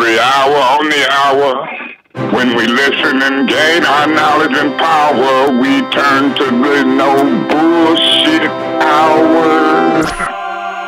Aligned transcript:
Every 0.00 0.18
hour 0.18 0.56
on 0.56 0.88
the 0.88 1.06
hour, 1.12 2.32
when 2.34 2.56
we 2.56 2.66
listen 2.66 3.20
and 3.20 3.46
gain 3.46 3.84
our 3.84 4.06
knowledge 4.06 4.56
and 4.56 4.74
power, 4.78 5.60
we 5.60 5.82
turn 5.90 6.34
to 6.36 6.44
the 6.46 6.84
no 6.84 7.16
bullshit 7.50 8.48
hour. 8.80 10.02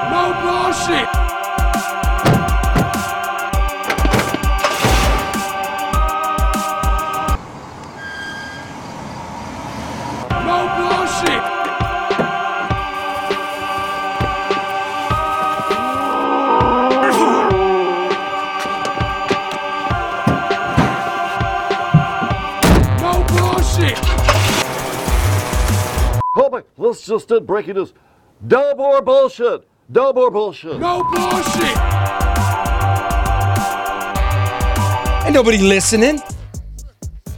No 0.08 0.32
bullshit. 0.40 1.31
Let's 26.82 27.06
just 27.06 27.28
did 27.28 27.46
breaking 27.46 27.74
news. 27.74 27.94
No 28.40 28.72
or 28.72 29.00
bullshit. 29.02 29.68
No 29.88 30.10
or 30.10 30.30
bullshit. 30.30 30.80
No 30.80 31.04
bullshit. 31.04 31.76
Ain't 35.24 35.34
nobody 35.34 35.58
listening. 35.58 36.20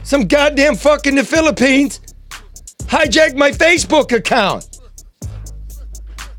Some 0.03 0.27
goddamn 0.27 0.75
fuck 0.75 1.05
in 1.05 1.15
the 1.15 1.23
Philippines 1.23 2.01
hijacked 2.85 3.35
my 3.35 3.51
Facebook 3.51 4.11
account. 4.11 4.79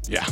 Yeah. 0.08 0.26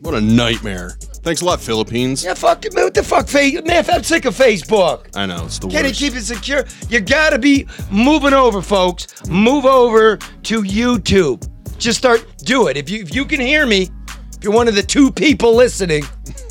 What 0.00 0.14
a 0.14 0.20
nightmare. 0.20 0.90
Thanks 1.22 1.40
a 1.40 1.44
lot, 1.44 1.60
Philippines. 1.60 2.22
Yeah, 2.24 2.34
fuck 2.34 2.64
it. 2.64 2.74
What 2.74 2.94
the 2.94 3.02
fuck, 3.02 3.26
face? 3.26 3.60
Man, 3.64 3.84
I'm 3.90 4.04
sick 4.04 4.24
of 4.26 4.34
Facebook. 4.36 5.08
I 5.16 5.26
know, 5.26 5.46
it's 5.46 5.58
the 5.58 5.66
Can 5.68 5.78
you 5.84 5.88
worst. 5.90 5.98
keep 6.00 6.14
it 6.14 6.22
secure? 6.22 6.64
You 6.88 7.00
gotta 7.00 7.38
be 7.38 7.66
moving 7.90 8.32
over, 8.32 8.62
folks. 8.62 9.26
Move 9.28 9.64
over 9.64 10.18
to 10.18 10.62
YouTube. 10.62 11.48
Just 11.78 11.98
start 11.98 12.24
do 12.38 12.68
it. 12.68 12.76
If 12.76 12.88
you 12.90 13.02
if 13.02 13.14
you 13.14 13.24
can 13.24 13.40
hear 13.40 13.66
me, 13.66 13.90
if 14.36 14.42
you're 14.44 14.52
one 14.52 14.68
of 14.68 14.74
the 14.74 14.82
two 14.82 15.10
people 15.10 15.54
listening, 15.54 16.02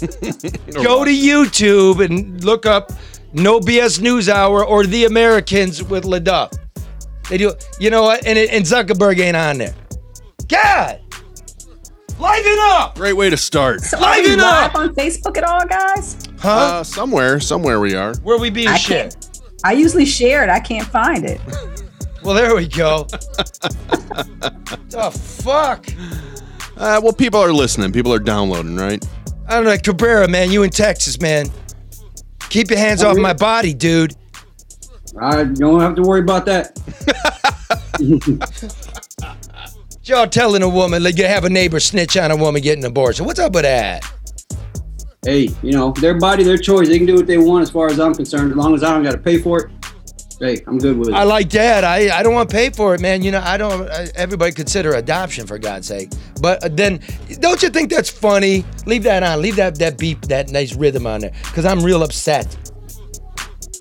go 0.83 1.03
to 1.05 1.11
YouTube 1.11 2.03
and 2.03 2.43
look 2.43 2.65
up 2.65 2.91
No 3.33 3.59
BS 3.59 4.01
News 4.01 4.29
Hour 4.29 4.65
or 4.65 4.85
The 4.85 5.05
Americans 5.05 5.83
with 5.83 6.03
LeDuff. 6.03 6.57
They 7.29 7.37
do. 7.37 7.53
You 7.79 7.89
know 7.89 8.03
what? 8.03 8.25
And, 8.25 8.37
and 8.37 8.63
Zuckerberg 8.65 9.19
ain't 9.19 9.35
on 9.35 9.57
there. 9.57 9.73
God, 10.47 10.99
liven 12.19 12.57
up, 12.61 12.95
Great 12.95 13.13
way 13.13 13.31
to 13.31 13.37
start. 13.37 13.81
So 13.81 13.97
are 13.97 14.17
you 14.17 14.23
Liven 14.29 14.39
up! 14.41 14.73
live 14.75 14.89
on 14.89 14.95
Facebook 14.95 15.37
at 15.37 15.43
all, 15.43 15.65
guys? 15.65 16.17
huh? 16.39 16.49
Uh, 16.49 16.83
somewhere, 16.83 17.39
somewhere 17.39 17.79
we 17.79 17.95
are. 17.95 18.13
Where 18.17 18.37
we 18.37 18.51
being 18.51 18.67
I 18.67 18.77
shit? 18.77 19.13
can't. 19.13 19.41
I 19.63 19.71
usually 19.73 20.05
share 20.05 20.43
it. 20.43 20.49
I 20.51 20.59
can't 20.59 20.85
find 20.87 21.25
it. 21.25 21.41
Well, 22.25 22.33
there 22.33 22.55
we 22.55 22.67
go. 22.67 23.03
the 24.89 25.11
fuck? 25.43 25.85
Uh, 26.75 26.99
well, 27.03 27.13
people 27.13 27.39
are 27.39 27.53
listening. 27.53 27.91
People 27.91 28.11
are 28.11 28.19
downloading, 28.19 28.75
right? 28.75 29.05
I 29.47 29.57
don't 29.57 29.65
know, 29.65 29.77
Cabrera, 29.77 30.27
man. 30.27 30.49
You 30.49 30.63
in 30.63 30.71
Texas, 30.71 31.21
man. 31.21 31.51
Keep 32.49 32.71
your 32.71 32.79
hands 32.79 33.03
off 33.03 33.15
my 33.15 33.33
body, 33.33 33.75
dude. 33.75 34.15
I 35.21 35.43
don't 35.43 35.79
have 35.79 35.93
to 35.95 36.01
worry 36.01 36.21
about 36.21 36.47
that. 36.47 36.75
Y'all 40.05 40.27
telling 40.27 40.63
a 40.63 40.69
woman 40.69 41.03
like 41.03 41.19
you 41.19 41.27
have 41.27 41.45
a 41.45 41.49
neighbor 41.49 41.79
snitch 41.79 42.17
on 42.17 42.31
a 42.31 42.35
woman 42.35 42.63
getting 42.63 42.83
an 42.83 42.89
abortion. 42.89 43.27
What's 43.27 43.39
up 43.39 43.53
with 43.53 43.65
that? 43.65 44.03
Hey, 45.23 45.49
you 45.61 45.73
know, 45.73 45.91
their 45.91 46.17
body, 46.17 46.43
their 46.43 46.57
choice. 46.57 46.87
They 46.87 46.97
can 46.97 47.05
do 47.05 47.17
what 47.17 47.27
they 47.27 47.37
want 47.37 47.61
as 47.61 47.69
far 47.69 47.85
as 47.85 47.99
I'm 47.99 48.15
concerned. 48.15 48.49
As 48.49 48.57
long 48.57 48.73
as 48.73 48.83
I 48.83 48.95
don't 48.95 49.03
got 49.03 49.11
to 49.11 49.19
pay 49.19 49.37
for 49.37 49.65
it, 49.65 49.71
hey, 50.39 50.61
I'm 50.67 50.77
good 50.77 50.97
with 50.97 51.09
it. 51.09 51.13
I 51.13 51.23
like 51.23 51.49
that. 51.51 51.83
I, 51.83 52.17
I 52.17 52.23
don't 52.23 52.33
want 52.33 52.49
to 52.49 52.55
pay 52.55 52.69
for 52.69 52.93
it, 52.95 53.01
man. 53.01 53.21
You 53.21 53.31
know, 53.31 53.41
I 53.43 53.57
don't. 53.57 53.89
I, 53.89 54.07
everybody 54.15 54.51
consider 54.51 54.93
adoption 54.93 55.47
for 55.47 55.57
God's 55.57 55.87
sake. 55.87 56.11
But 56.41 56.63
uh, 56.63 56.69
then, 56.71 56.99
don't 57.39 57.61
you 57.61 57.69
think 57.69 57.89
that's 57.89 58.09
funny? 58.09 58.65
Leave 58.85 59.03
that 59.03 59.23
on. 59.23 59.41
Leave 59.41 59.55
that 59.57 59.77
that 59.79 59.97
beep, 59.97 60.21
that 60.23 60.49
nice 60.49 60.75
rhythm 60.75 61.07
on 61.07 61.21
there, 61.21 61.31
because 61.43 61.65
I'm 61.65 61.83
real 61.83 62.03
upset. 62.03 62.55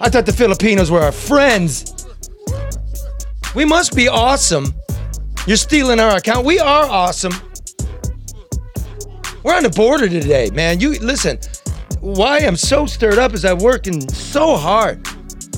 I 0.01 0.09
thought 0.09 0.27
the 0.27 0.33
Filipinos 0.33 0.91
were 0.91 1.01
our 1.01 1.13
friends. 1.13 2.07
We 3.55 3.65
must 3.65 3.95
be 3.95 4.09
awesome. 4.09 4.75
You're 5.47 5.57
stealing 5.57 6.01
our 6.01 6.17
account. 6.17 6.45
We 6.45 6.59
are 6.59 6.87
awesome. 6.87 7.33
We're 9.43 9.55
on 9.55 9.63
the 9.63 9.71
border 9.71 10.09
today, 10.09 10.51
man. 10.53 10.81
You 10.81 10.99
listen. 10.99 11.39
Why 12.01 12.41
I'm 12.41 12.57
so 12.57 12.85
stirred 12.85 13.19
up 13.19 13.33
is 13.33 13.47
I'm 13.47 13.57
working 13.59 14.07
so 14.11 14.57
hard. 14.57 15.09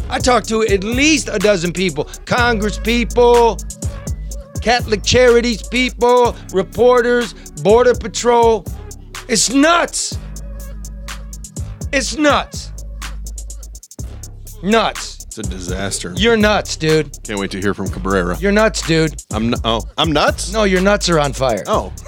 I 0.09 0.19
talked 0.19 0.49
to 0.49 0.63
at 0.63 0.85
least 0.85 1.29
a 1.31 1.39
dozen 1.39 1.73
people 1.73 2.05
Congress 2.25 2.79
people, 2.79 3.59
Catholic 4.63 5.03
Charities 5.03 5.67
people, 5.67 6.37
reporters, 6.53 7.35
Border 7.63 7.95
Patrol. 7.95 8.65
It's 9.29 9.51
nuts. 9.53 10.17
It's 11.93 12.17
nuts. 12.17 12.73
Nuts. 14.63 15.25
It's 15.25 15.39
a 15.39 15.43
disaster. 15.43 16.13
You're 16.17 16.37
nuts, 16.37 16.77
dude. 16.77 17.17
Can't 17.23 17.39
wait 17.39 17.51
to 17.51 17.61
hear 17.61 17.75
from 17.75 17.89
Cabrera. 17.89 18.39
You're 18.39 18.53
nuts, 18.53 18.87
dude. 18.87 19.23
I'm 19.33 19.51
nu- 19.51 19.57
oh, 19.65 19.83
I'm 19.99 20.13
nuts. 20.13 20.53
No, 20.53 20.65
your 20.65 20.81
nuts 20.81 21.09
are 21.09 21.19
on 21.21 21.33
fire. 21.33 21.63
Oh, 21.67 21.93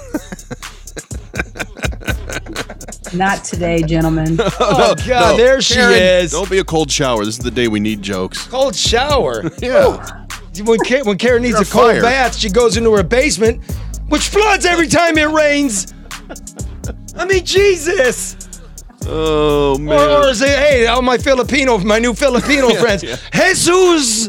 Not 3.13 3.43
today, 3.43 3.81
gentlemen. 3.83 4.39
Oh, 4.59 4.95
God, 5.07 5.31
no. 5.31 5.37
there 5.37 5.61
she 5.61 5.75
Karen, 5.75 6.23
is. 6.23 6.31
Don't 6.31 6.49
be 6.49 6.59
a 6.59 6.63
cold 6.63 6.91
shower. 6.91 7.25
This 7.25 7.37
is 7.37 7.43
the 7.43 7.51
day 7.51 7.67
we 7.67 7.79
need 7.79 8.01
jokes. 8.01 8.47
Cold 8.47 8.75
shower. 8.75 9.43
Yeah. 9.61 10.25
When 10.63 10.79
Karen, 10.79 11.05
when 11.05 11.17
Karen 11.17 11.41
needs 11.43 11.53
You're 11.53 11.61
a 11.61 11.65
cold 11.65 11.91
fired. 11.91 12.01
bath, 12.01 12.35
she 12.35 12.49
goes 12.49 12.75
into 12.75 12.91
her 12.93 13.03
basement, 13.03 13.63
which 14.09 14.27
floods 14.27 14.65
every 14.65 14.87
time 14.87 15.17
it 15.17 15.29
rains. 15.29 15.93
I 17.15 17.25
mean, 17.25 17.45
Jesus. 17.45 18.35
Oh 19.07 19.77
man. 19.77 20.25
or 20.25 20.33
say, 20.33 20.49
hey, 20.49 20.87
all 20.87 21.01
my 21.01 21.17
Filipino, 21.17 21.77
my 21.77 21.99
new 21.99 22.13
Filipino 22.13 22.69
friends, 22.81 23.03
yeah. 23.03 23.15
Jesus. 23.33 24.27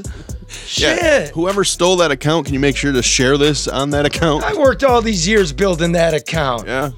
Yeah. 0.79 0.95
Shit. 0.97 1.29
Whoever 1.31 1.65
stole 1.65 1.97
that 1.97 2.13
account, 2.13 2.47
can 2.47 2.55
you 2.55 2.61
make 2.61 2.77
sure 2.77 2.93
to 2.93 3.03
share 3.03 3.37
this 3.37 3.67
on 3.67 3.91
that 3.91 4.07
account? 4.07 4.45
I 4.45 4.55
worked 4.55 4.85
all 4.85 5.03
these 5.03 5.27
years 5.27 5.53
building 5.53 5.93
that 5.93 6.15
account. 6.15 6.67
Yeah. 6.69 6.91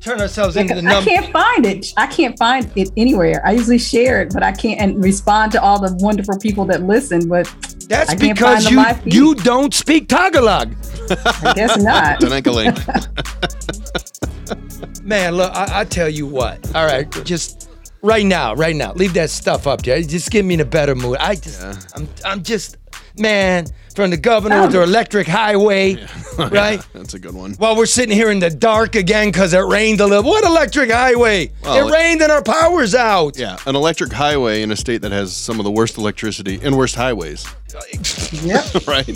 Turn 0.00 0.20
ourselves 0.20 0.56
into 0.56 0.74
the 0.74 0.86
I 0.86 1.04
can't 1.04 1.30
find 1.30 1.66
it. 1.66 1.92
I 1.96 2.06
can't 2.06 2.38
find 2.38 2.70
it 2.74 2.90
anywhere. 2.96 3.42
I 3.44 3.52
usually 3.52 3.78
share 3.78 4.22
it, 4.22 4.32
but 4.32 4.42
I 4.42 4.50
can't 4.52 4.80
and 4.80 5.04
respond 5.04 5.52
to 5.52 5.62
all 5.62 5.78
the 5.78 5.94
wonderful 6.02 6.38
people 6.38 6.64
that 6.66 6.84
listen. 6.84 7.28
But 7.28 7.46
That's 7.86 8.08
I 8.08 8.16
can't 8.16 8.34
because 8.38 8.66
find 8.66 9.14
you 9.14 9.28
you 9.28 9.34
don't 9.34 9.74
speak 9.74 10.08
Tagalog. 10.08 10.74
I 11.10 11.52
guess 11.54 11.76
not. 11.76 12.20
Tanankaling. 12.22 12.74
Man, 15.04 15.34
look, 15.34 15.52
I, 15.54 15.80
I 15.80 15.84
tell 15.84 16.08
you 16.08 16.26
what. 16.26 16.74
All 16.74 16.86
right, 16.86 17.10
just 17.24 17.68
right 18.02 18.24
now, 18.24 18.54
right 18.54 18.76
now, 18.76 18.94
leave 18.94 19.12
that 19.14 19.28
stuff 19.28 19.66
up 19.66 19.82
there. 19.82 20.00
Just 20.02 20.30
get 20.30 20.46
me 20.46 20.54
in 20.54 20.60
a 20.60 20.64
better 20.64 20.94
mood. 20.94 21.18
I 21.18 21.34
just, 21.34 21.62
I'm, 21.94 22.08
I'm 22.24 22.42
just, 22.42 22.78
man, 23.18 23.66
from 24.00 24.10
the 24.10 24.16
governor 24.16 24.62
with 24.62 24.72
the 24.72 24.82
electric 24.82 25.26
highway, 25.26 25.94
right? 26.38 26.80
That's 26.94 27.12
a 27.12 27.18
good 27.18 27.34
one. 27.34 27.52
While 27.54 27.76
we're 27.76 27.84
sitting 27.84 28.14
here 28.14 28.30
in 28.30 28.38
the 28.38 28.48
dark 28.48 28.94
again 28.94 29.28
because 29.28 29.52
it 29.52 29.58
rained 29.58 30.00
a 30.00 30.06
little. 30.06 30.24
What 30.24 30.42
electric 30.44 30.90
highway? 30.90 31.52
Well, 31.62 31.86
it 31.86 31.92
rained 31.92 32.22
and 32.22 32.32
our 32.32 32.42
power's 32.42 32.94
out. 32.94 33.38
Yeah, 33.38 33.58
an 33.66 33.76
electric 33.76 34.12
highway 34.12 34.62
in 34.62 34.70
a 34.70 34.76
state 34.76 35.02
that 35.02 35.12
has 35.12 35.36
some 35.36 35.60
of 35.60 35.64
the 35.64 35.70
worst 35.70 35.98
electricity 35.98 36.58
and 36.62 36.78
worst 36.78 36.94
highways. 36.94 37.46
Yep. 38.42 38.86
right. 38.88 39.08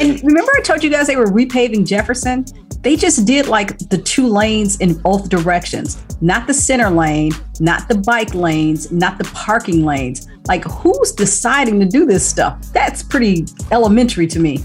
And 0.00 0.22
remember, 0.22 0.52
I 0.56 0.60
told 0.62 0.82
you 0.82 0.90
guys 0.90 1.06
they 1.06 1.16
were 1.16 1.30
repaving 1.30 1.86
Jefferson. 1.86 2.44
They 2.82 2.96
just 2.96 3.26
did 3.26 3.48
like 3.48 3.78
the 3.88 3.98
two 3.98 4.28
lanes 4.28 4.76
in 4.76 4.94
both 4.94 5.28
directions, 5.28 6.02
not 6.20 6.46
the 6.46 6.54
center 6.54 6.90
lane, 6.90 7.32
not 7.60 7.88
the 7.88 7.96
bike 7.96 8.34
lanes, 8.34 8.92
not 8.92 9.18
the 9.18 9.24
parking 9.24 9.84
lanes. 9.84 10.28
Like, 10.46 10.64
who's 10.64 11.12
deciding 11.12 11.80
to 11.80 11.86
do 11.86 12.06
this 12.06 12.26
stuff? 12.26 12.60
That's 12.72 13.02
pretty 13.02 13.46
elementary 13.72 14.26
to 14.28 14.38
me. 14.38 14.58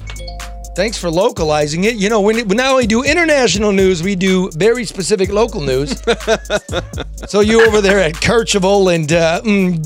Thanks 0.76 0.98
for 0.98 1.10
localizing 1.10 1.84
it. 1.84 1.96
You 1.96 2.10
know, 2.10 2.22
we, 2.22 2.42
we 2.44 2.56
not 2.56 2.72
only 2.72 2.88
do 2.88 3.04
international 3.04 3.72
news, 3.72 4.02
we 4.02 4.16
do 4.16 4.50
very 4.52 4.86
specific 4.86 5.30
local 5.30 5.62
news. 5.62 6.02
so 7.28 7.42
you 7.42 7.64
over 7.66 7.80
there 7.80 8.00
at 8.00 8.14
Kercheval 8.14 8.94
and 8.94 9.12
uh, 9.12 9.42
mm? 9.44 9.78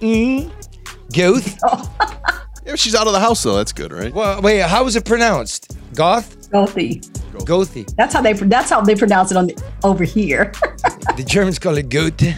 Mm, 0.00 0.50
Goth? 1.12 2.44
Yeah, 2.68 2.74
she's 2.74 2.94
out 2.94 3.06
of 3.06 3.14
the 3.14 3.20
house 3.20 3.42
though. 3.42 3.56
That's 3.56 3.72
good, 3.72 3.92
right? 3.92 4.12
Well, 4.12 4.42
wait, 4.42 4.60
how 4.60 4.86
is 4.86 4.94
it 4.94 5.06
pronounced? 5.06 5.74
Goth? 5.94 6.50
Healthy. 6.52 7.00
Gothi. 7.38 7.90
That's 7.96 8.12
how 8.12 8.20
they 8.20 8.34
that's 8.34 8.68
how 8.68 8.82
they 8.82 8.94
pronounce 8.94 9.30
it 9.30 9.38
on 9.38 9.46
the, 9.46 9.62
over 9.82 10.04
here. 10.04 10.52
The 11.16 11.24
Germans 11.24 11.58
call 11.58 11.76
it 11.78 11.88
Gotha. 11.88 12.36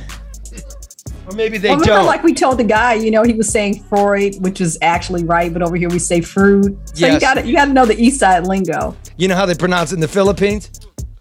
Or 1.27 1.35
maybe 1.35 1.59
they 1.59 1.69
Remember, 1.69 1.85
don't. 1.85 2.07
like 2.07 2.23
we 2.23 2.33
told 2.33 2.59
the 2.59 2.65
guy, 2.65 2.95
you 2.95 3.11
know, 3.11 3.23
he 3.25 3.35
was 3.35 3.47
saying 3.49 3.83
Freud, 3.85 4.37
which 4.41 4.61
is 4.63 4.79
actually 4.81 5.23
right, 5.25 5.53
but 5.53 5.61
over 5.63 5.77
here 5.77 5.91
we 5.91 5.99
say 5.99 6.21
fruit. 6.23 6.79
So 6.97 7.07
Yes. 7.07 7.15
you 7.15 7.21
got 7.21 7.35
to 7.35 7.47
you 7.47 7.55
got 7.55 7.67
to 7.67 7.73
know 7.73 7.85
the 7.85 8.01
East 8.01 8.21
Side 8.21 8.47
lingo. 8.47 8.97
you 9.17 9.29
know 9.29 9.35
how 9.35 9.45
they 9.47 9.55
pronounce 9.55 9.91
it 9.93 9.97
in 9.97 10.01
the 10.01 10.09
Philippines? 10.09 10.71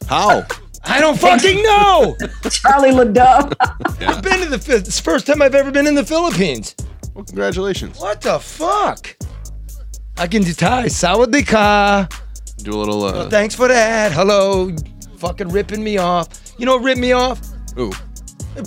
How? 0.07 0.45
I 0.85 1.01
don't 1.01 1.19
fucking 1.19 1.61
know. 1.63 2.15
Charlie 2.49 2.91
LaDove. 2.91 3.53
I've 4.07 4.23
been 4.23 4.39
to 4.41 4.45
the. 4.57 4.75
It's 4.77 4.95
the 4.97 5.01
first 5.03 5.25
time 5.27 5.41
I've 5.41 5.55
ever 5.55 5.71
been 5.71 5.87
in 5.87 5.95
the 5.95 6.05
Philippines. 6.05 6.75
Well, 7.19 7.25
congratulations. 7.25 7.99
What 7.99 8.21
the 8.21 8.39
fuck? 8.39 9.13
I 10.17 10.25
can 10.25 10.41
do 10.41 10.53
Thai. 10.53 10.85
Sawadee 10.85 11.45
ka. 11.45 12.07
Do 12.63 12.71
a 12.71 12.79
little. 12.79 13.03
Uh, 13.03 13.11
Well, 13.11 13.29
thanks 13.29 13.53
for 13.53 13.67
that. 13.67 14.13
Hello. 14.13 14.71
Fucking 15.17 15.49
ripping 15.49 15.83
me 15.83 15.97
off. 15.97 16.29
You 16.57 16.65
know 16.65 16.77
what 16.77 16.83
ripped 16.85 17.01
me 17.01 17.11
off? 17.11 17.41
ooh. 17.77 17.91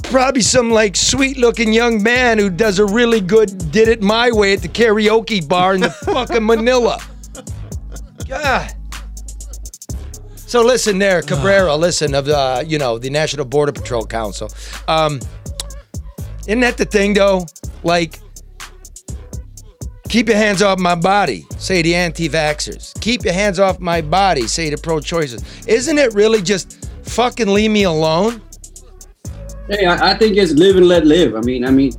Probably 0.03 0.43
some 0.43 0.71
like 0.71 0.97
sweet 0.97 1.39
looking 1.39 1.73
young 1.73 2.03
man 2.03 2.39
who 2.39 2.51
does 2.51 2.79
a 2.79 2.85
really 2.85 3.23
good 3.23 3.71
did 3.73 3.89
it 3.89 4.03
my 4.03 4.31
way 4.31 4.53
at 4.53 4.61
the 4.61 4.69
karaoke 4.69 5.47
bar 5.49 5.75
in 5.75 5.81
the 5.81 5.91
fucking 6.05 6.45
Manila. 6.45 7.01
God. 8.29 8.71
So 10.37 10.63
listen 10.63 10.99
there, 10.99 11.23
Cabrera, 11.31 11.75
listen 11.75 12.15
of 12.15 12.29
uh, 12.29 12.63
you 12.67 12.77
know, 12.79 12.99
the 12.99 13.09
National 13.09 13.47
Border 13.47 13.73
Patrol 13.73 14.05
Council. 14.05 14.51
Um 14.89 15.21
isn't 16.47 16.61
that 16.61 16.77
the 16.77 16.85
thing 16.85 17.15
though? 17.15 17.47
Like 17.83 18.21
keep 20.13 20.29
your 20.29 20.37
hands 20.37 20.61
off 20.61 20.79
my 20.79 20.95
body, 20.95 21.47
say 21.57 21.81
the 21.81 21.95
anti-vaxxers. 21.95 23.01
Keep 23.01 23.25
your 23.25 23.33
hands 23.33 23.59
off 23.59 23.81
my 23.81 24.03
body, 24.03 24.47
say 24.47 24.69
the 24.69 24.77
pro-choicers. 24.77 25.43
Isn't 25.67 25.97
it 25.97 26.13
really 26.13 26.43
just 26.43 26.87
fucking 27.03 27.49
leave 27.49 27.71
me 27.71 27.85
alone? 27.85 28.43
Hey, 29.71 29.87
I, 29.87 30.11
I 30.11 30.19
think 30.19 30.37
it's 30.37 30.53
live 30.53 30.77
and 30.77 30.87
let 30.87 31.07
live. 31.07 31.35
I 31.35 31.41
mean, 31.41 31.65
I 31.65 31.71
mean, 31.71 31.95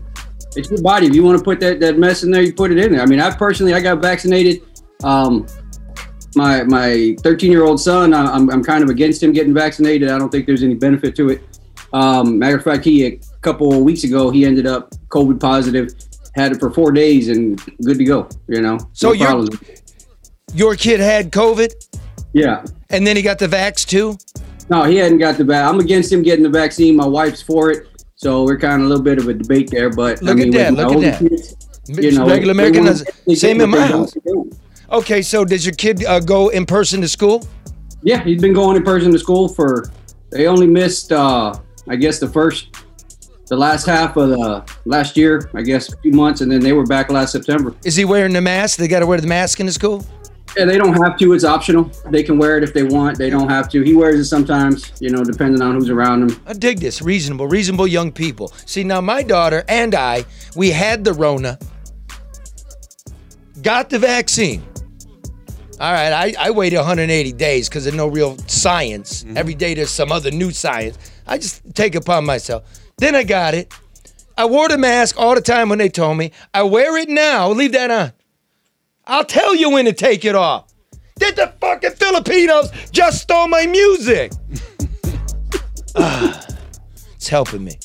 it's 0.56 0.70
your 0.70 0.80
body. 0.84 1.08
If 1.08 1.16
you 1.16 1.24
want 1.24 1.40
to 1.40 1.44
put 1.44 1.60
that, 1.62 1.80
that 1.80 1.98
mess 1.98 2.22
in 2.22 2.30
there, 2.30 2.44
you 2.44 2.54
put 2.54 2.72
it 2.72 2.78
in 2.78 2.92
there. 2.92 3.02
I 3.02 3.08
mean, 3.08 3.20
I 3.20 3.36
personally, 3.36 3.74
I 3.74 3.82
got 3.82 4.00
vaccinated. 4.00 4.62
Um, 5.04 5.48
my 6.36 6.64
my 6.64 7.16
13 7.24 7.52
year 7.52 7.64
old 7.64 7.82
son, 7.82 8.14
I, 8.14 8.26
I'm, 8.26 8.48
I'm 8.52 8.64
kind 8.64 8.84
of 8.84 8.92
against 8.92 9.24
him 9.24 9.32
getting 9.32 9.56
vaccinated. 9.56 10.10
I 10.10 10.20
don't 10.20 10.30
think 10.30 10.46
there's 10.46 10.62
any 10.62 10.76
benefit 10.76 11.16
to 11.16 11.30
it. 11.30 11.42
Um, 11.94 12.38
matter 12.38 12.58
of 12.58 12.64
fact, 12.64 12.86
he 12.86 13.08
a 13.08 13.20
couple 13.42 13.74
of 13.74 13.80
weeks 13.80 14.04
ago, 14.04 14.30
he 14.30 14.46
ended 14.46 14.68
up 14.68 14.92
COVID 15.10 15.40
positive, 15.40 15.96
had 16.36 16.52
it 16.52 16.60
for 16.60 16.72
four 16.72 16.92
days, 16.92 17.30
and 17.30 17.62
good 17.84 17.98
to 17.98 18.04
go. 18.04 18.28
You 18.48 18.62
know, 18.62 18.78
So 18.94 19.10
no 19.10 19.14
you're- 19.14 19.48
Your 20.54 20.76
kid 20.76 21.00
had 21.00 21.32
COVID 21.32 21.72
yeah. 22.34 22.64
and 22.90 23.06
then 23.08 23.16
he 23.16 23.22
got 23.22 23.40
the 23.40 23.48
vax 23.48 23.86
too? 23.86 24.18
No, 24.70 24.84
he 24.84 24.98
hadn't 24.98 25.18
got 25.18 25.38
the 25.38 25.44
vac. 25.44 25.68
I'm 25.68 25.80
against 25.80 26.12
him 26.12 26.22
getting 26.24 26.44
the 26.44 26.50
vaccine. 26.50 26.96
My 26.96 27.06
wife's 27.08 27.42
for 27.42 27.72
it. 27.72 27.88
So 28.16 28.44
we're 28.44 28.58
kind 28.58 28.82
of 28.82 28.86
a 28.86 28.90
little 28.90 29.04
bit 29.04 29.18
of 29.18 29.28
a 29.28 29.34
debate 29.34 29.70
there, 29.70 29.90
but 29.90 30.22
Look 30.22 30.38
I 30.38 30.40
mean, 30.40 30.56
at 30.56 30.76
that, 30.76 30.88
look 30.88 31.04
at 31.04 31.20
that. 31.20 31.20
kids, 31.30 31.56
you 31.88 32.12
know, 32.12 32.26
Regular 32.28 32.52
American 32.52 32.86
does 32.86 33.04
same 33.36 33.60
in 33.62 33.70
my 33.70 33.82
house. 33.82 33.92
want 33.92 34.12
to 34.14 34.20
do. 34.26 34.52
Okay, 34.92 35.22
so 35.22 35.44
does 35.44 35.66
your 35.66 35.74
kid 35.76 36.06
uh, 36.06 36.20
go 36.20 36.50
in 36.50 36.66
person 36.66 37.02
to 37.02 37.08
school? 37.10 37.46
Yeah, 38.04 38.24
he's 38.24 38.42
been 38.42 38.54
going 38.54 38.78
in 38.78 38.84
person 38.84 39.12
to 39.12 39.20
school 39.20 39.48
for. 39.50 39.92
They 40.30 40.48
only 40.48 40.68
missed, 40.68 41.12
uh 41.12 41.54
I 41.90 41.96
guess, 41.98 42.20
the 42.20 42.28
first, 42.30 42.70
the 43.48 43.58
last 43.58 43.86
half 43.86 44.18
of 44.18 44.30
the 44.30 44.64
last 44.86 45.18
year. 45.18 45.50
I 45.54 45.62
guess 45.62 45.92
a 45.92 45.98
few 45.98 46.12
months, 46.12 46.42
and 46.42 46.52
then 46.52 46.62
they 46.62 46.74
were 46.74 46.86
back 46.86 47.10
last 47.10 47.32
September. 47.32 47.76
Is 47.84 47.96
he 47.96 48.06
wearing 48.06 48.34
the 48.34 48.42
mask? 48.42 48.78
They 48.78 48.88
got 48.88 49.00
to 49.00 49.08
wear 49.08 49.20
the 49.20 49.28
mask 49.28 49.60
in 49.60 49.66
the 49.66 49.72
school? 49.72 50.06
Yeah, 50.58 50.66
they 50.66 50.78
don't 50.78 50.94
have 51.02 51.18
to. 51.18 51.34
It's 51.34 51.44
optional. 51.44 51.90
They 52.12 52.22
can 52.22 52.38
wear 52.38 52.58
it 52.58 52.64
if 52.64 52.74
they 52.74 52.84
want. 52.84 53.18
They 53.18 53.32
don't 53.32 53.50
have 53.50 53.70
to. 53.70 53.82
He 53.82 53.96
wears 53.96 54.20
it 54.20 54.26
sometimes, 54.26 54.92
you 55.00 55.10
know, 55.10 55.24
depending 55.24 55.62
on 55.64 55.74
who's 55.74 55.90
around 55.90 56.30
him. 56.30 56.42
I 56.46 56.54
dig 56.54 56.80
this. 56.80 57.02
Reasonable, 57.02 57.48
reasonable 57.48 57.88
young 57.88 58.12
people. 58.12 58.50
See, 58.66 58.84
now 58.84 59.02
my 59.02 59.24
daughter 59.24 59.64
and 59.68 59.96
I, 59.96 60.26
we 60.56 60.70
had 60.70 61.04
the 61.04 61.14
Rona, 61.14 61.58
got 63.64 63.90
the 63.90 63.98
vaccine. 63.98 64.64
All 65.80 65.92
right, 65.92 66.14
I, 66.14 66.36
I 66.48 66.52
waited 66.52 66.78
180 66.78 67.32
days 67.34 67.68
because 67.68 67.86
there's 67.86 67.96
no 67.96 68.08
real 68.08 68.38
science. 68.48 69.24
Mm-hmm. 69.24 69.38
Every 69.38 69.56
day 69.56 69.74
there's 69.74 69.90
some 69.90 70.12
other 70.12 70.30
new 70.30 70.52
science. 70.52 70.98
I 71.26 71.40
just 71.40 71.64
take 71.74 71.96
it 71.96 72.04
upon 72.04 72.26
myself. 72.26 72.64
Then 73.04 73.16
I 73.16 73.24
got 73.24 73.54
it. 73.54 73.70
I 74.38 74.46
wore 74.46 74.70
the 74.70 74.78
mask 74.78 75.20
all 75.20 75.36
the 75.36 75.42
time 75.42 75.68
when 75.68 75.78
they 75.78 75.90
told 75.90 76.18
me. 76.18 76.32
I 76.54 76.64
wear 76.64 76.96
it 76.98 77.10
now. 77.10 77.50
Leave 77.50 77.74
that 77.74 77.92
on. 77.92 78.14
I'll 79.06 79.26
tell 79.26 79.54
you 79.54 79.72
when 79.72 79.84
to 79.84 79.92
take 79.92 80.24
it 80.24 80.36
off. 80.36 80.74
Did 81.20 81.36
the 81.36 81.54
fucking 81.60 81.92
Filipinos 81.92 82.72
just 82.92 83.24
stole 83.24 83.50
my 83.50 83.66
music? 83.66 84.32
Ah, 85.96 86.48
it's 87.14 87.28
helping 87.28 87.66
me. 87.66 87.78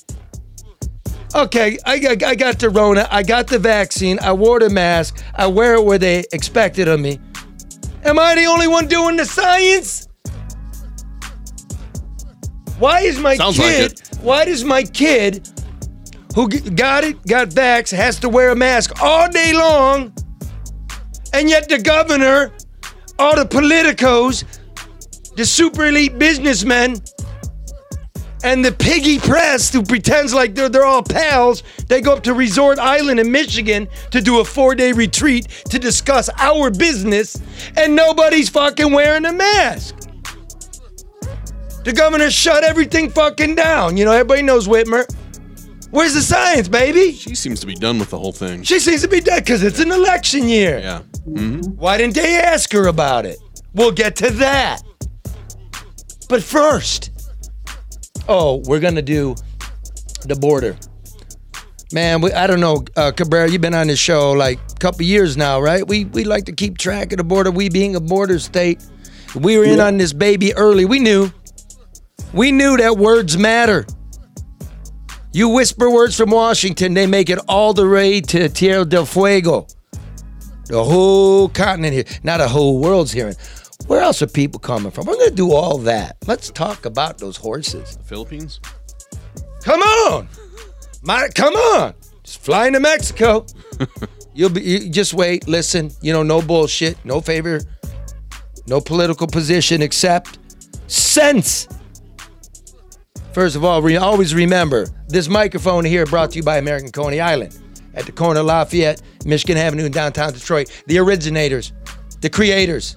Okay, 1.34 1.76
I 1.84 1.98
got, 1.98 2.22
I 2.22 2.34
got 2.36 2.58
the 2.58 2.70
Rona. 2.70 3.06
I 3.10 3.22
got 3.22 3.48
the 3.48 3.58
vaccine. 3.58 4.18
I 4.20 4.32
wore 4.32 4.60
the 4.60 4.70
mask. 4.70 5.22
I 5.34 5.46
wear 5.48 5.74
it 5.74 5.84
where 5.84 5.98
they 5.98 6.24
expected 6.32 6.88
of 6.88 7.00
me. 7.00 7.18
Am 8.04 8.18
I 8.18 8.36
the 8.36 8.46
only 8.46 8.66
one 8.66 8.86
doing 8.86 9.16
the 9.16 9.26
science? 9.26 10.07
Why 12.78 13.00
is 13.00 13.18
my 13.18 13.36
Sounds 13.36 13.58
like 13.58 13.66
kid? 13.68 13.92
it. 13.92 14.18
Why 14.22 14.44
does 14.44 14.64
my 14.64 14.84
kid, 14.84 15.48
who 16.34 16.48
got 16.48 17.04
it, 17.04 17.24
got 17.26 17.48
vax, 17.48 17.90
has 17.90 18.20
to 18.20 18.28
wear 18.28 18.50
a 18.50 18.56
mask 18.56 19.02
all 19.02 19.28
day 19.30 19.52
long, 19.52 20.12
and 21.32 21.50
yet 21.50 21.68
the 21.68 21.78
governor, 21.78 22.52
all 23.18 23.34
the 23.34 23.44
politicos, 23.44 24.44
the 25.34 25.44
super 25.44 25.86
elite 25.86 26.18
businessmen, 26.18 26.96
and 28.44 28.64
the 28.64 28.70
piggy 28.70 29.18
press 29.18 29.72
who 29.72 29.82
pretends 29.82 30.32
like 30.32 30.54
they're, 30.54 30.68
they're 30.68 30.84
all 30.84 31.02
pals 31.02 31.64
they 31.88 32.00
go 32.00 32.12
up 32.12 32.22
to 32.22 32.32
resort 32.34 32.78
island 32.78 33.18
in 33.18 33.30
michigan 33.32 33.88
to 34.12 34.20
do 34.20 34.38
a 34.38 34.44
four-day 34.44 34.92
retreat 34.92 35.48
to 35.68 35.76
discuss 35.76 36.30
our 36.38 36.70
business 36.70 37.42
and 37.76 37.96
nobody's 37.96 38.48
fucking 38.48 38.92
wearing 38.92 39.24
a 39.24 39.32
mask 39.32 39.97
the 41.88 41.94
governor 41.94 42.30
shut 42.30 42.64
everything 42.64 43.10
fucking 43.10 43.54
down 43.54 43.96
you 43.96 44.04
know 44.04 44.12
everybody 44.12 44.42
knows 44.42 44.68
whitmer 44.68 45.06
where's 45.90 46.14
the 46.14 46.20
science 46.20 46.68
baby 46.68 47.12
She 47.12 47.34
seems 47.34 47.60
to 47.60 47.66
be 47.66 47.74
done 47.74 47.98
with 47.98 48.10
the 48.10 48.18
whole 48.18 48.32
thing. 48.32 48.62
she 48.62 48.78
seems 48.78 49.02
to 49.02 49.08
be 49.08 49.20
dead 49.20 49.44
because 49.44 49.62
it's 49.62 49.80
an 49.80 49.90
election 49.90 50.48
year 50.48 50.78
yeah. 50.78 51.00
why 51.76 51.96
didn't 51.96 52.14
they 52.14 52.38
ask 52.38 52.72
her 52.72 52.86
about 52.88 53.26
it? 53.26 53.38
We'll 53.74 53.92
get 53.92 54.16
to 54.16 54.30
that. 54.30 54.82
But 56.28 56.42
first, 56.42 57.10
oh, 58.28 58.62
we're 58.66 58.80
gonna 58.80 59.02
do 59.02 59.34
the 60.24 60.34
border. 60.34 60.76
Man, 61.92 62.20
we, 62.20 62.32
I 62.32 62.46
don't 62.46 62.60
know, 62.60 62.84
uh, 62.96 63.12
Cabrera. 63.12 63.50
You've 63.50 63.62
been 63.62 63.74
on 63.74 63.86
this 63.86 63.98
show 63.98 64.32
like 64.32 64.58
a 64.72 64.74
couple 64.78 65.02
years 65.02 65.36
now, 65.36 65.60
right? 65.60 65.86
We 65.86 66.06
we 66.06 66.24
like 66.24 66.44
to 66.46 66.52
keep 66.52 66.76
track 66.76 67.12
of 67.12 67.18
the 67.18 67.24
border. 67.24 67.50
We 67.50 67.68
being 67.68 67.96
a 67.96 68.00
border 68.00 68.38
state, 68.38 68.84
we 69.34 69.56
were 69.56 69.64
in 69.64 69.80
on 69.80 69.96
this 69.96 70.12
baby 70.12 70.54
early. 70.54 70.84
We 70.84 70.98
knew, 70.98 71.30
we 72.32 72.52
knew 72.52 72.76
that 72.76 72.96
words 72.96 73.36
matter. 73.36 73.86
You 75.32 75.48
whisper 75.50 75.90
words 75.90 76.16
from 76.16 76.30
Washington, 76.30 76.94
they 76.94 77.06
make 77.06 77.30
it 77.30 77.38
all 77.48 77.72
the 77.74 77.88
way 77.88 78.20
to 78.20 78.48
Tierra 78.48 78.84
del 78.84 79.06
Fuego. 79.06 79.66
The 80.66 80.82
whole 80.82 81.48
continent 81.48 81.94
here. 81.94 82.04
Not 82.22 82.38
the 82.38 82.48
whole 82.48 82.80
world's 82.80 83.12
hearing. 83.12 83.36
Where 83.86 84.00
else 84.02 84.20
are 84.20 84.26
people 84.26 84.60
coming 84.60 84.90
from? 84.90 85.06
We're 85.06 85.16
gonna 85.16 85.30
do 85.30 85.52
all 85.52 85.78
that. 85.78 86.16
Let's 86.26 86.50
talk 86.50 86.84
about 86.84 87.18
those 87.18 87.36
horses. 87.36 87.96
The 87.96 88.04
Philippines? 88.04 88.60
Come 89.62 89.80
on, 89.80 90.28
my, 91.02 91.28
come 91.34 91.54
on. 91.54 91.94
Just 92.22 92.42
flying 92.42 92.74
to 92.74 92.80
Mexico. 92.80 93.46
You'll 94.34 94.50
be. 94.50 94.60
You 94.60 94.90
just 94.90 95.14
wait. 95.14 95.48
Listen. 95.48 95.90
You 96.02 96.12
know, 96.12 96.22
no 96.22 96.42
bullshit. 96.42 97.02
No 97.04 97.20
favor. 97.20 97.60
No 98.66 98.80
political 98.80 99.26
position 99.26 99.80
except 99.80 100.38
sense. 100.86 101.68
First 103.38 103.54
of 103.54 103.64
all, 103.64 103.80
we 103.80 103.96
always 103.96 104.34
remember 104.34 104.88
this 105.06 105.28
microphone 105.28 105.84
here 105.84 106.04
brought 106.06 106.32
to 106.32 106.38
you 106.38 106.42
by 106.42 106.58
American 106.58 106.90
Coney 106.90 107.20
Island 107.20 107.56
at 107.94 108.04
the 108.04 108.10
corner 108.10 108.40
of 108.40 108.46
Lafayette, 108.46 109.00
Michigan 109.24 109.56
Avenue 109.56 109.84
in 109.84 109.92
downtown 109.92 110.32
Detroit. 110.32 110.82
The 110.88 110.98
originators, 110.98 111.72
the 112.20 112.30
creators 112.30 112.96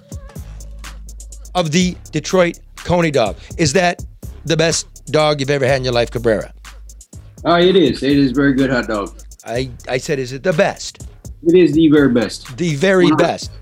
of 1.54 1.70
the 1.70 1.96
Detroit 2.10 2.58
Coney 2.74 3.12
dog. 3.12 3.36
Is 3.56 3.72
that 3.74 4.04
the 4.44 4.56
best 4.56 5.04
dog 5.12 5.38
you've 5.38 5.48
ever 5.48 5.64
had 5.64 5.76
in 5.76 5.84
your 5.84 5.92
life, 5.92 6.10
Cabrera? 6.10 6.52
Oh, 7.44 7.58
it 7.58 7.76
is. 7.76 8.02
It 8.02 8.18
is 8.18 8.32
very 8.32 8.54
good 8.54 8.70
hot 8.70 8.88
dog. 8.88 9.16
I, 9.46 9.70
I 9.88 9.98
said, 9.98 10.18
is 10.18 10.32
it 10.32 10.42
the 10.42 10.54
best? 10.54 11.06
It 11.44 11.54
is 11.54 11.72
the 11.72 11.86
very 11.86 12.12
best. 12.12 12.56
The 12.56 12.74
very 12.74 13.12
best. 13.12 13.52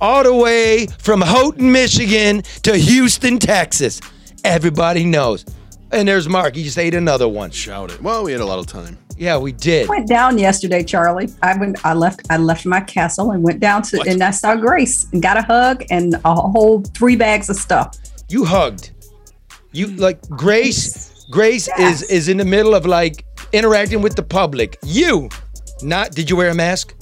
All 0.00 0.24
the 0.24 0.34
way 0.34 0.88
from 0.98 1.20
Houghton, 1.20 1.70
Michigan 1.70 2.42
to 2.64 2.76
Houston, 2.76 3.38
Texas. 3.38 4.00
Everybody 4.42 5.04
knows. 5.04 5.44
And 5.90 6.06
there's 6.06 6.28
Mark. 6.28 6.54
He 6.54 6.64
just 6.64 6.78
ate 6.78 6.94
another 6.94 7.28
one. 7.28 7.50
Shout 7.50 7.90
it. 7.90 8.02
Well, 8.02 8.24
we 8.24 8.32
had 8.32 8.40
a 8.40 8.44
lot 8.46 8.58
of 8.58 8.66
time. 8.66 8.98
Yeah, 9.16 9.38
we 9.38 9.52
did. 9.52 9.88
went 9.88 10.06
down 10.06 10.38
yesterday, 10.38 10.84
Charlie. 10.84 11.28
I 11.42 11.56
went. 11.58 11.84
I 11.84 11.92
left. 11.94 12.20
I 12.30 12.36
left 12.36 12.66
my 12.66 12.80
castle 12.80 13.32
and 13.32 13.42
went 13.42 13.58
down 13.58 13.82
to, 13.82 14.00
and 14.02 14.22
I 14.22 14.30
saw 14.30 14.54
Grace 14.54 15.06
and 15.12 15.20
got 15.22 15.36
a 15.36 15.42
hug 15.42 15.84
and 15.90 16.14
a 16.24 16.34
whole 16.34 16.82
three 16.94 17.16
bags 17.16 17.50
of 17.50 17.56
stuff. 17.56 17.96
You 18.28 18.44
hugged. 18.44 18.90
You 19.72 19.88
like 19.88 20.20
Grace. 20.28 21.26
Grace 21.30 21.68
Yes. 21.76 22.02
is 22.02 22.10
is 22.10 22.28
in 22.28 22.36
the 22.36 22.44
middle 22.44 22.74
of 22.74 22.86
like 22.86 23.24
interacting 23.52 24.02
with 24.02 24.14
the 24.14 24.22
public. 24.22 24.78
You, 24.84 25.28
not. 25.82 26.12
Did 26.12 26.30
you 26.30 26.36
wear 26.36 26.50
a 26.50 26.54
mask? 26.54 26.94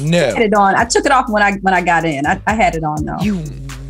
No. 0.00 0.18
I 0.28 0.32
had 0.32 0.42
it 0.42 0.54
on. 0.54 0.74
I 0.74 0.84
took 0.84 1.04
it 1.04 1.12
off 1.12 1.28
when 1.28 1.42
I 1.42 1.52
when 1.56 1.74
I 1.74 1.82
got 1.82 2.04
in. 2.04 2.24
I, 2.26 2.40
I 2.46 2.54
had 2.54 2.74
it 2.76 2.84
on 2.84 3.04
though. 3.04 3.18
You 3.20 3.42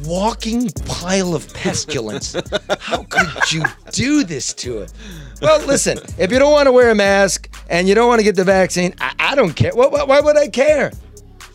walking 0.05 0.69
pile 0.87 1.35
of 1.35 1.53
pestilence. 1.55 2.35
How 2.81 3.03
could 3.05 3.53
you 3.53 3.63
do 3.91 4.25
this 4.25 4.53
to 4.55 4.79
it? 4.81 4.93
Well, 5.41 5.65
listen, 5.67 5.99
if 6.19 6.31
you 6.31 6.39
don't 6.39 6.53
want 6.53 6.67
to 6.67 6.73
wear 6.73 6.91
a 6.91 6.95
mask 6.95 7.49
and 7.69 7.89
you 7.89 7.95
don't 7.95 8.09
want 8.09 8.21
to 8.21 8.25
get 8.25 8.37
the 8.37 8.45
vaccine, 8.45 8.95
I, 9.01 9.15
I 9.19 9.35
don't 9.35 9.55
care. 9.55 9.73
Why, 9.75 9.87
why, 9.89 10.05
why 10.05 10.21
would 10.21 10.37
I 10.37 10.49
care? 10.49 10.93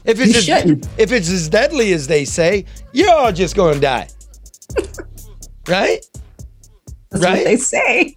If 0.06 0.20
it's 0.22 0.48
as, 0.50 0.66
if 0.98 1.12
it's 1.12 1.30
as 1.30 1.50
deadly 1.50 1.92
as 1.94 2.08
they 2.08 2.24
say, 2.26 2.66
you're 2.94 3.10
all 3.12 3.32
just 3.32 3.56
going 3.56 3.76
to 3.76 3.80
die. 3.82 4.08
right? 5.68 6.00
That's 7.10 7.24
Right? 7.24 7.38
what 7.38 7.44
they 7.46 7.58
say. 7.58 8.16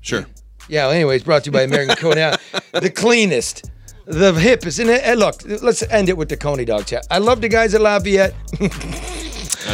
Sure. 0.00 0.26
Yeah. 0.68 0.84
Well, 0.86 0.92
anyways, 0.94 1.22
brought 1.24 1.44
to 1.44 1.48
you 1.48 1.52
by 1.52 1.62
American 1.62 1.96
Coney 1.96 2.22
Island, 2.22 2.40
the 2.72 2.90
cleanest, 2.90 3.70
the 4.06 4.32
hippest. 4.32 4.80
And, 4.80 4.90
and 4.90 5.18
look, 5.20 5.42
let's 5.62 5.82
end 5.84 6.08
it 6.08 6.16
with 6.16 6.28
the 6.28 6.36
Coney 6.36 6.64
dog 6.64 6.86
chat. 6.86 7.06
I 7.10 7.18
love 7.18 7.40
the 7.40 7.48
guys 7.48 7.74
at 7.74 7.80
Lafayette. 7.80 8.34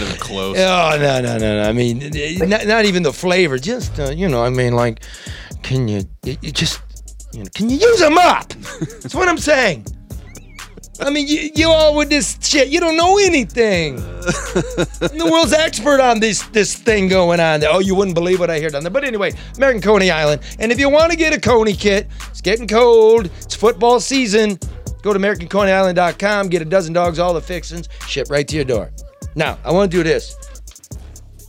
Not 0.00 0.08
even 0.08 0.20
close. 0.20 0.58
Oh 0.58 0.96
no 0.98 1.20
no 1.20 1.38
no 1.38 1.62
no! 1.62 1.68
I 1.68 1.72
mean, 1.72 2.10
not, 2.48 2.66
not 2.66 2.84
even 2.86 3.02
the 3.02 3.12
flavor. 3.12 3.58
Just 3.58 3.98
uh, 4.00 4.10
you 4.10 4.28
know, 4.28 4.42
I 4.42 4.48
mean, 4.48 4.74
like, 4.74 5.02
can 5.62 5.88
you, 5.88 6.02
you, 6.24 6.36
you 6.40 6.52
just, 6.52 6.80
you 7.32 7.40
know, 7.40 7.50
can 7.54 7.68
you 7.68 7.76
use 7.76 8.00
a 8.00 8.08
mop? 8.08 8.48
That's 8.48 9.14
what 9.14 9.28
I'm 9.28 9.38
saying. 9.38 9.86
I 11.00 11.10
mean, 11.10 11.26
you, 11.26 11.50
you 11.54 11.68
all 11.68 11.96
with 11.96 12.08
this 12.10 12.38
shit, 12.40 12.68
you 12.68 12.80
don't 12.80 12.96
know 12.96 13.18
anything. 13.18 13.98
I'm 13.98 14.02
the 15.18 15.28
world's 15.30 15.52
expert 15.52 16.00
on 16.00 16.20
this 16.20 16.42
this 16.48 16.74
thing 16.74 17.08
going 17.08 17.40
on. 17.40 17.60
there. 17.60 17.70
Oh, 17.70 17.78
you 17.78 17.94
wouldn't 17.94 18.14
believe 18.14 18.40
what 18.40 18.50
I 18.50 18.58
hear 18.58 18.70
down 18.70 18.82
there. 18.82 18.90
But 18.90 19.04
anyway, 19.04 19.32
American 19.56 19.82
Coney 19.82 20.10
Island. 20.10 20.42
And 20.58 20.72
if 20.72 20.78
you 20.78 20.88
want 20.88 21.10
to 21.10 21.16
get 21.16 21.34
a 21.34 21.40
Coney 21.40 21.74
kit, 21.74 22.08
it's 22.30 22.40
getting 22.40 22.66
cold. 22.66 23.30
It's 23.40 23.54
football 23.54 24.00
season. 24.00 24.58
Go 25.02 25.14
to 25.14 25.18
AmericanConeyIsland.com, 25.18 26.48
get 26.48 26.60
a 26.60 26.66
dozen 26.66 26.92
dogs, 26.92 27.18
all 27.18 27.32
the 27.32 27.40
fixings, 27.40 27.88
ship 28.06 28.28
right 28.30 28.46
to 28.46 28.56
your 28.56 28.66
door. 28.66 28.90
Now, 29.34 29.58
I 29.64 29.72
want 29.72 29.90
to 29.90 29.96
do 29.96 30.02
this. 30.02 30.36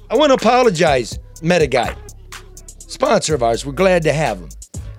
I 0.09 0.15
want 0.15 0.29
to 0.29 0.33
apologize, 0.35 1.19
MetaGuide, 1.41 1.97
sponsor 2.77 3.33
of 3.35 3.43
ours. 3.43 3.65
We're 3.65 3.71
glad 3.71 4.03
to 4.03 4.13
have 4.13 4.39
them. 4.39 4.49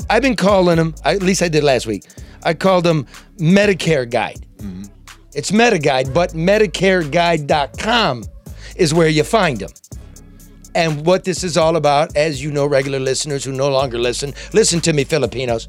I've 0.08 0.22
been 0.22 0.36
calling 0.36 0.76
them, 0.76 0.94
at 1.04 1.22
least 1.22 1.42
I 1.42 1.48
did 1.48 1.64
last 1.64 1.86
week. 1.86 2.04
I 2.42 2.54
called 2.54 2.84
them 2.84 3.06
Medicare 3.38 4.08
Guide. 4.10 4.46
Mm-hmm. 4.56 4.84
It's 5.34 5.50
MetaGuide, 5.50 6.12
but 6.12 6.30
MedicareGuide.com 6.30 8.24
is 8.76 8.92
where 8.94 9.08
you 9.08 9.22
find 9.22 9.58
them. 9.58 9.70
And 10.74 11.04
what 11.06 11.24
this 11.24 11.44
is 11.44 11.56
all 11.56 11.76
about, 11.76 12.16
as 12.16 12.42
you 12.42 12.50
know, 12.50 12.66
regular 12.66 12.98
listeners 12.98 13.44
who 13.44 13.52
no 13.52 13.68
longer 13.68 13.98
listen, 13.98 14.32
listen 14.52 14.80
to 14.80 14.92
me, 14.92 15.04
Filipinos. 15.04 15.68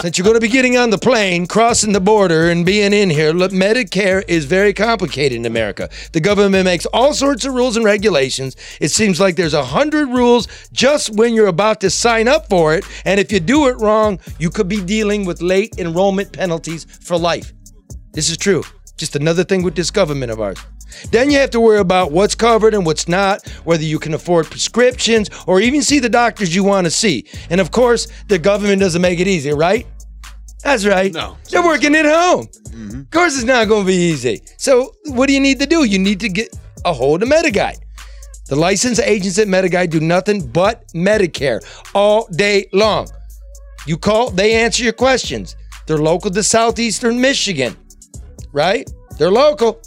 Since 0.00 0.16
you're 0.16 0.24
going 0.24 0.36
to 0.36 0.40
be 0.40 0.48
getting 0.48 0.78
on 0.78 0.88
the 0.88 0.96
plane, 0.96 1.46
crossing 1.46 1.92
the 1.92 2.00
border, 2.00 2.50
and 2.50 2.64
being 2.64 2.94
in 2.94 3.10
here, 3.10 3.32
look, 3.32 3.52
Medicare 3.52 4.24
is 4.26 4.46
very 4.46 4.72
complicated 4.72 5.36
in 5.36 5.44
America. 5.44 5.90
The 6.12 6.20
government 6.20 6.64
makes 6.64 6.86
all 6.86 7.12
sorts 7.12 7.44
of 7.44 7.52
rules 7.52 7.76
and 7.76 7.84
regulations. 7.84 8.56
It 8.80 8.88
seems 8.88 9.20
like 9.20 9.36
there's 9.36 9.52
a 9.52 9.62
hundred 9.62 10.08
rules 10.08 10.48
just 10.72 11.10
when 11.16 11.34
you're 11.34 11.48
about 11.48 11.82
to 11.82 11.90
sign 11.90 12.28
up 12.28 12.48
for 12.48 12.74
it, 12.74 12.84
and 13.04 13.20
if 13.20 13.30
you 13.30 13.40
do 13.40 13.68
it 13.68 13.76
wrong, 13.78 14.18
you 14.38 14.48
could 14.48 14.68
be 14.68 14.82
dealing 14.82 15.26
with 15.26 15.42
late 15.42 15.74
enrollment 15.76 16.32
penalties 16.32 16.86
for 17.02 17.18
life. 17.18 17.52
This 18.12 18.30
is 18.30 18.38
true. 18.38 18.62
Just 18.96 19.16
another 19.16 19.44
thing 19.44 19.62
with 19.62 19.74
this 19.74 19.90
government 19.90 20.32
of 20.32 20.40
ours. 20.40 20.58
Then 21.10 21.30
you 21.30 21.38
have 21.38 21.50
to 21.50 21.60
worry 21.60 21.78
about 21.78 22.12
what's 22.12 22.34
covered 22.34 22.74
and 22.74 22.84
what's 22.84 23.08
not, 23.08 23.46
whether 23.64 23.82
you 23.82 23.98
can 23.98 24.14
afford 24.14 24.46
prescriptions 24.46 25.30
or 25.46 25.60
even 25.60 25.82
see 25.82 25.98
the 25.98 26.08
doctors 26.08 26.54
you 26.54 26.64
want 26.64 26.86
to 26.86 26.90
see. 26.90 27.26
And 27.50 27.60
of 27.60 27.70
course, 27.70 28.08
the 28.28 28.38
government 28.38 28.80
doesn't 28.80 29.02
make 29.02 29.20
it 29.20 29.26
easy, 29.28 29.52
right? 29.52 29.86
That's 30.62 30.86
right. 30.86 31.12
No. 31.12 31.36
They're 31.50 31.62
working 31.62 31.94
at 31.94 32.04
home. 32.04 32.46
Mm-hmm. 32.46 33.00
Of 33.00 33.10
course, 33.10 33.36
it's 33.36 33.44
not 33.44 33.66
going 33.68 33.82
to 33.82 33.86
be 33.86 33.94
easy. 33.94 34.42
So, 34.58 34.94
what 35.06 35.26
do 35.26 35.32
you 35.32 35.40
need 35.40 35.58
to 35.60 35.66
do? 35.66 35.84
You 35.84 35.98
need 35.98 36.20
to 36.20 36.28
get 36.28 36.54
a 36.84 36.92
hold 36.92 37.22
of 37.22 37.28
MetaGuide. 37.28 37.78
The 38.48 38.56
licensed 38.56 39.00
agents 39.02 39.38
at 39.38 39.46
MetaGuide 39.46 39.90
do 39.90 40.00
nothing 40.00 40.46
but 40.46 40.86
Medicare 40.88 41.60
all 41.94 42.26
day 42.26 42.66
long. 42.72 43.08
You 43.86 43.96
call, 43.96 44.30
they 44.30 44.54
answer 44.54 44.82
your 44.84 44.92
questions. 44.92 45.56
They're 45.86 45.98
local 45.98 46.30
to 46.30 46.42
southeastern 46.42 47.20
Michigan, 47.20 47.76
right? 48.52 48.90
They're 49.18 49.30
local. 49.30 49.80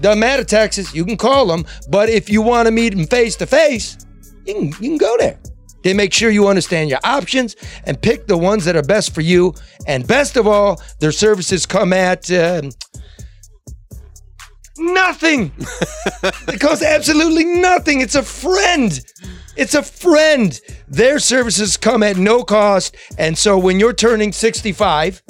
Doesn't 0.00 0.20
matter, 0.20 0.44
Texas. 0.44 0.94
You 0.94 1.04
can 1.04 1.16
call 1.16 1.46
them. 1.46 1.64
But 1.88 2.08
if 2.08 2.28
you 2.28 2.42
want 2.42 2.66
to 2.66 2.72
meet 2.72 2.94
them 2.94 3.06
face 3.06 3.36
to 3.36 3.46
face, 3.46 3.96
you 4.46 4.54
can, 4.54 4.64
you 4.66 4.90
can 4.90 4.98
go 4.98 5.16
there. 5.18 5.38
They 5.82 5.94
make 5.94 6.12
sure 6.12 6.30
you 6.30 6.48
understand 6.48 6.90
your 6.90 7.00
options 7.04 7.56
and 7.84 8.00
pick 8.00 8.26
the 8.26 8.38
ones 8.38 8.64
that 8.64 8.76
are 8.76 8.82
best 8.82 9.14
for 9.14 9.20
you. 9.20 9.54
And 9.86 10.06
best 10.06 10.36
of 10.36 10.46
all, 10.46 10.80
their 11.00 11.12
services 11.12 11.66
come 11.66 11.92
at 11.92 12.30
um, 12.30 12.70
nothing. 14.78 15.52
it 16.22 16.60
costs 16.60 16.84
absolutely 16.84 17.44
nothing. 17.44 18.00
It's 18.00 18.14
a 18.14 18.22
friend. 18.22 19.00
It's 19.56 19.74
a 19.74 19.82
friend. 19.82 20.58
Their 20.88 21.18
services 21.18 21.76
come 21.76 22.02
at 22.02 22.16
no 22.16 22.44
cost. 22.44 22.96
And 23.18 23.36
so 23.36 23.58
when 23.58 23.80
you're 23.80 23.92
turning 23.92 24.32
65, 24.32 25.22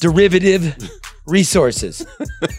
Derivative 0.00 0.74
Resources. 1.26 2.06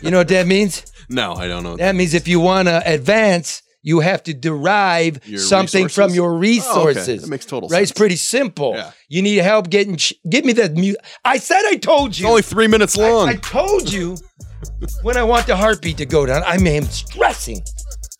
you 0.01 0.11
know 0.11 0.17
what 0.19 0.27
that 0.29 0.47
means? 0.47 0.85
No, 1.09 1.35
I 1.35 1.47
don't 1.47 1.63
know. 1.63 1.77
That 1.77 1.95
means 1.95 2.13
if 2.13 2.27
you 2.27 2.41
want 2.41 2.67
to 2.67 2.83
advance, 2.85 3.61
you 3.87 4.01
have 4.01 4.21
to 4.23 4.33
derive 4.33 5.25
Your 5.25 5.39
something 5.39 5.85
resources? 5.85 5.95
from 5.95 6.13
your 6.13 6.37
resources. 6.37 7.07
Oh, 7.07 7.11
okay. 7.13 7.17
That 7.19 7.29
makes 7.29 7.45
total 7.45 7.69
right? 7.69 7.81
It's 7.81 7.93
pretty 7.93 8.17
simple. 8.17 8.73
Yeah. 8.75 8.91
You 9.07 9.21
need 9.21 9.37
help 9.37 9.69
getting. 9.69 9.97
Give 10.29 10.43
me 10.43 10.51
that 10.53 10.73
mute. 10.73 10.97
I 11.23 11.37
said 11.37 11.61
I 11.65 11.77
told 11.77 12.17
you. 12.17 12.25
It's 12.25 12.29
only 12.29 12.41
three 12.41 12.67
minutes 12.67 12.97
long. 12.97 13.29
I, 13.29 13.35
told 13.35 13.89
you 13.89 14.17
when 15.03 15.15
I 15.15 15.23
want 15.23 15.47
the 15.47 15.55
heartbeat 15.55 15.97
to 15.99 16.05
go 16.05 16.25
down. 16.25 16.43
I 16.43 16.57
I'm 16.57 16.83
stressing. 16.83 17.63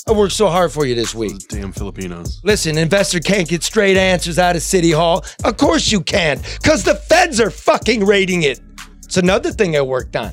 I 0.08 0.14
worked 0.14 0.32
so 0.32 0.48
hard 0.48 0.72
for 0.72 0.86
you 0.86 0.96
this 0.96 1.14
week. 1.14 1.36
Damn 1.50 1.74
Filipinos. 1.74 2.40
Listen, 2.46 2.78
investor 2.78 3.20
can't 3.20 3.46
get 3.46 3.62
straight 3.62 3.98
answers 3.98 4.40
out 4.40 4.56
of 4.56 4.62
City 4.62 4.92
Hall. 4.92 5.26
Of 5.44 5.58
course 5.58 5.92
you 5.92 6.00
can't, 6.00 6.42
because 6.62 6.84
the 6.86 6.96
feds 6.96 7.42
are 7.42 7.52
fucking 7.52 8.06
raiding 8.06 8.44
it. 8.44 8.62
It's 9.04 9.18
another 9.18 9.52
thing 9.52 9.76
I 9.76 9.82
worked 9.82 10.16
on. 10.16 10.32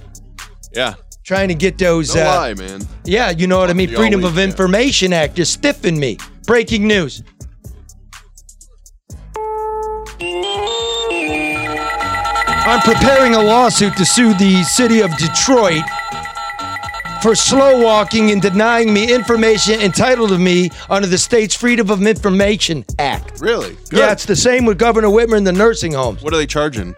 Yeah. 0.72 0.94
Trying 1.25 1.49
to 1.49 1.54
get 1.54 1.78
those. 1.78 2.14
No 2.14 2.23
uh, 2.23 2.25
lie, 2.26 2.54
man. 2.54 2.83
yeah, 3.04 3.31
you 3.31 3.47
know 3.47 3.59
what 3.59 3.71
I 3.71 3.73
mean? 3.73 3.88
You 3.88 3.97
Freedom 3.97 4.25
of 4.25 4.37
yeah. 4.37 4.45
Information 4.45 5.14
Act 5.14 5.38
is 5.38 5.49
stiffing 5.49 5.99
me. 5.99 6.19
Breaking 6.47 6.87
news. 6.87 7.23
I'm 12.66 12.81
preparing 12.81 13.35
a 13.35 13.43
lawsuit 13.43 13.97
to 13.97 14.04
sue 14.04 14.35
the 14.35 14.62
city 14.64 15.00
of 15.00 15.16
Detroit 15.16 15.83
for 17.23 17.35
slow 17.35 17.83
walking 17.83 18.31
and 18.31 18.43
denying 18.43 18.93
me 18.93 19.11
information 19.11 19.81
entitled 19.81 20.28
to 20.28 20.38
me 20.38 20.69
under 20.90 21.07
the 21.07 21.16
state's 21.16 21.54
Freedom 21.54 21.90
of 21.90 22.02
Information 22.07 22.85
Act. 22.99 23.40
Really? 23.40 23.76
Good. 23.88 23.99
Yeah, 23.99 24.12
it's 24.12 24.26
the 24.26 24.37
same 24.37 24.66
with 24.66 24.78
Governor 24.78 25.09
Whitmer 25.09 25.38
and 25.38 25.47
the 25.47 25.52
nursing 25.52 25.93
homes. 25.93 26.23
What 26.23 26.35
are 26.35 26.37
they 26.37 26.47
charging? 26.47 26.95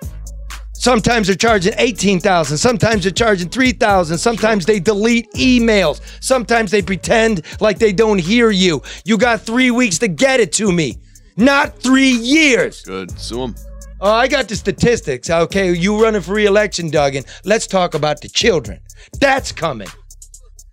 Sometimes 0.79 1.27
they're 1.27 1.37
charging 1.37 1.73
18,000, 1.79 2.59
sometimes 2.59 3.03
they're 3.03 3.11
charging 3.13 3.49
3,000, 3.49 4.19
sometimes 4.19 4.67
they 4.67 4.79
delete 4.79 5.31
emails, 5.33 6.01
sometimes 6.21 6.71
they 6.71 6.83
pretend 6.83 7.43
like 7.61 7.79
they 7.79 7.93
don't 7.93 8.21
hear 8.21 8.51
you. 8.51 8.83
You 9.05 9.17
got 9.19 9.41
3 9.41 9.71
weeks 9.71 9.99
to 9.99 10.09
get 10.09 10.39
it 10.39 10.53
to 10.53 10.71
me. 10.71 10.99
Not 11.37 11.79
3 11.81 12.09
years. 12.11 12.83
Good. 12.83 13.19
Sue 13.19 13.39
them. 13.39 13.55
Oh, 14.01 14.11
uh, 14.11 14.15
I 14.15 14.29
got 14.29 14.47
the 14.49 14.55
statistics. 14.57 15.31
Okay, 15.31 15.73
you 15.73 16.01
running 16.03 16.21
for 16.21 16.35
re-election, 16.35 16.91
Duggan. 16.91 17.25
Let's 17.45 17.67
talk 17.67 17.95
about 17.95 18.21
the 18.21 18.29
children. 18.29 18.79
That's 19.19 19.53
coming. 19.53 19.89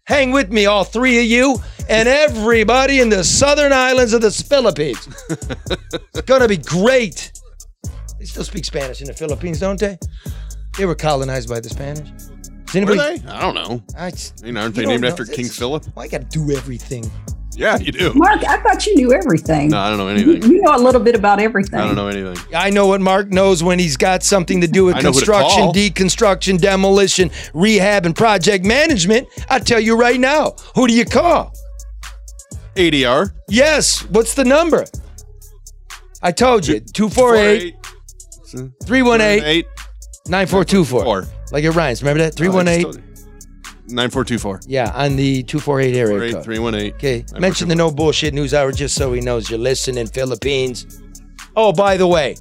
Hang 0.05 0.31
with 0.31 0.51
me, 0.51 0.65
all 0.65 0.83
three 0.83 1.17
of 1.19 1.23
you, 1.23 1.57
and 1.87 2.09
everybody 2.09 2.99
in 2.99 3.07
the 3.07 3.23
southern 3.23 3.71
islands 3.71 4.11
of 4.11 4.19
the 4.21 4.31
Philippines. 4.31 5.07
it's 5.29 6.21
gonna 6.25 6.49
be 6.49 6.57
great. 6.57 7.31
They 8.23 8.27
still 8.27 8.45
speak 8.45 8.63
Spanish 8.63 9.01
in 9.01 9.07
the 9.07 9.13
Philippines, 9.13 9.59
don't 9.59 9.77
they? 9.77 9.97
They 10.77 10.85
were 10.85 10.95
colonized 10.95 11.49
by 11.49 11.59
the 11.59 11.67
Spanish. 11.67 12.07
Is 12.69 12.73
anybody? 12.73 12.97
Were 12.97 13.17
they? 13.17 13.27
I 13.27 13.41
don't 13.41 13.53
know. 13.53 13.83
I, 13.97 14.11
just- 14.11 14.41
I 14.41 14.45
mean, 14.45 14.55
aren't 14.55 14.77
You 14.77 14.83
they 14.83 14.87
named 14.87 15.01
know. 15.01 15.09
after 15.09 15.25
King 15.25 15.39
It's- 15.47 15.57
Philip? 15.59 15.83
Why 15.93 16.03
I 16.03 16.07
got 16.07 16.21
to 16.21 16.27
do 16.45 16.55
everything? 16.55 17.11
Yeah, 17.53 17.77
you 17.79 17.91
do. 17.91 18.13
Mark, 18.13 18.41
I 18.47 18.61
thought 18.61 18.85
you 18.87 18.95
knew 18.95 19.11
everything. 19.11 19.67
No, 19.67 19.77
I 19.77 19.89
don't 19.89 19.97
know 19.97 20.07
anything. 20.07 20.41
you 20.49 20.61
know 20.61 20.73
a 20.73 20.79
little 20.79 21.01
bit 21.01 21.15
about 21.15 21.41
everything. 21.41 21.77
I 21.77 21.85
don't 21.85 21.97
know 21.97 22.07
anything. 22.07 22.37
I 22.55 22.69
know 22.69 22.87
what 22.87 23.01
Mark 23.01 23.27
knows 23.27 23.61
when 23.61 23.77
he's 23.77 23.97
got 23.97 24.23
something 24.23 24.61
to 24.61 24.67
do 24.69 24.85
with 24.85 24.95
I 24.95 25.01
know 25.01 25.11
who 25.11 25.19
to 25.19 25.25
construction, 25.25 25.63
deconstruction, 25.73 26.61
demolition, 26.61 27.29
rehab, 27.53 28.05
and 28.05 28.15
project 28.15 28.63
management. 28.63 29.27
I 29.49 29.59
tell 29.59 29.81
you 29.81 29.97
right 29.97 30.17
now, 30.19 30.55
who 30.75 30.87
do 30.87 30.93
you 30.93 31.03
call? 31.03 31.53
ADR. 32.77 33.33
Yes. 33.49 33.99
What's 34.05 34.33
the 34.33 34.45
number? 34.45 34.85
I 36.21 36.31
told 36.31 36.65
you 36.65 36.79
248 36.79 37.75
318 38.85 39.43
Eight. 39.45 39.65
9424. 40.27 41.03
Four. 41.03 41.25
Like 41.51 41.63
it 41.63 41.71
rhymes. 41.71 42.01
Remember 42.01 42.23
that? 42.23 42.35
318. 42.35 43.03
Nine 43.89 44.09
four 44.09 44.23
two 44.23 44.39
four. 44.39 44.61
Yeah, 44.65 44.91
on 44.95 45.17
the 45.17 45.43
248 45.43 45.95
area 45.97 46.07
Four 46.17 46.23
eight 46.23 46.33
code. 46.35 46.43
three 46.45 46.57
one 46.59 46.73
eight. 46.73 46.93
Okay. 46.95 47.25
Mention 47.37 47.67
the 47.67 47.75
no 47.75 47.91
bullshit 47.91 48.33
news 48.33 48.53
hour 48.53 48.71
just 48.71 48.95
so 48.95 49.11
he 49.11 49.19
knows 49.19 49.49
you're 49.49 49.59
listening, 49.59 50.07
Philippines. 50.07 51.01
Oh, 51.57 51.73
by 51.73 51.97
the 51.97 52.07
way, 52.07 52.37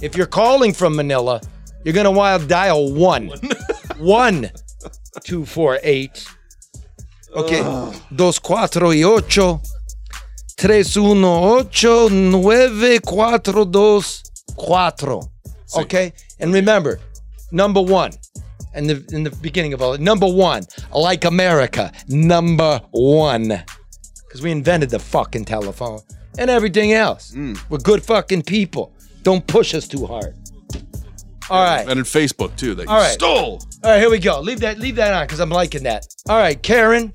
if 0.00 0.16
you're 0.16 0.26
calling 0.26 0.72
from 0.72 0.96
Manila, 0.96 1.42
you're 1.84 1.92
gonna 1.94 2.10
wild 2.10 2.48
dial 2.48 2.92
one. 2.94 3.30
one. 3.98 4.50
Two 5.22 5.44
four 5.44 5.78
eight. 5.82 6.26
Okay. 7.34 7.60
Dos 8.14 8.38
cuatro 8.40 8.90
y 8.96 9.02
ocho. 9.04 9.60
Tres 10.56 10.96
uno 10.96 11.58
ocho 11.58 12.08
nueve 12.08 13.00
cuatro 13.04 13.70
dos 13.70 14.22
cuatro. 14.56 15.30
Okay? 15.74 16.12
And 16.38 16.52
remember, 16.52 17.00
number 17.50 17.80
one. 17.82 18.12
In 18.74 18.86
the 18.86 19.02
in 19.10 19.22
the 19.24 19.30
beginning 19.30 19.72
of 19.72 19.80
all 19.80 19.94
it, 19.94 20.02
number 20.02 20.26
one, 20.26 20.64
like 20.92 21.24
America, 21.24 21.90
number 22.08 22.78
one 22.90 23.64
because 24.36 24.42
we 24.42 24.50
invented 24.50 24.90
the 24.90 24.98
fucking 24.98 25.46
telephone 25.46 26.00
and 26.38 26.50
everything 26.50 26.92
else. 26.92 27.32
Mm. 27.32 27.58
We're 27.70 27.78
good 27.78 28.02
fucking 28.02 28.42
people. 28.42 28.92
Don't 29.22 29.46
push 29.46 29.74
us 29.74 29.88
too 29.88 30.04
hard. 30.04 30.34
All 31.48 31.64
right, 31.64 31.88
And 31.88 31.98
in 31.98 32.04
Facebook 32.04 32.54
too. 32.56 32.74
That 32.74 32.82
you 32.82 32.90
All 32.90 32.98
right. 32.98 33.12
stole. 33.12 33.62
all 33.82 33.90
right, 33.92 33.98
here 33.98 34.10
we 34.10 34.18
go. 34.18 34.40
Leave 34.40 34.60
that, 34.60 34.78
leave 34.78 34.96
that 34.96 35.14
on 35.14 35.24
because 35.24 35.40
I'm 35.40 35.48
liking 35.48 35.84
that. 35.84 36.06
All 36.28 36.36
right, 36.38 36.60
Karen, 36.62 37.14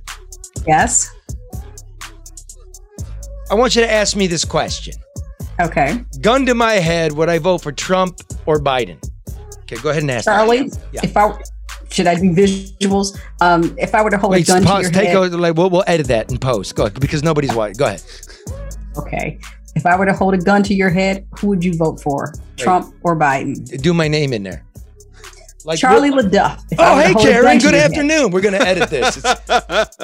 Yes. 0.66 1.12
I 3.52 3.54
want 3.56 3.76
you 3.76 3.82
to 3.82 3.92
ask 3.92 4.16
me 4.16 4.28
this 4.28 4.46
question. 4.46 4.94
Okay. 5.62 6.04
Gun 6.22 6.46
to 6.48 6.54
my 6.56 6.74
head, 6.74 7.12
would 7.14 7.30
I 7.30 7.38
vote 7.40 7.60
for 7.60 7.72
Trump 7.72 8.20
or 8.46 8.60
Biden? 8.60 8.98
Okay, 9.64 9.76
go 9.82 9.90
ahead 9.90 10.02
and 10.04 10.12
ask. 10.12 10.26
Charlie, 10.26 10.72
Yeah. 10.92 11.02
if 11.04 11.16
I 11.16 11.34
should 11.90 12.08
I 12.08 12.16
do 12.16 12.32
visuals? 12.34 13.20
Um, 13.42 13.76
if 13.78 13.94
I 13.94 14.02
were 14.02 14.10
to 14.10 14.18
hold 14.18 14.32
Wait, 14.32 14.48
a 14.48 14.52
gun 14.52 14.64
pause. 14.64 14.78
to 14.78 14.84
your 14.84 14.92
Take 14.92 15.08
head, 15.10 15.18
a, 15.34 15.38
like 15.38 15.56
we'll, 15.56 15.70
we'll 15.70 15.84
edit 15.88 16.08
that 16.08 16.32
in 16.32 16.38
post. 16.38 16.74
Go 16.76 16.86
ahead, 16.86 17.00
because 17.00 17.22
nobody's 17.24 17.54
watching. 17.54 17.76
Go 17.78 17.86
ahead. 17.86 18.02
okay. 18.98 19.40
If 19.76 19.86
I 19.86 19.98
were 19.98 20.06
to 20.06 20.14
hold 20.14 20.34
a 20.34 20.38
gun 20.38 20.64
to 20.64 20.74
your 20.74 20.90
head, 20.90 21.26
who 21.40 21.48
would 21.48 21.64
you 21.64 21.74
vote 21.74 22.02
for, 22.02 22.34
Trump 22.58 22.94
or 23.04 23.16
Biden? 23.18 23.82
Do 23.82 23.94
my 23.94 24.08
name 24.08 24.34
in 24.34 24.44
there. 24.44 24.66
Like 25.66 25.80
Charlie 25.80 26.10
we'll- 26.12 26.24
LeDuff. 26.26 26.64
Oh, 26.80 26.98
hey, 27.00 27.12
hold 27.14 27.26
a 27.26 27.32
gun 27.32 27.42
Karen. 27.44 27.58
Good 27.58 27.64
your 27.64 27.72
head- 27.74 27.92
afternoon. 27.92 28.32
We're 28.32 28.42
gonna 28.42 28.58
edit 28.58 28.90
this. 28.90 29.18
It's- 29.18 29.98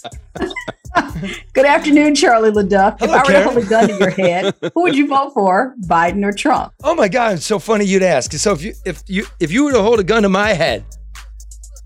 Good 1.52 1.66
afternoon, 1.66 2.14
Charlie 2.14 2.50
LeDuff. 2.50 3.02
if 3.02 3.10
I 3.10 3.18
were 3.18 3.24
Karen. 3.24 3.42
to 3.46 3.50
hold 3.52 3.64
a 3.64 3.68
gun 3.68 3.88
to 3.88 3.96
your 3.98 4.10
head, 4.10 4.54
who 4.74 4.82
would 4.82 4.96
you 4.96 5.06
vote 5.06 5.32
for, 5.34 5.74
Biden 5.86 6.24
or 6.24 6.32
Trump? 6.32 6.72
Oh 6.82 6.94
my 6.94 7.08
God, 7.08 7.34
it's 7.34 7.46
so 7.46 7.58
funny 7.58 7.84
you'd 7.84 8.02
ask. 8.02 8.32
So 8.32 8.52
if 8.52 8.62
you 8.62 8.72
if 8.84 9.02
you 9.06 9.26
if 9.38 9.50
you 9.52 9.64
were 9.64 9.72
to 9.72 9.82
hold 9.82 10.00
a 10.00 10.04
gun 10.04 10.22
to 10.22 10.28
my 10.28 10.52
head 10.52 10.84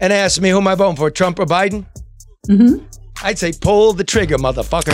and 0.01 0.13
ask 0.13 0.41
me 0.41 0.51
who 0.51 0.59
am 0.59 0.69
I 0.69 0.75
voting 0.75 0.97
for, 0.97 1.11
Trump 1.11 1.39
or 1.39 1.47
Biden, 1.47 1.87
Mm-hmm. 2.49 2.85
I'd 3.23 3.39
say 3.39 3.53
pull 3.59 3.95
the 3.95 4.05
trigger, 4.05 4.37
motherfucker. 4.37 4.93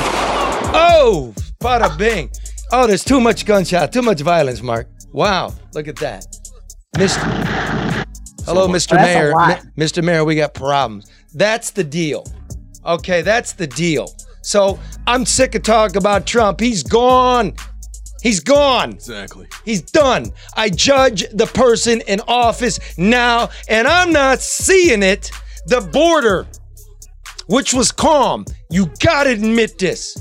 Oh, 0.72 1.34
bada 1.60 1.96
bing. 1.98 2.30
Oh, 2.70 2.86
there's 2.86 3.02
too 3.04 3.20
much 3.20 3.44
gunshot, 3.44 3.92
too 3.92 4.02
much 4.02 4.20
violence, 4.20 4.62
Mark. 4.62 4.86
Wow, 5.12 5.52
look 5.74 5.88
at 5.88 5.96
that. 5.96 6.24
Mr. 6.96 8.04
Hello, 8.44 8.66
Mr. 8.68 8.90
That's 8.90 9.14
Mayor. 9.14 9.32
lot. 9.32 9.62
Mr. 9.76 10.02
Mayor, 10.02 10.24
we 10.24 10.34
got 10.34 10.54
problems. 10.54 11.10
That's 11.34 11.70
the 11.70 11.84
deal. 11.84 12.26
Okay, 12.84 13.22
that's 13.22 13.52
the 13.52 13.66
deal. 13.66 14.12
So 14.42 14.78
I'm 15.06 15.24
sick 15.24 15.54
of 15.54 15.62
talking 15.62 15.96
about 15.98 16.26
Trump. 16.26 16.60
He's 16.60 16.82
gone. 16.82 17.54
He's 18.22 18.40
gone. 18.40 18.92
Exactly. 18.92 19.46
He's 19.64 19.82
done. 19.82 20.32
I 20.56 20.68
judge 20.68 21.24
the 21.32 21.46
person 21.46 22.00
in 22.02 22.20
office 22.26 22.78
now, 22.98 23.50
and 23.68 23.86
I'm 23.86 24.12
not 24.12 24.40
seeing 24.40 25.02
it. 25.02 25.30
The 25.66 25.80
border, 25.80 26.46
which 27.46 27.72
was 27.72 27.92
calm, 27.92 28.44
you 28.70 28.90
gotta 29.00 29.30
admit 29.30 29.78
this. 29.78 30.20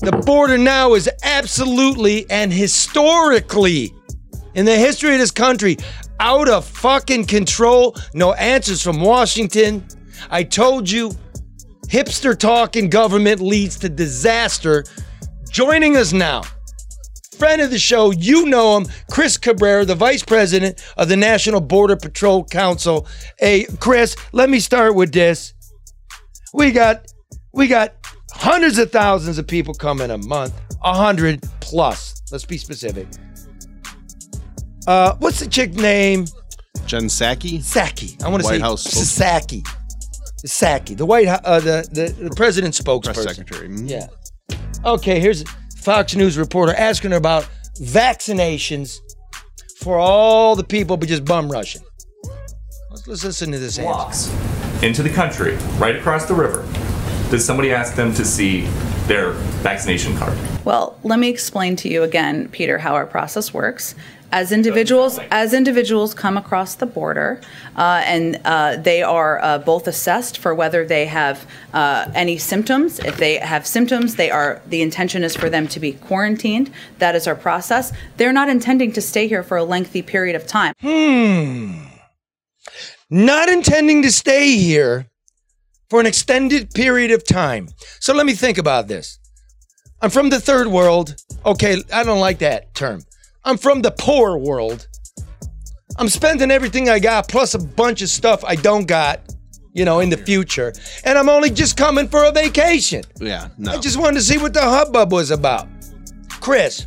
The 0.00 0.12
border 0.12 0.56
now 0.56 0.94
is 0.94 1.10
absolutely 1.24 2.30
and 2.30 2.52
historically, 2.52 3.92
in 4.58 4.64
the 4.64 4.76
history 4.76 5.12
of 5.12 5.20
this 5.20 5.30
country, 5.30 5.76
out 6.18 6.48
of 6.48 6.64
fucking 6.64 7.24
control. 7.26 7.94
No 8.12 8.32
answers 8.32 8.82
from 8.82 9.00
Washington. 9.00 9.86
I 10.30 10.42
told 10.42 10.90
you, 10.90 11.12
hipster 11.86 12.36
talk 12.36 12.74
in 12.74 12.90
government 12.90 13.40
leads 13.40 13.78
to 13.78 13.88
disaster. 13.88 14.84
Joining 15.48 15.96
us 15.96 16.12
now, 16.12 16.42
friend 17.36 17.62
of 17.62 17.70
the 17.70 17.78
show, 17.78 18.10
you 18.10 18.46
know 18.46 18.78
him, 18.78 18.86
Chris 19.08 19.36
Cabrera, 19.36 19.84
the 19.84 19.94
vice 19.94 20.24
president 20.24 20.82
of 20.96 21.08
the 21.08 21.16
National 21.16 21.60
Border 21.60 21.94
Patrol 21.94 22.42
Council. 22.44 23.06
Hey, 23.38 23.64
Chris, 23.78 24.16
let 24.32 24.50
me 24.50 24.58
start 24.58 24.96
with 24.96 25.12
this. 25.12 25.54
We 26.52 26.72
got 26.72 27.06
we 27.54 27.68
got 27.68 27.94
hundreds 28.32 28.78
of 28.78 28.90
thousands 28.90 29.38
of 29.38 29.46
people 29.46 29.72
coming 29.72 30.10
a 30.10 30.18
month, 30.18 30.52
a 30.82 30.94
hundred 30.94 31.48
plus. 31.60 32.20
Let's 32.32 32.44
be 32.44 32.58
specific. 32.58 33.06
Uh, 34.88 35.14
what's 35.18 35.38
the 35.38 35.46
chick 35.46 35.74
name? 35.74 36.24
Jen 36.86 37.04
Psaki. 37.04 37.62
Saki. 37.62 38.16
I 38.24 38.28
want 38.28 38.42
to 38.42 38.46
White 38.46 38.54
say 38.54 38.60
House 38.60 38.84
spokes- 38.84 39.18
Psaki. 39.18 39.62
Psaki, 40.46 40.96
the 40.96 41.04
White 41.04 41.28
House, 41.28 41.40
uh, 41.44 41.60
the, 41.60 41.88
the 41.92 42.28
the 42.28 42.34
president's 42.34 42.80
spokesperson. 42.80 43.14
Press 43.14 43.36
secretary. 43.36 43.68
Mm. 43.68 43.90
Yeah. 43.90 44.06
Okay, 44.84 45.20
here's 45.20 45.44
Fox 45.82 46.14
News 46.14 46.38
reporter 46.38 46.72
asking 46.74 47.10
her 47.10 47.18
about 47.18 47.46
vaccinations 47.82 48.96
for 49.80 49.98
all 49.98 50.56
the 50.56 50.64
people 50.64 50.96
but 50.96 51.06
just 51.08 51.24
bum 51.26 51.50
rushing. 51.52 51.82
Let's, 52.90 53.06
let's 53.06 53.24
listen 53.24 53.52
to 53.52 53.58
this 53.58 53.78
answer. 53.78 53.90
walks 53.90 54.34
into 54.82 55.02
the 55.02 55.10
country, 55.10 55.56
right 55.76 55.96
across 55.96 56.24
the 56.26 56.34
river, 56.34 56.62
does 57.30 57.44
somebody 57.44 57.72
ask 57.72 57.94
them 57.94 58.14
to 58.14 58.24
see 58.24 58.62
their 59.06 59.32
vaccination 59.62 60.16
card? 60.16 60.38
Well, 60.64 60.98
let 61.02 61.18
me 61.18 61.28
explain 61.28 61.76
to 61.76 61.88
you 61.88 62.04
again, 62.04 62.48
Peter, 62.48 62.78
how 62.78 62.94
our 62.94 63.06
process 63.06 63.52
works. 63.52 63.94
As 64.30 64.52
individuals, 64.52 65.18
as 65.30 65.54
individuals 65.54 66.12
come 66.12 66.36
across 66.36 66.74
the 66.74 66.84
border, 66.84 67.40
uh, 67.76 68.02
and 68.04 68.38
uh, 68.44 68.76
they 68.76 69.02
are 69.02 69.42
uh, 69.42 69.58
both 69.58 69.88
assessed 69.88 70.36
for 70.36 70.54
whether 70.54 70.84
they 70.84 71.06
have 71.06 71.46
uh, 71.72 72.10
any 72.14 72.36
symptoms. 72.36 72.98
If 72.98 73.16
they 73.16 73.38
have 73.38 73.66
symptoms, 73.66 74.16
they 74.16 74.30
are. 74.30 74.60
The 74.66 74.82
intention 74.82 75.24
is 75.24 75.34
for 75.34 75.48
them 75.48 75.66
to 75.68 75.80
be 75.80 75.92
quarantined. 75.92 76.70
That 76.98 77.14
is 77.16 77.26
our 77.26 77.34
process. 77.34 77.92
They're 78.18 78.32
not 78.32 78.50
intending 78.50 78.92
to 78.92 79.00
stay 79.00 79.28
here 79.28 79.42
for 79.42 79.56
a 79.56 79.64
lengthy 79.64 80.02
period 80.02 80.36
of 80.36 80.46
time. 80.46 80.74
hmm 80.80 81.84
Not 83.08 83.48
intending 83.48 84.02
to 84.02 84.12
stay 84.12 84.56
here 84.56 85.06
for 85.88 86.00
an 86.00 86.06
extended 86.06 86.74
period 86.74 87.10
of 87.12 87.24
time. 87.24 87.68
So 87.98 88.12
let 88.12 88.26
me 88.26 88.34
think 88.34 88.58
about 88.58 88.88
this. 88.88 89.18
I'm 90.02 90.10
from 90.10 90.28
the 90.28 90.38
third 90.38 90.66
world. 90.66 91.16
Okay, 91.46 91.82
I 91.92 92.04
don't 92.04 92.20
like 92.20 92.38
that 92.38 92.74
term. 92.74 93.02
I'm 93.48 93.56
from 93.56 93.80
the 93.80 93.90
poor 93.90 94.36
world. 94.36 94.86
I'm 95.96 96.10
spending 96.10 96.50
everything 96.50 96.90
I 96.90 96.98
got 96.98 97.28
plus 97.28 97.54
a 97.54 97.58
bunch 97.58 98.02
of 98.02 98.10
stuff 98.10 98.44
I 98.44 98.54
don't 98.56 98.86
got, 98.86 99.20
you 99.72 99.86
know, 99.86 100.00
in 100.00 100.10
the 100.10 100.18
future. 100.18 100.74
And 101.06 101.16
I'm 101.16 101.30
only 101.30 101.48
just 101.48 101.74
coming 101.78 102.08
for 102.08 102.24
a 102.24 102.30
vacation. 102.30 103.04
Yeah. 103.18 103.48
No. 103.56 103.72
I 103.72 103.78
just 103.78 103.98
wanted 103.98 104.16
to 104.16 104.22
see 104.22 104.36
what 104.36 104.52
the 104.52 104.60
hubbub 104.60 105.12
was 105.12 105.30
about. 105.30 105.66
Chris, 106.40 106.86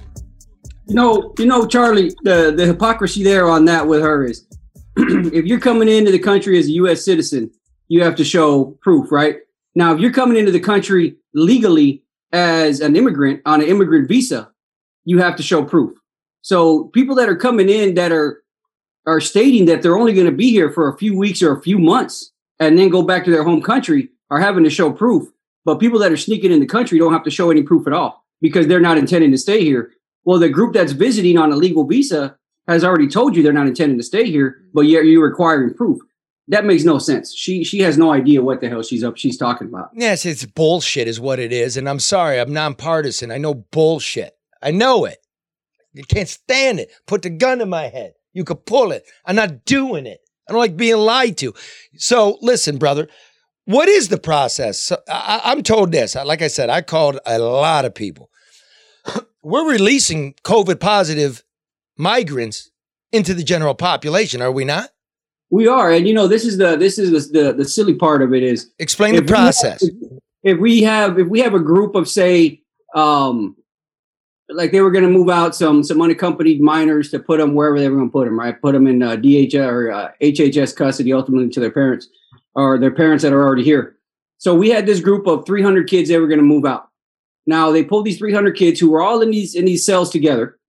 You 0.86 0.94
know, 0.94 1.34
you 1.40 1.48
know, 1.48 1.66
Charlie, 1.66 2.12
the 2.22 2.54
the 2.56 2.68
hypocrisy 2.68 3.24
there 3.24 3.50
on 3.50 3.66
that 3.66 3.88
with 3.88 4.02
her 4.04 4.24
is, 4.26 4.46
if 4.98 5.46
you're 5.46 5.60
coming 5.60 5.90
into 5.90 6.12
the 6.12 6.20
country 6.20 6.60
as 6.60 6.68
a 6.68 6.72
U.S. 6.74 7.04
citizen, 7.04 7.50
you 7.88 8.04
have 8.04 8.16
to 8.18 8.24
show 8.24 8.78
proof, 8.82 9.12
right? 9.12 9.38
Now, 9.74 9.96
if 9.96 10.00
you're 10.00 10.14
coming 10.14 10.38
into 10.38 10.52
the 10.52 10.60
country 10.60 11.16
legally 11.34 12.04
as 12.34 12.82
an 12.82 12.96
immigrant 12.96 13.42
on 13.48 13.62
an 13.62 13.68
immigrant 13.68 14.08
visa, 14.08 14.52
you 15.06 15.18
have 15.18 15.36
to 15.38 15.44
show 15.44 15.66
proof. 15.66 15.98
So 16.42 16.86
people 16.86 17.16
that 17.16 17.30
are 17.30 17.36
coming 17.36 17.70
in 17.70 17.96
that 17.96 18.12
are 18.12 18.44
are 19.06 19.22
stating 19.22 19.66
that 19.66 19.82
they're 19.82 19.98
only 19.98 20.14
going 20.14 20.28
to 20.28 20.32
be 20.32 20.52
here 20.52 20.72
for 20.72 20.88
a 20.88 20.98
few 20.98 21.18
weeks 21.18 21.42
or 21.42 21.52
a 21.56 21.62
few 21.62 21.80
months 21.80 22.32
and 22.60 22.78
then 22.78 22.90
go 22.90 23.02
back 23.02 23.26
to 23.26 23.32
their 23.32 23.44
home 23.44 23.62
country 23.62 24.10
are 24.30 24.40
having 24.40 24.64
to 24.64 24.70
show 24.70 24.92
proof. 24.92 25.28
But 25.66 25.80
people 25.80 26.00
that 26.00 26.12
are 26.12 26.18
sneaking 26.18 26.52
in 26.52 26.60
the 26.60 26.68
country 26.68 27.00
don't 27.00 27.14
have 27.14 27.24
to 27.24 27.32
show 27.32 27.50
any 27.50 27.64
proof 27.64 27.88
at 27.88 27.94
all 27.94 28.24
because 28.42 28.68
they're 28.68 28.80
not 28.80 28.98
intending 28.98 29.32
to 29.32 29.38
stay 29.38 29.64
here. 29.64 29.92
Well, 30.24 30.40
the 30.40 30.50
group 30.50 30.74
that's 30.74 30.92
visiting 30.92 31.38
on 31.38 31.52
a 31.52 31.56
legal 31.56 31.84
visa, 31.86 32.38
has 32.68 32.84
already 32.84 33.08
told 33.08 33.36
you 33.36 33.44
they're 33.44 33.54
not 33.54 33.68
intending 33.68 33.98
to 33.98 34.04
stay 34.04 34.26
here, 34.26 34.64
but 34.74 34.82
yet 34.82 35.06
you're 35.06 35.24
requiring 35.24 35.74
proof. 35.74 36.00
That 36.48 36.66
makes 36.66 36.84
no 36.84 36.98
sense. 36.98 37.34
She 37.34 37.64
she 37.64 37.80
has 37.80 37.98
no 37.98 38.12
idea 38.12 38.42
what 38.42 38.62
the 38.62 38.70
hell 38.70 38.84
she's 38.84 39.04
up 39.04 39.16
she's 39.18 39.38
talking 39.38 39.68
about. 39.68 39.90
Yes, 39.94 40.26
it's 40.26 40.46
bullshit, 40.46 41.08
is 41.08 41.20
what 41.20 41.40
it 41.40 41.54
is. 41.54 41.78
And 41.78 41.88
I'm 41.88 42.00
sorry, 42.00 42.40
I'm 42.40 42.52
nonpartisan. 42.52 43.32
I 43.32 43.38
know 43.38 43.54
bullshit. 43.54 44.34
I 44.62 44.72
know 44.72 45.06
it. 45.06 45.18
You 45.94 46.04
can't 46.04 46.30
stand 46.30 46.80
it. 46.80 46.92
Put 47.08 47.22
the 47.24 47.30
gun 47.30 47.62
in 47.62 47.70
my 47.70 47.84
head. 47.90 48.14
You 48.34 48.44
could 48.44 48.66
pull 48.66 48.92
it. 48.92 49.04
I'm 49.26 49.36
not 49.36 49.66
doing 49.66 50.06
it. 50.06 50.20
I 50.48 50.54
don't 50.54 50.60
like 50.60 50.78
being 50.78 50.98
lied 50.98 51.38
to. 51.40 51.54
So 51.98 52.38
listen, 52.42 52.78
brother, 52.78 53.08
what 53.66 53.88
is 53.88 54.08
the 54.10 54.18
process? 54.18 54.82
So, 54.82 54.98
I, 55.08 55.42
I'm 55.46 55.64
told 55.64 55.92
this. 55.92 56.16
Like 56.16 56.42
I 56.42 56.48
said, 56.48 56.70
I 56.70 56.82
called 56.82 57.20
a 57.26 57.40
lot 57.40 57.86
of 57.86 57.94
people. 57.94 58.30
We're 59.44 59.70
releasing 59.70 60.34
COVID 60.44 60.80
positive 60.80 61.44
migrants 61.98 62.70
into 63.12 63.34
the 63.34 63.44
general 63.44 63.76
population, 63.76 64.42
are 64.42 64.52
we 64.52 64.64
not? 64.66 64.90
We 65.50 65.68
are, 65.68 65.92
and 65.92 66.08
you 66.08 66.14
know, 66.14 66.28
this 66.28 66.46
is 66.46 66.58
the 66.58 66.78
this 66.78 66.98
is 66.98 67.30
the 67.32 67.44
the, 67.44 67.54
the 67.54 67.66
silly 67.66 67.94
part 67.96 68.22
of 68.22 68.34
it 68.34 68.42
is 68.42 68.72
Explain 68.80 69.16
the 69.16 69.24
if 69.24 69.30
we 69.30 69.36
have- 69.36 69.44
process. 69.44 69.84
if 70.44 70.58
we 70.60 70.82
have 70.84 71.20
if 71.20 71.28
we 71.28 71.42
have 71.42 71.54
a 71.54 71.60
group 71.60 71.94
of 71.96 72.08
say 72.08 72.62
um 72.96 73.58
like 74.52 74.72
they 74.72 74.82
were 74.82 74.92
going 74.92 75.04
to 75.04 75.10
move 75.10 75.30
out 75.30 75.56
some 75.56 75.84
some 75.84 76.02
unaccompanied 76.02 76.62
minors 76.62 77.10
to 77.12 77.20
put 77.20 77.40
them 77.40 77.54
wherever 77.54 77.80
they 77.80 77.90
were 77.90 77.98
going 77.98 78.10
to 78.10 78.12
put 78.12 78.26
them 78.26 78.40
right? 78.40 78.62
Put 78.62 78.74
them 78.74 78.88
in 78.88 79.02
uh, 79.02 79.16
DH 79.16 79.56
or 79.56 79.92
uh, 79.92 80.12
HHS 80.22 80.76
custody 80.76 81.14
ultimately 81.14 81.50
to 81.50 81.60
their 81.60 81.72
parents 81.72 82.10
or 82.56 82.78
their 82.78 82.92
parents 82.92 83.24
that 83.24 83.34
are 83.34 83.44
already 83.44 83.64
here. 83.64 83.98
So 84.38 84.56
we 84.56 84.70
had 84.70 84.86
this 84.86 85.00
group 85.00 85.28
of 85.28 85.46
300 85.46 85.88
kids 85.88 86.10
they 86.10 86.20
were 86.20 86.28
going 86.28 86.40
to 86.40 86.44
move 86.44 86.66
out. 86.66 86.90
Now 87.46 87.72
they 87.72 87.84
pulled 87.84 88.06
these 88.06 88.18
300 88.18 88.56
kids 88.56 88.80
who 88.80 88.92
were 88.92 89.02
all 89.02 89.22
in 89.22 89.32
these 89.32 89.56
in 89.56 89.66
these 89.66 89.86
cells 89.86 90.10
together 90.10 90.60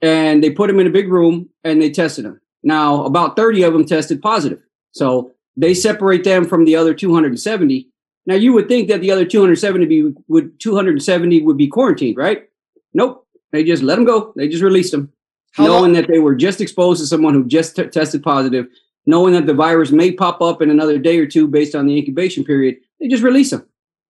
and 0.00 0.42
they 0.42 0.50
put 0.50 0.68
them 0.68 0.80
in 0.80 0.86
a 0.86 0.90
big 0.90 1.08
room 1.08 1.48
and 1.64 1.82
they 1.82 1.90
tested 1.90 2.24
them 2.24 2.40
now 2.62 3.04
about 3.04 3.36
30 3.36 3.62
of 3.62 3.72
them 3.72 3.84
tested 3.84 4.22
positive. 4.22 4.60
So 4.92 5.32
they 5.56 5.74
separate 5.74 6.24
them 6.24 6.44
from 6.44 6.64
the 6.64 6.76
other 6.76 6.94
270 6.94 7.88
now 8.28 8.34
you 8.34 8.52
would 8.52 8.68
think 8.68 8.88
that 8.88 9.00
the 9.00 9.10
other 9.10 9.24
270 9.24 9.86
be, 9.86 10.14
would 10.28 10.60
270 10.60 11.42
would 11.42 11.56
be 11.56 11.66
quarantined, 11.66 12.18
right? 12.18 12.47
Nope. 12.94 13.26
They 13.52 13.64
just 13.64 13.82
let 13.82 13.96
them 13.96 14.04
go. 14.04 14.32
They 14.36 14.48
just 14.48 14.62
released 14.62 14.92
them, 14.92 15.12
How 15.52 15.64
knowing 15.64 15.94
that 15.94 16.06
they 16.08 16.18
were 16.18 16.34
just 16.34 16.60
exposed 16.60 17.00
to 17.00 17.06
someone 17.06 17.34
who 17.34 17.46
just 17.46 17.76
t- 17.76 17.86
tested 17.86 18.22
positive, 18.22 18.66
knowing 19.06 19.32
that 19.32 19.46
the 19.46 19.54
virus 19.54 19.90
may 19.90 20.12
pop 20.12 20.42
up 20.42 20.60
in 20.60 20.68
another 20.70 20.98
day 20.98 21.18
or 21.18 21.26
two 21.26 21.48
based 21.48 21.74
on 21.74 21.86
the 21.86 21.96
incubation 21.96 22.44
period. 22.44 22.76
They 23.00 23.08
just 23.08 23.22
release 23.22 23.50
them. 23.50 23.66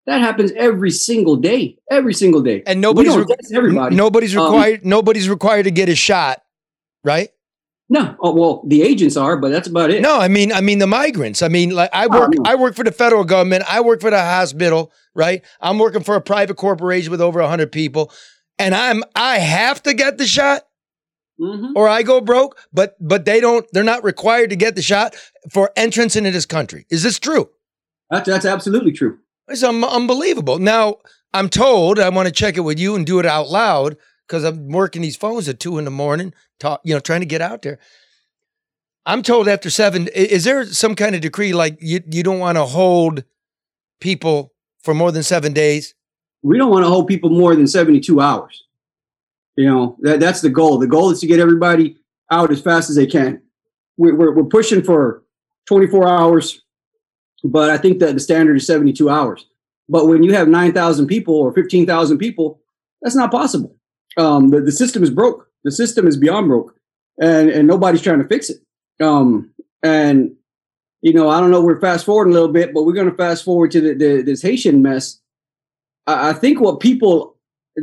That 0.06 0.20
happens 0.20 0.52
every 0.52 0.90
single 0.90 1.34
day. 1.36 1.78
Every 1.90 2.14
single 2.14 2.42
day. 2.42 2.62
And 2.66 2.80
nobody's 2.80 3.16
re- 3.16 3.24
everybody. 3.54 3.96
nobody's 3.96 4.36
Um, 4.36 4.44
required 4.44 4.84
nobody's 4.84 5.28
required 5.28 5.64
to 5.64 5.70
get 5.70 5.88
a 5.88 5.94
shot, 5.96 6.42
right? 7.02 7.30
No. 7.88 8.14
Oh, 8.20 8.32
well, 8.32 8.62
the 8.66 8.82
agents 8.82 9.16
are, 9.16 9.36
but 9.36 9.50
that's 9.50 9.68
about 9.68 9.90
it. 9.90 10.00
No, 10.00 10.18
I 10.18 10.28
mean, 10.28 10.52
I 10.52 10.60
mean 10.60 10.78
the 10.78 10.86
migrants. 10.86 11.42
I 11.42 11.48
mean, 11.48 11.70
like 11.70 11.90
I 11.92 12.06
work, 12.06 12.32
no. 12.34 12.42
I 12.50 12.54
work 12.54 12.74
for 12.74 12.84
the 12.84 12.92
federal 12.92 13.24
government. 13.24 13.64
I 13.68 13.80
work 13.80 14.00
for 14.00 14.10
the 14.10 14.20
hospital, 14.20 14.92
right? 15.14 15.42
I'm 15.60 15.78
working 15.78 16.02
for 16.02 16.14
a 16.16 16.20
private 16.20 16.56
corporation 16.56 17.10
with 17.10 17.20
over 17.20 17.42
hundred 17.42 17.72
people, 17.72 18.10
and 18.58 18.74
I'm 18.74 19.02
I 19.14 19.38
have 19.38 19.82
to 19.84 19.94
get 19.94 20.18
the 20.18 20.26
shot, 20.26 20.62
Mhm. 21.40 21.72
or 21.76 21.88
I 21.88 22.02
go 22.02 22.20
broke. 22.20 22.58
But 22.72 22.96
but 23.00 23.24
they 23.24 23.40
don't. 23.40 23.66
They're 23.72 23.82
not 23.84 24.04
required 24.04 24.50
to 24.50 24.56
get 24.56 24.76
the 24.76 24.82
shot 24.82 25.16
for 25.50 25.70
entrance 25.76 26.16
into 26.16 26.30
this 26.30 26.46
country. 26.46 26.86
Is 26.90 27.02
this 27.02 27.18
true? 27.18 27.50
That's, 28.10 28.26
that's 28.28 28.44
absolutely 28.44 28.92
true. 28.92 29.18
It's 29.48 29.62
un- 29.62 29.82
unbelievable. 29.84 30.58
Now 30.58 30.96
I'm 31.32 31.48
told 31.48 31.98
I 31.98 32.08
want 32.10 32.26
to 32.28 32.32
check 32.32 32.56
it 32.56 32.60
with 32.60 32.78
you 32.78 32.94
and 32.94 33.04
do 33.06 33.18
it 33.18 33.26
out 33.26 33.48
loud 33.48 33.96
because 34.26 34.44
I'm 34.44 34.68
working 34.68 35.02
these 35.02 35.16
phones 35.16 35.48
at 35.48 35.58
two 35.60 35.78
in 35.78 35.84
the 35.84 35.90
morning, 35.90 36.32
talk, 36.60 36.80
you 36.84 36.94
know, 36.94 37.00
trying 37.00 37.20
to 37.20 37.26
get 37.26 37.40
out 37.42 37.62
there. 37.62 37.78
I'm 39.06 39.22
told 39.22 39.48
after 39.48 39.68
seven, 39.68 40.08
is 40.14 40.44
there 40.44 40.64
some 40.64 40.94
kind 40.94 41.14
of 41.14 41.20
decree 41.20 41.52
like 41.52 41.76
you, 41.80 42.00
you 42.10 42.22
don't 42.22 42.38
want 42.38 42.56
to 42.56 42.64
hold 42.64 43.24
people 44.00 44.52
for 44.82 44.94
more 44.94 45.12
than 45.12 45.22
seven 45.22 45.52
days? 45.52 45.94
We 46.44 46.58
don't 46.58 46.70
want 46.70 46.84
to 46.84 46.88
hold 46.88 47.08
people 47.08 47.30
more 47.30 47.56
than 47.56 47.66
72 47.66 48.20
hours. 48.20 48.64
You 49.56 49.66
know, 49.66 49.96
that, 50.00 50.20
that's 50.20 50.42
the 50.42 50.50
goal. 50.50 50.78
The 50.78 50.86
goal 50.86 51.10
is 51.10 51.20
to 51.20 51.26
get 51.26 51.40
everybody 51.40 51.96
out 52.30 52.52
as 52.52 52.60
fast 52.60 52.90
as 52.90 52.96
they 52.96 53.06
can. 53.06 53.40
We're, 53.96 54.14
we're, 54.14 54.34
we're 54.34 54.44
pushing 54.44 54.82
for 54.82 55.22
24 55.66 56.06
hours, 56.06 56.60
but 57.42 57.70
I 57.70 57.78
think 57.78 57.98
that 58.00 58.12
the 58.12 58.20
standard 58.20 58.56
is 58.56 58.66
72 58.66 59.08
hours. 59.08 59.46
But 59.88 60.06
when 60.06 60.22
you 60.22 60.34
have 60.34 60.48
9,000 60.48 61.06
people 61.06 61.34
or 61.34 61.52
15,000 61.52 62.18
people, 62.18 62.60
that's 63.00 63.16
not 63.16 63.30
possible. 63.30 63.74
Um, 64.18 64.50
the, 64.50 64.60
the 64.60 64.72
system 64.72 65.02
is 65.02 65.10
broke. 65.10 65.48
The 65.64 65.72
system 65.72 66.06
is 66.06 66.16
beyond 66.16 66.48
broke, 66.48 66.74
and, 67.20 67.48
and 67.48 67.66
nobody's 67.66 68.02
trying 68.02 68.22
to 68.22 68.28
fix 68.28 68.50
it. 68.50 68.58
Um, 69.02 69.50
and, 69.82 70.32
you 71.00 71.14
know, 71.14 71.30
I 71.30 71.40
don't 71.40 71.50
know, 71.50 71.62
we're 71.62 71.80
fast 71.80 72.04
forwarding 72.04 72.32
a 72.32 72.34
little 72.34 72.52
bit, 72.52 72.74
but 72.74 72.84
we're 72.84 72.92
going 72.92 73.10
to 73.10 73.16
fast 73.16 73.44
forward 73.44 73.70
to 73.70 73.80
the, 73.80 73.94
the, 73.94 74.22
this 74.22 74.42
Haitian 74.42 74.82
mess. 74.82 75.20
I 76.06 76.32
think 76.32 76.60
what 76.60 76.80
people, 76.80 77.36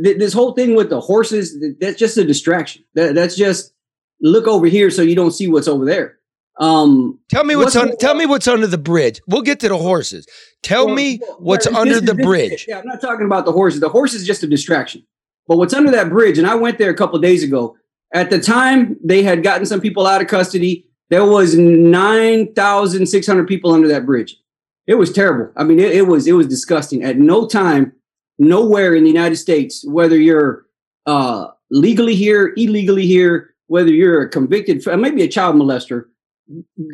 th- 0.04 0.18
this 0.18 0.34
whole 0.34 0.54
thing 0.54 0.76
with 0.76 0.90
the 0.90 1.00
horses, 1.02 1.58
th- 1.60 1.76
that's 1.80 1.98
just 1.98 2.18
a 2.18 2.24
distraction. 2.24 2.84
That, 2.96 3.16
that's 3.16 3.36
just 3.36 3.74
look 4.22 4.48
over 4.48 4.68
here 4.68 4.90
so 4.92 5.02
you 5.02 5.16
don't 5.16 5.32
see 5.32 5.48
what's 5.48 5.68
over 5.68 5.86
there. 5.86 6.18
Um, 6.60 7.18
Tell 7.30 7.44
me 7.44 7.56
what's, 7.56 7.76
What's 7.76 7.92
on. 7.92 7.98
Tell 7.98 8.14
me 8.14 8.26
what's 8.26 8.48
under 8.48 8.68
the 8.68 8.78
bridge. 8.78 9.22
We'll 9.28 9.42
get 9.42 9.60
to 9.62 9.70
the 9.70 9.78
horses. 9.78 10.28
Tell 10.62 10.86
well, 10.86 10.96
me 10.96 11.20
well, 11.22 11.38
what's 11.40 11.66
this 11.66 11.76
under 11.76 11.94
is- 11.96 12.02
the 12.04 12.14
this 12.14 12.26
bridge. 12.26 12.66
Yeah, 12.68 12.80
I'm 12.80 12.86
not 12.88 13.02
talking 13.02 13.26
about 13.26 13.46
the 13.46 13.52
horses. 13.52 13.80
The 13.80 13.90
horse 13.90 14.14
is 14.14 14.28
just 14.28 14.44
a 14.44 14.48
distraction. 14.48 15.04
But 15.48 15.58
what's 15.58 15.74
under 15.74 15.92
that 15.92 16.10
bridge, 16.10 16.38
and 16.38 16.46
I 16.46 16.56
went 16.56 16.78
there 16.78 16.92
a 16.92 16.96
couple 16.96 17.16
of 17.16 17.22
days 17.24 17.44
ago. 17.44 17.76
At 18.14 18.30
the 18.30 18.40
time, 18.40 18.98
they 19.04 19.24
had 19.24 19.42
gotten 19.42 19.66
some 19.66 19.82
people 19.82 20.06
out 20.06 20.22
of 20.22 20.28
custody. 20.28 20.86
There 21.10 21.26
was 21.26 21.58
nine 21.58 22.54
thousand 22.54 23.08
six 23.08 23.26
hundred 23.26 23.48
people 23.48 23.72
under 23.72 23.88
that 23.88 24.06
bridge. 24.06 24.38
It 24.86 24.96
was 24.96 25.12
terrible. 25.12 25.52
I 25.56 25.64
mean, 25.64 25.80
it, 25.80 25.94
it 25.94 26.08
was 26.08 26.28
it 26.28 26.34
was 26.34 26.48
disgusting. 26.48 27.04
At 27.04 27.18
no 27.18 27.48
time, 27.48 27.94
nowhere 28.42 28.96
in 28.96 29.04
the 29.04 29.10
United 29.10 29.38
States, 29.38 29.86
whether 29.88 30.18
you're 30.20 30.66
uh, 31.06 31.48
legally 31.70 32.16
here, 32.16 32.54
illegally 32.58 33.06
here, 33.06 33.54
whether 33.68 33.90
you're 33.92 34.24
a 34.24 34.30
convicted, 34.30 34.86
maybe 35.00 35.22
a 35.24 35.28
child 35.28 35.56
molester, 35.56 36.06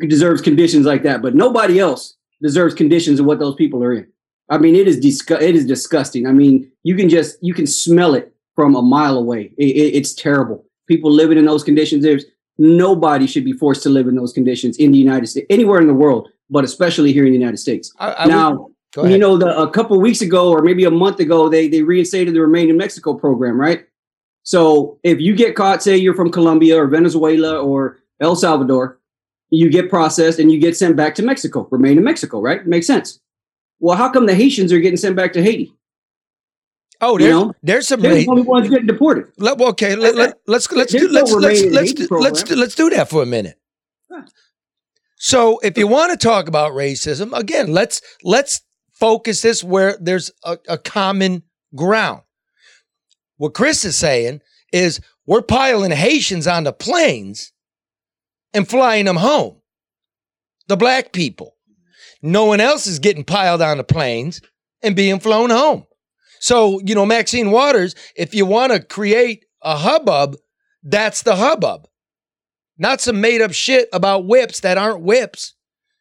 deserves 0.06 0.40
conditions 0.42 0.86
like 0.86 1.02
that. 1.02 1.22
But 1.22 1.34
nobody 1.34 1.80
else 1.80 2.16
deserves 2.42 2.74
conditions 2.74 3.18
of 3.18 3.26
what 3.26 3.38
those 3.40 3.54
people 3.56 3.82
are 3.82 3.92
in. 3.92 4.06
I 4.50 4.58
mean, 4.58 4.74
it 4.76 4.86
is 4.86 4.98
disgu- 5.00 5.40
it 5.40 5.56
is 5.56 5.66
disgusting. 5.66 6.26
I 6.26 6.32
mean, 6.32 6.70
you 6.84 6.94
can 6.96 7.08
just 7.08 7.36
you 7.42 7.54
can 7.54 7.66
smell 7.66 8.14
it 8.14 8.32
from 8.54 8.74
a 8.76 8.82
mile 8.82 9.16
away. 9.18 9.52
It, 9.58 9.64
it- 9.76 9.94
it's 9.98 10.14
terrible. 10.14 10.64
People 10.86 11.10
living 11.10 11.36
in 11.38 11.44
those 11.44 11.64
conditions. 11.64 12.02
There's 12.04 12.24
nobody 12.58 13.26
should 13.26 13.44
be 13.44 13.52
forced 13.52 13.82
to 13.84 13.90
live 13.90 14.06
in 14.08 14.16
those 14.16 14.32
conditions 14.32 14.76
in 14.78 14.92
the 14.92 14.98
United 14.98 15.26
States, 15.26 15.46
anywhere 15.50 15.80
in 15.80 15.86
the 15.86 15.94
world, 15.94 16.28
but 16.50 16.64
especially 16.64 17.12
here 17.12 17.24
in 17.26 17.32
the 17.32 17.38
United 17.38 17.58
States. 17.58 17.92
I, 17.98 18.14
I 18.14 18.26
now, 18.26 18.52
would, 18.54 18.72
go 18.94 19.02
ahead. 19.02 19.12
you 19.12 19.18
know, 19.18 19.36
the, 19.36 19.56
a 19.58 19.70
couple 19.70 20.00
weeks 20.00 20.20
ago 20.20 20.50
or 20.50 20.62
maybe 20.62 20.84
a 20.84 20.90
month 20.90 21.20
ago, 21.20 21.48
they 21.48 21.68
they 21.68 21.82
reinstated 21.82 22.34
the 22.34 22.40
Remain 22.40 22.70
in 22.70 22.76
Mexico 22.76 23.14
program, 23.14 23.60
right? 23.60 23.86
So 24.42 24.98
if 25.02 25.20
you 25.20 25.34
get 25.34 25.54
caught, 25.54 25.82
say 25.82 25.96
you're 25.96 26.14
from 26.14 26.30
Colombia 26.30 26.80
or 26.80 26.86
Venezuela 26.86 27.60
or 27.60 27.98
El 28.20 28.34
Salvador, 28.34 28.98
you 29.50 29.70
get 29.70 29.90
processed 29.90 30.38
and 30.38 30.50
you 30.50 30.58
get 30.58 30.76
sent 30.76 30.96
back 30.96 31.14
to 31.16 31.22
Mexico. 31.22 31.68
Remain 31.70 31.98
in 31.98 32.04
Mexico, 32.04 32.40
right? 32.40 32.66
Makes 32.66 32.86
sense. 32.86 33.20
Well, 33.80 33.96
how 33.96 34.10
come 34.10 34.26
the 34.26 34.34
Haitians 34.34 34.72
are 34.72 34.80
getting 34.80 34.96
sent 34.96 35.16
back 35.16 35.32
to 35.34 35.42
Haiti? 35.42 35.72
oh, 37.00 37.18
you 37.18 37.18
there's, 37.18 37.30
know, 37.30 37.52
there's 37.62 37.88
some. 37.88 38.00
They're 38.00 38.14
the 38.14 38.28
only 38.28 38.42
ones 38.42 38.68
getting 38.68 38.86
deported. 38.86 39.26
Let, 39.38 39.58
well, 39.58 39.70
okay, 39.70 39.96
let, 39.96 40.14
let, 40.14 40.38
let's 40.46 40.70
let's 40.72 40.92
do 40.92 41.08
no 41.08 41.20
let's 41.20 41.32
let's 41.32 41.62
let's 41.64 41.92
do, 41.92 42.08
let's 42.10 42.42
do, 42.42 42.56
let's 42.56 42.74
do 42.74 42.90
that 42.90 43.08
for 43.08 43.22
a 43.22 43.26
minute. 43.26 43.58
So, 45.20 45.58
if 45.58 45.76
you 45.76 45.88
want 45.88 46.12
to 46.12 46.16
talk 46.16 46.46
about 46.46 46.72
racism, 46.72 47.36
again, 47.36 47.72
let's 47.72 48.00
let's 48.22 48.60
focus 48.98 49.42
this 49.42 49.62
where 49.62 49.96
there's 50.00 50.30
a, 50.44 50.58
a 50.68 50.78
common 50.78 51.42
ground. 51.74 52.22
What 53.36 53.54
Chris 53.54 53.84
is 53.84 53.96
saying 53.96 54.40
is 54.72 55.00
we're 55.26 55.42
piling 55.42 55.90
Haitians 55.90 56.46
on 56.46 56.64
the 56.64 56.72
planes 56.72 57.52
and 58.52 58.68
flying 58.68 59.04
them 59.04 59.16
home. 59.16 59.60
The 60.68 60.76
black 60.76 61.12
people. 61.12 61.54
No 62.20 62.44
one 62.44 62.60
else 62.60 62.86
is 62.86 62.98
getting 62.98 63.24
piled 63.24 63.62
on 63.62 63.76
the 63.76 63.84
planes 63.84 64.40
and 64.82 64.96
being 64.96 65.20
flown 65.20 65.50
home. 65.50 65.86
So, 66.40 66.80
you 66.84 66.94
know, 66.94 67.06
Maxine 67.06 67.50
Waters, 67.50 67.94
if 68.16 68.34
you 68.34 68.46
want 68.46 68.72
to 68.72 68.80
create 68.80 69.44
a 69.62 69.76
hubbub, 69.76 70.36
that's 70.82 71.22
the 71.22 71.36
hubbub. 71.36 71.86
Not 72.76 73.00
some 73.00 73.20
made 73.20 73.40
up 73.40 73.52
shit 73.52 73.88
about 73.92 74.26
whips 74.26 74.60
that 74.60 74.78
aren't 74.78 75.02
whips. 75.02 75.54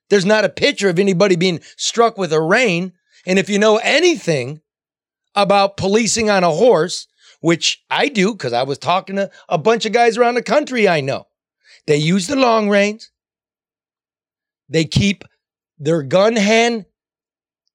There's 0.10 0.26
not 0.26 0.46
a 0.46 0.50
picture 0.50 0.90
of 0.90 1.00
anybody 1.00 1.36
being 1.36 1.60
struck 1.76 2.18
with 2.18 2.32
a 2.32 2.42
rein. 2.42 2.94
And 3.26 3.38
if 3.38 3.50
you 3.50 3.60
know 3.60 3.78
anything 3.78 4.62
about 5.36 5.78
policing 5.78 6.30
on 6.30 6.44
a 6.44 6.52
horse, 6.52 7.08
which 7.42 7.84
I 7.90 8.08
do 8.08 8.34
because 8.34 8.54
I 8.54 8.64
was 8.64 8.78
talking 8.78 9.18
to 9.18 9.30
a 9.50 9.58
bunch 9.58 9.86
of 9.86 9.94
guys 9.94 10.18
around 10.18 10.36
the 10.36 10.42
country 10.42 10.88
I 10.88 11.02
know, 11.02 11.26
they 11.86 11.98
use 11.98 12.28
the 12.28 12.36
long 12.36 12.70
reins. 12.70 13.12
They 14.70 14.86
keep 14.86 15.24
their 15.78 16.04
gun 16.04 16.36
hand 16.36 16.86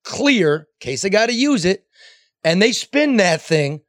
clear 0.04 0.56
in 0.56 0.66
case 0.80 1.02
they 1.02 1.10
got 1.10 1.26
to 1.26 1.34
use 1.34 1.64
it 1.64 1.86
and 2.44 2.60
they 2.60 2.72
spin 2.72 3.16
that 3.18 3.40
thing 3.40 3.82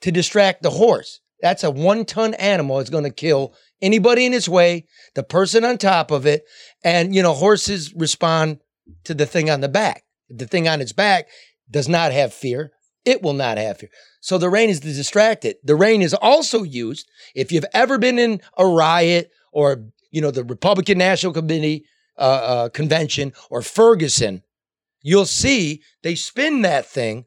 to 0.00 0.10
distract 0.10 0.62
the 0.62 0.70
horse. 0.70 1.20
That's 1.42 1.64
a 1.64 1.70
one 1.70 2.04
ton 2.04 2.34
animal 2.34 2.80
it's 2.80 2.90
going 2.90 3.04
to 3.04 3.10
kill 3.10 3.54
anybody 3.82 4.26
in 4.26 4.34
its 4.34 4.48
way, 4.48 4.86
the 5.14 5.22
person 5.22 5.64
on 5.64 5.78
top 5.78 6.10
of 6.10 6.26
it, 6.26 6.44
and 6.84 7.14
you 7.14 7.22
know, 7.22 7.32
horses 7.32 7.94
respond 7.94 8.60
to 9.04 9.14
the 9.14 9.26
thing 9.26 9.50
on 9.50 9.60
the 9.60 9.68
back. 9.68 10.04
The 10.28 10.46
thing 10.46 10.68
on 10.68 10.80
its 10.80 10.92
back 10.92 11.28
does 11.70 11.88
not 11.88 12.12
have 12.12 12.32
fear, 12.32 12.72
it 13.04 13.22
will 13.22 13.32
not 13.32 13.58
have 13.58 13.78
fear. 13.78 13.90
So 14.20 14.38
the 14.38 14.50
rein 14.50 14.68
is 14.68 14.80
to 14.80 14.92
distract 14.92 15.44
it. 15.44 15.64
The 15.64 15.74
rein 15.74 16.02
is 16.02 16.14
also 16.14 16.62
used 16.62 17.08
if 17.34 17.50
you've 17.50 17.64
ever 17.72 17.98
been 17.98 18.18
in 18.18 18.40
a 18.56 18.66
riot 18.66 19.30
or 19.52 19.84
you 20.10 20.20
know 20.20 20.30
the 20.30 20.44
Republican 20.44 20.98
National 20.98 21.32
Committee 21.32 21.84
uh, 22.18 22.20
uh, 22.20 22.68
convention 22.68 23.32
or 23.48 23.62
Ferguson, 23.62 24.42
you'll 25.02 25.26
see 25.26 25.82
they 26.02 26.14
spin 26.14 26.62
that 26.62 26.86
thing 26.86 27.24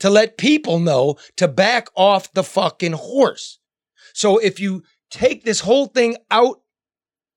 to 0.00 0.10
let 0.10 0.38
people 0.38 0.78
know 0.78 1.16
to 1.36 1.46
back 1.46 1.88
off 1.94 2.32
the 2.32 2.44
fucking 2.44 2.92
horse. 2.92 3.58
So 4.12 4.38
if 4.38 4.60
you 4.60 4.82
take 5.10 5.44
this 5.44 5.60
whole 5.60 5.86
thing 5.86 6.16
out, 6.30 6.60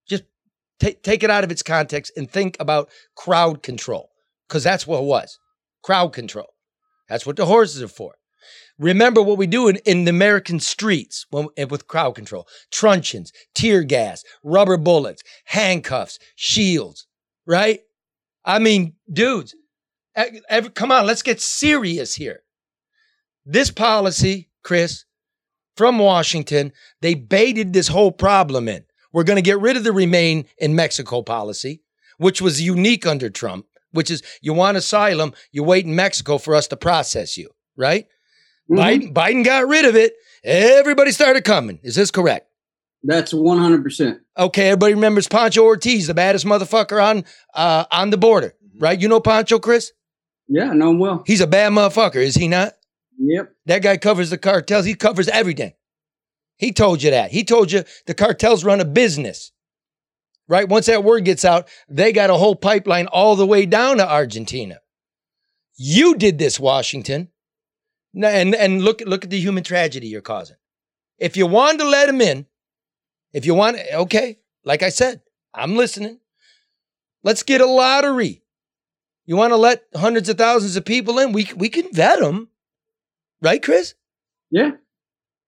just 0.08 0.24
take 0.80 1.04
take 1.04 1.24
it 1.24 1.30
out 1.30 1.44
of 1.44 1.52
its 1.52 1.64
context 1.64 2.12
and 2.18 2.30
think 2.30 2.58
about 2.60 2.90
crowd 3.16 3.64
control, 3.64 4.10
because 4.48 4.64
that's 4.64 4.88
what 4.88 5.02
it 5.02 5.06
was 5.06 5.40
crowd 5.84 6.14
control. 6.14 6.54
That's 7.08 7.26
what 7.26 7.38
the 7.38 7.46
horses 7.46 7.82
are 7.82 7.88
for. 7.88 8.16
Remember 8.78 9.22
what 9.22 9.38
we 9.38 9.48
do 9.48 9.68
in, 9.70 9.78
in 9.86 10.04
the 10.04 10.10
American 10.10 10.60
streets 10.60 11.26
when, 11.30 11.48
with 11.70 11.88
crowd 11.88 12.16
control 12.16 12.48
truncheons, 12.72 13.32
tear 13.56 13.84
gas, 13.84 14.24
rubber 14.44 14.78
bullets, 14.78 15.24
handcuffs, 15.46 16.20
shields, 16.36 17.08
right? 17.46 17.80
I 18.46 18.60
mean, 18.60 18.96
dudes, 19.12 19.56
every, 20.16 20.70
come 20.70 20.92
on, 20.92 21.06
let's 21.06 21.24
get 21.24 21.42
serious 21.42 22.16
here. 22.16 22.42
This 23.46 23.72
policy, 23.72 24.50
Chris, 24.64 25.06
from 25.78 26.00
Washington, 26.00 26.74
they 27.02 27.14
baited 27.14 27.72
this 27.72 27.88
whole 27.88 28.12
problem 28.12 28.68
in. 28.68 28.84
We're 29.14 29.24
going 29.24 29.38
to 29.38 29.42
get 29.42 29.60
rid 29.60 29.78
of 29.78 29.84
the 29.84 29.92
remain 29.92 30.46
in 30.58 30.76
Mexico 30.76 31.22
policy, 31.22 31.82
which 32.18 32.42
was 32.42 32.62
unique 32.62 33.06
under 33.06 33.30
Trump, 33.30 33.68
which 33.92 34.12
is 34.12 34.22
you 34.42 34.54
want 34.54 34.78
asylum, 34.78 35.34
you 35.52 35.64
wait 35.64 35.86
in 35.86 35.96
Mexico 35.96 36.38
for 36.38 36.56
us 36.56 36.68
to 36.68 36.78
process 36.78 37.38
you, 37.38 37.50
right? 37.76 38.08
Biden, 38.70 39.14
Biden 39.14 39.46
got 39.46 39.68
rid 39.68 39.86
of 39.86 39.96
it. 39.96 40.14
Everybody 40.44 41.12
started 41.12 41.46
coming. 41.46 41.80
Is 41.84 41.96
this 41.96 42.12
correct? 42.12 42.50
That's 43.04 43.32
100%. 43.34 44.20
Okay, 44.38 44.68
everybody 44.68 44.94
remembers 44.94 45.28
Pancho 45.28 45.64
Ortiz, 45.64 46.08
the 46.08 46.14
baddest 46.14 46.46
motherfucker 46.46 47.02
on 47.02 47.24
uh, 47.54 47.86
on 47.92 48.10
the 48.10 48.18
border, 48.18 48.54
right? 48.80 49.00
You 49.00 49.08
know 49.08 49.20
Pancho, 49.20 49.60
Chris? 49.60 49.94
Yeah, 50.48 50.72
I 50.72 50.74
know 50.74 50.90
him 50.92 51.00
well. 51.00 51.24
He's 51.26 51.42
a 51.42 51.48
bad 51.48 51.72
motherfucker, 51.72 52.16
is 52.18 52.36
he 52.36 52.48
not? 52.48 52.74
Yep. 53.18 53.54
That 53.66 53.82
guy 53.82 53.98
covers 53.98 54.30
the 54.30 54.38
cartels. 54.38 54.86
He 54.86 54.94
covers 54.94 55.28
everything. 55.28 55.74
He 56.58 56.72
told 56.72 57.04
you 57.04 57.12
that. 57.12 57.32
He 57.32 57.44
told 57.44 57.72
you 57.72 57.84
the 58.06 58.14
cartels 58.14 58.64
run 58.64 58.82
a 58.82 58.86
business. 58.86 59.52
Right? 60.48 60.68
Once 60.68 60.86
that 60.86 61.04
word 61.04 61.26
gets 61.26 61.44
out, 61.44 61.68
they 61.90 62.14
got 62.14 62.30
a 62.30 62.36
whole 62.36 62.56
pipeline 62.56 63.08
all 63.08 63.36
the 63.36 63.46
way 63.46 63.66
down 63.66 63.98
to 63.98 64.10
Argentina. 64.10 64.80
You 65.76 66.16
did 66.16 66.38
this, 66.38 66.60
Washington. 66.60 67.30
And 68.16 68.56
and 68.56 68.82
look 68.82 69.02
look 69.06 69.26
at 69.26 69.30
the 69.30 69.40
human 69.40 69.64
tragedy 69.64 70.08
you're 70.08 70.22
causing. 70.22 70.56
If 71.20 71.38
you 71.38 71.46
want 71.46 71.80
to 71.80 71.88
let 71.88 72.08
them 72.08 72.22
in, 72.22 72.46
if 73.34 73.46
you 73.46 73.54
want, 73.54 73.78
okay, 73.94 74.40
like 74.64 74.82
I 74.82 74.90
said, 74.90 75.22
I'm 75.54 75.76
listening. 75.76 76.20
Let's 77.24 77.44
get 77.44 77.62
a 77.62 77.66
lottery. 77.66 78.44
You 79.26 79.36
want 79.36 79.52
to 79.52 79.58
let 79.58 79.84
hundreds 79.96 80.30
of 80.30 80.38
thousands 80.38 80.78
of 80.78 80.86
people 80.86 81.20
in? 81.20 81.34
We 81.34 81.50
we 81.56 81.70
can 81.70 81.94
vet 81.94 82.20
them, 82.20 82.50
right, 83.42 83.62
Chris? 83.62 83.96
Yeah. 84.52 84.72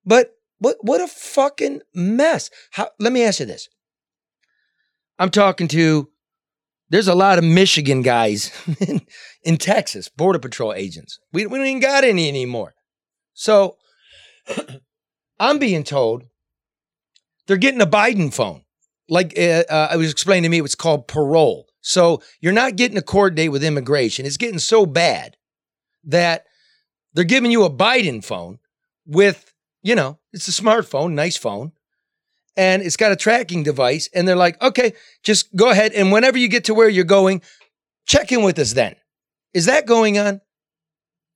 But 0.06 0.34
what 0.60 0.78
what 0.82 1.02
a 1.02 1.08
fucking 1.08 1.82
mess. 1.94 2.50
How, 2.72 2.90
let 3.00 3.14
me 3.14 3.24
ask 3.24 3.40
you 3.40 3.46
this. 3.46 3.70
I'm 5.18 5.30
talking 5.30 5.68
to 5.70 6.10
there's 6.90 7.08
a 7.08 7.16
lot 7.16 7.38
of 7.38 7.44
Michigan 7.44 8.02
guys 8.02 8.52
in, 8.80 9.02
in 9.44 9.58
Texas, 9.58 10.10
Border 10.10 10.40
Patrol 10.40 10.74
agents. 10.74 11.20
We, 11.32 11.46
we 11.46 11.58
don't 11.58 11.68
even 11.68 11.82
got 11.82 12.04
any 12.04 12.28
anymore. 12.28 12.74
So 13.34 13.78
I'm 15.40 15.60
being 15.60 15.84
told 15.84 16.24
they're 17.48 17.58
getting 17.58 17.82
a 17.82 17.88
Biden 17.88 18.34
phone. 18.34 18.64
Like 19.08 19.38
uh, 19.38 19.64
uh, 19.70 19.88
I 19.92 19.98
was 19.98 20.12
explaining 20.12 20.44
to 20.44 20.50
me, 20.50 20.62
it's 20.62 20.76
called 20.76 21.08
parole. 21.08 21.68
So 21.82 22.22
you're 22.42 22.54
not 22.54 22.76
getting 22.76 22.98
a 22.98 23.02
court 23.02 23.36
date 23.36 23.50
with 23.50 23.64
immigration. 23.64 24.26
It's 24.26 24.38
getting 24.38 24.60
so 24.60 24.86
bad 24.86 25.38
that 26.04 26.46
they're 27.14 27.24
giving 27.24 27.52
you 27.52 27.64
a 27.64 27.70
Biden 27.70 28.24
phone 28.24 28.60
with, 29.06 29.54
you 29.82 29.96
know, 29.96 30.20
it's 30.34 30.48
a 30.48 30.52
smartphone, 30.52 31.14
nice 31.14 31.38
phone, 31.38 31.72
and 32.56 32.82
it's 32.82 32.98
got 32.98 33.12
a 33.12 33.16
tracking 33.16 33.64
device. 33.64 34.10
And 34.14 34.28
they're 34.28 34.36
like, 34.36 34.62
okay, 34.62 34.94
just 35.24 35.56
go 35.56 35.70
ahead. 35.70 35.94
And 35.94 36.12
whenever 36.12 36.38
you 36.38 36.48
get 36.48 36.66
to 36.66 36.74
where 36.74 36.90
you're 36.90 37.04
going, 37.06 37.42
check 38.06 38.32
in 38.32 38.44
with 38.44 38.60
us 38.60 38.74
then. 38.74 38.96
Is 39.54 39.66
that 39.66 39.86
going 39.86 40.20
on? 40.20 40.42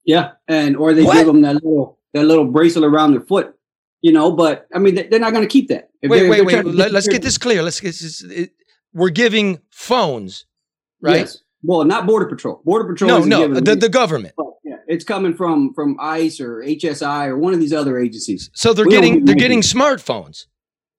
Yeah, 0.06 0.32
and 0.48 0.76
or 0.76 0.94
they 0.94 1.04
What? 1.04 1.16
give 1.16 1.28
them 1.28 1.42
that 1.44 1.56
little 1.56 1.98
that 2.14 2.26
little 2.26 2.46
bracelet 2.46 2.84
around 2.86 3.14
their 3.14 3.22
foot, 3.22 3.56
you 4.02 4.12
know. 4.12 4.32
But 4.34 4.68
I 4.74 4.80
mean, 4.80 4.96
they- 4.96 5.08
they're 5.08 5.20
not 5.20 5.32
going 5.32 5.44
to 5.44 5.50
keep 5.50 5.70
that. 5.70 5.90
If 6.02 6.12
wait, 6.12 6.30
wait, 6.30 6.46
wait. 6.46 6.66
Let, 6.66 6.94
us 6.94 7.08
get 7.08 7.22
this 7.22 7.38
clear. 7.38 7.64
Let's 7.64 7.80
get 7.80 7.96
this. 7.96 8.22
It, 8.22 8.52
we're 8.94 9.10
giving 9.10 9.60
phones, 9.72 10.46
right? 11.02 11.20
Yes. 11.22 11.40
Well, 11.64 11.86
not 11.86 12.06
border 12.06 12.26
patrol. 12.26 12.62
Border 12.66 12.94
patrol. 12.94 13.08
No, 13.08 13.24
no, 13.24 13.60
the, 13.62 13.76
the 13.76 13.88
government. 13.88 14.34
But, 14.36 14.48
it's 14.88 15.04
coming 15.06 15.34
from 15.34 15.74
from 15.74 15.98
ICE 16.00 16.40
or 16.40 16.62
HSI 16.62 17.28
or 17.28 17.38
one 17.38 17.54
of 17.54 17.60
these 17.60 17.74
other 17.74 17.98
agencies. 18.00 18.50
So 18.54 18.74
they're 18.74 18.86
We 18.86 18.92
getting 18.92 19.26
they're 19.26 19.36
getting 19.36 19.62
smartphones 19.62 20.46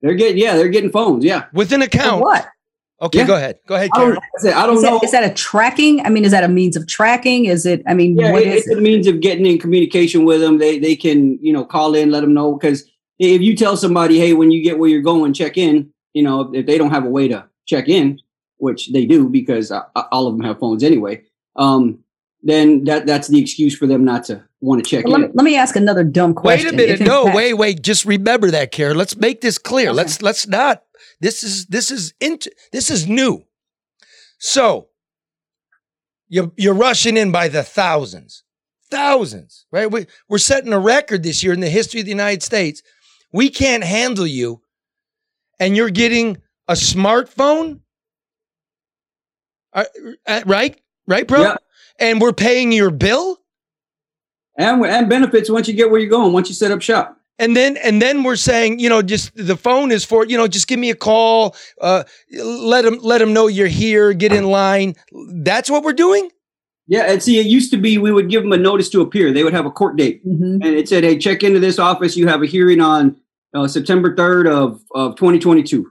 They're 0.02 0.14
getting 0.14 0.38
yeah, 0.38 0.56
they're 0.56 0.68
getting 0.68 0.90
phones. 0.90 1.24
Yeah. 1.24 1.44
with 1.52 1.72
an 1.72 1.80
For 1.80 1.86
account. 1.86 2.22
what? 2.22 2.46
Okay, 3.02 3.18
Yeah. 3.18 3.26
go 3.26 3.34
ahead. 3.36 3.58
Go 3.66 3.74
ahead, 3.74 3.90
I 3.94 3.98
don't, 3.98 4.06
Karen. 4.42 4.56
I 4.56 4.66
don't 4.66 4.76
Is 4.76 4.82
know. 4.82 4.90
that, 4.98 5.04
is 5.04 5.10
that 5.10 5.30
a 5.30 5.34
tracking? 5.34 6.06
I 6.06 6.08
mean, 6.10 6.24
is 6.24 6.30
that 6.30 6.44
a 6.44 6.48
means 6.48 6.76
of 6.76 6.86
tracking? 6.86 7.46
Is 7.46 7.66
it? 7.66 7.82
I 7.88 7.92
mean, 7.94 8.16
yeah, 8.16 8.30
what 8.32 8.42
it- 8.42 8.48
is 8.48 8.66
it's 8.66 8.76
a 8.76 8.80
means 8.80 9.06
of 9.06 9.20
getting 9.20 9.44
in 9.46 9.58
communication 9.58 10.24
with 10.24 10.40
them. 10.40 10.58
They 10.58 10.78
they 10.78 10.94
can 10.96 11.38
you 11.42 11.52
know 11.52 11.64
call 11.64 11.94
in, 11.94 12.10
let 12.10 12.20
them 12.20 12.32
know 12.34 12.54
because 12.54 12.84
if 13.18 13.42
you 13.42 13.56
tell 13.56 13.76
somebody, 13.76 14.18
hey, 14.18 14.32
when 14.32 14.50
you 14.50 14.62
get 14.62 14.78
where 14.78 14.88
you're 14.88 15.02
going, 15.02 15.32
check 15.32 15.56
in. 15.58 15.90
You 16.14 16.22
know, 16.22 16.52
if 16.54 16.66
they 16.66 16.78
don't 16.78 16.90
have 16.92 17.04
a 17.04 17.10
way 17.10 17.26
to 17.28 17.44
check 17.66 17.88
in, 17.88 18.20
which 18.58 18.92
they 18.92 19.04
do 19.04 19.28
because 19.28 19.72
uh, 19.72 19.82
all 20.12 20.28
of 20.28 20.36
them 20.36 20.46
have 20.46 20.60
phones 20.60 20.84
anyway. 20.84 21.22
Um, 21.56 22.03
then 22.44 22.84
that 22.84 23.06
that's 23.06 23.28
the 23.28 23.40
excuse 23.40 23.76
for 23.76 23.86
them 23.86 24.04
not 24.04 24.24
to 24.24 24.44
want 24.60 24.84
to 24.84 24.88
check 24.88 25.06
Let 25.08 25.18
me, 25.20 25.26
in. 25.26 25.32
let 25.34 25.44
me 25.44 25.56
ask 25.56 25.74
another 25.76 26.04
dumb 26.04 26.34
question. 26.34 26.66
Wait 26.66 26.74
a 26.74 26.76
minute. 26.76 27.00
If 27.00 27.06
No, 27.06 27.24
fact- 27.24 27.36
wait, 27.36 27.54
wait. 27.54 27.82
Just 27.82 28.04
remember 28.04 28.50
that, 28.52 28.70
Karen. 28.70 28.96
Let's 28.96 29.16
make 29.16 29.40
this 29.40 29.58
clear. 29.58 29.88
Okay. 29.88 29.96
Let's 29.96 30.22
let's 30.22 30.46
not. 30.46 30.82
This 31.20 31.42
is 31.42 31.66
this 31.66 31.90
is 31.90 32.14
int- 32.20 32.48
this 32.72 32.90
is 32.90 33.08
new. 33.08 33.44
So 34.38 34.88
you're 36.28 36.52
you're 36.56 36.74
rushing 36.74 37.16
in 37.16 37.32
by 37.32 37.48
the 37.48 37.62
thousands, 37.62 38.44
thousands, 38.90 39.66
right? 39.72 39.90
We, 39.90 40.06
we're 40.28 40.38
setting 40.38 40.72
a 40.72 40.78
record 40.78 41.22
this 41.22 41.42
year 41.42 41.52
in 41.52 41.60
the 41.60 41.70
history 41.70 42.00
of 42.00 42.06
the 42.06 42.12
United 42.12 42.42
States. 42.42 42.82
We 43.32 43.48
can't 43.50 43.82
handle 43.84 44.26
you, 44.26 44.60
and 45.58 45.76
you're 45.76 45.90
getting 45.90 46.38
a 46.68 46.74
smartphone, 46.74 47.80
Uh, 49.72 49.84
uh, 50.26 50.42
right? 50.46 50.80
Right, 51.06 51.26
bro. 51.26 51.42
Yeah. 51.42 51.56
And 51.98 52.20
we're 52.20 52.32
paying 52.32 52.72
your 52.72 52.90
bill. 52.90 53.38
and 54.58 54.84
and 54.84 55.08
benefits 55.08 55.50
once 55.50 55.68
you 55.68 55.74
get 55.74 55.90
where 55.90 56.00
you're 56.00 56.10
going, 56.10 56.32
once 56.32 56.48
you 56.48 56.54
set 56.54 56.70
up 56.70 56.82
shop. 56.82 57.16
And 57.38 57.56
then 57.56 57.76
and 57.78 58.00
then 58.00 58.22
we're 58.22 58.36
saying, 58.36 58.78
you 58.78 58.88
know, 58.88 59.02
just 59.02 59.34
the 59.34 59.56
phone 59.56 59.90
is 59.90 60.04
for, 60.04 60.24
you 60.24 60.36
know, 60.36 60.46
just 60.46 60.68
give 60.68 60.78
me 60.78 60.90
a 60.90 60.94
call, 60.94 61.56
uh, 61.80 62.04
let 62.40 62.82
them 62.84 62.98
let 63.02 63.18
them 63.18 63.32
know 63.32 63.48
you're 63.48 63.66
here, 63.66 64.12
get 64.12 64.32
in 64.32 64.44
line. 64.44 64.94
That's 65.42 65.68
what 65.70 65.82
we're 65.82 65.92
doing. 65.94 66.30
Yeah, 66.86 67.04
and 67.10 67.22
see, 67.22 67.40
it 67.40 67.46
used 67.46 67.70
to 67.72 67.76
be 67.78 67.96
we 67.98 68.12
would 68.12 68.28
give 68.28 68.42
them 68.42 68.52
a 68.52 68.56
notice 68.58 68.88
to 68.90 69.00
appear. 69.00 69.32
They 69.32 69.42
would 69.42 69.54
have 69.54 69.66
a 69.66 69.70
court 69.70 69.96
date, 69.96 70.24
Mhm. 70.26 70.54
and 70.62 70.64
it 70.76 70.88
said, 70.88 71.02
"Hey, 71.02 71.16
check 71.18 71.42
into 71.42 71.58
this 71.58 71.78
office. 71.78 72.16
You 72.16 72.28
have 72.28 72.42
a 72.42 72.46
hearing 72.46 72.80
on 72.80 73.16
uh, 73.54 73.66
September 73.66 74.14
3rd 74.14 74.46
of 74.46 74.80
of 74.94 75.16
2022." 75.16 75.90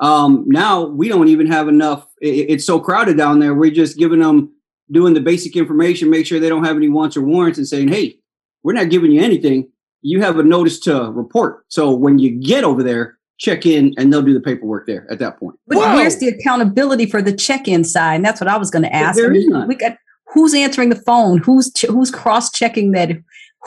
Um, 0.00 0.44
now 0.48 0.84
we 0.84 1.08
don't 1.08 1.28
even 1.28 1.46
have 1.46 1.68
enough. 1.68 2.06
i- 2.22 2.26
i- 2.26 2.46
it's 2.50 2.66
so 2.66 2.78
crowded 2.80 3.16
down 3.16 3.38
there. 3.38 3.54
We're 3.54 3.70
just 3.70 3.96
giving 3.96 4.18
them 4.20 4.50
doing 4.90 5.14
the 5.14 5.20
basic 5.20 5.56
information, 5.56 6.10
make 6.10 6.26
sure 6.26 6.40
they 6.40 6.48
don't 6.48 6.64
have 6.64 6.76
any 6.76 6.88
wants 6.88 7.16
or 7.16 7.22
warrants, 7.22 7.58
and 7.58 7.66
saying, 7.68 7.88
"Hey, 7.88 8.18
we're 8.62 8.72
not 8.72 8.90
giving 8.90 9.12
you 9.12 9.20
anything. 9.20 9.68
You 10.02 10.20
have 10.22 10.38
a 10.38 10.42
notice 10.42 10.78
to 10.80 11.10
report." 11.12 11.64
So 11.68 11.92
when 11.94 12.18
you 12.18 12.30
get 12.30 12.64
over 12.64 12.82
there, 12.82 13.18
check 13.38 13.64
in, 13.66 13.94
and 13.96 14.12
they'll 14.12 14.22
do 14.22 14.34
the 14.34 14.40
paperwork 14.40 14.86
there 14.86 15.06
at 15.10 15.18
that 15.18 15.38
point. 15.38 15.56
But 15.66 15.78
Whoa. 15.78 15.94
where's 15.94 16.18
the 16.18 16.28
accountability 16.28 17.06
for 17.06 17.22
the 17.22 17.32
check-in 17.32 17.84
side? 17.84 18.16
And 18.16 18.24
that's 18.24 18.40
what 18.40 18.48
I 18.48 18.56
was 18.58 18.70
going 18.70 18.82
to 18.82 18.94
ask. 18.94 19.16
there 19.16 19.26
I 19.28 19.30
mean, 19.30 19.42
is 19.42 19.48
none. 19.48 19.68
We 19.68 19.74
got 19.76 19.96
who's 20.32 20.54
answering 20.54 20.90
the 20.90 20.96
phone? 20.96 21.38
Who's 21.38 21.72
ch- 21.72 21.86
who's 21.86 22.10
cross-checking 22.10 22.92
that? 22.92 23.10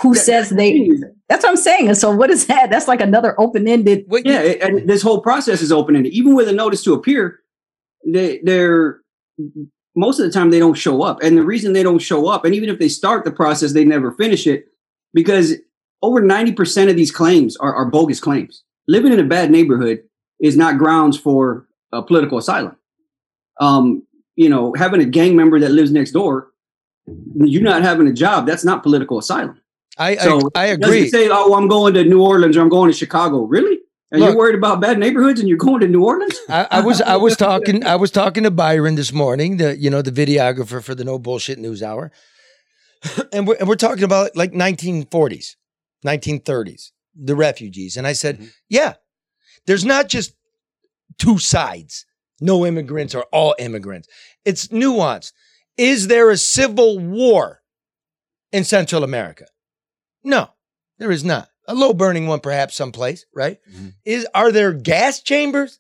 Who 0.02 0.16
says 0.16 0.50
they? 0.50 0.90
That's 1.30 1.44
what 1.44 1.52
I'm 1.52 1.58
saying. 1.58 1.88
And 1.88 1.98
so, 1.98 2.10
what 2.16 2.32
is 2.32 2.48
that? 2.48 2.72
That's 2.72 2.88
like 2.88 3.00
another 3.00 3.40
open-ended. 3.40 4.06
Wait, 4.08 4.26
Yeah, 4.26 4.42
it- 4.42 4.62
and 4.62 4.90
this 4.90 5.02
whole 5.04 5.22
process 5.22 5.62
is 5.62 5.72
open 5.72 5.96
ended. 5.96 6.14
Even 6.14 6.34
with 6.36 6.48
a 6.48 6.52
notice 6.54 6.84
to 6.84 6.94
appear, 6.94 7.40
they 8.06 8.40
they're 8.44 9.02
most 9.96 10.20
of 10.20 10.26
the 10.26 10.32
time 10.32 10.50
they 10.50 10.60
don't 10.60 10.74
show 10.74 11.04
up. 11.04 11.22
And 11.22 11.38
the 11.38 11.44
reason 11.44 11.74
they 11.74 11.84
don't 11.84 12.00
show 12.00 12.28
up, 12.28 12.46
and 12.46 12.56
even 12.56 12.70
if 12.70 12.80
they 12.80 12.90
start 12.90 13.26
the 13.26 13.32
process, 13.32 13.74
they 13.74 13.86
never 13.86 14.12
finish 14.12 14.48
it 14.48 14.68
because 15.14 15.54
over 16.02 16.22
90% 16.22 16.90
of 16.90 16.96
these 16.96 17.12
claims 17.12 17.56
are, 17.58 17.74
are 17.74 17.86
bogus 17.86 18.20
claims. 18.20 18.64
Living 18.88 19.14
in 19.14 19.20
a 19.20 19.24
bad 19.24 19.52
neighborhood 19.52 20.04
is 20.40 20.58
not 20.58 20.78
grounds 20.78 21.18
for 21.18 21.68
uh, 21.94 22.02
political 22.02 22.38
asylum. 22.38 22.76
Um, 23.62 24.06
you 24.36 24.50
know, 24.50 24.74
having 24.74 25.02
a 25.02 25.06
gang 25.06 25.36
member 25.36 25.60
that 25.60 25.70
lives 25.70 25.92
next 25.92 26.12
door, 26.12 26.52
you're 27.36 27.62
not 27.62 27.84
having 27.84 28.08
a 28.08 28.14
job. 28.14 28.46
That's 28.46 28.66
not 28.66 28.84
political 28.84 29.20
asylum. 29.20 29.60
I 29.98 30.16
So 30.16 30.50
I, 30.56 30.62
I 30.62 30.66
agree. 30.68 31.10
Say, 31.10 31.30
oh, 31.32 31.54
I'm 31.54 31.68
going 31.68 31.94
to 31.94 32.04
New 32.04 32.22
Orleans 32.22 32.58
or 32.58 32.62
I'm 32.62 32.70
going 32.70 32.90
to 32.92 32.98
Chicago. 32.98 33.44
Really? 33.44 33.80
And 34.14 34.22
Look- 34.22 34.30
you're 34.30 34.38
worried 34.38 34.56
about 34.56 34.80
bad 34.80 35.00
neighborhoods 35.00 35.40
and 35.40 35.50
you're 35.50 35.58
going 35.58 35.80
to 35.80 35.88
New 35.88 36.06
Orleans? 36.06 36.40
I, 36.48 36.68
I 36.70 36.82
was 36.82 37.02
I 37.02 37.16
was 37.16 37.36
talking 37.48 37.84
I 37.84 37.96
was 37.96 38.12
talking 38.12 38.44
to 38.44 38.52
Byron 38.52 38.94
this 38.94 39.12
morning, 39.12 39.58
the 39.58 39.76
you 39.76 39.90
know 39.90 40.04
the 40.04 40.12
videographer 40.12 40.84
for 40.84 40.94
the 40.94 41.04
No 41.04 41.18
Bullshit 41.18 41.58
News 41.58 41.82
Hour, 41.82 42.12
and 43.34 43.48
we're 43.48 43.56
and 43.56 43.68
we're 43.68 43.76
talking 43.76 44.04
about 44.04 44.36
like 44.36 44.52
1940s, 44.52 45.56
1930s, 46.06 46.92
the 47.16 47.36
refugees, 47.36 47.98
and 47.98 48.06
I 48.06 48.14
said, 48.14 48.36
mm-hmm. 48.36 48.48
yeah, 48.70 48.94
there's 49.66 49.84
not 49.84 50.10
just 50.10 50.36
two 51.18 51.40
sides, 51.40 52.06
no 52.40 52.68
immigrants 52.68 53.16
or 53.16 53.24
all 53.32 53.56
immigrants. 53.58 54.08
It's 54.46 54.68
nuanced. 54.68 55.34
Is 55.76 56.08
there 56.08 56.30
a 56.30 56.38
civil 56.38 57.00
war 57.00 57.64
in 58.52 58.64
Central 58.64 59.04
America? 59.04 59.48
No, 60.24 60.50
there 61.00 61.12
is 61.12 61.24
not. 61.24 61.50
A 61.68 61.74
low 61.74 61.94
burning 61.94 62.28
one, 62.28 62.40
perhaps 62.40 62.76
someplace, 62.76 63.26
right? 63.34 63.60
Mm-hmm. 63.72 63.90
Is 64.06 64.28
are 64.34 64.52
there 64.52 64.74
gas 64.74 65.22
chambers? 65.22 65.80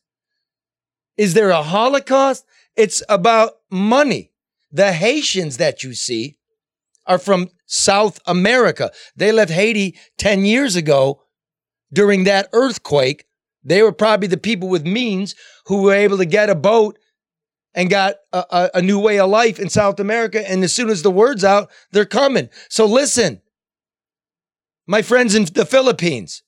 Is 1.17 1.34
there 1.34 1.50
a 1.50 1.62
Holocaust? 1.62 2.46
It's 2.76 3.04
about 3.10 3.54
money. 3.69 4.32
The 4.72 4.93
Haitians 4.93 5.58
that 5.58 5.84
you 5.84 5.93
see 5.93 6.38
are 7.06 7.19
from 7.19 7.50
South 7.65 8.19
America. 8.26 8.91
They 9.15 9.32
left 9.32 9.52
Haiti 9.52 9.98
10 10.17 10.46
years 10.46 10.76
ago 10.76 11.22
during 11.91 12.24
that 12.24 12.50
earthquake. 12.54 13.26
They 13.63 13.84
were 13.84 13.91
probably 13.91 14.28
the 14.28 14.38
people 14.38 14.69
with 14.69 14.86
means 14.86 15.36
who 15.65 15.84
were 15.84 15.93
able 15.93 16.17
to 16.17 16.26
get 16.26 16.50
a 16.50 16.56
boat 16.56 16.98
and 17.76 17.89
got 17.89 18.15
a, 18.32 18.46
a, 18.50 18.69
a 18.76 18.82
new 18.82 19.00
way 19.00 19.19
of 19.19 19.30
life 19.30 19.60
in 19.60 19.69
South 19.69 20.00
America. 20.00 20.50
And 20.50 20.63
as 20.63 20.74
soon 20.74 20.89
as 20.89 21.02
the 21.02 21.12
word's 21.12 21.43
out, 21.43 21.69
they're 21.91 22.06
coming. 22.06 22.50
So 22.69 22.86
listen, 22.86 23.41
my 24.88 25.02
friends 25.02 25.36
in 25.36 25.46
the 25.46 25.65
Philippines, 25.65 26.43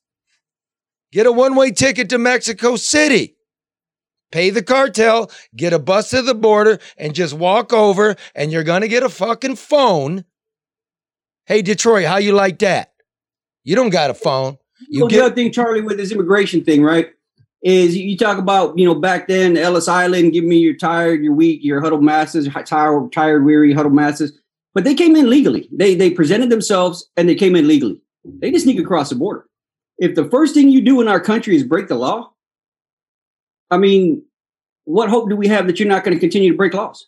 get 1.12 1.26
a 1.26 1.32
one 1.32 1.56
way 1.56 1.71
ticket 1.71 2.10
to 2.10 2.17
Mexico 2.17 2.76
City. 2.76 3.36
Pay 4.32 4.50
the 4.50 4.63
cartel, 4.63 5.32
get 5.56 5.71
a 5.71 5.80
bus 5.80 6.10
to 6.10 6.21
the 6.21 6.36
border, 6.36 6.80
and 6.98 7.15
just 7.15 7.34
walk 7.34 7.71
over, 7.71 8.15
and 8.34 8.52
you're 8.52 8.63
gonna 8.63 8.88
get 8.88 9.04
a 9.04 9.10
fucking 9.10 9.56
phone. 9.56 10.26
Hey, 11.45 11.62
Detroit, 11.62 12.06
how 12.06 12.17
you 12.17 12.34
like 12.34 12.60
that? 12.60 12.93
You 13.63 13.76
don't 13.76 13.91
got 13.91 14.10
a 14.10 14.13
phone. 14.13 14.58
You 14.89 15.02
well, 15.02 15.10
the 15.10 15.21
other 15.21 15.36
thing, 15.36 15.52
Charlie, 15.52 15.82
with 15.82 15.98
this 15.98 16.12
immigration 16.12 16.63
thing, 16.63 16.84
right? 16.84 17.10
Is 17.62 17.95
you 17.95 18.17
talk 18.17 18.38
about, 18.38 18.78
you 18.78 18.86
know, 18.86 18.93
back 18.93 19.28
then, 19.28 19.58
Ellis 19.58 19.88
Island, 19.88 20.34
give 20.34 20.43
me 20.43 20.58
your 20.58 20.76
tired, 20.76 21.24
your 21.24 21.34
weak, 21.34 21.62
your 21.63 21.82
huddled 21.82 22.04
masses, 22.04 22.48
tired, 22.65 23.12
tired, 23.12 23.43
weary, 23.43 23.74
huddled 23.74 23.95
masses. 23.95 24.39
But 24.74 24.84
they 24.84 24.93
came 24.93 25.15
in 25.15 25.30
legally. 25.30 25.69
They 25.71 25.95
they 25.95 26.12
presented 26.12 26.50
themselves 26.50 27.10
and 27.15 27.28
they 27.28 27.36
came 27.36 27.56
in 27.56 27.67
legally. 27.67 28.02
They 28.25 28.51
just 28.51 28.63
sneak 28.65 28.79
across 28.79 29.09
the 29.09 29.15
border. 29.15 29.45
If 29.97 30.15
the 30.15 30.25
first 30.25 30.53
thing 30.53 30.69
you 30.69 30.81
do 30.81 31.01
in 31.01 31.07
our 31.07 31.19
country 31.19 31.55
is 31.55 31.63
break 31.63 31.88
the 31.88 31.95
law, 31.95 32.31
I 33.71 33.77
mean, 33.77 34.23
what 34.83 35.09
hope 35.09 35.29
do 35.29 35.35
we 35.35 35.47
have 35.47 35.67
that 35.67 35.79
you're 35.79 35.88
not 35.88 36.03
going 36.03 36.15
to 36.15 36.19
continue 36.19 36.51
to 36.51 36.57
break 36.57 36.73
laws? 36.73 37.07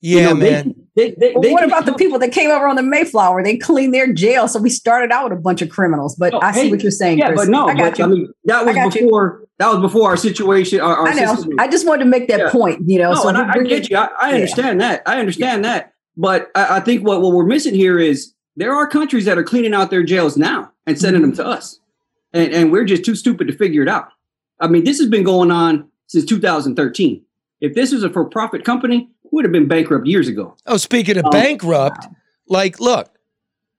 You 0.00 0.18
yeah, 0.18 0.26
know, 0.28 0.34
man. 0.34 0.74
They, 0.94 1.10
they, 1.18 1.32
But 1.32 1.42
they 1.42 1.52
what 1.52 1.60
can 1.60 1.70
about 1.70 1.86
the 1.86 1.94
people 1.94 2.18
that 2.20 2.30
came 2.32 2.50
over 2.50 2.66
on 2.68 2.76
the 2.76 2.82
Mayflower? 2.82 3.42
They 3.42 3.56
cleaned 3.56 3.94
their 3.94 4.12
jail, 4.12 4.46
so 4.46 4.60
we 4.60 4.70
started 4.70 5.10
out 5.10 5.30
with 5.30 5.38
a 5.38 5.40
bunch 5.40 5.62
of 5.62 5.70
criminals. 5.70 6.14
But 6.16 6.34
Oh, 6.34 6.40
I 6.40 6.52
see 6.52 6.62
hey, 6.62 6.70
what 6.70 6.82
you're 6.82 6.90
saying. 6.92 7.18
Yeah, 7.18 7.28
Chris. 7.28 7.40
but 7.42 7.48
no, 7.48 7.66
I 7.66 7.74
got 7.74 7.90
but, 7.92 7.98
you. 7.98 8.04
I 8.04 8.08
mean, 8.08 8.32
that 8.44 8.64
was 8.64 8.76
I 8.76 8.78
got 8.84 8.94
you. 8.94 9.02
before. 9.02 9.44
That 9.58 9.68
was 9.72 9.80
before 9.80 10.08
our 10.08 10.16
situation. 10.16 10.80
Our, 10.80 10.96
our 10.96 11.08
I 11.08 11.14
know. 11.14 11.34
system- 11.34 11.54
I 11.58 11.66
just 11.68 11.86
wanted 11.86 12.04
to 12.04 12.10
make 12.10 12.28
that 12.28 12.38
Yeah. 12.40 12.50
point. 12.50 12.88
You 12.88 12.98
know, 13.00 13.12
no, 13.12 13.22
so 13.22 13.28
and 13.28 13.38
I, 13.38 13.52
I 13.52 13.62
get 13.64 13.90
you. 13.90 13.96
I, 13.96 14.08
I 14.20 14.28
Yeah. 14.30 14.34
understand 14.36 14.80
that. 14.80 15.02
I 15.06 15.18
understand 15.18 15.64
that. 15.64 15.92
But 16.16 16.48
I, 16.54 16.76
I 16.76 16.80
think 16.80 17.04
what, 17.06 17.20
what 17.20 17.32
we're 17.32 17.46
missing 17.46 17.74
here 17.74 17.98
is 17.98 18.32
there 18.58 18.74
are 18.74 18.88
countries 18.88 19.24
that 19.24 19.38
are 19.38 19.44
cleaning 19.44 19.72
out 19.72 19.88
their 19.88 20.02
jails 20.02 20.36
now 20.36 20.72
and 20.84 20.98
sending 20.98 21.22
them 21.22 21.32
to 21.32 21.42
mm-hmm. 21.42 21.50
us, 21.50 21.78
and 22.32 22.52
and 22.52 22.72
we're 22.72 22.84
just 22.84 23.04
too 23.04 23.14
stupid 23.14 23.46
to 23.46 23.56
figure 23.56 23.82
it 23.82 23.88
out. 23.88 24.08
I 24.60 24.66
mean, 24.66 24.84
this 24.84 24.98
has 24.98 25.08
been 25.08 25.22
going 25.22 25.50
on 25.50 25.88
since 26.08 26.24
2013. 26.24 27.24
If 27.60 27.74
this 27.74 27.92
was 27.92 28.02
a 28.02 28.10
for-profit 28.10 28.64
company, 28.64 29.08
we 29.22 29.30
would 29.32 29.44
have 29.44 29.52
been 29.52 29.68
bankrupt 29.68 30.06
years 30.06 30.26
ago. 30.26 30.56
Oh, 30.66 30.76
speaking 30.76 31.16
of 31.16 31.26
Oh, 31.26 31.30
bankrupt, 31.30 32.06
like, 32.48 32.80
look, 32.80 33.10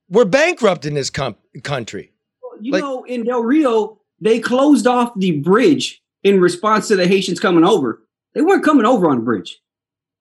we're 0.09 0.25
bankrupt 0.25 0.85
in 0.85 0.93
this 0.93 1.09
com- 1.09 1.35
country. 1.63 2.13
You 2.61 2.73
Like- 2.73 2.81
know, 2.81 3.03
in 3.03 3.23
Del 3.23 3.43
Rio, 3.43 3.99
they 4.21 4.39
closed 4.39 4.87
off 4.87 5.11
the 5.17 5.39
bridge 5.39 6.01
in 6.23 6.39
response 6.39 6.87
to 6.89 6.95
the 6.95 7.07
Haitians 7.07 7.39
coming 7.39 7.65
over. 7.65 8.01
They 8.33 8.41
weren't 8.41 8.63
coming 8.63 8.85
over 8.85 9.09
on 9.09 9.17
the 9.17 9.23
bridge. 9.23 9.59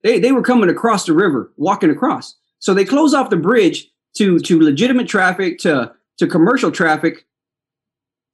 They 0.03 0.19
they 0.19 0.31
were 0.31 0.41
coming 0.41 0.69
across 0.69 1.05
the 1.05 1.13
river, 1.13 1.53
walking 1.55 1.89
across. 1.89 2.35
So 2.59 2.73
they 2.73 2.85
closed 2.85 3.15
off 3.15 3.29
the 3.29 3.37
bridge 3.37 3.89
to 4.19 4.37
to 4.39 4.61
legitimate 4.61 5.07
traffic, 5.07 5.57
to 5.59 5.91
to 6.17 6.27
commercial 6.27 6.71
traffic, 6.71 7.25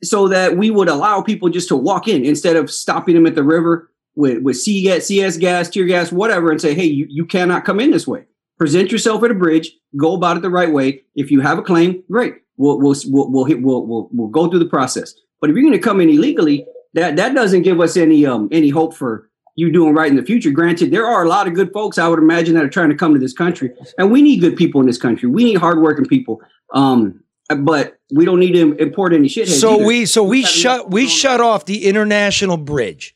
so 0.03 0.27
that 0.27 0.57
we 0.57 0.69
would 0.69 0.89
allow 0.89 1.21
people 1.21 1.49
just 1.49 1.67
to 1.69 1.75
walk 1.75 2.07
in 2.07 2.25
instead 2.25 2.55
of 2.55 2.69
stopping 2.69 3.15
them 3.15 3.27
at 3.27 3.35
the 3.35 3.43
river 3.43 3.91
with 4.15 4.41
with 4.41 4.57
CS, 4.57 5.05
CS 5.05 5.37
gas, 5.37 5.69
tear 5.69 5.85
gas, 5.85 6.11
whatever, 6.11 6.51
and 6.51 6.59
say, 6.59 6.73
hey, 6.73 6.85
you, 6.85 7.05
you 7.09 7.25
cannot 7.25 7.65
come 7.65 7.79
in 7.79 7.91
this 7.91 8.07
way. 8.07 8.25
Present 8.57 8.91
yourself 8.91 9.23
at 9.23 9.31
a 9.31 9.35
bridge. 9.35 9.71
Go 9.95 10.15
about 10.15 10.37
it 10.37 10.41
the 10.41 10.49
right 10.49 10.71
way. 10.71 11.03
If 11.15 11.29
you 11.29 11.41
have 11.41 11.59
a 11.59 11.63
claim, 11.63 12.03
great. 12.09 12.35
We'll 12.57 12.79
we'll 12.79 12.95
we'll 13.07 13.31
we'll, 13.31 13.45
hit, 13.45 13.61
we'll, 13.61 13.85
we'll, 13.85 14.09
we'll 14.11 14.29
go 14.29 14.49
through 14.49 14.59
the 14.59 14.65
process. 14.65 15.13
But 15.39 15.49
if 15.49 15.55
you're 15.55 15.63
going 15.63 15.73
to 15.73 15.79
come 15.79 16.01
in 16.01 16.09
illegally, 16.09 16.65
that 16.93 17.15
that 17.17 17.35
doesn't 17.35 17.63
give 17.63 17.79
us 17.79 17.95
any 17.95 18.25
um 18.25 18.49
any 18.51 18.69
hope 18.69 18.93
for 18.93 19.29
you 19.55 19.71
doing 19.71 19.93
right 19.93 20.09
in 20.09 20.15
the 20.15 20.23
future. 20.23 20.51
Granted, 20.51 20.91
there 20.91 21.07
are 21.07 21.23
a 21.23 21.29
lot 21.29 21.47
of 21.47 21.53
good 21.53 21.71
folks 21.73 21.97
I 21.97 22.07
would 22.07 22.19
imagine 22.19 22.53
that 22.55 22.63
are 22.63 22.69
trying 22.69 22.89
to 22.89 22.95
come 22.95 23.13
to 23.13 23.19
this 23.19 23.33
country, 23.33 23.71
and 23.97 24.11
we 24.11 24.21
need 24.21 24.41
good 24.41 24.55
people 24.55 24.81
in 24.81 24.87
this 24.87 24.97
country. 24.97 25.29
We 25.29 25.43
need 25.43 25.57
hardworking 25.57 26.05
people. 26.05 26.41
Um, 26.73 27.21
but 27.49 27.99
we 28.11 28.25
don't 28.25 28.39
need 28.39 28.53
to 28.53 28.73
import 28.77 29.13
any 29.13 29.27
shitheads. 29.27 29.59
So 29.59 29.75
either. 29.75 29.85
we 29.85 30.05
so 30.05 30.23
we 30.23 30.41
gotta 30.41 30.53
shut 30.53 30.91
we 30.91 31.07
shut 31.07 31.41
off 31.41 31.65
the 31.65 31.85
international 31.85 32.57
bridge 32.57 33.15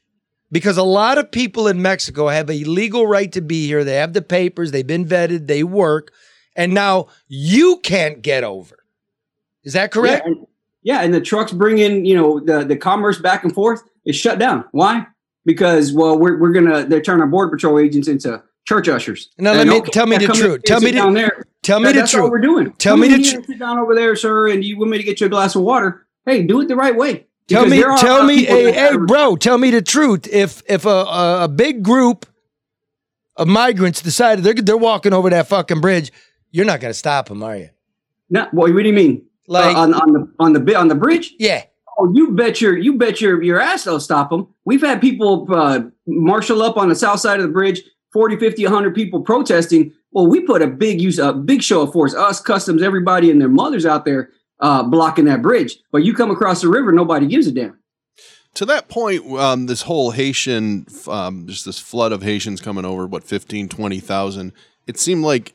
because 0.52 0.78
a 0.78 0.84
lot 0.84 1.18
of 1.18 1.32
people 1.32 1.68
in 1.68 1.82
Mexico 1.82 2.28
have 2.28 2.50
a 2.50 2.64
legal 2.64 3.08
right 3.08 3.32
to 3.32 3.42
be 3.42 3.66
here. 3.66 3.84
They 3.84 3.96
have 3.96 4.14
the 4.14 4.22
papers, 4.22 4.72
they've 4.72 4.86
been 4.86 5.06
vetted, 5.06 5.48
they 5.48 5.64
work, 5.64 6.12
and 6.56 6.74
now 6.74 7.08
you 7.28 7.80
can't 7.84 8.22
get 8.22 8.44
over. 8.44 8.78
Is 9.64 9.74
that 9.74 9.92
correct? 9.92 10.26
Yeah, 10.26 10.32
and, 10.32 10.48
yeah, 10.84 11.02
and 11.02 11.14
the 11.14 11.22
trucks 11.22 11.52
bringing 11.52 12.06
you 12.06 12.16
know 12.16 12.40
the 12.40 12.64
the 12.64 12.78
commerce 12.78 13.20
back 13.20 13.44
and 13.44 13.54
forth 13.54 13.82
is 14.06 14.16
shut 14.16 14.38
down. 14.38 14.66
Why? 14.72 15.08
Because 15.50 15.92
well, 15.94 16.16
we're 16.16 16.38
we're 16.38 16.52
gonna 16.52 16.86
they're 16.86 17.02
turning 17.02 17.22
our 17.22 17.28
border 17.28 17.50
patrol 17.50 17.80
agents 17.80 18.08
into 18.08 18.40
church 18.66 18.88
ushers. 18.88 19.30
Now, 19.40 19.54
let 19.54 19.66
me- 19.66 19.82
tell 19.82 20.06
me 20.06 20.18
the 20.18 20.28
truth. 20.28 20.62
Tell 20.64 20.80
me 20.80 20.92
the- 20.92 20.98
down 20.98 21.16
there. 21.16 21.44
Tell 21.64 21.80
me 21.80 21.86
That- 21.88 21.94
the 21.94 22.00
that's 22.02 22.14
all 22.14 22.20
truth. 22.22 22.32
we're 22.34 22.38
doing. 22.42 22.72
Tell 22.74 22.94
Come 22.94 23.00
me 23.02 23.08
the 23.08 23.18
here 23.18 23.44
Sit 23.44 23.58
down 23.58 23.80
over 23.80 23.96
there, 23.96 24.16
sir, 24.16 24.50
and 24.50 24.64
you 24.64 24.78
want 24.78 24.92
me 24.92 24.98
to 25.00 25.04
get 25.04 25.20
you 25.20 25.26
a 25.26 25.30
glass 25.30 25.56
of 25.56 25.64
water? 25.64 26.06
Hey, 26.28 26.44
do 26.44 26.62
it 26.62 26.68
the 26.68 26.76
right 26.76 26.96
way. 26.96 27.26
Tell 27.48 27.66
me, 27.66 27.78
there 27.78 27.88
are 27.88 27.94
a 27.94 27.96
lot 27.96 28.02
tell 28.02 28.24
me, 28.28 28.46
hey, 28.46 28.72
hey, 28.72 28.96
bro, 28.96 29.36
tell 29.36 29.58
me 29.58 29.72
the 29.72 29.82
truth. 29.82 30.28
If 30.32 30.62
if 30.70 30.86
a, 30.86 30.90
a, 30.90 31.44
a 31.46 31.48
big 31.48 31.82
group 31.82 32.28
of 33.36 33.48
migrants 33.48 34.04
decided 34.04 34.46
they're 34.46 34.54
they're 34.54 34.78
walking 34.78 35.14
over 35.14 35.32
that 35.32 35.48
fucking 35.48 35.82
bridge, 35.82 36.12
you're 36.52 36.66
not 36.66 36.80
to 36.80 36.94
stop 36.94 37.28
them, 37.30 37.42
are 37.42 37.58
you? 37.58 37.70
No, 38.30 38.48
what, 38.52 38.72
what 38.72 38.84
do 38.84 38.88
you 38.88 38.94
mean? 38.94 39.26
Like- 39.48 39.76
Uh, 39.76 39.80
on 39.80 39.94
on 39.96 40.14
the 40.14 40.32
on 40.38 40.54
the 40.54 40.60
bi- 40.60 40.76
on 40.76 40.90
the 40.90 40.96
bridge? 40.96 41.34
Yeah. 41.40 41.64
Oh, 42.00 42.10
you 42.14 42.32
bet 42.32 42.62
your 42.62 42.78
you 42.78 42.98
bet 42.98 43.20
your 43.20 43.44
your 43.44 43.60
ass 43.60 43.84
they'll 43.84 44.00
stop 44.00 44.30
them. 44.30 44.48
We've 44.64 44.82
had 44.82 45.02
people 45.02 45.46
uh, 45.54 45.82
marshal 46.08 46.62
up 46.62 46.78
on 46.78 46.88
the 46.88 46.96
south 46.96 47.20
side 47.20 47.40
of 47.40 47.46
the 47.46 47.52
bridge, 47.52 47.82
40, 48.14 48.38
50, 48.38 48.64
100 48.64 48.96
people 48.96 49.22
protesting. 49.22 49.92
Well, 50.12 50.26
we 50.28 50.40
put 50.40 50.62
a 50.62 50.68
big 50.68 51.02
use 51.02 51.20
a 51.20 51.34
big 51.34 51.62
show 51.62 51.82
of 51.82 51.92
force. 51.92 52.16
Us, 52.16 52.40
customs, 52.40 52.82
everybody 52.82 53.30
and 53.30 53.42
their 53.42 53.50
mothers 53.50 53.86
out 53.86 54.06
there 54.06 54.30
uh, 54.62 54.84
blocking 54.84 55.26
that 55.26 55.42
bridge. 55.42 55.78
But 55.92 56.06
you 56.06 56.14
come 56.14 56.32
across 56.32 56.62
the 56.62 56.70
river, 56.70 56.94
nobody 56.94 57.28
gives 57.28 57.48
a 57.48 57.52
damn. 57.52 57.78
To 58.56 58.66
that 58.66 58.88
point, 58.88 59.26
um, 59.34 59.68
this 59.68 59.84
whole 59.84 60.12
Haitian, 60.12 60.88
um, 61.08 61.48
just 61.48 61.66
this 61.66 61.80
flood 61.80 62.12
of 62.12 62.24
Haitians 62.24 62.62
coming 62.62 62.84
over, 62.84 63.06
what, 63.06 63.24
15, 63.24 63.70
20,000, 63.70 64.54
it 64.88 64.98
seemed 64.98 65.24
like 65.24 65.54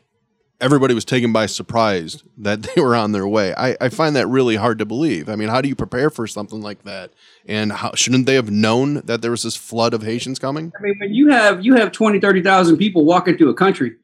everybody 0.60 0.94
was 0.94 1.04
taken 1.04 1.32
by 1.32 1.46
surprise 1.46 2.22
that 2.38 2.62
they 2.62 2.80
were 2.80 2.94
on 2.94 3.12
their 3.12 3.26
way. 3.26 3.54
I, 3.54 3.76
I 3.80 3.88
find 3.88 4.16
that 4.16 4.26
really 4.28 4.56
hard 4.56 4.78
to 4.78 4.86
believe. 4.86 5.28
I 5.28 5.36
mean, 5.36 5.48
how 5.48 5.60
do 5.60 5.68
you 5.68 5.74
prepare 5.74 6.10
for 6.10 6.26
something 6.26 6.60
like 6.60 6.84
that? 6.84 7.12
And 7.46 7.72
how, 7.72 7.92
shouldn't 7.94 8.26
they 8.26 8.34
have 8.34 8.50
known 8.50 9.02
that 9.04 9.22
there 9.22 9.30
was 9.30 9.42
this 9.42 9.56
flood 9.56 9.94
of 9.94 10.02
Haitians 10.02 10.38
coming? 10.38 10.72
I 10.78 10.82
mean, 10.82 10.96
when 11.00 11.14
you 11.14 11.28
have 11.28 11.64
you 11.64 11.74
have 11.74 11.92
20, 11.92 12.20
30,000 12.20 12.76
people 12.76 13.04
walking 13.04 13.36
through 13.36 13.50
a 13.50 13.54
country, 13.54 13.96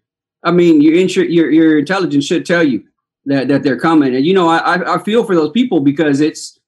I 0.43 0.51
mean, 0.51 0.81
your 0.81 0.95
your 0.95 1.51
your 1.51 1.79
intelligence 1.79 2.25
should 2.25 2.47
tell 2.47 2.63
you 2.65 2.85
that 3.27 3.49
that 3.49 3.63
they're 3.63 3.79
coming. 3.79 4.15
And 4.15 4.25
you 4.25 4.35
know, 4.35 4.49
I 4.49 4.95
I, 4.95 5.03
feel 5.03 5.25
for 5.25 5.35
those 5.35 5.51
people 5.51 5.81
because 5.81 6.21
it's 6.21 6.59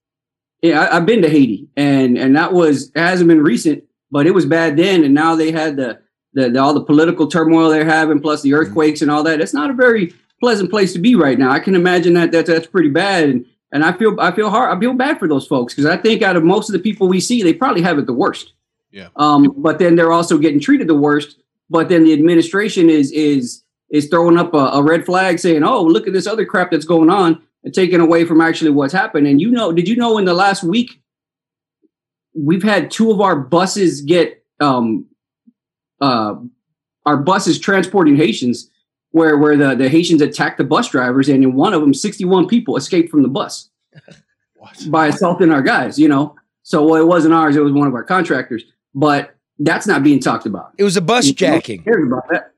yeah, 0.61 0.81
I, 0.81 0.97
I've 0.97 1.07
been 1.07 1.23
to 1.23 1.29
Haiti 1.29 1.69
and 1.77 2.19
and 2.19 2.37
that 2.37 2.53
was 2.53 2.93
hasn't 2.95 3.29
been 3.29 3.43
recent, 3.43 3.85
but 4.11 4.27
it 4.27 4.33
was 4.33 4.47
bad 4.47 4.77
then, 4.77 5.05
and 5.05 5.15
now 5.15 5.35
they 5.35 5.51
had 5.51 5.77
the 5.77 6.02
the, 6.35 6.51
the 6.51 6.61
all 6.61 6.75
the 6.75 6.85
political 6.85 7.27
turmoil 7.27 7.69
they're 7.69 7.85
having, 7.85 8.21
plus 8.21 8.43
the 8.43 8.55
earthquakes 8.55 9.03
and 9.03 9.11
all 9.11 9.23
that. 9.23 9.41
It's 9.41 9.55
not 9.55 9.71
a 9.71 9.75
very 9.75 10.15
pleasant 10.41 10.71
place 10.71 10.93
to 10.93 10.99
be 10.99 11.15
right 11.15 11.39
now. 11.39 11.51
I 11.51 11.61
can 11.61 11.75
imagine 11.75 12.15
that 12.15 12.33
that 12.33 12.47
that's 12.47 12.67
pretty 12.67 12.91
bad, 12.91 13.29
and 13.29 13.47
and 13.73 13.85
I 13.85 13.93
feel 13.93 14.19
I 14.21 14.33
feel 14.33 14.51
hard 14.51 14.77
I 14.77 14.81
feel 14.81 14.95
bad 14.95 15.19
for 15.19 15.29
those 15.29 15.47
folks 15.47 15.75
because 15.75 15.87
I 15.87 15.97
think 15.97 16.23
out 16.23 16.37
of 16.37 16.45
most 16.45 16.69
of 16.69 16.73
the 16.73 16.79
people 16.79 17.09
we 17.09 17.21
see, 17.21 17.43
they 17.43 17.55
probably 17.55 17.83
have 17.83 17.99
it 17.99 18.07
the 18.07 18.13
worst. 18.13 18.53
Yeah. 18.91 19.09
Um, 19.17 19.55
but 19.57 19.79
then 19.79 19.97
they're 19.97 20.13
also 20.13 20.39
getting 20.39 20.61
treated 20.61 20.87
the 20.87 20.95
worst. 20.95 21.39
But 21.71 21.89
then 21.89 22.05
the 22.05 22.13
administration 22.13 22.91
is 22.91 23.11
is 23.13 23.63
is 23.91 24.09
throwing 24.09 24.39
up 24.39 24.55
a, 24.55 24.59
a 24.75 24.83
red 24.83 25.07
flag, 25.07 25.39
saying, 25.39 25.65
"Oh, 25.65 25.83
look 25.83 26.07
at 26.07 26.13
this 26.13 26.27
other 26.27 26.45
crap 26.45 26.71
that's 26.71 26.85
going 26.85 27.09
on," 27.09 27.41
and 27.65 27.73
taking 27.73 28.01
away 28.01 28.25
from 28.25 28.41
actually 28.41 28.71
what's 28.71 28.93
happened. 28.93 29.27
And 29.27 29.41
you 29.41 29.51
know, 29.51 29.73
did 29.73 29.89
you 29.89 29.97
know 29.97 30.19
in 30.19 30.25
the 30.25 30.35
last 30.35 30.63
week 30.63 31.01
we've 32.35 32.63
had 32.63 32.91
two 32.91 33.11
of 33.11 33.21
our 33.21 33.37
buses 33.37 34.01
get 34.01 34.45
um, 34.61 35.07
uh, 36.03 36.35
our 37.07 37.17
buses 37.17 37.59
transporting 37.59 38.17
Haitians, 38.17 38.71
where 39.13 39.39
where 39.39 39.57
the 39.57 39.75
the 39.75 39.89
Haitians 39.89 40.21
attacked 40.21 40.59
the 40.59 40.65
bus 40.65 40.91
drivers, 40.91 41.29
and 41.29 41.43
in 41.43 41.55
one 41.55 41.73
of 41.73 41.81
them, 41.81 41.95
sixty 41.95 42.25
one 42.25 42.47
people 42.47 42.77
escaped 42.77 43.11
from 43.11 43.23
the 43.23 43.29
bus 43.29 43.71
by 44.89 45.07
assaulting 45.07 45.51
our 45.51 45.63
guys. 45.63 45.99
You 45.99 46.09
know, 46.09 46.37
so 46.63 46.85
well, 46.87 47.01
it 47.01 47.07
wasn't 47.07 47.35
ours; 47.35 47.57
it 47.57 47.61
was 47.61 47.73
one 47.73 47.89
of 47.89 47.95
our 47.95 48.05
contractors. 48.05 48.65
But 48.95 49.35
that's 49.59 49.87
not 49.87 50.03
being 50.03 50.21
talked 50.21 50.45
about. 50.45 50.73
It 50.77 50.85
was 50.85 50.97
a 50.97 51.01
bus 51.01 51.27
You 51.27 51.35
jacking. 51.35 51.83
who 51.85 52.07
about 52.07 52.29
that? 52.31 52.53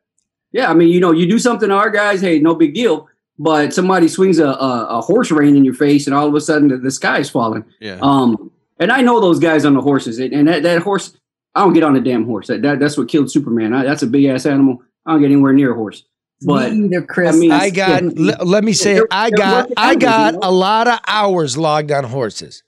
Yeah, 0.53 0.71
I 0.71 0.75
mean, 0.75 0.89
you 0.89 1.01
know, 1.01 1.13
you 1.13 1.29
do 1.29 1.39
something 1.39 1.69
to 1.69 1.75
our 1.75 1.91
guys, 1.91 2.21
hey, 2.21 2.39
no 2.39 2.55
big 2.55 2.75
deal. 2.75 3.09
But 3.39 3.75
somebody 3.75 4.07
swings 4.07 4.39
a, 4.39 4.47
a, 4.47 4.87
a 4.99 5.01
horse 5.01 5.33
rein 5.33 5.57
in 5.57 5.65
your 5.65 5.75
face, 5.75 6.07
and 6.07 6.15
all 6.15 6.29
of 6.29 6.35
a 6.35 6.41
sudden 6.41 6.69
the, 6.69 6.77
the 6.79 6.93
sky's 6.93 7.29
falling. 7.29 7.65
Yeah. 7.81 7.99
Um, 8.01 8.53
and 8.79 8.93
I 8.93 9.01
know 9.01 9.21
those 9.21 9.41
guys 9.41 9.65
on 9.65 9.75
the 9.75 9.81
horses, 9.81 10.19
and, 10.21 10.33
and 10.33 10.47
that, 10.47 10.63
that 10.63 10.83
horse, 10.83 11.17
I 11.55 11.61
don't 11.61 11.73
get 11.73 11.83
on 11.85 11.95
a 11.97 12.01
damn 12.01 12.25
horse. 12.25 12.49
That, 12.49 12.63
that 12.63 12.81
that's 12.81 12.97
what 12.99 13.09
killed 13.09 13.31
Superman. 13.31 13.73
I, 13.73 13.85
that's 13.85 14.03
a 14.03 14.07
big 14.07 14.25
ass 14.27 14.45
animal. 14.47 14.83
I 15.07 15.13
don't 15.13 15.21
get 15.21 15.31
anywhere 15.31 15.53
near 15.53 15.73
a 15.73 15.75
horse. 15.75 16.05
But 16.43 16.73
Me 16.73 16.87
either, 16.87 17.03
Chris. 17.03 17.35
I 17.35 17.39
mean, 17.39 17.53
I 17.53 17.71
got. 17.71 18.03
yeah. 18.03 18.11
le- 18.15 18.45
let 18.45 18.65
me 18.65 18.73
say, 18.73 18.95
They're- 18.95 19.07
I 19.11 19.31
they're 19.31 19.39
got. 19.39 19.71
I 19.77 19.95
got 19.95 20.35
you 20.35 20.41
know? 20.41 20.49
a 20.49 20.51
lot 20.51 20.89
of 20.89 20.99
hours 21.07 21.57
logged 21.57 21.91
on 21.93 22.05
horses. 22.05 22.63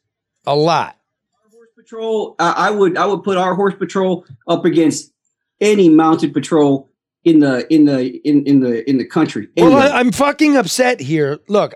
A 0.46 0.54
lot. 0.54 0.96
Our 1.44 1.50
horse 1.50 1.68
patrol, 1.76 2.36
I, 2.38 2.52
I 2.52 2.70
would 2.70 2.96
I 2.96 3.06
would 3.06 3.22
put 3.24 3.36
our 3.36 3.54
horse 3.54 3.74
patrol 3.74 4.24
up 4.46 4.64
against 4.64 5.12
any 5.60 5.88
mounted 5.88 6.32
patrol 6.32 6.88
in 7.24 7.40
the 7.40 7.70
in 7.74 7.84
the 7.86 8.16
in 8.28 8.44
in 8.44 8.60
the 8.60 8.88
in 8.88 8.98
the 8.98 9.04
country. 9.04 9.48
Well, 9.56 9.76
I, 9.76 9.98
I'm 9.98 10.12
fucking 10.12 10.56
upset 10.56 11.00
here. 11.00 11.40
Look, 11.48 11.74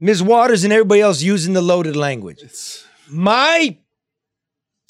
Ms. 0.00 0.22
Waters 0.22 0.64
and 0.64 0.72
everybody 0.72 1.00
else 1.00 1.22
using 1.22 1.54
the 1.54 1.62
loaded 1.62 1.94
language. 1.94 2.42
My 3.08 3.76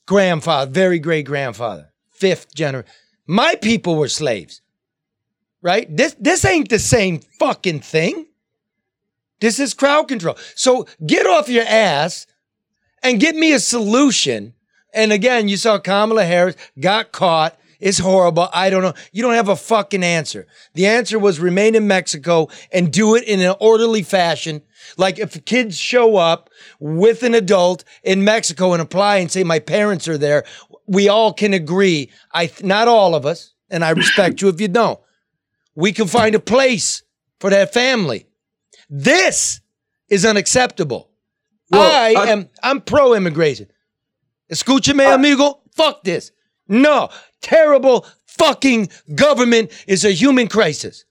grandfather, 0.06 0.70
very 0.70 0.98
great 0.98 1.26
grandfather, 1.26 1.92
fifth 2.10 2.54
generation, 2.54 2.90
my 3.26 3.54
people 3.56 3.96
were 3.96 4.08
slaves. 4.08 4.60
Right? 5.60 5.86
This 5.94 6.16
this 6.18 6.44
ain't 6.44 6.70
the 6.70 6.80
same 6.80 7.20
fucking 7.38 7.80
thing. 7.80 8.26
This 9.40 9.58
is 9.58 9.74
crowd 9.74 10.08
control. 10.08 10.36
So 10.56 10.86
get 11.04 11.26
off 11.26 11.48
your 11.48 11.64
ass 11.64 12.26
and 13.02 13.20
get 13.20 13.36
me 13.36 13.52
a 13.52 13.60
solution. 13.60 14.54
And 14.94 15.12
again, 15.12 15.48
you 15.48 15.56
saw 15.56 15.78
Kamala 15.78 16.24
Harris 16.24 16.56
got 16.78 17.12
caught. 17.12 17.58
It's 17.82 17.98
horrible. 17.98 18.48
I 18.54 18.70
don't 18.70 18.82
know. 18.82 18.94
You 19.10 19.22
don't 19.22 19.34
have 19.34 19.48
a 19.48 19.56
fucking 19.56 20.04
answer. 20.04 20.46
The 20.74 20.86
answer 20.86 21.18
was 21.18 21.40
remain 21.40 21.74
in 21.74 21.88
Mexico 21.88 22.48
and 22.70 22.92
do 22.92 23.16
it 23.16 23.24
in 23.24 23.40
an 23.40 23.56
orderly 23.58 24.04
fashion. 24.04 24.62
Like 24.96 25.18
if 25.18 25.44
kids 25.44 25.76
show 25.76 26.14
up 26.16 26.48
with 26.78 27.24
an 27.24 27.34
adult 27.34 27.82
in 28.04 28.22
Mexico 28.22 28.72
and 28.72 28.80
apply 28.80 29.16
and 29.16 29.32
say 29.32 29.42
my 29.42 29.58
parents 29.58 30.06
are 30.06 30.16
there, 30.16 30.44
we 30.86 31.08
all 31.08 31.32
can 31.32 31.52
agree. 31.54 32.12
I 32.32 32.52
not 32.62 32.86
all 32.86 33.16
of 33.16 33.26
us, 33.26 33.52
and 33.68 33.84
I 33.84 33.90
respect 33.90 34.40
you 34.40 34.48
if 34.48 34.60
you 34.60 34.68
don't. 34.68 35.00
We 35.74 35.92
can 35.92 36.06
find 36.06 36.36
a 36.36 36.40
place 36.40 37.02
for 37.40 37.50
that 37.50 37.72
family. 37.74 38.28
This 38.88 39.60
is 40.08 40.24
unacceptable. 40.24 41.10
I, 41.72 42.14
I- 42.16 42.26
am 42.28 42.48
I'm 42.62 42.80
pro 42.80 43.14
immigration. 43.14 43.66
Escúchame, 44.52 45.12
amigo. 45.12 45.62
Fuck 45.74 46.04
this. 46.04 46.30
No. 46.72 47.08
Terrible 47.42 48.06
fucking 48.26 48.88
government 49.14 49.70
is 49.86 50.04
a 50.04 50.10
human 50.10 50.48
crisis. 50.48 51.04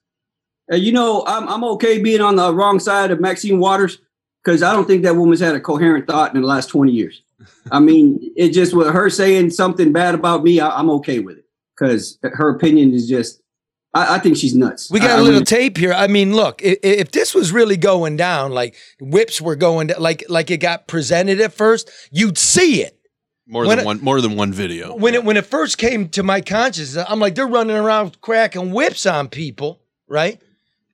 Uh, 0.72 0.76
you 0.76 0.92
know, 0.92 1.24
I'm 1.28 1.48
I'm 1.48 1.64
okay 1.76 2.00
being 2.02 2.22
on 2.22 2.36
the 2.36 2.54
wrong 2.54 2.80
side 2.80 3.12
of 3.12 3.20
Maxine 3.20 3.60
Waters 3.60 4.00
because 4.44 4.64
I 4.64 4.74
don't 4.74 4.86
think 4.88 5.04
that 5.04 5.16
woman's 5.16 5.40
had 5.42 5.56
a 5.56 5.60
coherent 5.60 6.08
thought 6.08 6.34
in 6.34 6.42
the 6.42 6.48
last 6.48 6.68
20 6.68 6.92
years. 6.92 7.22
I 7.72 7.80
mean, 7.80 8.20
it 8.36 8.50
just 8.50 8.74
with 8.74 8.88
her 8.88 9.10
saying 9.10 9.50
something 9.52 9.92
bad 9.92 10.16
about 10.16 10.44
me, 10.44 10.60
I, 10.60 10.70
I'm 10.70 10.90
okay 10.92 11.20
with 11.20 11.38
it 11.38 11.46
because 11.78 12.18
her 12.24 12.50
opinion 12.50 12.94
is 12.94 13.08
just. 13.08 13.40
I, 13.94 14.16
I 14.16 14.20
think 14.20 14.38
she's 14.38 14.56
nuts. 14.56 14.90
We 14.90 15.02
got 15.02 15.10
I- 15.10 15.14
a 15.14 15.18
I 15.18 15.20
little 15.20 15.32
really- 15.34 15.46
tape 15.46 15.78
here. 15.78 15.92
I 15.92 16.08
mean, 16.08 16.34
look, 16.34 16.62
if, 16.64 16.78
if 16.82 17.12
this 17.12 17.36
was 17.36 17.52
really 17.52 17.76
going 17.76 18.16
down, 18.16 18.52
like 18.54 18.76
whips 19.02 19.42
were 19.42 19.58
going 19.58 19.88
down, 19.88 20.00
like 20.02 20.24
like 20.30 20.50
it 20.50 20.58
got 20.58 20.88
presented 20.88 21.42
at 21.42 21.52
first, 21.52 21.90
you'd 22.10 22.38
see 22.38 22.84
it. 22.84 22.98
More 23.52 23.64
When 23.68 23.70
than 23.78 23.80
it- 23.80 23.86
one. 23.86 24.00
More 24.02 24.22
than 24.22 24.36
one 24.38 24.54
video. 24.54 24.96
when 24.96 25.14
it 25.14 25.26
when 25.26 25.36
it 25.36 25.46
first 25.46 25.78
came 25.78 26.08
to 26.10 26.24
my 26.24 26.40
consciousness, 26.40 27.06
I'm 27.10 27.20
like, 27.20 27.36
they're 27.36 27.46
running 27.48 27.76
around 27.76 28.22
cracking 28.22 28.72
whips 28.72 29.06
on 29.06 29.28
people, 29.28 29.82
right? 30.08 30.40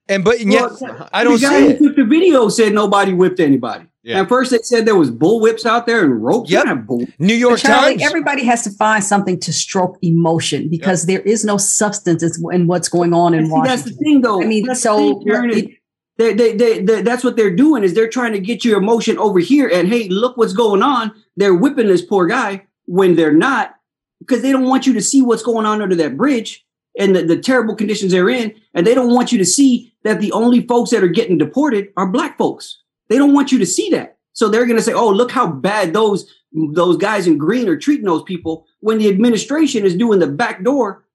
And 0.09 0.23
but 0.23 0.39
and 0.39 0.51
yet 0.51 0.71
Well, 0.81 1.07
I 1.13 1.23
don't 1.23 1.33
the 1.39 1.47
guy 1.47 1.59
see 1.59 1.65
who 1.65 1.69
it. 1.69 1.77
took 1.89 1.95
the 1.97 2.05
video 2.05 2.49
said 2.49 2.73
nobody 2.73 3.13
whipped 3.13 3.39
anybody. 3.39 3.85
Yeah. 4.01 4.21
At 4.21 4.29
first, 4.29 4.51
they 4.51 4.59
said 4.63 4.85
there 4.85 4.95
was 4.95 5.11
bull 5.11 5.41
whips 5.41 5.65
out 5.65 5.85
there 5.85 6.03
and 6.05 6.23
ropes. 6.23 6.49
Yep. 6.49 6.59
You 6.63 6.65
don't 6.69 6.77
have 6.77 6.87
bull. 6.87 7.05
New 7.19 7.33
York 7.35 7.55
But 7.61 7.67
Charlie, 7.67 7.89
Times. 7.97 8.03
everybody 8.03 8.45
has 8.45 8.63
to 8.63 8.69
find 8.71 9.03
something 9.03 9.37
to 9.41 9.51
stroke 9.51 9.97
emotion 10.01 10.69
because 10.69 11.05
there 11.07 11.19
is 11.19 11.43
no 11.43 11.57
substance 11.57 12.23
in 12.53 12.67
what's 12.67 12.87
going 12.87 13.13
on 13.13 13.33
in 13.33 13.47
See, 13.47 13.61
that's 13.65 13.83
the 13.83 13.91
thing, 13.91 14.21
though. 14.21 14.41
I 14.41 14.45
mean, 14.45 14.65
That's 14.65 14.81
so 14.81 14.97
thing, 14.97 15.23
Karen, 15.27 15.49
is 15.51 15.63
they, 16.17 16.33
they, 16.33 16.55
they, 16.55 16.81
they- 16.81 17.01
that's 17.01 17.23
what 17.23 17.35
they're 17.35 17.55
doing 17.55 17.83
is 17.83 17.93
they're 17.93 18.09
trying 18.09 18.33
to 18.33 18.39
get 18.39 18.65
your 18.65 18.77
emotion 18.79 19.17
over 19.17 19.39
here. 19.39 19.69
And 19.71 19.87
hey, 19.87 20.07
look 20.09 20.37
what's 20.37 20.53
going 20.53 20.81
on. 20.83 21.11
They're 21.35 21.55
whipping 21.55 21.87
this 21.87 22.01
poor 22.01 22.27
guy 22.27 22.65
when 22.85 23.15
they're 23.15 23.33
not 23.33 23.75
because 24.19 24.41
they 24.41 24.51
don't 24.51 24.65
want 24.69 24.87
you 24.87 24.93
to 24.93 25.01
see 25.01 25.21
what's 25.21 25.43
going 25.43 25.65
on 25.65 25.81
under 25.81 25.95
that 25.95 26.17
bridge 26.17 26.65
and 26.97 27.15
the, 27.15 27.23
the 27.23 27.37
terrible 27.39 27.75
conditions 27.75 28.11
they're 28.11 28.29
in. 28.29 28.53
And 28.73 28.85
they 28.85 28.95
don't 28.95 29.13
want 29.13 29.31
you 29.31 29.37
to 29.37 29.45
see 29.45 29.93
that 30.03 30.19
the 30.19 30.31
only 30.31 30.65
folks 30.65 30.89
that 30.89 31.03
are 31.03 31.07
getting 31.07 31.37
deported 31.37 31.89
are 31.97 32.07
black 32.07 32.37
folks. 32.37 32.81
They 33.09 33.17
don't 33.17 33.33
want 33.33 33.51
you 33.51 33.59
to 33.59 33.65
see 33.65 33.89
that. 33.91 34.17
So 34.33 34.49
they're 34.49 34.65
going 34.65 34.77
to 34.77 34.83
say, 34.83 34.93
"Oh, 34.93 35.09
look 35.09 35.31
how 35.31 35.47
bad 35.47 35.93
those 35.93 36.31
those 36.53 36.97
guys 36.97 37.25
in 37.25 37.37
green 37.39 37.67
are 37.67 37.77
treating 37.77 38.05
those 38.05 38.21
people." 38.23 38.65
When 38.81 38.99
the 38.99 39.09
administration 39.09 39.83
is 39.83 39.95
doing 39.95 40.19
the 40.19 40.27
back 40.27 40.63
door 40.63 41.05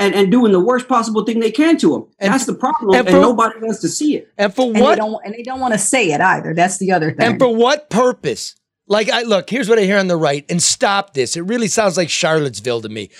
and, 0.00 0.14
and 0.14 0.30
doing 0.32 0.52
the 0.52 0.60
worst 0.60 0.88
possible 0.88 1.24
thing 1.24 1.40
they 1.40 1.50
can 1.52 1.76
to 1.78 1.92
them. 1.92 2.06
And- 2.18 2.32
That's 2.32 2.46
the 2.46 2.54
problem, 2.54 2.94
and 2.98 3.06
and, 3.08 3.20
nobody 3.20 3.58
wants 3.60 3.80
to 3.80 3.88
see 3.88 4.16
it. 4.16 4.28
and 4.38 4.52
for 4.54 4.66
And 4.66 4.76
they 4.76 4.80
what 4.80 4.96
don't 4.98 5.20
and 5.24 5.34
they 5.34 5.42
don't 5.42 5.60
want 5.60 5.74
to 5.74 5.78
say 5.78 6.10
it 6.10 6.20
either. 6.20 6.54
That's 6.54 6.78
the 6.78 6.92
other 6.92 7.12
thing. 7.12 7.26
And 7.26 7.38
for 7.38 7.54
what 7.54 7.90
purpose? 7.90 8.56
Like, 8.86 9.08
I 9.08 9.22
look, 9.22 9.48
here's 9.48 9.68
what 9.68 9.78
I 9.78 9.82
hear 9.82 9.98
on 9.98 10.08
the 10.08 10.16
right, 10.16 10.44
and 10.48 10.60
stop 10.60 11.14
this. 11.14 11.36
It 11.36 11.42
really 11.42 11.68
sounds 11.68 11.96
like 11.96 12.10
Charlottesville 12.10 12.80
to 12.82 12.88
me. 12.88 13.10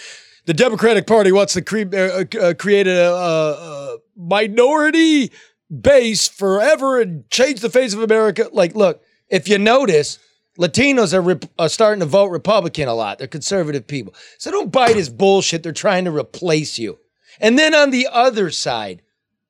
The 0.46 0.54
Democratic 0.54 1.06
Party 1.06 1.30
wants 1.30 1.52
to 1.52 1.62
cre- 1.62 1.94
uh, 1.94 2.24
uh, 2.40 2.54
create 2.54 2.88
a, 2.88 3.08
a, 3.12 3.52
a 3.52 3.98
minority 4.16 5.30
base 5.70 6.26
forever 6.28 7.00
and 7.00 7.28
change 7.30 7.60
the 7.60 7.70
face 7.70 7.94
of 7.94 8.02
America. 8.02 8.48
Like, 8.52 8.74
look, 8.74 9.02
if 9.28 9.48
you 9.48 9.58
notice, 9.58 10.18
Latinos 10.60 11.14
are, 11.14 11.22
rep- 11.22 11.46
are 11.58 11.70
starting 11.70 12.00
to 12.00 12.06
vote 12.06 12.26
Republican 12.26 12.86
a 12.86 12.94
lot. 12.94 13.18
They're 13.18 13.26
conservative 13.26 13.86
people. 13.86 14.14
So 14.38 14.50
don't 14.50 14.70
buy 14.70 14.92
this 14.92 15.08
bullshit. 15.08 15.62
They're 15.62 15.72
trying 15.72 16.04
to 16.04 16.10
replace 16.14 16.78
you. 16.78 16.98
And 17.40 17.58
then 17.58 17.74
on 17.74 17.90
the 17.90 18.08
other 18.12 18.50
side, 18.50 19.00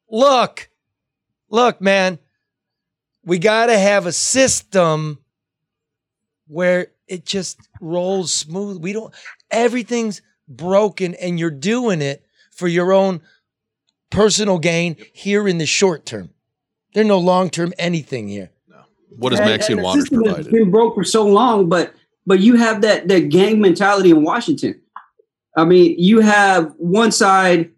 look, 0.08 0.70
look, 1.48 1.80
man, 1.80 2.20
we 3.24 3.38
got 3.38 3.66
to 3.66 3.78
have 3.78 4.06
a 4.06 4.12
system 4.12 5.18
where 6.46 6.88
it 7.08 7.26
just 7.26 7.58
rolls 7.80 8.32
smooth. 8.32 8.80
We 8.80 8.92
don't, 8.92 9.12
everything's 9.50 10.22
broken 10.46 11.14
and 11.14 11.40
you're 11.40 11.50
doing 11.50 12.02
it 12.02 12.24
for 12.52 12.68
your 12.68 12.92
own 12.92 13.20
personal 14.10 14.58
gain 14.58 14.96
here 15.12 15.48
in 15.48 15.58
the 15.58 15.66
short 15.66 16.06
term. 16.06 16.30
There's 16.94 17.06
no 17.06 17.18
long 17.18 17.50
term 17.50 17.72
anything 17.78 18.28
here. 18.28 18.50
What 19.16 19.32
has 19.32 19.40
And- 19.40 19.50
Maxine 19.50 19.72
and 19.76 19.80
the 19.80 19.84
Waters 19.84 20.08
provided? 20.08 20.52
been 20.52 20.70
broke 20.70 20.94
for 20.94 21.04
so 21.04 21.26
long, 21.26 21.68
but 21.68 21.94
but 22.26 22.40
you 22.40 22.56
have 22.56 22.82
that 22.82 23.08
that 23.08 23.28
gang 23.28 23.60
mentality 23.60 24.10
in 24.10 24.22
Washington. 24.22 24.80
I 25.56 25.64
mean, 25.64 25.96
you 25.98 26.20
have 26.20 26.72
one 26.78 27.10
side, 27.10 27.70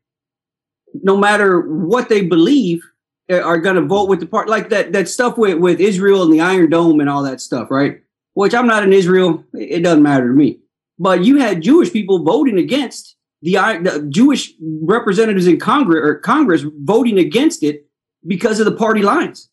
no 1.03 1.16
matter 1.16 1.61
what 1.61 2.09
they 2.09 2.20
believe, 2.22 2.83
eh, 3.28 3.41
are 3.41 3.59
going 3.59 3.76
to 3.76 3.83
vote 3.83 4.09
with 4.09 4.20
the 4.20 4.26
part 4.26 4.49
like 4.49 4.68
that 4.70 4.93
that 4.93 5.09
stuff 5.09 5.39
with 5.39 5.59
with 5.59 5.80
Israel 5.80 6.22
and 6.22 6.33
the 6.33 6.41
Iron 6.41 6.70
Dome 6.70 7.01
and 7.01 7.09
all 7.09 7.22
that 7.22 7.41
stuff, 7.41 7.70
right? 7.70 8.01
Which 8.35 8.55
I'm 8.55 8.66
not 8.66 8.83
in 8.83 8.93
Israel; 8.93 9.45
it 9.55 9.78
it 9.78 9.80
doesn't 9.83 10.03
matter 10.03 10.28
to 10.28 10.35
me. 10.35 10.59
But 10.99 11.24
you 11.24 11.39
had 11.39 11.62
Jewish 11.62 11.93
people 11.93 12.22
voting 12.22 12.59
against 12.59 13.16
the, 13.41 13.55
the 13.55 14.07
Jewish 14.09 14.53
representatives 14.83 15.47
in 15.47 15.59
Congress 15.59 16.01
or 16.05 16.14
Congress 16.16 16.64
voting 16.83 17.18
against 17.18 17.62
it 17.62 17.87
because 18.26 18.61
of 18.61 18.66
the 18.66 18.76
party 18.76 19.03
lines. 19.03 19.49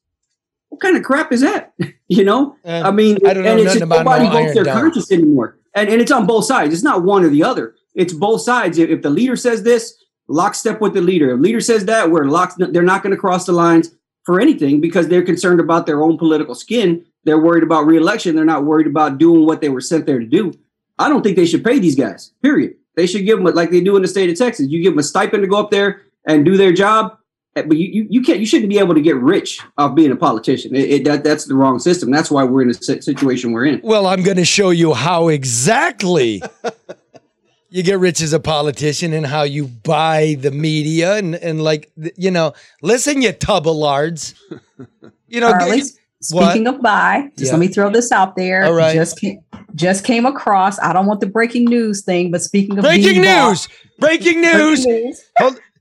What 0.79 0.91
kind 0.93 0.97
of 0.97 1.03
crap 1.03 1.33
is 1.33 1.41
that? 1.41 1.73
you 2.07 2.23
know, 2.23 2.55
Uh, 2.63 2.83
I 2.85 2.91
mean, 2.91 3.17
I 3.27 3.33
don't 3.33 3.43
know 3.43 3.51
and 3.51 3.59
it's 3.59 3.73
just 3.73 3.85
no 3.85 3.97
nobody 3.97 4.25
votes 4.25 4.35
Iron 4.37 4.55
their 4.55 4.63
Dome. 4.63 4.79
conscience 4.79 5.11
anymore, 5.11 5.57
and 5.75 5.89
and 5.89 6.01
it's 6.01 6.11
on 6.11 6.25
both 6.25 6.45
sides. 6.45 6.73
It's 6.73 6.83
not 6.83 7.03
one 7.03 7.25
or 7.25 7.29
the 7.29 7.43
other. 7.43 7.75
It's 7.95 8.13
both 8.13 8.41
sides. 8.41 8.77
If, 8.77 8.89
if 8.89 9.01
the 9.01 9.09
leader 9.09 9.35
says 9.35 9.63
this, 9.63 10.01
lockstep 10.29 10.79
with 10.79 10.93
the 10.93 11.01
leader. 11.01 11.33
If 11.33 11.41
leader 11.41 11.59
says 11.59 11.83
that, 11.85 12.09
we're 12.09 12.25
locked. 12.25 12.55
They're 12.57 12.81
not 12.81 13.03
going 13.03 13.11
to 13.11 13.17
cross 13.19 13.45
the 13.45 13.51
lines 13.51 13.89
for 14.23 14.39
anything 14.39 14.79
because 14.79 15.09
they're 15.09 15.21
concerned 15.23 15.59
about 15.59 15.85
their 15.85 16.01
own 16.01 16.17
political 16.17 16.55
skin. 16.55 17.05
They're 17.25 17.41
worried 17.41 17.63
about 17.63 17.85
reelection. 17.85 18.35
They're 18.35 18.45
not 18.45 18.63
worried 18.63 18.87
about 18.87 19.17
doing 19.17 19.45
what 19.45 19.59
they 19.59 19.67
were 19.67 19.81
sent 19.81 20.05
there 20.05 20.19
to 20.19 20.25
do. 20.25 20.53
I 20.97 21.09
don't 21.09 21.23
think 21.23 21.35
they 21.35 21.45
should 21.45 21.63
pay 21.65 21.79
these 21.79 21.95
guys. 21.95 22.31
Period. 22.41 22.75
They 22.95 23.05
should 23.05 23.25
give 23.25 23.43
them 23.43 23.53
like 23.53 23.69
they 23.69 23.81
do 23.81 23.97
in 23.97 24.01
the 24.01 24.07
state 24.07 24.29
of 24.29 24.37
Texas. 24.37 24.67
You 24.69 24.81
give 24.81 24.93
them 24.93 24.99
a 24.99 25.03
stipend 25.03 25.43
to 25.43 25.47
go 25.47 25.57
up 25.57 25.71
there 25.71 26.03
and 26.25 26.45
do 26.45 26.55
their 26.57 26.71
job, 26.73 27.17
Eh, 27.55 27.63
but 27.63 27.77
you 27.77 27.87
you, 27.87 28.07
you 28.09 28.21
can't. 28.21 28.39
You 28.39 28.45
shouldn't 28.45 28.69
be 28.69 28.77
able 28.79 28.93
to 28.93 29.01
get 29.01 29.15
rich 29.15 29.59
off 29.77 29.95
being 29.95 30.11
a 30.11 30.15
politician. 30.15 30.75
It, 30.75 30.89
it, 30.89 31.03
that 31.05 31.23
that's 31.23 31.45
the 31.45 31.55
wrong 31.55 31.79
system. 31.79 32.11
That's 32.11 32.29
why 32.29 32.43
we're 32.43 32.61
in 32.61 32.67
the 32.67 32.73
situation 33.01 33.51
we're 33.53 33.65
in. 33.65 33.81
Well, 33.83 34.05
I'm 34.07 34.21
going 34.23 34.37
to 34.37 34.45
show 34.45 34.69
you 34.69 34.93
how 34.93 35.29
exactly 35.29 36.43
you 37.69 37.83
get 37.83 37.99
rich 37.99 38.21
as 38.21 38.33
a 38.33 38.39
politician 38.39 39.13
and 39.13 39.25
how 39.25 39.43
you 39.43 39.65
buy 39.67 40.35
the 40.39 40.51
media 40.51 41.15
and 41.17 41.35
and 41.35 41.63
like 41.63 41.91
you 42.17 42.29
know, 42.31 42.53
listen, 42.83 43.21
you 43.21 43.31
tub 43.31 43.67
of 43.67 43.75
lards. 43.75 44.35
You 45.27 45.39
know, 45.41 45.51
Charlie, 45.51 45.81
g- 45.81 45.87
what? 46.31 46.51
speaking 46.51 46.67
of 46.67 46.81
buy, 46.81 47.29
just 47.37 47.45
Yeah. 47.47 47.51
let 47.53 47.59
me 47.59 47.67
throw 47.67 47.89
this 47.89 48.11
out 48.11 48.35
there. 48.35 48.63
All 48.65 48.73
right. 48.73 48.93
Just 48.93 49.19
came, 49.19 49.39
just 49.75 50.03
came 50.03 50.25
across. 50.25 50.79
I 50.79 50.93
don't 50.93 51.05
want 51.05 51.19
the 51.19 51.27
breaking 51.27 51.65
news 51.65 52.03
thing, 52.03 52.29
but 52.31 52.41
speaking 52.41 52.77
of 52.77 52.83
breaking 52.83 53.21
being 53.21 53.23
bought- 53.23 53.49
news, 53.49 53.67
breaking 53.99 54.41
news. 54.41 54.85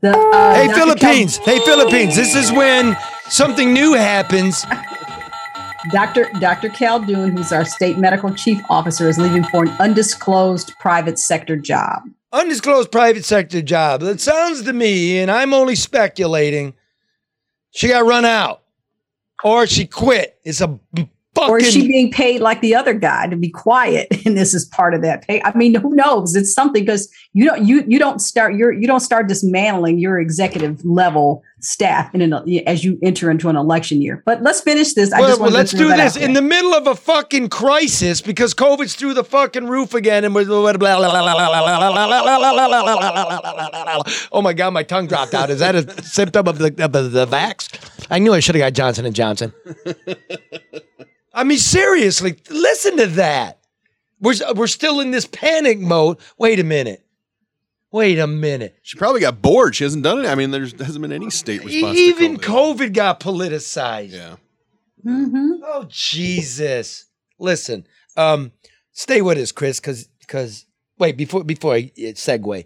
The, 0.00 0.16
uh, 0.16 0.54
hey. 0.54 0.72
Philippines. 0.72 1.38
Hey, 1.38 1.58
Philippines. 1.60 2.14
This 2.14 2.34
is 2.34 2.52
when 2.52 2.96
something 3.28 3.72
new 3.72 3.94
happens. 3.94 4.64
Dr. 5.90 6.30
Dr. 6.38 6.68
Khaldun, 6.68 7.36
who's 7.36 7.52
our 7.52 7.64
state 7.64 7.98
medical 7.98 8.32
chief 8.32 8.60
officer, 8.68 9.08
is 9.08 9.18
leaving 9.18 9.44
for 9.44 9.64
an 9.64 9.70
undisclosed 9.80 10.72
private 10.78 11.18
sector 11.18 11.56
job. 11.56 12.02
Undisclosed 12.32 12.92
private 12.92 13.24
sector 13.24 13.62
job. 13.62 14.02
It 14.02 14.20
sounds 14.20 14.62
to 14.62 14.72
me, 14.72 15.18
and 15.18 15.30
I'm 15.30 15.54
only 15.54 15.74
speculating, 15.74 16.74
she 17.70 17.88
got 17.88 18.04
run 18.06 18.24
out 18.24 18.62
or 19.42 19.66
she 19.66 19.86
quit. 19.86 20.38
It's 20.44 20.60
a 20.60 20.78
Fucking. 21.38 21.50
Or 21.54 21.58
is 21.58 21.72
she 21.72 21.86
being 21.86 22.10
paid 22.10 22.40
like 22.40 22.60
the 22.62 22.74
other 22.74 22.92
guy 22.92 23.28
to 23.28 23.36
be 23.36 23.48
quiet, 23.48 24.08
and 24.26 24.36
this 24.36 24.54
is 24.54 24.64
part 24.64 24.92
of 24.92 25.02
that 25.02 25.24
pay? 25.26 25.40
I 25.42 25.56
mean, 25.56 25.72
who 25.76 25.94
knows? 25.94 26.34
It's 26.34 26.52
something 26.52 26.84
because 26.84 27.08
you 27.32 27.44
don't 27.44 27.64
you 27.64 27.84
you 27.86 28.00
don't 28.00 28.18
start 28.18 28.56
your 28.56 28.72
you 28.72 28.88
don't 28.88 28.98
start 29.00 29.28
dismantling 29.28 30.00
your 30.00 30.18
executive 30.18 30.84
level 30.84 31.44
staff 31.60 32.12
in 32.14 32.22
an, 32.22 32.32
as 32.66 32.84
you 32.84 32.98
enter 33.02 33.30
into 33.30 33.48
an 33.48 33.56
election 33.56 34.02
year. 34.02 34.20
But 34.26 34.42
let's 34.42 34.60
finish 34.60 34.94
this. 34.94 35.12
I 35.12 35.20
well, 35.20 35.28
just 35.28 35.40
well 35.40 35.50
let's 35.50 35.70
do 35.70 35.86
this 35.88 36.16
in 36.16 36.32
the 36.32 36.42
middle 36.42 36.74
of 36.74 36.88
a 36.88 36.96
fucking 36.96 37.50
crisis 37.50 38.20
because 38.20 38.52
COVID's 38.52 38.96
through 38.96 39.14
the 39.14 39.22
fucking 39.22 39.68
roof 39.68 39.94
again, 39.94 40.24
and 40.24 40.34
we're 40.34 40.44
oh 44.32 44.42
my 44.42 44.52
god, 44.54 44.72
my 44.72 44.82
tongue 44.82 45.06
dropped 45.06 45.34
out. 45.34 45.50
Is 45.50 45.60
that 45.60 45.76
a 45.76 46.02
symptom 46.02 46.48
of 46.48 46.58
the 46.58 46.74
of 46.84 46.90
the, 46.90 47.02
the 47.02 47.26
vax? 47.26 47.68
I 48.10 48.18
knew 48.18 48.34
I 48.34 48.40
should 48.40 48.56
have 48.56 48.62
got 48.62 48.72
Johnson 48.72 49.06
and 49.06 49.14
Johnson. 49.14 49.52
I 51.38 51.44
mean, 51.44 51.58
seriously, 51.58 52.34
listen 52.50 52.96
to 52.96 53.06
that. 53.06 53.60
We're 54.20 54.34
we're 54.56 54.66
still 54.66 54.98
in 54.98 55.12
this 55.12 55.24
panic 55.24 55.78
mode. 55.78 56.18
Wait 56.36 56.58
a 56.58 56.64
minute. 56.64 57.06
Wait 57.92 58.18
a 58.18 58.26
minute. 58.26 58.76
She 58.82 58.98
probably 58.98 59.20
got 59.20 59.40
bored. 59.40 59.76
She 59.76 59.84
hasn't 59.84 60.02
done 60.02 60.18
it. 60.18 60.26
I 60.28 60.34
mean, 60.34 60.50
there's 60.50 60.72
hasn't 60.72 61.00
been 61.00 61.12
any 61.12 61.30
state 61.30 61.64
response. 61.64 61.96
to 61.96 62.02
Even 62.02 62.38
COVID. 62.38 62.88
COVID 62.88 62.92
got 62.92 63.20
politicized. 63.20 64.10
Yeah. 64.10 64.36
Mhm. 65.06 65.60
Oh 65.62 65.86
Jesus! 65.88 67.04
Listen, 67.38 67.86
um, 68.16 68.50
stay 68.90 69.22
with 69.22 69.38
us, 69.38 69.52
Chris, 69.52 69.78
because 69.78 70.08
because 70.18 70.66
wait 70.98 71.16
before 71.16 71.44
before 71.44 71.74
I 71.74 71.92
uh, 71.98 72.18
segue. 72.18 72.64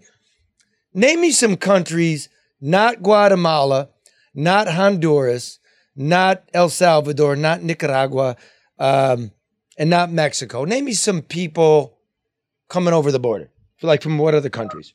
Name 0.95 1.21
me 1.21 1.29
some 1.29 1.57
countries, 1.57 2.27
not 2.59 3.03
Guatemala, 3.03 3.89
not 4.33 4.67
Honduras, 4.67 5.59
not 5.95 6.43
El 6.55 6.69
Salvador, 6.69 7.35
not 7.35 7.61
Nicaragua, 7.61 8.35
um, 8.79 9.31
and 9.77 9.89
not 9.89 10.11
Mexico. 10.11 10.65
Name 10.65 10.85
me 10.85 10.93
some 10.93 11.21
people 11.21 11.97
coming 12.69 12.93
over 12.93 13.11
the 13.11 13.19
border, 13.19 13.49
like 13.81 14.01
from 14.01 14.17
what 14.17 14.35
other 14.35 14.49
countries? 14.49 14.93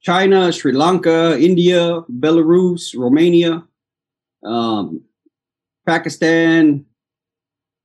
China, 0.00 0.50
Sri 0.52 0.72
Lanka, 0.72 1.38
India, 1.38 2.00
Belarus, 2.10 2.96
Romania, 2.96 3.64
um, 4.44 5.02
Pakistan, 5.86 6.86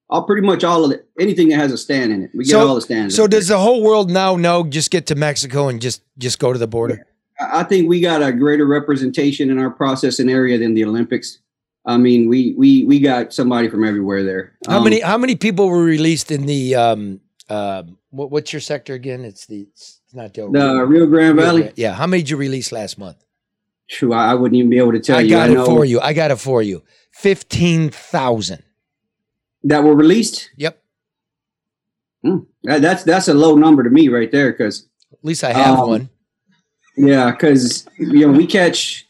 all 0.10 0.24
pretty 0.24 0.46
much 0.46 0.64
all 0.64 0.86
of 0.86 0.92
it. 0.92 1.08
Anything 1.20 1.50
that 1.50 1.58
has 1.58 1.72
a 1.72 1.78
stand 1.78 2.12
in 2.12 2.24
it, 2.24 2.32
we 2.34 2.46
get 2.46 2.56
all 2.56 2.76
the 2.76 2.82
stands. 2.82 3.16
so 3.16 3.28
does 3.28 3.48
the 3.48 3.58
whole 3.58 3.82
world 3.84 4.10
now 4.12 4.36
know? 4.36 4.64
Just 4.64 4.92
get 4.92 5.08
to 5.08 5.16
Mexico 5.16 5.68
and 5.68 5.82
just 5.82 6.04
just 6.18 6.40
go 6.40 6.54
to 6.54 6.60
the 6.60 6.68
border. 6.68 7.06
I 7.40 7.60
I 7.60 7.64
think 7.64 7.90
we 7.90 8.00
got 8.00 8.24
a 8.24 8.32
greater 8.32 8.66
representation 8.66 9.50
in 9.50 9.60
our 9.60 9.70
processing 9.70 10.30
area 10.30 10.58
than 10.58 10.74
the 10.74 10.86
Olympics. 10.86 11.40
I 11.86 11.98
mean, 11.98 12.28
we 12.30 12.56
we 12.58 12.84
we 12.86 13.00
got 13.00 13.34
somebody 13.34 13.68
from 13.70 13.84
everywhere 13.84 14.24
there. 14.24 14.54
How 14.68 14.78
Um, 14.78 14.84
many 14.86 15.02
how 15.02 15.18
many 15.18 15.36
people 15.36 15.68
were 15.70 15.84
released 15.84 16.32
in 16.32 16.46
the 16.46 16.76
um 16.76 17.20
uh 17.50 17.84
what, 18.10 18.32
what's 18.32 18.52
your 18.54 18.60
sector 18.62 18.94
again? 18.94 19.24
It's 19.24 19.46
the 19.46 19.68
it's 19.72 20.02
not 20.14 20.34
Del 20.34 20.52
The 20.52 20.86
Rio 20.86 21.06
Grande 21.06 21.38
Valley. 21.38 21.62
Grande. 21.62 21.78
Yeah, 21.78 21.94
how 21.94 22.08
many 22.08 22.24
did 22.24 22.30
you 22.32 22.38
release 22.38 22.72
last 22.72 22.98
month? 22.98 23.18
True, 23.88 24.14
I, 24.14 24.32
I 24.32 24.34
wouldn't 24.34 24.58
even 24.58 24.70
be 24.72 24.80
able 24.80 24.94
to 24.94 25.00
tell 25.00 25.18
I 25.18 25.22
you. 25.22 25.30
got 25.30 25.50
I 25.50 25.54
got 25.54 25.62
it 25.64 25.66
for 25.68 25.86
you. 25.86 26.00
I 26.00 26.14
got 26.14 26.32
it 26.32 26.38
for 26.40 26.62
you. 26.64 26.82
Fifteen 27.12 27.90
thousand. 27.92 28.64
that 29.64 29.84
were 29.84 29.96
released. 29.96 30.50
Yep. 30.58 30.82
That- 32.64 32.82
that's 32.82 33.04
that's 33.04 33.28
a 33.28 33.34
low 33.36 33.56
number 33.56 33.84
to 33.84 33.90
me 33.92 34.08
right 34.10 34.32
there. 34.32 34.52
Because 34.52 34.88
At 35.14 35.24
least 35.24 35.44
I 35.44 35.54
have 35.54 35.80
Um, 35.80 35.88
one. 35.90 36.10
yeah, 36.98 37.30
because 37.32 37.86
you 38.00 38.26
know 38.28 38.34
we 38.36 38.48
catch. 38.48 39.05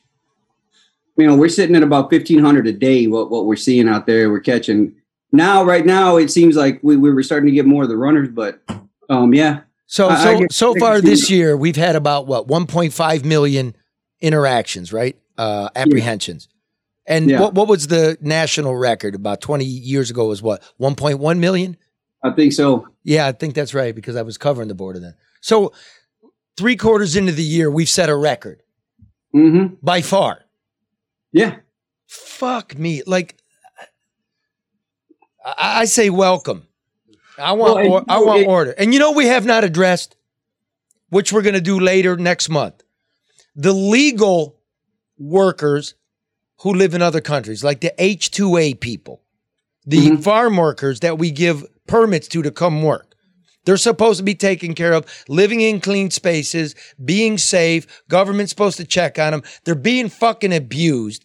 You 1.17 1.27
know, 1.27 1.35
we're 1.35 1.49
sitting 1.49 1.75
at 1.75 1.83
about 1.83 2.09
fifteen 2.09 2.39
hundred 2.39 2.67
a 2.67 2.73
day. 2.73 3.07
What 3.07 3.29
what 3.31 3.45
we're 3.45 3.55
seeing 3.55 3.87
out 3.87 4.05
there, 4.05 4.29
we're 4.29 4.39
catching 4.41 4.93
now. 5.31 5.63
Right 5.63 5.85
now, 5.85 6.17
it 6.17 6.29
seems 6.29 6.55
like 6.55 6.79
we, 6.83 6.97
we 6.97 7.11
were 7.11 7.23
starting 7.23 7.47
to 7.47 7.53
get 7.53 7.65
more 7.65 7.83
of 7.83 7.89
the 7.89 7.97
runners, 7.97 8.29
but 8.29 8.61
um, 9.09 9.33
yeah. 9.33 9.61
So 9.87 10.07
I- 10.09 10.15
I 10.15 10.23
so 10.23 10.39
get- 10.39 10.51
so 10.53 10.75
far 10.75 10.99
this 11.01 11.21
that. 11.27 11.29
year 11.33 11.55
we've 11.55 11.75
had 11.75 11.95
about 11.95 12.27
what 12.27 12.47
1.5 12.47 13.23
million 13.23 13.75
interactions, 14.19 14.91
right? 14.91 15.17
Uh 15.37 15.69
apprehensions. 15.75 16.47
And 17.07 17.29
Yeah. 17.29 17.39
what 17.39 17.53
what 17.53 17.67
was 17.67 17.87
the 17.87 18.17
national 18.21 18.75
record 18.75 19.15
about 19.15 19.39
20 19.41 19.63
years 19.63 20.09
ago 20.09 20.27
was 20.27 20.41
what? 20.41 20.63
1.1 20.81 21.37
million? 21.39 21.77
I 22.23 22.31
think 22.31 22.51
so. 22.53 22.87
Yeah, 23.03 23.27
I 23.27 23.31
think 23.31 23.53
that's 23.53 23.73
right 23.75 23.93
because 23.93 24.15
I 24.15 24.23
was 24.23 24.37
covering 24.37 24.67
the 24.67 24.73
border 24.75 24.99
then. 24.99 25.13
So 25.41 25.71
three 26.57 26.75
quarters 26.75 27.15
into 27.15 27.31
the 27.31 27.43
year, 27.43 27.69
we've 27.69 27.87
set 27.89 28.09
a 28.09 28.15
record 28.15 28.61
Mm-hmm. 29.35 29.75
by 29.83 30.01
far. 30.01 30.41
Yeah. 31.35 31.57
Fuck 32.07 32.77
me. 32.77 33.03
Like 33.05 33.35
I, 35.43 35.81
I 35.81 35.85
say 35.85 36.09
welcome. 36.09 36.67
I 37.37 37.51
want 37.51 37.75
Well, 37.75 37.93
or, 37.93 38.05
I 38.07 38.19
want 38.19 38.41
it- 38.41 38.47
order. 38.47 38.71
And 38.71 38.93
you 38.93 38.99
know 38.99 39.11
we 39.11 39.25
have 39.27 39.45
not 39.45 39.63
addressed, 39.63 40.15
which 41.09 41.33
we're 41.33 41.41
gonna 41.41 41.59
do 41.61 41.79
later 41.79 42.15
next 42.15 42.49
month. 42.49 42.83
The 43.55 43.73
legal 43.73 44.57
workers 45.17 45.95
who 46.61 46.73
live 46.73 46.93
in 46.93 47.01
other 47.01 47.21
countries, 47.21 47.63
like 47.63 47.81
the 47.81 47.93
H2A 47.99 48.75
people, 48.79 49.21
the 49.85 50.11
Mhm. 50.11 50.23
farm 50.23 50.55
workers 50.57 51.01
that 51.01 51.17
we 51.17 51.31
give 51.31 51.65
permits 51.87 52.27
to 52.29 52.41
to 52.41 52.51
come 52.51 52.81
work. 52.81 53.11
They're 53.65 53.77
supposed 53.77 54.19
to 54.19 54.23
be 54.23 54.35
taken 54.35 54.73
care 54.75 54.93
of, 54.93 55.05
living 55.27 55.59
in 55.59 55.81
clean 55.81 56.11
spaces, 56.11 56.75
being 57.03 57.37
safe. 57.37 57.87
Government's 58.07 58.51
supposed 58.51 58.77
to 58.77 58.85
check 58.85 59.17
on 59.19 59.31
them. 59.31 59.43
They're 59.63 59.73
being 59.75 60.07
fucking 60.07 60.53
abused, 60.53 61.24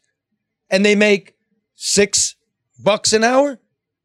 and 0.70 0.84
they 0.84 0.94
make 0.94 1.34
six 1.74 2.36
bucks 2.78 3.12
an 3.12 3.24
hour. 3.24 3.58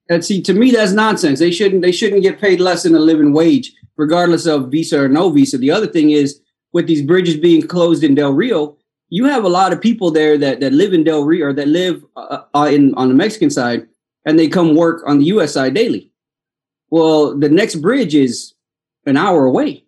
And 0.10 0.24
see, 0.24 0.42
to 0.44 0.54
me, 0.54 0.72
that's 0.72 0.92
nonsense. 0.92 1.40
They 1.40 1.52
shouldn't. 1.52 1.82
They 1.82 1.92
shouldn't 1.92 2.22
get 2.22 2.40
paid 2.40 2.60
less 2.60 2.84
than 2.84 2.96
a 2.96 3.00
living 3.00 3.34
wage, 3.34 3.74
regardless 3.98 4.46
of 4.46 4.70
visa 4.70 5.02
or 5.02 5.08
no 5.08 5.30
visa. 5.30 5.58
The 5.58 5.72
other 5.72 5.88
thing 5.88 6.12
is, 6.12 6.42
with 6.74 6.88
these 6.88 7.02
bridges 7.02 7.38
being 7.38 7.68
closed 7.68 8.04
in 8.04 8.14
Del 8.14 8.34
Rio, 8.34 8.78
you 9.10 9.26
have 9.26 9.46
a 9.46 9.50
lot 9.50 9.74
of 9.74 9.82
people 9.82 10.12
there 10.12 10.38
that, 10.38 10.60
that 10.60 10.74
live 10.74 10.94
in 10.94 11.04
Del 11.04 11.24
Rio 11.24 11.48
or 11.48 11.54
that 11.54 11.68
live 11.68 12.04
uh, 12.16 12.42
uh, 12.54 12.70
in 12.72 12.94
on 12.96 13.08
the 13.08 13.16
Mexican 13.16 13.50
side, 13.50 13.88
and 14.26 14.38
they 14.38 14.48
come 14.48 14.76
work 14.76 15.02
on 15.08 15.20
the 15.20 15.26
U.S. 15.26 15.54
side 15.54 15.74
daily. 15.74 16.12
Well, 16.92 17.36
the 17.38 17.50
next 17.50 17.76
bridge 17.76 18.14
is 18.14 18.54
an 19.08 19.18
hour 19.18 19.46
away. 19.46 19.86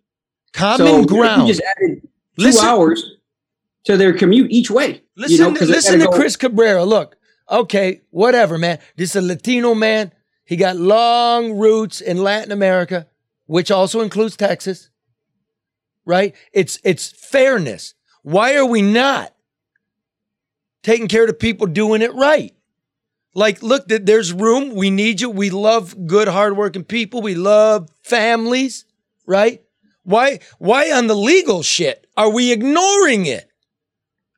Common 0.52 0.86
so 0.86 1.04
ground. 1.04 1.42
You 1.42 1.54
just 1.54 1.62
added 1.76 2.02
two 2.02 2.44
Listen- 2.44 2.66
hours 2.66 3.17
to 3.88 3.96
their 3.96 4.12
commute 4.12 4.50
each 4.50 4.70
way. 4.70 5.02
Listen, 5.16 5.36
you 5.36 5.42
know, 5.42 5.54
to, 5.54 5.64
listen 5.64 6.00
go- 6.00 6.10
Chris 6.10 6.36
Cabrera. 6.36 6.84
Look, 6.84 7.16
okay, 7.50 8.02
whatever, 8.10 8.58
man. 8.58 8.78
This 8.96 9.10
is 9.10 9.16
a 9.16 9.22
Latino 9.22 9.74
man. 9.74 10.12
He 10.44 10.56
got 10.56 10.76
long 10.76 11.58
roots 11.58 12.02
in 12.02 12.18
Latin 12.18 12.52
America, 12.52 13.06
which 13.46 13.70
also 13.70 14.02
includes 14.02 14.36
Texas. 14.36 14.90
Right? 16.04 16.34
It's 16.52 16.78
it's 16.84 17.08
fairness. 17.08 17.94
Why 18.22 18.56
are 18.56 18.66
we 18.66 18.82
not 18.82 19.34
taking 20.82 21.08
care 21.08 21.22
of 21.22 21.28
the 21.28 21.34
people 21.34 21.66
doing 21.66 22.02
it 22.02 22.12
right? 22.14 22.54
Like, 23.34 23.62
look, 23.62 23.88
th- 23.88 24.02
there's 24.04 24.34
room. 24.34 24.74
We 24.74 24.90
need 24.90 25.22
you. 25.22 25.30
We 25.30 25.48
love 25.48 26.06
good, 26.06 26.28
hardworking 26.28 26.84
people. 26.84 27.22
We 27.22 27.34
love 27.34 27.88
families, 28.02 28.84
right? 29.26 29.62
Why? 30.02 30.40
Why 30.58 30.92
on 30.92 31.06
the 31.06 31.16
legal 31.16 31.62
shit 31.62 32.06
are 32.18 32.30
we 32.30 32.52
ignoring 32.52 33.24
it? 33.24 33.47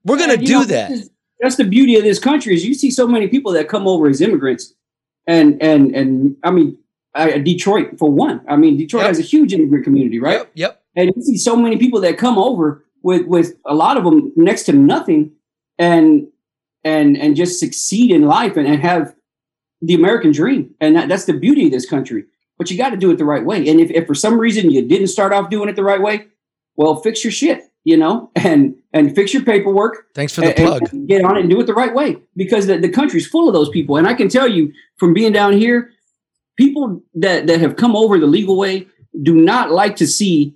We're 0.04 0.18
gonna 0.18 0.36
do 0.36 0.52
know, 0.60 0.64
that. 0.64 0.92
That's 1.40 1.56
the 1.56 1.64
beauty 1.64 1.96
of 1.96 2.02
this 2.02 2.18
country 2.18 2.54
is 2.54 2.64
you 2.64 2.74
see 2.74 2.90
so 2.90 3.06
many 3.06 3.28
people 3.28 3.52
that 3.52 3.68
come 3.68 3.86
over 3.88 4.08
as 4.08 4.20
immigrants, 4.20 4.74
and 5.26 5.60
and 5.62 5.94
and 5.94 6.36
I 6.44 6.50
mean, 6.50 6.78
uh, 7.14 7.38
Detroit 7.38 7.98
for 7.98 8.10
one. 8.10 8.42
I 8.48 8.56
mean, 8.56 8.76
Detroit 8.76 9.02
Yep. 9.02 9.08
has 9.08 9.18
a 9.18 9.22
huge 9.22 9.52
immigrant 9.52 9.84
community, 9.84 10.18
right? 10.18 10.38
Yep. 10.38 10.50
Yep. 10.54 10.82
and 10.96 11.12
you 11.14 11.22
see 11.22 11.36
so 11.36 11.56
many 11.56 11.76
people 11.76 12.00
that 12.00 12.18
come 12.18 12.38
over 12.38 12.84
with 13.02 13.26
with 13.26 13.54
a 13.66 13.74
lot 13.74 13.96
of 13.96 14.04
them 14.04 14.32
next 14.36 14.64
to 14.64 14.72
nothing 14.72 15.32
and 15.78 16.28
and 16.84 17.16
and 17.16 17.36
just 17.36 17.58
succeed 17.60 18.10
in 18.10 18.22
life 18.22 18.56
and, 18.56 18.66
and 18.66 18.80
have 18.82 19.14
the 19.82 19.94
american 19.94 20.32
dream 20.32 20.74
and 20.80 20.96
that, 20.96 21.08
that's 21.08 21.24
the 21.24 21.32
beauty 21.32 21.66
of 21.66 21.72
this 21.72 21.88
country 21.88 22.24
but 22.58 22.70
you 22.70 22.76
got 22.76 22.90
to 22.90 22.96
do 22.96 23.10
it 23.10 23.16
the 23.18 23.24
right 23.24 23.44
way 23.44 23.66
and 23.68 23.80
if, 23.80 23.90
if 23.90 24.06
for 24.06 24.14
some 24.14 24.38
reason 24.38 24.70
you 24.70 24.86
didn't 24.86 25.08
start 25.08 25.32
off 25.32 25.48
doing 25.50 25.68
it 25.68 25.76
the 25.76 25.84
right 25.84 26.02
way 26.02 26.26
well 26.76 26.96
fix 26.96 27.24
your 27.24 27.30
shit 27.30 27.69
you 27.84 27.96
know 27.96 28.30
and 28.36 28.74
and 28.92 29.14
fix 29.14 29.32
your 29.32 29.42
paperwork 29.44 30.06
Thanks 30.14 30.34
for 30.34 30.42
the 30.42 30.58
and- 30.58 30.58
and 30.82 30.88
plug. 30.90 31.06
get 31.08 31.24
on 31.24 31.36
it 31.36 31.40
and 31.40 31.50
do 31.50 31.60
it 31.60 31.66
the 31.66 31.74
right 31.74 31.94
way 31.94 32.16
because 32.36 32.66
the, 32.66 32.78
the 32.78 32.88
country's 32.88 33.26
full 33.26 33.48
of 33.48 33.54
those 33.54 33.68
people 33.70 33.96
and 33.96 34.06
i 34.06 34.14
can 34.14 34.28
tell 34.28 34.46
you 34.48 34.72
from 34.98 35.14
being 35.14 35.32
down 35.32 35.52
here 35.52 35.90
people 36.56 37.02
that 37.14 37.46
that 37.46 37.60
have 37.60 37.76
come 37.76 37.96
over 37.96 38.18
the 38.18 38.26
legal 38.26 38.56
way 38.56 38.86
do 39.22 39.34
not 39.34 39.70
like 39.70 39.96
to 39.96 40.06
see 40.06 40.54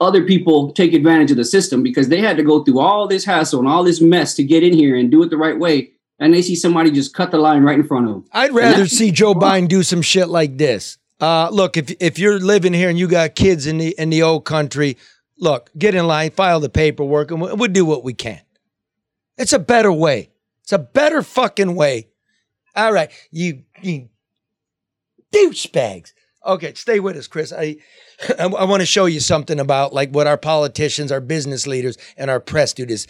other 0.00 0.24
people 0.24 0.72
take 0.72 0.92
advantage 0.94 1.30
of 1.30 1.36
the 1.36 1.44
system 1.44 1.82
because 1.82 2.08
they 2.08 2.20
had 2.20 2.36
to 2.36 2.42
go 2.42 2.64
through 2.64 2.80
all 2.80 3.06
this 3.06 3.24
hassle 3.24 3.60
and 3.60 3.68
all 3.68 3.84
this 3.84 4.00
mess 4.00 4.34
to 4.34 4.42
get 4.42 4.62
in 4.64 4.72
here 4.72 4.96
and 4.96 5.10
do 5.10 5.22
it 5.22 5.30
the 5.30 5.36
right 5.36 5.58
way 5.58 5.90
and 6.18 6.32
they 6.34 6.42
see 6.42 6.56
somebody 6.56 6.90
just 6.90 7.14
cut 7.14 7.30
the 7.30 7.38
line 7.38 7.62
right 7.62 7.78
in 7.78 7.86
front 7.86 8.06
of 8.08 8.12
them 8.14 8.24
I'd 8.32 8.52
rather 8.52 8.86
see 8.86 9.10
Joe 9.10 9.34
Biden 9.34 9.68
do 9.68 9.82
some 9.82 10.02
shit 10.02 10.28
like 10.28 10.56
this. 10.58 10.98
Uh, 11.20 11.48
look, 11.52 11.76
if 11.76 11.92
if 12.00 12.18
you're 12.18 12.40
living 12.40 12.72
here 12.72 12.88
and 12.88 12.98
you 12.98 13.06
got 13.06 13.36
kids 13.36 13.68
in 13.68 13.78
the 13.78 13.94
in 13.96 14.10
the 14.10 14.22
old 14.24 14.44
country, 14.44 14.96
look, 15.42 15.70
get 15.76 15.94
in 15.94 16.06
line, 16.06 16.30
file 16.30 16.60
the 16.60 16.70
paperwork, 16.70 17.30
and 17.30 17.40
we'll, 17.40 17.56
do 17.68 17.84
what 17.84 18.04
we 18.04 18.14
can. 18.14 18.40
It's 19.36 19.52
a 19.52 19.58
better 19.58 19.92
way. 19.92 20.30
It's 20.62 20.72
a 20.72 20.78
better 20.78 21.22
fucking 21.22 21.74
way. 21.74 22.08
All 22.74 22.92
right, 22.92 23.10
you 23.30 23.64
you 23.82 24.08
douchebags. 25.34 26.12
Okay, 26.46 26.74
stay 26.74 27.00
with 27.00 27.16
us, 27.16 27.26
Chris. 27.26 27.52
I 27.52 27.76
I, 28.38 28.46
want 28.46 28.80
to 28.80 28.86
show 28.86 29.06
you 29.06 29.20
something 29.20 29.58
about 29.58 29.92
like 29.92 30.10
what 30.10 30.26
our 30.26 30.38
politicians, 30.38 31.10
our 31.10 31.20
business 31.20 31.66
leaders, 31.66 31.98
and 32.16 32.30
our 32.30 32.40
press 32.40 32.72
do. 32.72 32.86
This 32.86 33.06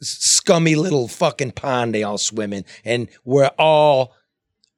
scummy 0.00 0.76
little 0.76 1.08
fucking 1.08 1.52
pond 1.52 1.94
they 1.94 2.04
all 2.04 2.18
swim 2.18 2.52
in, 2.52 2.64
and 2.84 3.08
we're 3.24 3.50
all 3.58 4.14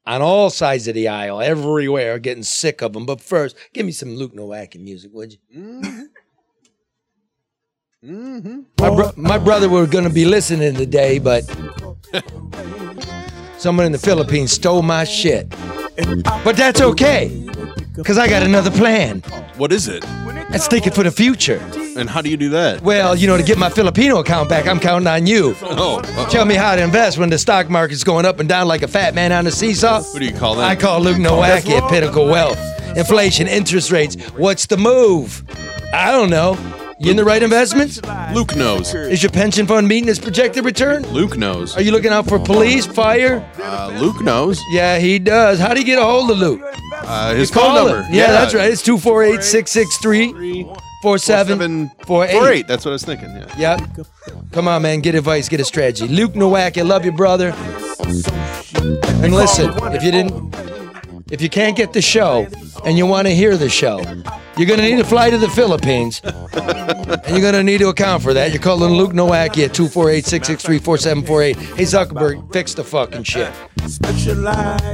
on 0.07 0.23
all 0.23 0.51
sides 0.51 0.89
of 0.89 0.95
the 0.95 1.09
aisle, 1.09 1.41
everywhere, 1.41 2.19
getting 2.19 2.43
sick 2.43 2.83
of 2.83 2.93
them. 2.93 3.07
But 3.07 3.21
first, 3.21 3.57
give 3.73 3.87
me 3.87 3.93
some 3.93 4.17
Luke 4.17 4.35
Nowacki 4.35 4.81
music, 4.81 5.11
would 5.13 5.33
you? 5.33 5.39
Mm-hmm. 5.57 6.03
Mm-hmm. 8.05 8.61
My, 8.81 8.95
bro- 8.95 9.13
my 9.17 9.39
brother 9.39 9.67
were 9.71 9.87
going 9.87 10.05
to 10.05 10.11
be 10.11 10.27
listening 10.27 10.75
today, 10.75 11.19
but 11.19 11.43
someone 13.57 13.87
in 13.87 13.93
the 13.93 13.99
Philippines 13.99 14.53
stole 14.53 14.83
my 14.83 15.05
shit. 15.05 15.49
But 16.45 16.55
that's 16.57 16.83
okay, 16.83 17.49
because 17.97 18.19
I 18.19 18.29
got 18.29 18.43
another 18.43 18.71
plan. 18.71 19.21
What 19.57 19.73
is 19.73 19.89
it? 19.89 20.05
Let's 20.51 20.69
think 20.69 20.87
it 20.87 20.95
for 20.95 21.03
the 21.03 21.11
future. 21.11 21.63
And 21.97 22.11
how 22.11 22.21
do 22.21 22.29
you 22.29 22.37
do 22.37 22.51
that? 22.51 22.83
Well, 22.83 23.17
you 23.17 23.27
know, 23.27 23.39
to 23.39 23.43
get 23.43 23.57
my 23.57 23.71
Filipino 23.71 24.19
account 24.19 24.51
back, 24.51 24.67
I'm 24.67 24.81
counting 24.81 25.09
on 25.09 25.27
you. 25.27 25.55
Oh, 25.63 26.01
uh-oh. 26.01 26.29
Tell 26.29 26.45
me 26.45 26.57
how 26.57 26.77
to 26.77 26.83
invest 26.83 27.17
when 27.17 27.31
the 27.31 27.39
stock 27.39 27.71
market's 27.71 28.05
going 28.05 28.27
up 28.27 28.39
and 28.39 28.47
down 28.47 28.69
like 28.69 28.83
a 28.83 28.89
fat 28.89 29.15
man 29.15 29.33
on 29.33 29.47
a 29.47 29.51
seesaw. 29.51 30.03
What 30.03 30.19
do 30.19 30.27
you 30.27 30.35
call 30.35 30.57
that? 30.57 30.69
I 30.69 30.77
call 30.77 31.01
Luke 31.01 31.17
Nowacki 31.17 31.71
at 31.71 31.89
Pinnacle 31.89 32.27
Wealth. 32.27 32.59
Inflation, 32.99 33.47
interest 33.47 33.91
rates. 33.91 34.17
What's 34.33 34.67
the 34.67 34.77
move? 34.77 35.43
I 35.95 36.13
don't 36.13 36.29
know. 36.29 36.59
You 36.99 37.11
in 37.11 37.17
the 37.17 37.25
right 37.25 37.43
investments? 37.43 38.01
Luke 38.33 38.55
knows. 38.57 38.95
Is 38.95 39.23
your 39.23 39.31
pension 39.33 39.67
fund 39.67 39.89
meeting 39.89 40.09
its 40.09 40.19
projected 40.19 40.65
return? 40.65 41.03
Luke 41.09 41.37
knows. 41.37 41.77
Are 41.77 41.83
you 41.83 41.91
looking 41.91 42.13
out 42.13 42.27
for 42.29 42.39
police, 42.39 42.87
fire? 42.87 43.45
Uh, 43.61 43.97
Luke 44.01 44.21
knows. 44.23 44.61
Yeah, 44.71 44.99
he 44.99 45.19
does. 45.19 45.59
How 45.59 45.75
do 45.75 45.81
you 45.81 45.87
get 45.87 45.99
a 45.99 46.05
hold 46.05 46.31
of 46.31 46.39
Luke? 46.39 46.61
Uh, 46.93 47.35
his 47.35 47.51
phone 47.51 47.75
number. 47.75 48.07
Yeah, 48.11 48.31
that's 48.31 48.55
right. 48.55 48.71
It's 48.71 48.83
248 48.83 49.43
663 49.43 50.67
4748. 51.03 52.67
That's 52.67 52.85
what 52.85 52.91
I 52.91 52.95
was 52.95 53.05
thinking. 53.05 53.31
Yeah. 53.59 53.79
Yep. 53.79 54.07
Come 54.53 54.69
on, 54.69 54.83
man. 54.83 55.01
Get 55.01 55.15
advice. 55.15 55.49
Get 55.49 55.61
a 55.61 55.65
strategy. 55.65 56.09
Luke 56.09 56.35
Nowak, 56.37 56.79
I 56.79 56.83
love 56.83 57.05
you, 57.05 57.13
brother. 57.13 57.51
And 59.23 59.35
listen, 59.35 59.73
if 59.93 60.03
you 60.03 60.11
didn't, 60.11 60.55
if 61.35 61.43
you 61.43 61.51
can't 61.51 61.77
get 61.77 61.93
the 61.93 62.01
show 62.01 62.47
and 62.85 62.97
you 62.97 63.07
want 63.07 63.27
to 63.27 63.35
hear 63.35 63.57
the 63.57 63.69
show, 63.69 64.01
you're 64.57 64.69
gonna 64.69 64.83
need 64.83 64.99
to 64.99 65.05
fly 65.05 65.31
to 65.31 65.37
the 65.37 65.49
Philippines, 65.49 66.21
and 66.23 67.29
you're 67.29 67.41
gonna 67.41 67.65
need 67.65 67.79
to 67.79 67.89
account 67.89 68.23
for 68.23 68.33
that. 68.33 68.53
You're 68.53 68.63
calling 68.63 68.93
Luke 68.93 69.11
Nowacki 69.11 69.65
at 69.65 69.73
248-663-4748. 69.73 71.57
Hey 71.57 71.83
Zuckerberg, 71.83 72.53
fix 72.53 72.75
the 72.75 72.85
fucking 72.85 73.25
shit. 73.25 73.53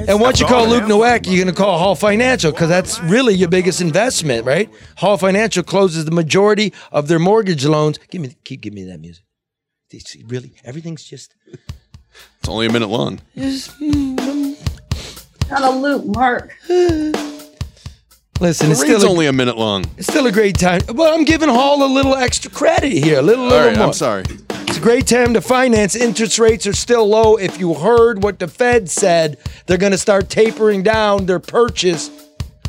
And 0.09 0.19
once 0.19 0.41
you 0.41 0.47
call 0.47 0.67
Luke 0.67 0.85
Nowacki, 0.85 1.27
you're 1.27 1.45
gonna 1.45 1.55
call 1.55 1.79
Hall 1.79 1.95
Financial 1.95 2.53
because 2.53 2.71
that's 2.71 2.99
really 3.01 3.35
your 3.35 3.51
biggest 3.51 3.83
investment, 3.83 4.47
right? 4.47 4.71
Hall 4.97 5.19
Financial 5.19 5.63
closes 5.63 6.07
the 6.07 6.11
majority 6.11 6.73
of 6.91 7.09
their 7.09 7.19
mortgage 7.19 7.67
loans. 7.67 7.99
Give 8.11 8.23
me, 8.23 8.35
keep 8.45 8.63
giving 8.63 8.77
me 8.77 8.91
that 8.91 8.99
music. 8.99 9.25
It's 9.91 10.17
really, 10.27 10.55
everything's 10.65 11.05
just. 11.05 11.35
It's 12.39 12.49
only 12.49 12.67
a 12.67 12.73
minute 12.73 12.89
long. 12.89 13.21
Mm, 13.37 14.17
mm. 14.17 14.50
Hello, 15.53 15.77
loop, 15.79 16.07
Mark. 16.07 16.57
Listen, 16.69 18.71
it's 18.71 18.81
It's 18.81 18.81
still 18.81 19.05
a, 19.05 19.09
only 19.11 19.27
a 19.27 19.33
minute 19.33 19.59
long. 19.59 19.85
it's 19.99 20.07
still 20.07 20.27
a 20.27 20.33
great 20.33 20.59
time. 20.59 20.81
Well, 20.95 21.13
I'm 21.13 21.25
giving 21.25 21.49
Hall 21.49 21.85
a 21.85 21.91
little 21.93 22.15
extra 22.15 22.51
credit 22.51 22.93
here, 22.93 23.19
a 23.19 23.23
little, 23.23 23.45
All 23.45 23.51
little 23.51 23.69
right. 23.69 23.77
more. 23.77 23.87
I'm 23.89 23.93
sorry. 23.93 24.25
It's 24.69 24.79
a 24.79 24.81
great 24.81 25.07
time 25.07 25.35
to 25.35 25.41
finance. 25.41 25.97
Interest 25.97 26.39
rates 26.39 26.67
are 26.67 26.73
still 26.73 27.07
low. 27.07 27.37
If 27.37 27.59
you 27.59 27.75
heard 27.75 28.23
what 28.23 28.39
the 28.39 28.47
Fed 28.49 28.89
said, 28.89 29.39
they're 29.67 29.77
going 29.77 29.93
to 29.93 29.99
start 29.99 30.31
tapering 30.31 30.83
down 30.85 31.27
their 31.27 31.41
purchase 31.41 32.11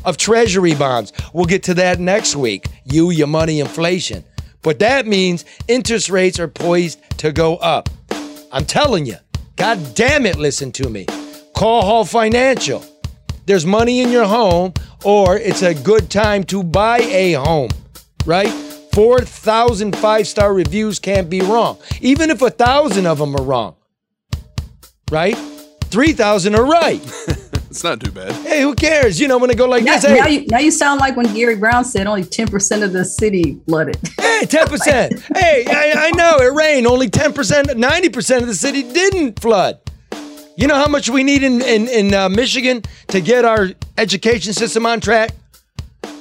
of 0.04 0.18
treasury 0.18 0.74
bonds. 0.74 1.14
We'll 1.34 1.46
get 1.46 1.64
to 1.64 1.76
that 1.76 2.00
next 2.00 2.36
week. 2.36 2.66
You, 2.84 3.12
your 3.12 3.28
money, 3.28 3.60
inflation. 3.60 4.24
But 4.64 4.80
that 4.80 5.06
means 5.08 5.46
interest 5.68 6.10
rates 6.10 6.40
are 6.40 6.48
poised 6.48 7.00
to 7.20 7.32
go 7.32 7.58
up. 7.58 7.90
I'm 8.52 8.66
telling 8.66 9.06
you. 9.06 9.18
God 9.56 9.94
damn 9.94 10.26
it, 10.26 10.38
listen 10.38 10.72
to 10.74 10.90
me. 10.90 11.06
Call 11.62 11.84
Hall 11.84 12.06
Financial. 12.06 12.84
There's 13.46 13.68
money 13.68 14.00
in 14.00 14.10
your 14.10 14.26
home, 14.26 14.74
or 15.04 15.38
it's 15.38 15.62
a 15.62 15.76
good 15.76 16.10
time 16.10 16.44
to 16.46 16.64
buy 16.64 16.98
a 17.02 17.34
home, 17.34 17.70
right? 18.26 18.50
4,000 18.94 19.96
five 19.96 20.28
star 20.28 20.56
reviews 20.56 20.98
can't 20.98 21.30
be 21.30 21.42
wrong, 21.42 21.78
even 22.02 22.32
if 22.32 22.42
a 22.42 22.50
thousand 22.50 23.06
of 23.06 23.20
them 23.20 23.36
are 23.36 23.44
wrong, 23.44 23.76
right? 25.12 25.38
3,000 25.92 26.56
are 26.56 26.66
right. 26.66 27.00
It's 27.70 27.86
not 27.86 28.02
too 28.02 28.12
bad. 28.12 28.34
hey, 28.44 28.64
who 28.64 28.74
cares? 28.76 29.18
You 29.20 29.30
know, 29.30 29.38
when 29.38 29.50
I 29.50 29.54
go 29.54 29.66
like 29.66 29.84
Now, 29.84 29.94
this, 29.98 30.06
hey, 30.06 30.20
now 30.20 30.28
you 30.28 30.46
now 30.48 30.60
you 30.60 30.72
sound 30.72 31.00
like 31.00 31.16
when 31.16 31.32
Gary 31.34 31.56
Brown 31.56 31.86
said 31.86 32.06
only 32.06 32.24
10% 32.24 32.84
of 32.84 32.92
the 32.92 33.06
city 33.06 33.62
flooded. 33.68 33.98
Hey, 34.20 34.46
10%. 34.46 35.38
hey, 35.38 35.66
I, 35.70 36.08
I 36.08 36.12
know 36.18 36.38
it 36.40 36.54
rained. 36.54 36.88
Only 36.88 37.08
10%, 37.08 37.34
90% 37.34 38.42
of 38.42 38.48
the 38.48 38.56
city 38.56 38.82
didn't 38.82 39.40
flood. 39.40 39.80
You 40.58 40.68
know 40.68 40.76
how 40.76 40.88
much 40.88 41.10
we 41.10 41.24
need 41.24 41.44
in, 41.44 41.62
in, 41.62 41.88
in 41.88 42.14
uh, 42.14 42.30
Michigan 42.30 42.84
to 43.08 43.22
get 43.22 43.46
our 43.46 43.70
education 43.98 44.54
system 44.54 44.86
on 44.86 45.00
track? 45.00 45.32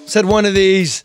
Said 0.07 0.24
one 0.24 0.47
of 0.47 0.55
these 0.55 1.03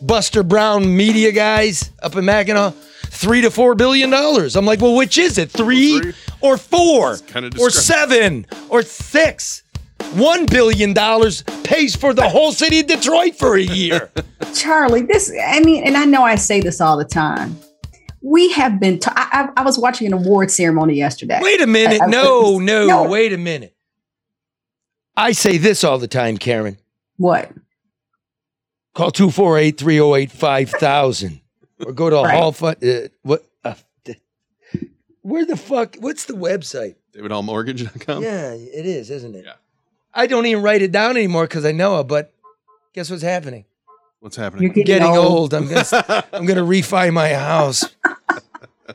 Buster 0.00 0.42
Brown 0.42 0.96
media 0.96 1.32
guys 1.32 1.90
up 2.02 2.16
in 2.16 2.24
Mackinac. 2.24 2.74
Three 3.06 3.42
to 3.42 3.50
four 3.50 3.74
billion 3.74 4.10
dollars. 4.10 4.56
I'm 4.56 4.64
like, 4.64 4.80
well, 4.80 4.96
which 4.96 5.18
is 5.18 5.36
it? 5.38 5.50
Three 5.50 6.00
Three. 6.00 6.12
or 6.40 6.56
four 6.56 7.18
kinda 7.18 7.50
or 7.60 7.68
seven 7.70 8.46
or 8.70 8.82
six? 8.82 9.62
One 10.14 10.46
billion 10.46 10.92
dollars 10.92 11.42
pays 11.62 11.94
for 11.94 12.14
the 12.14 12.28
whole 12.28 12.52
city 12.52 12.80
of 12.80 12.86
Detroit 12.86 13.34
for 13.36 13.56
a 13.56 13.62
year. 13.62 14.10
Charlie, 14.54 15.02
this, 15.02 15.30
I 15.42 15.60
mean, 15.60 15.84
and 15.84 15.96
I 15.96 16.04
know 16.04 16.22
I 16.22 16.34
say 16.36 16.60
this 16.60 16.80
all 16.80 16.96
the 16.96 17.04
time. 17.04 17.56
We 18.22 18.50
have 18.52 18.78
been, 18.78 18.98
t- 19.00 19.10
I, 19.14 19.48
I 19.56 19.60
I 19.60 19.64
was 19.64 19.78
watching 19.78 20.06
an 20.06 20.12
award 20.12 20.50
ceremony 20.50 20.94
yesterday. 20.94 21.40
Wait 21.42 21.60
a 21.60 21.66
minute. 21.66 22.00
I- 22.00 22.04
I- 22.04 22.08
No, 22.08 22.58
no, 22.58 22.86
No. 22.86 23.02
wait 23.08 23.32
a 23.32 23.38
minute. 23.38 23.74
I 25.16 25.32
say 25.32 25.58
this 25.58 25.84
all 25.84 25.98
the 25.98 26.08
time, 26.08 26.38
Karen. 26.38 26.78
What? 27.16 27.50
Call 28.94 29.10
248 29.10 29.78
308 29.78 30.30
5000 30.30 31.40
or 31.86 31.92
go 31.92 32.10
to 32.10 32.16
Right. 32.16 32.34
Hall 32.38 32.52
Fund. 32.52 32.76
Uh, 32.84 33.08
what? 33.22 33.44
Uh, 33.64 33.74
th- 34.04 34.18
where 35.22 35.44
the 35.44 35.56
fuck? 35.56 35.96
What's 35.98 36.24
the 36.26 36.34
website? 36.34 36.94
DavidHallMortgage.com. 37.16 38.22
Yeah, 38.22 38.52
it 38.52 38.86
is, 38.86 39.10
isn't 39.10 39.34
it? 39.34 39.44
Yeah. 39.46 39.54
I 40.14 40.26
don't 40.26 40.46
even 40.46 40.62
write 40.62 40.82
it 40.82 40.92
down 40.92 41.16
anymore 41.16 41.44
because 41.44 41.64
I 41.64 41.72
know 41.72 42.00
it, 42.00 42.04
but 42.04 42.32
guess 42.94 43.10
what's 43.10 43.22
happening? 43.22 43.64
What's 44.20 44.36
happening? 44.36 44.62
You're 44.64 44.72
getting, 44.72 44.86
Getting 44.98 45.16
old. 45.16 45.52
I'm 45.54 45.66
gonna 45.68 46.24
I'm 46.32 46.46
gonna 46.46 46.62
refi 46.64 47.12
my 47.12 47.30
house. 47.34 47.82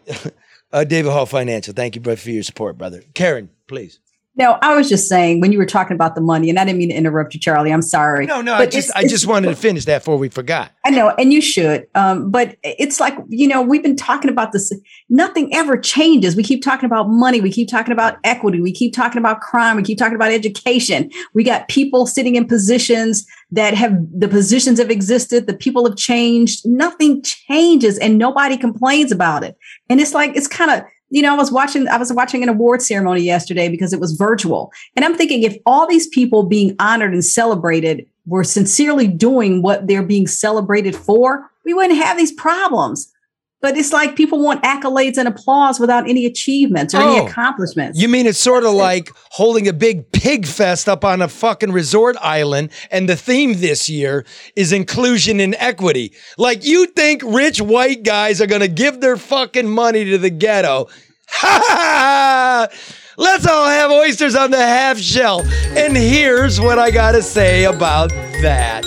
uh, 0.72 0.84
David 0.84 1.12
Hall 1.12 1.26
Financial. 1.26 1.74
Thank 1.74 1.96
you, 1.96 2.02
brother, 2.02 2.20
for 2.20 2.30
your 2.30 2.44
support, 2.44 2.78
brother. 2.78 3.04
Karen, 3.14 3.50
please. 3.68 4.00
No, 4.38 4.60
I 4.62 4.76
was 4.76 4.88
just 4.88 5.10
saying 5.10 5.42
when 5.42 5.52
you 5.52 5.58
were 5.58 5.66
talking 5.66 5.96
about 5.96 6.14
the 6.14 6.22
money, 6.22 6.50
and 6.50 6.60
I 6.60 6.66
didn't 6.66 6.78
mean 6.78 6.90
to 6.90 6.96
interrupt 6.96 7.34
you, 7.34 7.40
Charlie. 7.40 7.74
I'm 7.74 7.82
sorry. 7.82 8.28
No, 8.28 8.42
no, 8.42 8.54
I 8.54 8.68
just 8.68 8.92
I 8.96 9.08
just 9.08 9.26
wanted 9.26 9.50
to 9.50 9.56
finish 9.56 9.86
that 9.86 10.00
before 10.00 10.18
we 10.18 10.30
forgot. 10.30 10.72
I 10.86 10.92
know, 10.92 11.10
and 11.18 11.34
you 11.34 11.42
should. 11.42 11.88
Um, 11.96 12.30
but 12.30 12.56
it's 12.64 13.00
like, 13.00 13.18
you 13.30 13.48
know, 13.48 13.62
we've 13.62 13.82
been 13.82 13.96
talking 13.96 14.30
about 14.30 14.52
this. 14.52 14.72
Nothing 15.10 15.54
ever 15.56 15.76
changes. 15.76 16.36
We 16.36 16.44
keep 16.44 16.64
talking 16.64 16.86
about 16.86 17.10
money. 17.10 17.42
We 17.42 17.52
keep 17.52 17.68
talking 17.68 17.92
about 17.92 18.18
equity. 18.24 18.62
We 18.62 18.72
keep 18.72 18.94
talking 18.94 19.18
about 19.18 19.42
crime. 19.42 19.76
We 19.76 19.84
keep 19.84 19.98
talking 19.98 20.16
about 20.16 20.32
education. 20.32 21.10
We 21.34 21.44
got 21.44 21.68
people 21.68 22.06
sitting 22.06 22.36
in 22.36 22.48
positions 22.48 23.26
that 23.52 23.74
have 23.74 23.98
the 24.14 24.28
positions 24.28 24.78
have 24.78 24.92
existed. 24.92 25.48
The 25.48 25.56
people 25.56 25.86
have 25.88 25.98
changed. 25.98 26.66
Nothing 26.66 27.24
changes 27.24 27.98
and 27.98 28.18
nobody 28.18 28.56
complains 28.56 29.12
about 29.12 29.44
it. 29.44 29.58
And 29.90 30.00
it's 30.00 30.14
like, 30.14 30.36
it's 30.36 30.48
kind 30.48 30.70
of, 30.70 30.84
you 31.10 31.22
know, 31.22 31.34
I 31.34 31.38
was 31.38 31.52
watching, 31.52 31.88
I 31.88 31.98
was 31.98 32.12
watching 32.12 32.44
an 32.44 32.50
award 32.50 32.82
ceremony 32.82 33.22
yesterday 33.22 33.70
because 33.70 33.94
it 33.94 34.00
was 34.00 34.14
virtual. 34.14 34.72
And 34.96 35.06
I'm 35.06 35.16
thinking 35.16 35.44
if 35.44 35.58
all 35.66 35.88
these 35.88 36.08
people 36.08 36.44
being 36.44 36.76
honored 36.80 37.14
and 37.14 37.24
celebrated 37.24 38.06
were 38.26 38.44
sincerely 38.44 39.08
doing 39.08 39.62
what 39.62 39.88
they're 39.88 40.04
being 40.04 40.28
celebrated 40.28 40.96
for, 40.96 41.50
we 41.64 41.74
wouldn't 41.74 42.04
have 42.04 42.18
these 42.18 42.34
problems. 42.34 43.12
But 43.60 43.76
it's 43.76 43.92
like 43.92 44.16
people 44.16 44.40
want 44.44 44.62
accolades 44.64 45.18
and 45.18 45.28
applause 45.28 45.80
without 45.80 46.08
any 46.08 46.28
achievements 46.28 46.94
or 46.94 47.02
Oh. 47.02 47.18
any 47.18 47.26
accomplishments. 47.28 48.00
You 48.00 48.08
mean 48.08 48.28
it's 48.28 48.38
sort 48.38 48.64
of 48.64 48.74
like 48.74 49.10
holding 49.32 49.68
a 49.68 49.74
big 49.74 50.12
pig 50.12 50.46
fest 50.46 50.88
up 50.88 51.04
on 51.04 51.24
a 51.24 51.28
fucking 51.28 51.72
resort 51.72 52.16
island, 52.22 52.70
and 52.92 53.10
the 53.10 53.16
theme 53.16 53.60
this 53.60 53.90
year 53.90 54.26
is 54.56 54.72
inclusion 54.72 55.40
and 55.40 55.56
equity. 55.58 56.14
Like 56.38 56.64
you 56.66 56.86
think 56.88 57.24
rich 57.26 57.60
white 57.60 58.04
guys 58.04 58.42
are 58.42 58.48
gonna 58.48 58.68
give 58.68 59.02
their 59.02 59.18
fucking 59.18 59.68
money 59.68 60.06
to 60.06 60.18
the 60.20 60.30
ghetto? 60.30 60.88
Ha 61.30 61.62
ha 61.64 62.68
ha! 62.70 62.78
Let's 63.18 63.48
all 63.48 63.68
have 63.68 63.90
oysters 63.90 64.36
on 64.36 64.52
the 64.52 64.58
half 64.64 65.00
shell. 65.00 65.42
And 65.76 65.98
here's 65.98 66.62
what 66.62 66.78
I 66.78 66.92
gotta 66.92 67.24
say 67.24 67.64
about 67.64 68.10
that. 68.44 68.86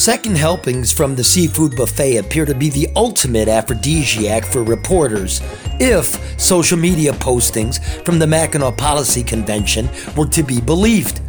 Second 0.00 0.38
helpings 0.38 0.90
from 0.90 1.14
the 1.14 1.22
seafood 1.22 1.76
buffet 1.76 2.16
appear 2.16 2.46
to 2.46 2.54
be 2.54 2.70
the 2.70 2.88
ultimate 2.96 3.48
aphrodisiac 3.48 4.46
for 4.46 4.62
reporters 4.62 5.42
if 5.78 6.40
social 6.40 6.78
media 6.78 7.12
postings 7.12 7.84
from 8.02 8.18
the 8.18 8.26
Mackinac 8.26 8.78
Policy 8.78 9.22
Convention 9.22 9.90
were 10.16 10.26
to 10.28 10.42
be 10.42 10.58
believed. 10.58 11.20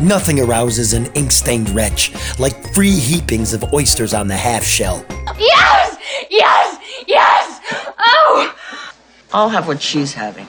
Nothing 0.00 0.38
arouses 0.38 0.92
an 0.92 1.06
ink 1.14 1.32
stained 1.32 1.68
wretch 1.70 2.12
like 2.38 2.72
free 2.72 2.94
heapings 2.96 3.52
of 3.52 3.74
oysters 3.74 4.14
on 4.14 4.28
the 4.28 4.36
half 4.36 4.62
shell. 4.62 5.04
Yes! 5.36 5.96
Yes! 6.30 6.78
Yes! 7.08 7.60
Oh! 7.98 8.56
I'll 9.32 9.48
have 9.48 9.66
what 9.66 9.82
she's 9.82 10.14
having. 10.14 10.46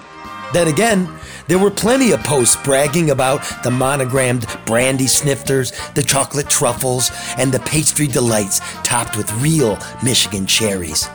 Then 0.53 0.67
again, 0.67 1.09
there 1.47 1.59
were 1.59 1.71
plenty 1.71 2.11
of 2.11 2.23
posts 2.23 2.55
bragging 2.63 3.11
about 3.11 3.41
the 3.63 3.71
monogrammed 3.71 4.47
brandy 4.65 5.07
snifters, 5.07 5.71
the 5.93 6.03
chocolate 6.03 6.49
truffles, 6.49 7.11
and 7.37 7.51
the 7.51 7.59
pastry 7.59 8.07
delights 8.07 8.61
topped 8.83 9.17
with 9.17 9.31
real 9.41 9.77
Michigan 10.03 10.45
cherries. 10.45 11.07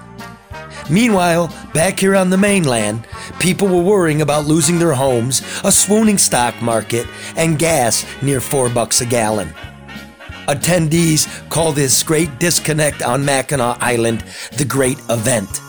Meanwhile, 0.89 1.55
back 1.73 2.01
here 2.01 2.17
on 2.17 2.31
the 2.31 2.37
mainland, 2.37 3.07
people 3.39 3.69
were 3.69 3.83
worrying 3.83 4.23
about 4.23 4.47
losing 4.47 4.79
their 4.79 4.95
homes, 4.95 5.43
a 5.65 5.71
swooning 5.71 6.19
stock 6.19 6.61
market, 6.61 7.07
and 7.37 7.59
gas 7.59 8.05
near 8.23 8.41
four 8.41 8.69
bucks 8.69 9.01
a 9.01 9.07
gallon. 9.07 9.53
Attendees 10.49 11.29
call 11.49 11.71
this 11.71 12.03
great 12.03 12.41
disconnect 12.41 13.03
on 13.03 13.25
Mackinac 13.25 13.81
Island 13.81 14.25
the 14.57 14.65
Great 14.65 14.99
Event. 15.09 15.61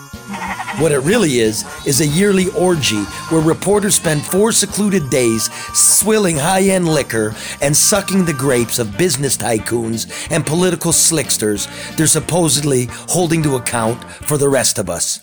What 0.79 0.91
it 0.91 0.99
really 0.99 1.39
is, 1.39 1.65
is 1.85 2.01
a 2.01 2.07
yearly 2.07 2.47
orgy 2.51 3.03
where 3.29 3.41
reporters 3.41 3.95
spend 3.95 4.25
four 4.25 4.51
secluded 4.51 5.09
days 5.09 5.51
swilling 5.73 6.37
high 6.37 6.63
end 6.63 6.87
liquor 6.87 7.35
and 7.61 7.75
sucking 7.75 8.25
the 8.25 8.33
grapes 8.33 8.79
of 8.79 8.97
business 8.97 9.35
tycoons 9.37 10.07
and 10.31 10.45
political 10.45 10.91
slicksters 10.91 11.67
they're 11.97 12.07
supposedly 12.07 12.85
holding 13.09 13.43
to 13.43 13.55
account 13.57 14.03
for 14.25 14.37
the 14.37 14.49
rest 14.49 14.79
of 14.79 14.89
us. 14.89 15.19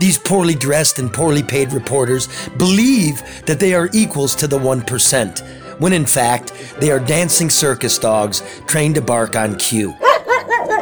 These 0.00 0.18
poorly 0.18 0.54
dressed 0.54 0.98
and 0.98 1.12
poorly 1.12 1.42
paid 1.42 1.72
reporters 1.72 2.28
believe 2.56 3.22
that 3.46 3.60
they 3.60 3.74
are 3.74 3.90
equals 3.92 4.34
to 4.36 4.46
the 4.46 4.58
1%, 4.58 5.80
when 5.80 5.92
in 5.92 6.06
fact 6.06 6.52
they 6.78 6.90
are 6.90 7.00
dancing 7.00 7.50
circus 7.50 7.98
dogs 7.98 8.42
trained 8.66 8.94
to 8.96 9.02
bark 9.02 9.36
on 9.36 9.56
cue. 9.56 9.94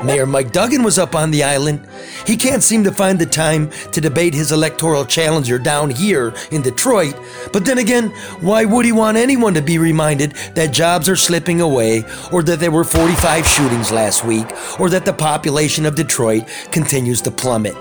Mayor 0.05 0.27
Mike 0.27 0.53
Duggan 0.53 0.83
was 0.83 0.99
up 0.99 1.15
on 1.15 1.31
the 1.31 1.43
island. 1.43 1.87
He 2.27 2.37
can't 2.37 2.63
seem 2.63 2.85
to 2.85 2.93
find 2.93 3.19
the 3.19 3.27
time 3.27 3.71
to 3.93 4.01
debate 4.01 4.35
his 4.35 4.53
electoral 4.53 5.05
challenger 5.05 5.59
down 5.59 5.91
here 5.91 6.35
in 6.51 6.63
Detroit. 6.63 7.17
But 7.53 7.65
then 7.65 7.79
again, 7.79 8.11
why 8.41 8.65
would 8.65 8.85
he 8.85 8.93
want 8.93 9.17
anyone 9.17 9.55
to 9.55 9.63
be 9.63 9.79
reminded 9.79 10.33
that 10.55 10.73
jobs 10.73 11.09
are 11.09 11.17
slipping 11.17 11.61
away, 11.61 12.05
or 12.31 12.43
that 12.43 12.61
there 12.61 12.71
were 12.71 12.85
45 12.85 13.47
shootings 13.47 13.91
last 13.91 14.25
week, 14.25 14.47
or 14.79 14.91
that 14.91 15.05
the 15.05 15.13
population 15.13 15.87
of 15.87 15.95
Detroit 15.95 16.45
continues 16.71 17.21
to 17.23 17.31
plummet? 17.31 17.75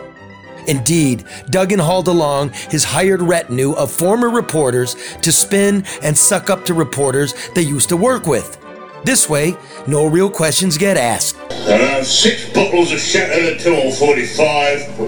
Indeed, 0.67 1.25
Duggan 1.49 1.79
hauled 1.79 2.07
along 2.07 2.49
his 2.69 2.83
hired 2.83 3.21
retinue 3.21 3.73
of 3.73 3.91
former 3.91 4.29
reporters 4.29 4.95
to 5.21 5.31
spin 5.31 5.83
and 6.01 6.17
suck 6.17 6.49
up 6.49 6.65
to 6.65 6.73
reporters 6.73 7.35
they 7.53 7.61
used 7.61 7.89
to 7.89 7.97
work 7.97 8.25
with. 8.25 8.64
This 9.05 9.29
way, 9.29 9.55
no 9.85 10.07
real 10.07 10.31
questions 10.31 10.79
get 10.79 10.97
asked. 10.97 11.37
I'll 11.51 11.77
have 11.77 12.07
six 12.07 12.49
bottles 12.51 12.91
of 12.91 12.97
Chateau 12.97 13.55
245 13.55 14.99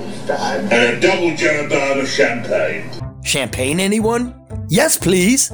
and 0.72 0.74
a 0.74 1.00
double 1.00 1.32
Jabard 1.32 2.00
of 2.00 2.08
champagne. 2.08 2.92
Champagne, 3.24 3.80
anyone? 3.80 4.36
Yes, 4.70 4.98
please. 4.98 5.50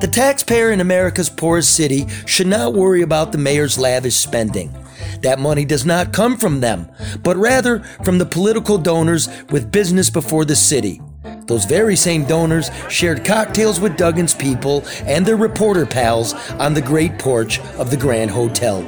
The 0.00 0.08
taxpayer 0.08 0.72
in 0.72 0.80
America's 0.80 1.30
poorest 1.30 1.72
city 1.72 2.08
should 2.26 2.48
not 2.48 2.74
worry 2.74 3.02
about 3.02 3.30
the 3.30 3.38
mayor's 3.38 3.78
lavish 3.78 4.16
spending. 4.16 4.74
That 5.22 5.38
money 5.38 5.64
does 5.64 5.86
not 5.86 6.12
come 6.12 6.36
from 6.36 6.60
them, 6.60 6.90
but 7.22 7.36
rather 7.36 7.78
from 8.02 8.18
the 8.18 8.26
political 8.26 8.76
donors 8.76 9.28
with 9.50 9.70
business 9.70 10.10
before 10.10 10.44
the 10.44 10.56
city. 10.56 11.00
Those 11.46 11.64
very 11.64 11.96
same 11.96 12.24
donors 12.24 12.70
shared 12.88 13.24
cocktails 13.24 13.80
with 13.80 13.96
Duggan's 13.96 14.34
people 14.34 14.84
and 15.04 15.24
their 15.24 15.36
reporter 15.36 15.86
pals 15.86 16.34
on 16.52 16.74
the 16.74 16.82
great 16.82 17.18
porch 17.18 17.60
of 17.78 17.90
the 17.90 17.96
Grand 17.96 18.30
Hotel. 18.30 18.82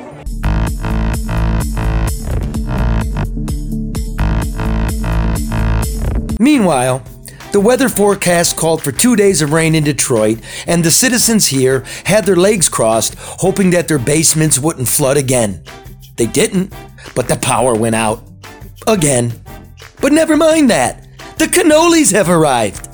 Meanwhile, 6.41 7.03
the 7.51 7.61
weather 7.61 7.89
forecast 7.89 8.57
called 8.57 8.83
for 8.83 8.93
two 8.93 9.17
days 9.17 9.43
of 9.43 9.53
rain 9.53 9.75
in 9.75 9.83
Detroit, 9.83 10.39
and 10.67 10.85
the 10.85 10.91
citizens 10.91 11.47
here 11.47 11.83
had 12.05 12.27
their 12.27 12.37
legs 12.37 12.69
crossed, 12.69 13.15
hoping 13.19 13.71
that 13.71 13.89
their 13.89 13.99
basements 13.99 14.59
wouldn't 14.59 14.89
flood 14.89 15.17
again. 15.17 15.65
They 16.17 16.27
didn't, 16.27 16.75
but 17.15 17.27
the 17.27 17.37
power 17.37 17.75
went 17.75 17.95
out. 17.95 18.23
Again. 18.87 19.33
But 20.01 20.13
never 20.13 20.37
mind 20.37 20.71
that. 20.71 21.08
The 21.39 21.47
cannolis 21.47 22.11
have 22.11 22.29
arrived. 22.29 22.89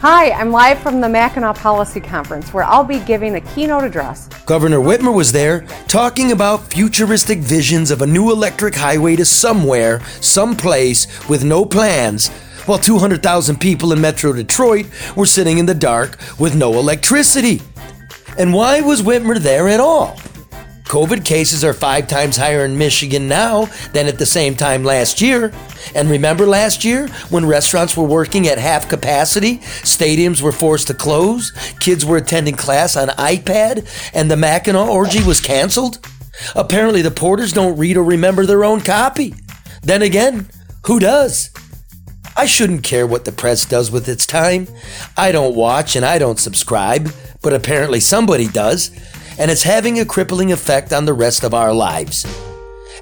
Hi, 0.00 0.30
I'm 0.30 0.50
live 0.50 0.78
from 0.78 1.02
the 1.02 1.08
Mackinac 1.10 1.56
Policy 1.56 2.00
Conference 2.00 2.54
where 2.54 2.64
I'll 2.64 2.84
be 2.84 3.00
giving 3.00 3.34
a 3.34 3.40
keynote 3.42 3.84
address. 3.84 4.28
Governor 4.46 4.78
Whitmer 4.78 5.14
was 5.14 5.32
there 5.32 5.66
talking 5.86 6.32
about 6.32 6.72
futuristic 6.72 7.40
visions 7.40 7.90
of 7.90 8.00
a 8.00 8.06
new 8.06 8.30
electric 8.32 8.74
highway 8.74 9.14
to 9.16 9.26
somewhere, 9.26 10.00
someplace, 10.22 11.06
with 11.28 11.44
no 11.44 11.66
plans, 11.66 12.28
while 12.64 12.78
200,000 12.78 13.60
people 13.60 13.92
in 13.92 14.00
Metro 14.00 14.32
Detroit 14.32 14.86
were 15.14 15.26
sitting 15.26 15.58
in 15.58 15.66
the 15.66 15.74
dark 15.74 16.16
with 16.38 16.54
no 16.54 16.78
electricity. 16.78 17.60
And 18.38 18.54
why 18.54 18.80
was 18.80 19.02
Whitmer 19.02 19.38
there 19.38 19.68
at 19.68 19.80
all? 19.80 20.18
COVID 20.90 21.24
cases 21.24 21.62
are 21.62 21.72
five 21.72 22.08
times 22.08 22.36
higher 22.36 22.64
in 22.64 22.76
Michigan 22.76 23.28
now 23.28 23.66
than 23.92 24.08
at 24.08 24.18
the 24.18 24.26
same 24.26 24.56
time 24.56 24.82
last 24.82 25.20
year. 25.20 25.52
And 25.94 26.10
remember 26.10 26.46
last 26.46 26.84
year 26.84 27.06
when 27.28 27.46
restaurants 27.46 27.96
were 27.96 28.08
working 28.08 28.48
at 28.48 28.58
half 28.58 28.88
capacity, 28.88 29.58
stadiums 29.58 30.42
were 30.42 30.50
forced 30.50 30.88
to 30.88 30.94
close, 30.94 31.52
kids 31.78 32.04
were 32.04 32.16
attending 32.16 32.56
class 32.56 32.96
on 32.96 33.06
iPad, 33.10 33.88
and 34.12 34.28
the 34.28 34.36
Mackinac 34.36 34.88
orgy 34.88 35.22
was 35.22 35.40
canceled? 35.40 36.04
Apparently, 36.56 37.02
the 37.02 37.12
porters 37.12 37.52
don't 37.52 37.78
read 37.78 37.96
or 37.96 38.02
remember 38.02 38.44
their 38.44 38.64
own 38.64 38.80
copy. 38.80 39.36
Then 39.82 40.02
again, 40.02 40.48
who 40.86 40.98
does? 40.98 41.50
I 42.36 42.46
shouldn't 42.46 42.82
care 42.82 43.06
what 43.06 43.24
the 43.24 43.30
press 43.30 43.64
does 43.64 43.92
with 43.92 44.08
its 44.08 44.26
time. 44.26 44.66
I 45.16 45.30
don't 45.30 45.54
watch 45.54 45.94
and 45.94 46.04
I 46.04 46.18
don't 46.18 46.40
subscribe, 46.40 47.12
but 47.42 47.52
apparently 47.52 48.00
somebody 48.00 48.48
does, 48.48 48.90
and 49.40 49.50
it's 49.50 49.62
having 49.62 49.98
a 49.98 50.04
crippling 50.04 50.52
effect 50.52 50.92
on 50.92 51.06
the 51.06 51.14
rest 51.14 51.42
of 51.42 51.54
our 51.54 51.72
lives. 51.72 52.26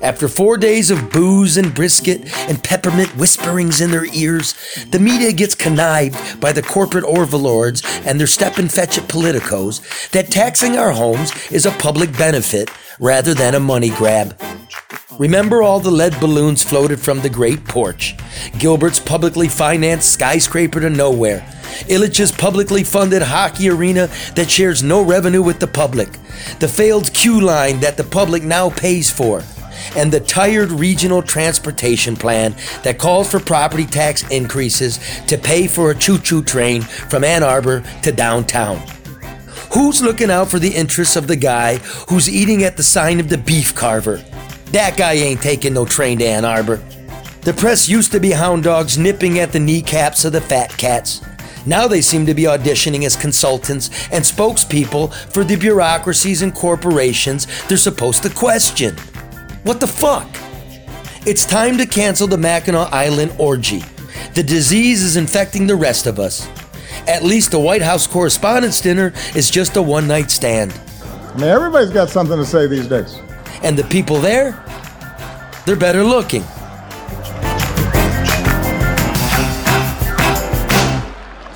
After 0.00 0.28
four 0.28 0.56
days 0.56 0.92
of 0.92 1.10
booze 1.10 1.56
and 1.56 1.74
brisket 1.74 2.32
and 2.48 2.62
peppermint 2.62 3.16
whisperings 3.16 3.80
in 3.80 3.90
their 3.90 4.06
ears, 4.14 4.54
the 4.92 5.00
media 5.00 5.32
gets 5.32 5.56
connived 5.56 6.40
by 6.40 6.52
the 6.52 6.62
corporate 6.62 7.04
overlords 7.04 7.82
and 8.06 8.20
their 8.20 8.28
step 8.28 8.58
and 8.58 8.70
fetch 8.70 8.96
it 8.96 9.04
politicos 9.04 10.10
that 10.10 10.30
taxing 10.30 10.78
our 10.78 10.92
homes 10.92 11.32
is 11.50 11.66
a 11.66 11.72
public 11.72 12.16
benefit 12.16 12.70
rather 13.00 13.34
than 13.34 13.56
a 13.56 13.60
money 13.60 13.90
grab. 13.90 14.40
Remember 15.18 15.62
all 15.62 15.80
the 15.80 15.90
lead 15.90 16.18
balloons 16.20 16.62
floated 16.62 17.00
from 17.00 17.20
the 17.20 17.28
great 17.28 17.64
porch, 17.64 18.16
Gilbert's 18.56 19.00
publicly 19.00 19.48
financed 19.48 20.12
skyscraper 20.12 20.78
to 20.78 20.88
nowhere, 20.88 21.44
Ilitch's 21.88 22.30
publicly 22.30 22.84
funded 22.84 23.22
hockey 23.22 23.68
arena 23.68 24.08
that 24.36 24.48
shares 24.48 24.84
no 24.84 25.02
revenue 25.02 25.42
with 25.42 25.58
the 25.58 25.66
public, 25.66 26.08
the 26.60 26.68
failed 26.68 27.06
QLine 27.06 27.80
that 27.80 27.96
the 27.96 28.04
public 28.04 28.44
now 28.44 28.70
pays 28.70 29.10
for, 29.10 29.42
and 29.96 30.12
the 30.12 30.20
tired 30.20 30.70
regional 30.70 31.20
transportation 31.20 32.14
plan 32.14 32.54
that 32.84 33.00
calls 33.00 33.28
for 33.28 33.40
property 33.40 33.86
tax 33.86 34.22
increases 34.30 35.00
to 35.26 35.36
pay 35.36 35.66
for 35.66 35.90
a 35.90 35.96
choo 35.96 36.18
choo 36.20 36.44
train 36.44 36.82
from 36.82 37.24
Ann 37.24 37.42
Arbor 37.42 37.82
to 38.02 38.12
downtown. 38.12 38.80
Who's 39.74 40.00
looking 40.00 40.30
out 40.30 40.48
for 40.48 40.60
the 40.60 40.74
interests 40.74 41.16
of 41.16 41.26
the 41.26 41.36
guy 41.36 41.78
who's 42.08 42.30
eating 42.30 42.62
at 42.62 42.76
the 42.76 42.84
sign 42.84 43.18
of 43.18 43.28
the 43.28 43.38
beef 43.38 43.74
carver? 43.74 44.24
That 44.72 44.96
guy 44.98 45.14
ain't 45.14 45.40
taking 45.40 45.72
no 45.74 45.86
train 45.86 46.18
to 46.18 46.26
Ann 46.26 46.44
Arbor. 46.44 46.76
The 47.42 47.54
press 47.54 47.88
used 47.88 48.12
to 48.12 48.20
be 48.20 48.32
hound 48.32 48.64
dogs 48.64 48.98
nipping 48.98 49.38
at 49.38 49.52
the 49.52 49.58
kneecaps 49.58 50.26
of 50.26 50.32
the 50.32 50.40
fat 50.40 50.76
cats. 50.76 51.22
Now 51.64 51.88
they 51.88 52.02
seem 52.02 52.26
to 52.26 52.34
be 52.34 52.42
auditioning 52.42 53.04
as 53.04 53.16
consultants 53.16 53.88
and 54.12 54.22
spokespeople 54.22 55.14
for 55.32 55.44
the 55.44 55.56
bureaucracies 55.56 56.42
and 56.42 56.54
corporations 56.54 57.46
they're 57.68 57.78
supposed 57.78 58.22
to 58.24 58.30
question. 58.30 58.96
What 59.62 59.80
the 59.80 59.86
fuck? 59.86 60.28
It's 61.26 61.46
time 61.46 61.78
to 61.78 61.86
cancel 61.86 62.26
the 62.26 62.38
Mackinac 62.38 62.92
Island 62.92 63.34
orgy. 63.38 63.82
The 64.34 64.42
disease 64.42 65.02
is 65.02 65.16
infecting 65.16 65.66
the 65.66 65.76
rest 65.76 66.06
of 66.06 66.18
us. 66.18 66.46
At 67.06 67.22
least 67.22 67.50
the 67.50 67.58
White 67.58 67.82
House 67.82 68.06
Correspondents' 68.06 68.80
Dinner 68.80 69.12
is 69.34 69.50
just 69.50 69.76
a 69.76 69.82
one 69.82 70.06
night 70.06 70.30
stand. 70.30 70.78
I 71.02 71.34
mean, 71.36 71.44
everybody's 71.44 71.90
got 71.90 72.10
something 72.10 72.36
to 72.36 72.44
say 72.44 72.66
these 72.66 72.86
days. 72.86 73.18
And 73.62 73.76
the 73.76 73.84
people 73.84 74.18
there, 74.18 74.52
they're 75.66 75.76
better 75.76 76.04
looking. 76.04 76.42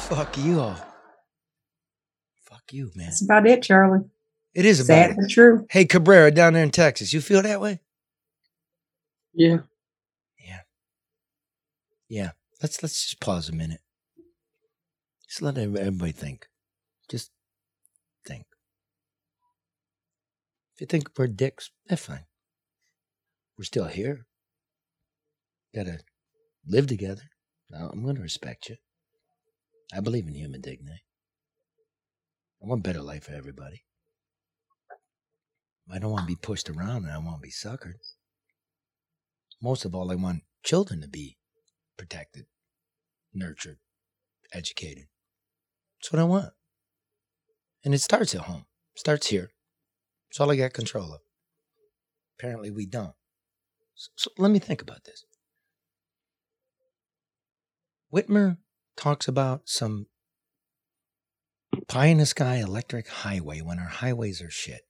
Fuck 0.08 0.36
you 0.36 0.60
all. 0.60 0.76
Fuck 2.44 2.72
you, 2.72 2.90
man. 2.94 3.06
That's 3.06 3.22
about 3.22 3.46
it, 3.46 3.62
Charlie. 3.62 4.04
It 4.54 4.66
is 4.66 4.80
about 4.80 4.86
Sad 4.94 5.10
it. 5.12 5.16
but 5.20 5.30
true. 5.30 5.66
Hey, 5.70 5.84
Cabrera 5.86 6.30
down 6.30 6.52
there 6.52 6.62
in 6.62 6.70
Texas, 6.70 7.12
you 7.12 7.20
feel 7.20 7.40
that 7.42 7.60
way? 7.60 7.80
Yeah. 9.32 9.58
Yeah. 10.38 10.60
Yeah. 12.08 12.30
Let's 12.62 12.82
let's 12.82 13.02
just 13.02 13.20
pause 13.20 13.48
a 13.48 13.52
minute. 13.52 13.80
Just 15.26 15.40
let 15.40 15.56
everybody 15.56 16.12
think. 16.12 16.46
Just 17.08 17.30
think. 18.26 18.44
If 20.71 20.71
you 20.82 20.86
think 20.86 21.10
we're 21.16 21.28
dicks, 21.28 21.70
that's 21.86 22.04
fine. 22.06 22.24
We're 23.56 23.64
still 23.64 23.86
here. 23.86 24.26
Gotta 25.72 26.00
live 26.66 26.88
together. 26.88 27.22
I'm 27.72 28.04
gonna 28.04 28.20
respect 28.20 28.68
you. 28.68 28.76
I 29.94 30.00
believe 30.00 30.26
in 30.26 30.34
human 30.34 30.60
dignity. 30.60 31.04
I 32.60 32.66
want 32.66 32.80
a 32.80 32.82
better 32.82 33.00
life 33.00 33.24
for 33.24 33.32
everybody. 33.32 33.84
I 35.90 35.98
don't 35.98 36.10
want 36.10 36.22
to 36.22 36.34
be 36.34 36.40
pushed 36.40 36.68
around 36.68 37.04
and 37.04 37.12
I 37.12 37.18
want 37.18 37.36
to 37.36 37.42
be 37.42 37.50
suckered. 37.50 37.94
Most 39.62 39.84
of 39.84 39.94
all, 39.94 40.10
I 40.10 40.16
want 40.16 40.42
children 40.64 41.00
to 41.02 41.08
be 41.08 41.38
protected, 41.96 42.46
nurtured, 43.32 43.78
educated. 44.52 45.06
That's 46.00 46.12
what 46.12 46.20
I 46.20 46.24
want. 46.24 46.52
And 47.84 47.94
it 47.94 48.00
starts 48.00 48.34
at 48.34 48.42
home, 48.42 48.66
starts 48.96 49.28
here. 49.28 49.50
It's 50.32 50.40
all 50.40 50.50
I 50.50 50.56
got 50.56 50.72
control 50.72 51.12
of. 51.12 51.20
Apparently, 52.38 52.70
we 52.70 52.86
don't. 52.86 53.12
So, 53.94 54.10
so 54.16 54.30
let 54.38 54.50
me 54.50 54.58
think 54.58 54.80
about 54.80 55.04
this. 55.04 55.26
Whitmer 58.10 58.56
talks 58.96 59.28
about 59.28 59.68
some 59.68 60.06
pie 61.86 62.06
in 62.06 62.16
the 62.16 62.24
sky 62.24 62.56
electric 62.56 63.08
highway 63.08 63.60
when 63.60 63.78
our 63.78 63.84
highways 63.84 64.40
are 64.40 64.50
shit 64.50 64.80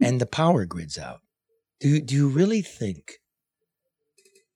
and 0.00 0.18
the 0.22 0.26
power 0.26 0.64
grid's 0.64 0.96
out. 0.96 1.20
Do, 1.80 2.00
do 2.00 2.14
you 2.14 2.28
really 2.30 2.62
think 2.62 3.18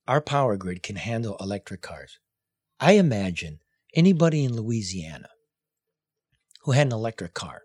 our 0.06 0.22
power 0.22 0.56
grid 0.56 0.82
can 0.82 0.96
handle 0.96 1.36
electric 1.40 1.82
cars? 1.82 2.18
I 2.80 2.92
imagine 2.92 3.58
anybody 3.94 4.44
in 4.44 4.56
Louisiana 4.56 5.28
who 6.62 6.72
had 6.72 6.86
an 6.86 6.94
electric 6.94 7.34
car 7.34 7.60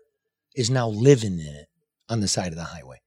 is 0.54 0.68
now 0.68 0.86
living 0.86 1.40
in 1.40 1.46
it 1.46 1.68
on 2.08 2.20
the 2.20 2.28
side 2.28 2.52
of 2.52 2.56
the 2.56 2.64
highway. 2.64 3.00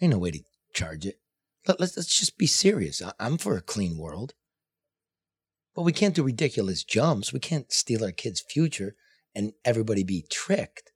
Ain't 0.00 0.12
no 0.12 0.18
way 0.18 0.30
to 0.30 0.40
charge 0.72 1.06
it. 1.06 1.18
Let, 1.66 1.80
let's, 1.80 1.96
let's 1.96 2.18
just 2.18 2.38
be 2.38 2.46
serious. 2.46 3.02
I, 3.02 3.12
I'm 3.18 3.38
for 3.38 3.56
a 3.56 3.62
clean 3.62 3.98
world. 3.98 4.34
But 5.74 5.82
we 5.82 5.92
can't 5.92 6.14
do 6.14 6.22
ridiculous 6.22 6.82
jumps. 6.84 7.32
We 7.32 7.40
can't 7.40 7.72
steal 7.72 8.04
our 8.04 8.12
kids' 8.12 8.40
future 8.40 8.96
and 9.34 9.52
everybody 9.64 10.02
be 10.02 10.24
tricked. 10.30 10.92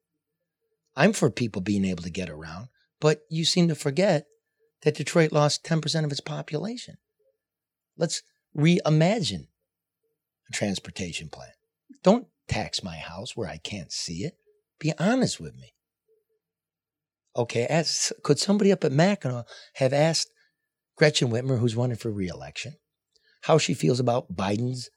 I'm 0.96 1.12
for 1.12 1.30
people 1.30 1.62
being 1.62 1.84
able 1.84 2.03
to 2.03 2.11
get 2.11 2.28
around, 2.28 2.68
but 3.00 3.20
you 3.30 3.44
seem 3.44 3.68
to 3.68 3.74
forget 3.74 4.26
that 4.82 4.96
Detroit 4.96 5.32
lost 5.32 5.64
10% 5.64 6.05
of 6.05 6.11
its 6.11 6.20
population. 6.20 6.96
Let's 7.96 8.22
reimagine 8.57 9.46
a 10.48 10.53
transportation 10.53 11.28
plan. 11.28 11.53
Don't 12.03 12.26
tax 12.48 12.82
my 12.82 12.96
house 12.96 13.36
where 13.36 13.48
I 13.48 13.59
can't 13.59 13.92
see 13.92 14.24
it. 14.24 14.36
Be 14.78 14.92
honest 14.98 15.40
with 15.40 15.55
me. 15.55 15.72
Okay, 17.37 17.66
as, 17.66 18.12
could 18.22 18.39
somebody 18.39 18.70
up 18.72 18.85
at 18.85 18.93
Mackinac 18.93 19.47
have 19.74 19.93
asked 19.93 20.30
Gretchen 20.97 21.30
Whitmer, 21.30 21.59
who's 21.59 21.76
running 21.76 21.97
for 21.97 22.11
reelection, 22.11 22.74
how 23.43 23.57
she 23.59 23.72
feels 23.72 24.01
about 24.01 24.35
Biden's 24.35 24.91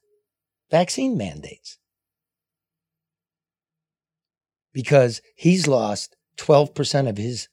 vaccine 0.69 1.17
mandates? 1.17 1.77
Because 4.73 5.21
he's 5.37 5.67
lost 5.67 6.17
12% 6.37 7.07
of 7.07 7.17
his 7.17 7.47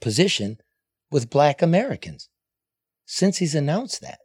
position 0.00 0.58
with 1.10 1.30
black 1.30 1.62
Americans 1.62 2.28
since 3.06 3.38
he's 3.38 3.54
announced 3.54 4.02
that. 4.02 4.18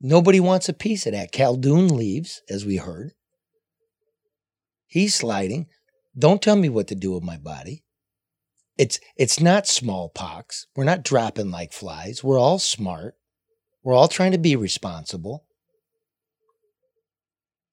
Nobody 0.00 0.40
wants 0.40 0.68
a 0.68 0.72
piece 0.72 1.06
of 1.06 1.12
that. 1.12 1.32
Khaldun 1.32 1.90
leaves, 1.90 2.40
as 2.48 2.64
we 2.64 2.76
heard. 2.76 3.12
He's 4.86 5.14
sliding. 5.14 5.66
Don't 6.16 6.40
tell 6.40 6.56
me 6.56 6.68
what 6.70 6.86
to 6.88 6.94
do 6.94 7.12
with 7.12 7.22
my 7.22 7.36
body. 7.36 7.84
It's 8.78 9.00
it's 9.16 9.40
not 9.40 9.66
smallpox. 9.66 10.66
We're 10.76 10.84
not 10.84 11.02
dropping 11.02 11.50
like 11.50 11.72
flies. 11.72 12.22
We're 12.22 12.38
all 12.38 12.60
smart. 12.60 13.16
We're 13.82 13.94
all 13.94 14.08
trying 14.08 14.32
to 14.32 14.38
be 14.38 14.54
responsible. 14.54 15.44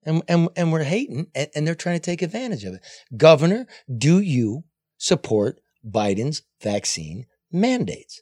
And 0.03 0.23
and, 0.27 0.49
and 0.55 0.71
we're 0.71 0.83
hating 0.83 1.27
and, 1.35 1.49
and 1.55 1.67
they're 1.67 1.75
trying 1.75 1.97
to 1.97 2.05
take 2.05 2.23
advantage 2.23 2.63
of 2.63 2.73
it. 2.73 2.81
Governor, 3.15 3.67
do 3.95 4.19
you 4.19 4.63
support 4.97 5.59
Biden's 5.87 6.41
vaccine 6.61 7.27
mandates? 7.51 8.21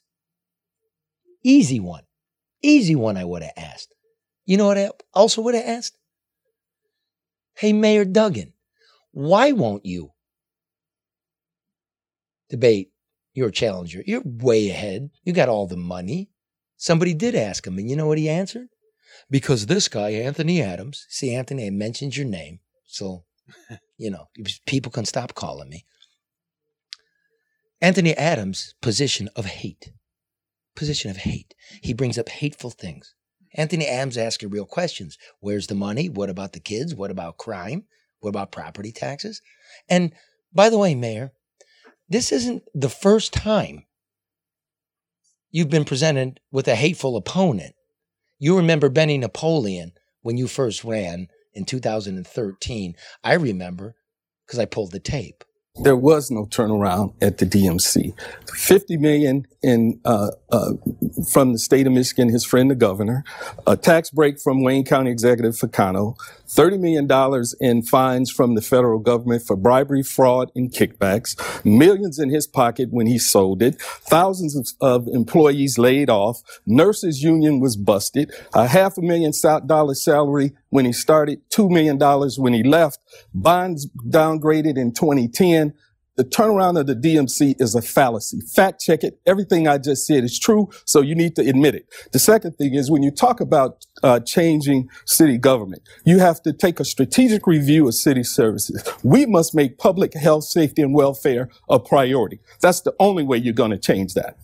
Easy 1.42 1.80
one. 1.80 2.04
Easy 2.62 2.96
one 2.96 3.18
I 3.18 3.26
would 3.26 3.44
have 3.44 3.54
asked. 3.58 3.94
You 4.46 4.58
know 4.58 4.68
what 4.68 4.78
I 4.78 4.90
also 5.14 5.42
would 5.42 5.56
have 5.56 5.66
asked? 5.66 5.98
Hey, 7.56 7.72
Mayor 7.72 8.04
Duggan, 8.04 8.54
why 9.12 9.52
won't 9.52 9.86
you 9.86 10.13
debate 12.50 12.92
your 13.34 13.52
challenger? 13.52 14.04
You're 14.06 14.24
way 14.26 14.70
ahead. 14.70 15.10
You 15.24 15.34
got 15.34 15.50
all 15.50 15.68
the 15.68 15.78
money. 15.78 16.30
Somebody 16.78 17.14
did 17.14 17.36
ask 17.36 17.66
him, 17.66 17.78
and 17.78 17.90
you 17.90 17.96
know 17.96 18.08
what 18.08 18.18
he 18.18 18.30
answered? 18.30 18.68
Because 19.30 19.66
this 19.66 19.88
guy, 19.88 20.10
Anthony 20.10 20.62
Adams, 20.62 21.06
see, 21.10 21.34
Anthony, 21.34 21.68
I 21.68 21.70
mentioned 21.70 22.18
your 22.18 22.26
name, 22.26 22.60
so, 22.86 23.24
you 23.98 24.10
know, 24.10 24.28
people 24.66 24.92
can 24.92 25.06
stop 25.06 25.36
calling 25.36 25.70
me. 25.70 25.86
Anthony 27.82 28.14
Adams' 28.16 28.76
position 28.82 29.30
of 29.36 29.46
hate. 29.46 29.92
Position 30.76 31.12
of 31.12 31.18
hate. 31.18 31.54
He 31.82 31.94
brings 31.94 32.18
up 32.18 32.30
hateful 32.30 32.70
things. 32.70 33.14
Anthony 33.56 33.88
Adams 33.88 34.18
asking 34.18 34.50
real 34.50 34.66
questions. 34.66 35.18
Where's 35.40 35.68
the 35.68 35.76
money? 35.76 36.10
What 36.10 36.30
about 36.30 36.54
the 36.54 36.60
kids? 36.60 36.96
What 36.96 37.12
about 37.12 37.38
crime? 37.38 37.84
What 38.20 38.30
about 38.30 38.52
property 38.52 38.92
taxes? 38.92 39.42
And 39.90 40.14
by 40.54 40.70
the 40.70 40.78
way, 40.78 40.96
Mayor, 40.96 41.34
this 42.14 42.32
isn't 42.32 42.64
the 42.76 42.90
first 42.90 43.34
time 43.34 43.86
you've 45.50 45.70
been 45.70 45.84
presented 45.84 46.40
with 46.52 46.68
a 46.68 46.76
hateful 46.76 47.18
opponent. 47.18 47.74
You 48.38 48.56
remember 48.58 48.90
Benny 48.90 49.18
Napoleon 49.18 49.94
when 50.22 50.38
you 50.38 50.48
first 50.48 50.84
ran 50.84 51.28
in 51.54 51.66
2013. 51.66 52.96
I 53.24 53.34
remember 53.34 53.96
because 54.46 54.60
I 54.60 54.66
pulled 54.66 54.92
the 54.92 55.00
tape. 55.00 55.44
There 55.82 55.96
was 55.96 56.30
no 56.30 56.46
turnaround 56.46 57.16
at 57.20 57.40
the 57.40 57.48
DMC. 57.48 58.14
50 58.48 58.98
million 58.98 59.48
in 59.64 60.00
uh, 60.06 60.30
uh, 60.52 60.74
from 61.32 61.54
the 61.54 61.58
state 61.58 61.88
of 61.88 61.94
Michigan, 61.94 62.30
his 62.30 62.46
friend 62.46 62.70
the 62.70 62.76
governor, 62.76 63.24
a 63.66 63.76
tax 63.76 64.12
break 64.12 64.40
from 64.40 64.62
Wayne 64.62 64.86
County 64.86 65.10
Executive 65.10 65.56
Ficano, 65.56 66.16
$30 66.54 66.80
million 66.80 67.46
in 67.60 67.82
fines 67.82 68.30
from 68.32 68.56
the 68.56 68.62
federal 68.62 69.00
government 69.00 69.42
for 69.44 69.56
bribery, 69.56 70.04
fraud, 70.04 70.52
and 70.56 70.72
kickbacks, 70.72 71.36
millions 71.66 72.20
in 72.20 72.30
his 72.30 72.48
pocket 72.48 72.90
when 72.92 73.08
he 73.08 73.18
sold 73.18 73.62
it, 73.62 73.82
thousands 73.82 74.56
of, 74.56 74.68
of 74.82 75.08
employees 75.08 75.78
laid 75.78 76.10
off, 76.10 76.42
nurses 76.66 77.24
union 77.24 77.60
was 77.60 77.76
busted, 77.76 78.32
a 78.54 78.68
half 78.68 78.98
a 78.98 79.02
million 79.02 79.32
dollar 79.66 79.96
salary 79.96 80.54
when 80.70 80.86
he 80.86 80.94
started, 80.94 81.42
$2 81.50 81.70
million 81.70 81.98
when 82.38 82.54
he 82.54 82.64
left, 82.64 83.00
bonds 83.34 83.88
downgraded 84.08 84.78
in 84.78 84.92
2010, 84.94 85.74
the 86.16 86.24
turnaround 86.24 86.80
of 86.80 86.88
the 86.88 86.96
DMC 86.96 87.60
is 87.60 87.76
a 87.76 87.82
fallacy. 87.82 88.40
Fact 88.42 88.82
check 88.82 89.04
it. 89.04 89.20
Everything 89.26 89.68
I 89.68 89.78
just 89.80 90.06
said 90.06 90.24
is 90.24 90.38
true, 90.38 90.70
so 90.86 91.02
you 91.02 91.16
need 91.16 91.36
to 91.38 91.42
admit 91.48 91.76
it. 91.76 91.88
The 92.12 92.20
second 92.20 92.54
thing 92.54 92.76
is 92.76 92.92
when 92.92 93.02
you 93.04 93.12
talk 93.12 93.40
about 93.42 93.86
uh, 94.04 94.20
changing 94.20 94.90
city 95.06 95.38
government, 95.38 95.82
you 96.06 96.20
have 96.20 96.42
to 96.44 96.54
take 96.54 96.80
a 96.80 96.86
strategic 96.86 97.48
review 97.48 97.88
of 97.88 97.96
city 97.96 98.24
services. 98.24 98.84
We 99.04 99.26
must 99.26 99.56
make 99.56 99.78
public 99.78 100.14
health, 100.14 100.44
safety, 100.44 100.82
and 100.82 100.94
welfare 100.94 101.50
a 101.70 101.80
priority. 101.80 102.40
That's 102.62 102.82
the 102.82 102.94
only 103.00 103.24
way 103.24 103.38
you're 103.38 103.54
going 103.54 103.72
to 103.72 103.78
change 103.78 104.14
that. 104.14 104.38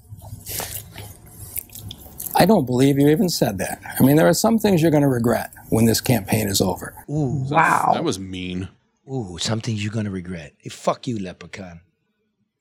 I 2.35 2.45
don't 2.45 2.65
believe 2.65 2.97
you 2.97 3.09
even 3.09 3.27
said 3.29 3.57
that. 3.57 3.81
I 3.99 4.03
mean, 4.03 4.15
there 4.15 4.27
are 4.27 4.33
some 4.33 4.59
things 4.59 4.81
you're 4.81 4.91
going 4.91 5.03
to 5.03 5.09
regret 5.09 5.51
when 5.69 5.85
this 5.85 5.99
campaign 5.99 6.47
is 6.47 6.61
over. 6.61 6.95
Ooh, 7.09 7.45
Wow. 7.49 7.91
That 7.93 8.03
was 8.03 8.17
mean. 8.17 8.69
Ooh, 9.11 9.37
some 9.39 9.59
things 9.59 9.83
you're 9.83 9.93
gonna 9.93 10.11
regret. 10.11 10.53
Hey, 10.59 10.69
fuck 10.69 11.07
you, 11.07 11.17
leprechaun. 11.19 11.81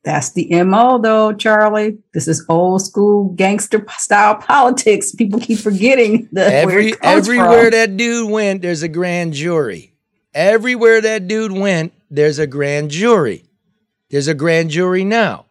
That's 0.04 0.32
the 0.32 0.62
MO 0.64 0.98
though, 0.98 1.34
Charlie. 1.34 1.98
This 2.14 2.28
is 2.28 2.44
old 2.48 2.82
school 2.82 3.34
gangster 3.34 3.84
style 3.98 4.36
politics. 4.36 5.14
People 5.14 5.40
keep 5.40 5.58
forgetting 5.58 6.28
the 6.32 6.42
where 6.42 6.50
Every 6.50 6.94
everywhere 7.02 7.62
from. 7.64 7.70
that 7.72 7.96
dude 7.96 8.30
went, 8.30 8.62
there's 8.62 8.82
a 8.82 8.88
grand 8.88 9.34
jury. 9.34 9.92
Everywhere 10.32 11.00
that 11.02 11.28
dude 11.28 11.52
went, 11.52 11.92
there's 12.10 12.38
a 12.38 12.46
grand 12.46 12.90
jury. 12.90 13.44
There's 14.10 14.28
a 14.28 14.34
grand 14.34 14.70
jury 14.70 15.04
now. 15.04 15.46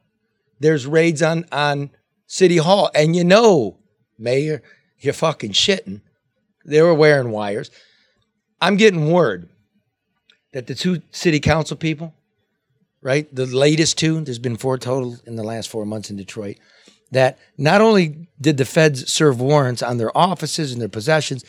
There's 0.60 0.88
raids 0.88 1.22
on 1.22 1.46
on 1.52 1.92
City 2.26 2.58
Hall, 2.58 2.90
and 2.96 3.16
you 3.16 3.24
know, 3.24 3.78
Mayor, 4.18 4.64
you're 4.98 5.14
fucking 5.14 5.52
shitting. 5.52 6.02
They 6.66 6.82
were 6.82 6.96
wearing 6.96 7.30
wires. 7.30 7.70
I'm 8.60 8.78
getting 8.78 9.12
word 9.12 9.50
that 10.54 10.68
the 10.68 10.76
two 10.76 11.02
city 11.12 11.40
council 11.40 11.78
people, 11.78 12.14
right, 13.02 13.34
the 13.34 13.46
latest 13.46 13.98
two, 13.98 14.22
there's 14.22 14.40
been 14.40 14.58
four 14.58 14.78
total 14.78 15.18
in 15.26 15.36
the 15.36 15.44
last 15.44 15.70
four 15.70 15.86
months 15.86 16.10
in 16.10 16.16
Detroit, 16.16 16.58
that 17.12 17.38
not 17.58 17.82
only 17.82 18.28
did 18.40 18.58
the 18.58 18.66
feds 18.66 19.12
serve 19.12 19.40
warrants 19.40 19.82
on 19.82 19.98
their 19.98 20.16
offices 20.18 20.72
and 20.72 20.82
their 20.82 20.90
possessions, 20.90 21.46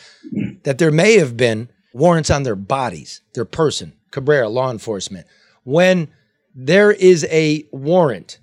that 0.63 0.77
there 0.77 0.91
may 0.91 1.17
have 1.17 1.35
been 1.35 1.69
warrants 1.93 2.29
on 2.29 2.43
their 2.43 2.55
bodies, 2.55 3.21
their 3.33 3.45
person, 3.45 3.93
Cabrera, 4.11 4.49
law 4.49 4.71
enforcement. 4.71 5.27
When 5.63 6.09
there 6.55 6.91
is 6.91 7.25
a 7.29 7.65
warrant 7.71 8.39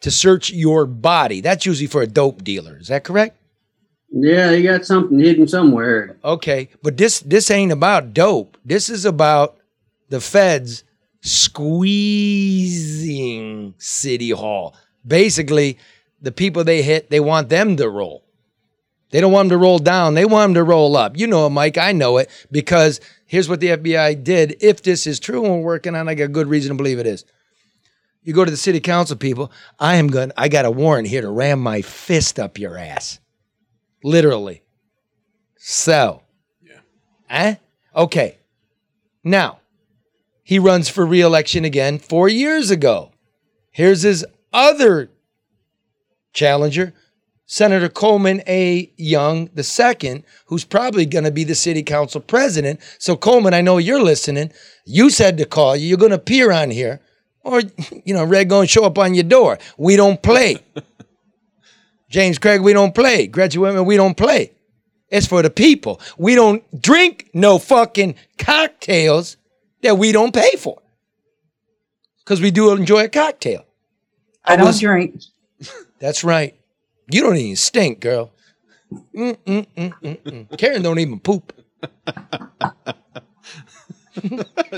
to 0.00 0.10
search 0.10 0.50
your 0.50 0.86
body, 0.86 1.40
that's 1.40 1.66
usually 1.66 1.88
for 1.88 2.02
a 2.02 2.06
dope 2.06 2.44
dealer. 2.44 2.78
Is 2.78 2.88
that 2.88 3.04
correct? 3.04 3.36
Yeah, 4.10 4.52
you 4.52 4.62
got 4.62 4.86
something 4.86 5.18
hidden 5.18 5.46
somewhere. 5.46 6.16
Okay, 6.24 6.70
but 6.82 6.96
this 6.96 7.20
this 7.20 7.50
ain't 7.50 7.72
about 7.72 8.14
dope. 8.14 8.56
This 8.64 8.88
is 8.88 9.04
about 9.04 9.57
the 10.08 10.20
feds 10.20 10.84
squeezing 11.20 11.74
City 13.78 14.30
Hall. 14.30 14.74
Basically, 15.06 15.78
the 16.20 16.32
people 16.32 16.64
they 16.64 16.82
hit, 16.82 17.10
they 17.10 17.20
want 17.20 17.48
them 17.48 17.76
to 17.76 17.88
roll. 17.88 18.24
They 19.10 19.20
don't 19.20 19.32
want 19.32 19.48
them 19.48 19.58
to 19.58 19.62
roll 19.62 19.78
down. 19.78 20.14
They 20.14 20.24
want 20.26 20.48
them 20.50 20.54
to 20.54 20.64
roll 20.64 20.96
up. 20.96 21.16
You 21.16 21.26
know 21.26 21.46
it, 21.46 21.50
Mike. 21.50 21.78
I 21.78 21.92
know 21.92 22.18
it 22.18 22.28
because 22.50 23.00
here's 23.26 23.48
what 23.48 23.60
the 23.60 23.68
FBI 23.68 24.22
did. 24.22 24.56
If 24.60 24.82
this 24.82 25.06
is 25.06 25.18
true 25.18 25.44
and 25.44 25.54
we're 25.54 25.62
working 25.62 25.94
on, 25.94 26.08
it, 26.08 26.10
I 26.10 26.14
got 26.14 26.32
good 26.32 26.48
reason 26.48 26.70
to 26.70 26.76
believe 26.76 26.98
it 26.98 27.06
is. 27.06 27.24
You 28.22 28.34
go 28.34 28.44
to 28.44 28.50
the 28.50 28.58
city 28.58 28.80
council 28.80 29.16
people. 29.16 29.50
I 29.78 29.94
am 29.94 30.08
going. 30.08 30.32
I 30.36 30.48
got 30.48 30.66
a 30.66 30.70
warrant 30.70 31.08
here 31.08 31.22
to 31.22 31.30
ram 31.30 31.60
my 31.60 31.80
fist 31.80 32.38
up 32.38 32.58
your 32.58 32.76
ass, 32.76 33.20
literally. 34.04 34.62
So, 35.56 36.22
yeah. 36.60 36.80
Eh? 37.30 37.54
Okay. 37.96 38.38
Now, 39.24 39.57
he 40.48 40.58
runs 40.58 40.88
for 40.88 41.04
reelection 41.04 41.66
again 41.66 41.98
four 41.98 42.26
years 42.26 42.70
ago. 42.70 43.12
Here's 43.70 44.00
his 44.00 44.24
other 44.50 45.10
challenger, 46.32 46.94
Senator 47.44 47.90
Coleman 47.90 48.40
A. 48.46 48.90
Young 48.96 49.50
II, 49.54 50.24
who's 50.46 50.64
probably 50.64 51.04
going 51.04 51.26
to 51.26 51.30
be 51.30 51.44
the 51.44 51.54
city 51.54 51.82
council 51.82 52.22
president. 52.22 52.80
So, 52.98 53.14
Coleman, 53.14 53.52
I 53.52 53.60
know 53.60 53.76
you're 53.76 54.02
listening. 54.02 54.50
You 54.86 55.10
said 55.10 55.36
to 55.36 55.44
call 55.44 55.76
you. 55.76 55.86
You're 55.86 55.98
going 55.98 56.12
to 56.12 56.16
appear 56.16 56.50
on 56.50 56.70
here, 56.70 57.02
or, 57.42 57.60
you 58.06 58.14
know, 58.14 58.24
Red 58.24 58.48
going 58.48 58.68
to 58.68 58.72
show 58.72 58.86
up 58.86 58.96
on 58.96 59.14
your 59.14 59.24
door. 59.24 59.58
We 59.76 59.96
don't 59.96 60.22
play. 60.22 60.64
James 62.08 62.38
Craig, 62.38 62.62
we 62.62 62.72
don't 62.72 62.94
play. 62.94 63.26
Gretchen 63.26 63.60
Whitmer, 63.60 63.84
we 63.84 63.98
don't 63.98 64.16
play. 64.16 64.52
It's 65.10 65.26
for 65.26 65.42
the 65.42 65.50
people. 65.50 66.00
We 66.16 66.34
don't 66.34 66.64
drink 66.80 67.28
no 67.34 67.58
fucking 67.58 68.14
cocktails 68.38 69.36
that 69.82 69.98
we 69.98 70.12
don't 70.12 70.34
pay 70.34 70.52
for. 70.58 70.80
Because 72.24 72.40
we 72.40 72.50
do 72.50 72.72
enjoy 72.72 73.04
a 73.04 73.08
cocktail. 73.08 73.64
I 74.44 74.56
don't 74.56 74.66
was- 74.66 74.80
drink. 74.80 75.20
That's 75.98 76.24
right. 76.24 76.54
You 77.10 77.22
don't 77.22 77.36
even 77.36 77.56
stink, 77.56 78.00
girl. 78.00 78.32
Mm, 79.14 79.36
mm, 79.46 79.66
mm. 79.76 80.58
Karen 80.58 80.82
don't 80.82 80.98
even 80.98 81.20
poop. 81.20 81.52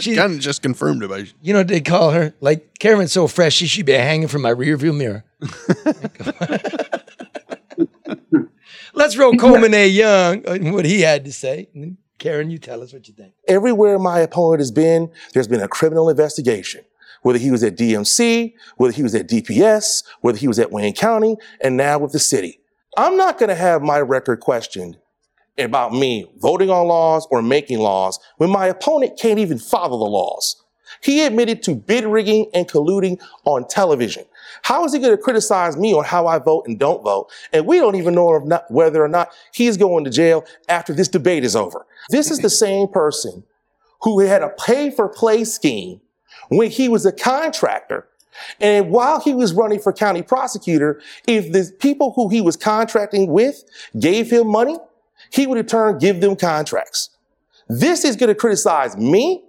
She- 0.01 0.16
kind 0.16 0.34
of 0.34 0.40
just 0.40 0.61
confirmed 0.62 1.03
it 1.03 1.09
by 1.09 1.24
You 1.40 1.55
know 1.55 1.61
what 1.61 1.68
they 1.68 1.80
call 1.80 2.11
her? 2.11 2.34
Like 2.42 2.78
Karen's 2.78 3.12
so 3.12 3.26
fresh, 3.26 3.55
she 3.55 3.66
should 3.66 3.86
be 3.86 3.92
hanging 3.92 4.28
from 4.28 4.42
my 4.42 4.53
rearview 4.53 4.94
mirror. 4.94 5.24
Let's 8.92 9.16
roll 9.16 9.34
Coleman 9.36 9.72
A. 9.72 9.88
Young, 9.88 10.46
uh, 10.46 10.59
what 10.72 10.84
he 10.84 11.01
had 11.01 11.24
to 11.24 11.32
say. 11.32 11.68
Karen, 12.20 12.50
you 12.50 12.58
tell 12.58 12.82
us 12.82 12.92
what 12.92 13.08
you 13.08 13.14
think. 13.14 13.32
Everywhere 13.48 13.98
my 13.98 14.20
opponent 14.20 14.60
has 14.60 14.70
been, 14.70 15.10
there's 15.32 15.48
been 15.48 15.62
a 15.62 15.68
criminal 15.68 16.10
investigation. 16.10 16.84
Whether 17.22 17.38
he 17.38 17.50
was 17.50 17.64
at 17.64 17.76
DMC, 17.76 18.54
whether 18.76 18.92
he 18.92 19.02
was 19.02 19.14
at 19.14 19.28
DPS, 19.28 20.04
whether 20.20 20.38
he 20.38 20.46
was 20.46 20.58
at 20.58 20.70
Wayne 20.70 20.94
County, 20.94 21.36
and 21.60 21.76
now 21.76 21.98
with 21.98 22.12
the 22.12 22.18
city. 22.18 22.60
I'm 22.96 23.16
not 23.16 23.38
going 23.38 23.48
to 23.48 23.54
have 23.54 23.82
my 23.82 24.00
record 24.00 24.40
questioned 24.40 24.98
about 25.58 25.92
me 25.92 26.30
voting 26.38 26.70
on 26.70 26.86
laws 26.86 27.26
or 27.30 27.42
making 27.42 27.78
laws 27.78 28.18
when 28.36 28.50
my 28.50 28.66
opponent 28.66 29.18
can't 29.18 29.38
even 29.38 29.58
follow 29.58 29.98
the 29.98 30.04
laws. 30.04 30.62
He 31.02 31.24
admitted 31.24 31.62
to 31.64 31.74
bid 31.74 32.04
rigging 32.04 32.50
and 32.52 32.68
colluding 32.68 33.20
on 33.44 33.66
television. 33.66 34.24
How 34.62 34.84
is 34.84 34.92
he 34.92 34.98
going 34.98 35.16
to 35.16 35.22
criticize 35.22 35.76
me 35.76 35.92
on 35.94 36.05
how 36.05 36.26
I 36.26 36.38
vote 36.38 36.66
and 36.66 36.78
don't 36.78 37.03
vote? 37.03 37.30
And 37.53 37.66
we 37.66 37.78
don't 37.78 37.96
even 37.96 38.14
know 38.14 38.38
not, 38.38 38.70
whether 38.70 39.03
or 39.03 39.09
not 39.09 39.30
he's 39.53 39.76
going 39.76 40.05
to 40.05 40.11
jail 40.11 40.44
after 40.68 40.92
this 40.92 41.09
debate 41.09 41.44
is 41.44 41.57
over. 41.57 41.86
This 42.11 42.30
is 42.30 42.40
the 42.40 42.51
same 42.51 42.88
person 42.88 43.44
who 44.03 44.20
had 44.20 44.42
a 44.42 44.51
pay 44.51 44.90
for 44.90 45.09
play 45.09 45.44
scheme 45.44 46.01
when 46.48 46.70
he 46.70 46.88
was 46.88 47.07
a 47.07 47.12
contractor. 47.12 48.07
And 48.61 48.90
while 48.90 49.20
he 49.20 49.34
was 49.34 49.53
running 49.53 49.80
for 49.80 49.92
county 49.92 50.22
prosecutor, 50.22 51.01
if 51.26 51.53
the 51.53 51.70
people 51.78 52.12
who 52.12 52.28
he 52.28 52.40
was 52.40 52.57
contracting 52.57 53.30
with 53.30 53.64
gave 53.98 54.30
him 54.30 54.48
money, 54.48 54.78
he 55.30 55.46
would 55.46 55.59
in 55.59 55.66
turn 55.66 55.98
give 55.98 56.20
them 56.20 56.36
contracts. 56.36 57.11
This 57.68 58.05
is 58.05 58.16
going 58.16 58.28
to 58.28 58.34
criticize 58.34 58.96
me. 58.96 59.44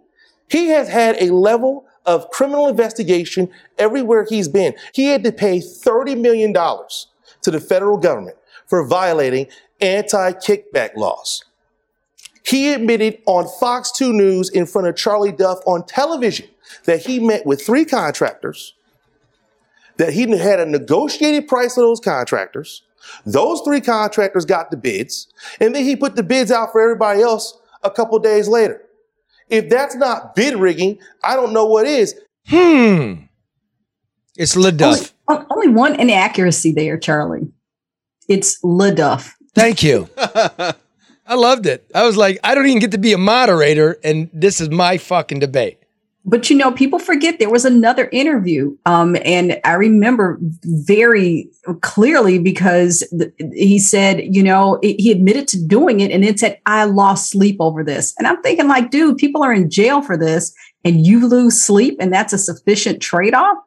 He 0.48 0.68
has 0.68 0.90
had 0.90 1.16
a 1.22 1.34
level 1.34 1.86
of 2.06 2.30
criminal 2.32 2.68
investigation 2.68 3.50
everywhere 3.78 4.26
he's 4.28 4.48
been. 4.48 4.74
He 4.94 5.08
had 5.08 5.24
to 5.24 5.32
pay 5.32 5.60
$30 5.60 6.20
million 6.20 6.54
to 6.54 7.52
the 7.52 7.60
federal 7.60 7.98
government 7.98 8.38
for 8.68 8.86
violating 8.86 9.48
anti-kickback 9.82 10.96
laws. 10.96 11.44
He 12.44 12.74
admitted 12.74 13.20
on 13.26 13.48
Fox 13.60 13.92
2 13.92 14.14
News 14.14 14.50
in 14.50 14.66
front 14.66 14.88
of 14.88 14.96
Charlie 14.96 15.32
Duff 15.32 15.60
on 15.66 15.86
television 15.86 16.48
that 16.86 17.06
he 17.06 17.20
met 17.20 17.46
with 17.46 17.64
three 17.64 17.86
contractors, 17.86 18.74
that 19.98 20.14
he 20.14 20.30
had 20.38 20.60
a 20.60 20.66
negotiated 20.66 21.48
price 21.48 21.78
of 21.78 21.84
those 21.84 22.00
contractors. 22.00 22.84
Those 23.26 23.62
three 23.62 23.82
contractors 23.82 24.46
got 24.46 24.72
the 24.72 24.78
bids, 24.78 25.28
and 25.60 25.76
then 25.76 25.84
he 25.84 25.96
put 25.96 26.16
the 26.16 26.24
bids 26.24 26.52
out 26.52 26.72
for 26.72 26.82
everybody 26.82 27.22
else 27.22 27.60
a 27.84 27.92
couple 27.92 28.18
days 28.20 28.48
later. 28.48 28.81
If 29.52 29.70
that's 29.70 29.96
not 29.96 30.34
bid 30.34 30.56
rigging, 30.56 30.98
I 31.24 31.36
don't 31.36 31.54
know 31.54 31.66
what 31.66 31.86
is. 31.86 32.16
Hmm. 32.48 33.26
It's 34.38 34.56
LeDuff. 34.56 35.12
Only, 35.28 35.46
only 35.52 35.68
one 35.68 36.00
inaccuracy 36.00 36.72
there, 36.72 36.98
Charlie. 36.98 37.52
It's 38.30 38.60
LeDuff. 38.64 39.34
Thank 39.54 39.84
you. 39.84 40.10
I 40.18 41.36
loved 41.36 41.66
it. 41.66 41.86
I 41.94 42.06
was 42.06 42.16
like, 42.16 42.40
I 42.44 42.56
don't 42.56 42.66
even 42.66 42.80
get 42.80 42.92
to 42.92 42.98
be 42.98 43.12
a 43.12 43.18
moderator, 43.18 44.00
and 44.04 44.30
this 44.34 44.62
is 44.62 44.70
my 44.70 44.98
fucking 44.98 45.40
debate. 45.40 45.81
But 46.24 46.50
you 46.52 46.56
know, 46.56 46.72
people 46.72 47.00
forget 47.00 47.40
there 47.40 47.50
was 47.50 47.66
another 47.66 48.08
interview, 48.12 48.76
um, 48.86 49.18
and 49.26 49.60
I 49.66 49.74
remember 49.74 50.38
very 50.64 51.50
clearly 51.82 52.38
because 52.38 53.04
th- 53.18 53.34
he 53.54 53.80
said, 53.80 54.22
you 54.30 54.44
know, 54.44 54.78
it- 54.84 55.00
he 55.02 55.12
admitted 55.12 55.48
to 55.50 55.66
doing 55.66 56.00
it, 56.00 56.12
and 56.12 56.24
then 56.24 56.38
said, 56.38 56.60
"I 56.68 56.84
lost 56.84 57.32
sleep 57.32 57.58
over 57.60 57.84
this." 57.84 58.14
And 58.20 58.28
I'm 58.28 58.42
thinking, 58.44 58.68
like, 58.68 58.92
dude, 58.92 59.18
people 59.18 59.42
are 59.44 59.52
in 59.52 59.70
jail 59.70 60.02
for 60.04 60.16
this, 60.16 60.54
and 60.86 61.06
you 61.06 61.28
lose 61.28 61.60
sleep, 61.62 61.98
and 62.00 62.14
that's 62.14 62.34
a 62.34 62.38
sufficient 62.38 63.02
trade 63.02 63.34
off. 63.34 63.58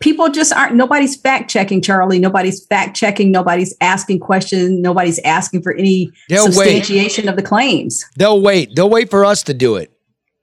People 0.00 0.28
just 0.28 0.52
aren't. 0.52 0.74
Nobody's 0.74 1.14
fact 1.16 1.48
checking, 1.48 1.80
Charlie. 1.80 2.18
Nobody's 2.18 2.66
fact 2.66 2.96
checking. 2.96 3.30
Nobody's 3.30 3.72
asking 3.80 4.18
questions. 4.18 4.80
Nobody's 4.80 5.20
asking 5.20 5.62
for 5.62 5.72
any 5.74 6.10
They'll 6.28 6.46
wait. 6.46 6.52
substantiation 6.54 7.28
of 7.28 7.36
the 7.36 7.42
claims. 7.42 8.04
They'll 8.18 8.40
wait. 8.42 8.70
They'll 8.74 8.90
wait 8.90 9.08
for 9.08 9.24
us 9.24 9.44
to 9.44 9.54
do 9.54 9.76
it 9.76 9.92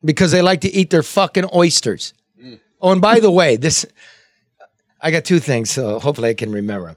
because 0.03 0.31
they 0.31 0.41
like 0.41 0.61
to 0.61 0.73
eat 0.73 0.89
their 0.89 1.03
fucking 1.03 1.49
oysters. 1.53 2.13
Oh, 2.81 2.91
and 2.91 3.01
by 3.01 3.19
the 3.19 3.31
way, 3.31 3.57
this 3.57 3.85
I 4.99 5.11
got 5.11 5.25
two 5.25 5.39
things, 5.39 5.69
so 5.69 5.99
hopefully 5.99 6.29
I 6.29 6.33
can 6.33 6.51
remember 6.51 6.89
'em. 6.89 6.95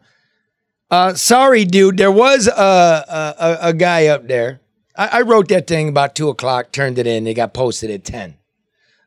Uh, 0.90 1.14
sorry, 1.14 1.64
dude. 1.64 1.96
There 1.96 2.12
was 2.12 2.46
a 2.46 3.34
a, 3.38 3.68
a, 3.68 3.72
guy 3.72 4.06
up 4.06 4.28
there. 4.28 4.60
I, 4.96 5.18
I 5.18 5.20
wrote 5.22 5.48
that 5.48 5.66
thing 5.66 5.88
about 5.88 6.14
two 6.14 6.28
o'clock, 6.28 6.72
turned 6.72 6.98
it 6.98 7.06
in. 7.06 7.26
It 7.26 7.34
got 7.34 7.52
posted 7.52 7.90
at 7.90 8.04
ten. 8.04 8.36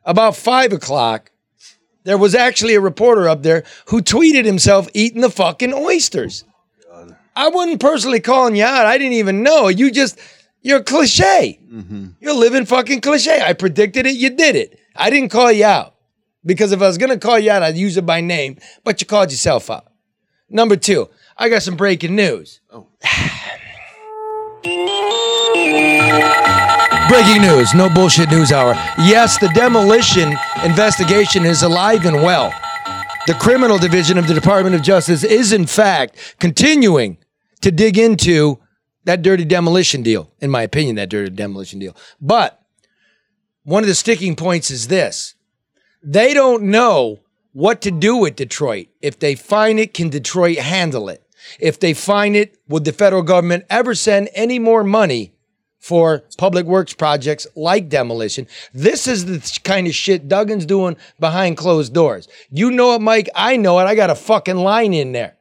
About 0.04 0.36
five 0.36 0.72
o'clock, 0.72 1.30
there 2.04 2.18
was 2.18 2.34
actually 2.34 2.74
a 2.74 2.80
reporter 2.80 3.28
up 3.28 3.42
there 3.42 3.64
who 3.86 4.02
tweeted 4.02 4.44
himself 4.44 4.88
eating 4.94 5.20
the 5.20 5.30
fucking 5.30 5.74
oysters. 5.74 6.44
I 7.34 7.48
wasn't 7.50 7.80
personally 7.80 8.18
calling 8.18 8.56
you 8.56 8.64
out. 8.64 8.86
I 8.86 8.98
didn't 8.98 9.12
even 9.12 9.44
know. 9.44 9.68
You 9.68 9.92
just 9.92 10.18
you're 10.62 10.80
a 10.80 10.84
cliche. 10.84 11.58
Mm-hmm. 11.70 12.06
You're 12.20 12.34
living 12.34 12.66
fucking 12.66 13.00
cliche. 13.00 13.40
I 13.40 13.52
predicted 13.52 14.06
it. 14.06 14.16
You 14.16 14.30
did 14.30 14.56
it. 14.56 14.78
I 14.96 15.10
didn't 15.10 15.30
call 15.30 15.52
you 15.52 15.64
out 15.64 15.94
because 16.44 16.72
if 16.72 16.82
I 16.82 16.86
was 16.86 16.98
gonna 16.98 17.18
call 17.18 17.38
you 17.38 17.50
out, 17.50 17.62
I'd 17.62 17.76
use 17.76 17.96
it 17.96 18.06
by 18.06 18.20
name. 18.20 18.58
But 18.84 19.00
you 19.00 19.06
called 19.06 19.30
yourself 19.30 19.70
out. 19.70 19.86
Number 20.50 20.76
two, 20.76 21.08
I 21.36 21.48
got 21.48 21.62
some 21.62 21.76
breaking 21.76 22.16
news. 22.16 22.60
Oh. 22.70 22.86
Breaking 27.08 27.40
news, 27.40 27.72
no 27.74 27.88
bullshit 27.88 28.28
news 28.30 28.52
hour. 28.52 28.74
Yes, 28.98 29.38
the 29.38 29.48
demolition 29.48 30.36
investigation 30.62 31.46
is 31.46 31.62
alive 31.62 32.04
and 32.04 32.16
well. 32.16 32.52
The 33.26 33.34
criminal 33.34 33.78
division 33.78 34.18
of 34.18 34.26
the 34.26 34.34
Department 34.34 34.74
of 34.74 34.82
Justice 34.82 35.24
is, 35.24 35.52
in 35.52 35.66
fact, 35.66 36.36
continuing 36.38 37.18
to 37.60 37.70
dig 37.70 37.98
into 37.98 38.58
that 39.04 39.22
dirty 39.22 39.44
demolition 39.44 40.02
deal. 40.02 40.30
In 40.40 40.50
my 40.50 40.62
opinion, 40.62 40.96
that 40.96 41.08
dirty 41.08 41.30
demolition 41.30 41.78
deal. 41.78 41.96
But 42.20 42.62
one 43.64 43.82
of 43.82 43.88
the 43.88 43.94
sticking 43.94 44.36
points 44.36 44.70
is 44.70 44.88
this 44.88 45.34
they 46.02 46.32
don't 46.34 46.64
know 46.64 47.20
what 47.52 47.80
to 47.82 47.90
do 47.90 48.16
with 48.16 48.36
Detroit. 48.36 48.88
If 49.02 49.18
they 49.18 49.34
find 49.34 49.80
it, 49.80 49.94
can 49.94 50.10
Detroit 50.10 50.58
handle 50.58 51.08
it? 51.08 51.22
If 51.58 51.80
they 51.80 51.94
find 51.94 52.36
it, 52.36 52.56
would 52.68 52.84
the 52.84 52.92
federal 52.92 53.22
government 53.22 53.64
ever 53.70 53.94
send 53.94 54.28
any 54.34 54.58
more 54.58 54.84
money 54.84 55.32
for 55.78 56.24
public 56.36 56.66
works 56.66 56.92
projects 56.92 57.46
like 57.56 57.88
demolition? 57.88 58.46
This 58.72 59.06
is 59.06 59.26
the 59.26 59.60
kind 59.64 59.86
of 59.86 59.94
shit 59.94 60.28
Duggan's 60.28 60.66
doing 60.66 60.96
behind 61.18 61.56
closed 61.56 61.94
doors. 61.94 62.28
You 62.50 62.70
know 62.70 62.94
it, 62.94 63.00
Mike. 63.00 63.28
I 63.34 63.56
know 63.56 63.78
it. 63.78 63.84
I 63.84 63.94
got 63.94 64.10
a 64.10 64.14
fucking 64.14 64.56
line 64.56 64.94
in 64.94 65.12
there, 65.12 65.36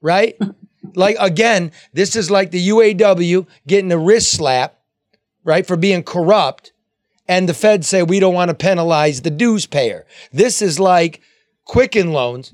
right? 0.00 0.38
like, 0.94 1.16
again, 1.20 1.72
this 1.92 2.16
is 2.16 2.30
like 2.30 2.50
the 2.50 2.68
UAW 2.68 3.46
getting 3.66 3.92
a 3.92 3.98
wrist 3.98 4.32
slap, 4.32 4.78
right, 5.44 5.66
for 5.66 5.76
being 5.76 6.02
corrupt 6.02 6.72
and 7.28 7.48
the 7.48 7.54
feds 7.54 7.88
say 7.88 8.02
we 8.02 8.20
don't 8.20 8.34
want 8.34 8.48
to 8.48 8.54
penalize 8.54 9.22
the 9.22 9.30
dues 9.30 9.66
payer. 9.66 10.06
This 10.32 10.60
is 10.60 10.78
like 10.78 11.20
Quicken 11.64 12.12
Loans 12.12 12.52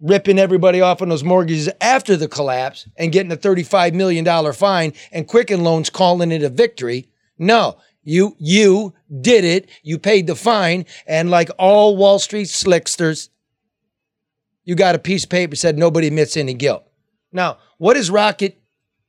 ripping 0.00 0.38
everybody 0.38 0.80
off 0.80 1.00
on 1.00 1.08
those 1.08 1.24
mortgages 1.24 1.70
after 1.80 2.16
the 2.16 2.28
collapse 2.28 2.86
and 2.96 3.12
getting 3.12 3.32
a 3.32 3.36
$35 3.36 3.94
million 3.94 4.52
fine 4.52 4.92
and 5.10 5.26
Quicken 5.26 5.64
Loans 5.64 5.88
calling 5.88 6.30
it 6.32 6.42
a 6.42 6.50
victory. 6.50 7.08
No, 7.38 7.78
you 8.02 8.36
you 8.38 8.94
did 9.20 9.44
it. 9.44 9.68
You 9.82 9.98
paid 9.98 10.26
the 10.26 10.36
fine 10.36 10.84
and 11.06 11.30
like 11.30 11.50
all 11.58 11.96
Wall 11.96 12.18
Street 12.18 12.48
slicksters, 12.48 13.30
you 14.64 14.74
got 14.74 14.94
a 14.94 14.98
piece 14.98 15.24
of 15.24 15.30
paper 15.30 15.52
that 15.52 15.56
said 15.56 15.78
nobody 15.78 16.08
admits 16.08 16.36
any 16.36 16.54
guilt. 16.54 16.84
Now, 17.32 17.58
what 17.78 17.96
is 17.96 18.10
Rocket 18.10 18.58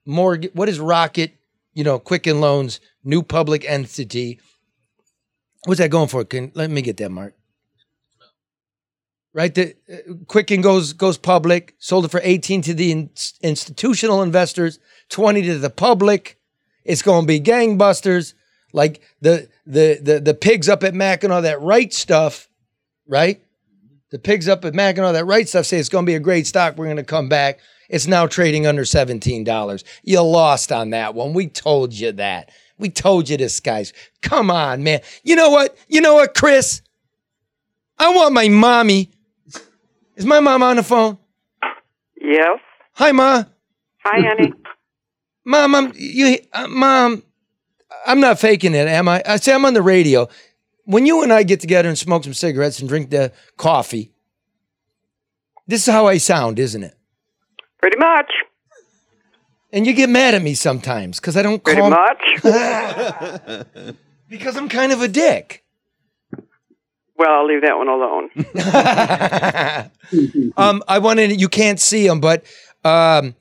Mortgage? 0.06 0.52
What 0.54 0.70
is 0.70 0.80
Rocket, 0.80 1.36
you 1.74 1.84
know, 1.84 2.00
Quicken 2.00 2.42
Loans 2.42 2.80
new 3.04 3.24
public 3.24 3.64
entity? 3.70 4.40
What's 5.66 5.80
that 5.80 5.92
going 5.92 6.08
for? 6.08 6.24
Can 6.26 6.52
let 6.56 6.70
me 6.70 6.82
get 6.82 6.98
that, 6.98 7.10
Mark. 7.10 7.34
Right, 9.34 9.54
the 9.54 9.76
uh, 9.92 10.14
Quicken 10.28 10.62
goes 10.62 10.94
goes 10.94 11.18
public. 11.18 11.76
Sold 11.78 12.06
it 12.06 12.12
for 12.12 12.22
eighteen 12.24 12.62
to 12.64 12.74
the 12.74 12.92
in- 12.92 13.10
institutional 13.42 14.24
investors, 14.24 14.80
twenty 15.10 15.44
to 15.44 15.60
the 15.60 15.70
public. 15.70 16.40
It's 16.84 17.02
going 17.02 17.24
to 17.24 17.28
be 17.28 17.40
gangbusters, 17.40 18.34
like 18.74 19.02
the 19.22 19.48
the 19.66 20.00
the 20.02 20.20
the 20.20 20.34
pigs 20.34 20.68
up 20.68 20.84
at 20.84 20.96
Mackinac 20.96 21.44
that 21.44 21.62
write 21.62 21.94
stuff, 21.94 22.50
right? 23.08 23.40
The 24.10 24.18
pigs 24.18 24.48
up 24.48 24.66
at 24.66 24.74
Mackinac 24.74 25.14
that 25.14 25.26
write 25.26 25.50
stuff 25.50 25.66
say 25.66 25.78
it's 25.78 25.90
going 25.90 26.06
to 26.06 26.10
be 26.10 26.16
a 26.16 26.20
great 26.20 26.48
stock. 26.48 26.78
We're 26.78 26.86
going 26.86 26.98
to 26.98 27.04
come 27.04 27.30
back. 27.30 27.60
It's 27.90 28.08
now 28.08 28.28
trading 28.28 28.68
under 28.68 28.86
seventeen 28.86 29.44
dollars. 29.44 29.84
You 30.04 30.22
lost 30.22 30.72
on 30.72 30.90
that 30.92 31.16
one. 31.16 31.34
We 31.34 31.48
told 31.48 31.94
you 31.94 32.12
that. 32.14 32.52
We 32.78 32.90
told 32.90 33.30
you 33.30 33.38
this, 33.38 33.60
guys. 33.60 33.94
Come 34.22 34.52
on, 34.52 34.84
man. 34.84 35.02
You 35.24 35.36
know 35.36 35.50
what? 35.50 35.78
You 35.88 36.02
know 36.02 36.16
what, 36.16 36.34
Chris? 36.34 36.82
I 37.98 38.14
want 38.14 38.34
my 38.34 38.50
mommy. 38.50 39.10
Is 40.16 40.26
my 40.26 40.40
mom 40.40 40.64
on 40.64 40.76
the 40.76 40.84
phone? 40.84 41.18
Yes. 42.20 42.60
Hi, 42.94 43.12
ma. 43.12 43.44
Hi, 44.04 44.22
honey. 44.22 44.54
Mom, 45.46 45.76
I'm 45.76 45.94
you. 45.96 46.40
Uh, 46.52 46.68
Mom, 46.68 47.24
I'm 48.06 48.20
not 48.20 48.38
faking 48.38 48.74
it, 48.74 48.88
am 48.88 49.08
I? 49.08 49.24
I 49.26 49.38
say 49.38 49.54
I'm 49.54 49.64
on 49.64 49.74
the 49.74 49.82
radio. 49.82 50.28
When 50.84 51.06
you 51.06 51.24
and 51.24 51.32
I 51.32 51.44
get 51.44 51.62
together 51.62 51.88
and 51.88 51.98
smoke 51.98 52.26
some 52.26 52.34
cigarettes 52.34 52.80
and 52.80 52.90
drink 52.90 53.12
the 53.12 53.32
coffee, 53.56 54.12
this 55.66 55.88
is 55.88 55.94
how 55.94 56.08
I 56.08 56.18
sound, 56.18 56.60
isn't 56.60 56.84
it? 56.84 56.97
Pretty 57.80 57.98
much. 57.98 58.32
And 59.72 59.86
you 59.86 59.94
get 59.94 60.10
mad 60.10 60.34
at 60.34 60.42
me 60.42 60.56
sometimes 60.56 61.20
because 61.20 61.36
I 61.36 61.42
don't 61.42 61.64
Pretty 61.64 61.82
call 61.82 61.90
much. 61.90 62.22
because 64.30 64.56
I'm 64.56 64.70
kind 64.70 64.92
of 64.92 65.02
a 65.02 65.08
dick. 65.08 65.64
Well, 67.18 67.30
I'll 67.30 67.48
leave 67.48 67.62
that 67.62 67.78
one 67.78 67.88
alone. 67.88 68.30
um, 70.58 70.84
I 70.88 71.00
wanted 71.00 71.40
you 71.40 71.50
can't 71.50 71.80
see 71.80 72.06
him, 72.06 72.22
but 72.22 72.46
um, 72.86 73.36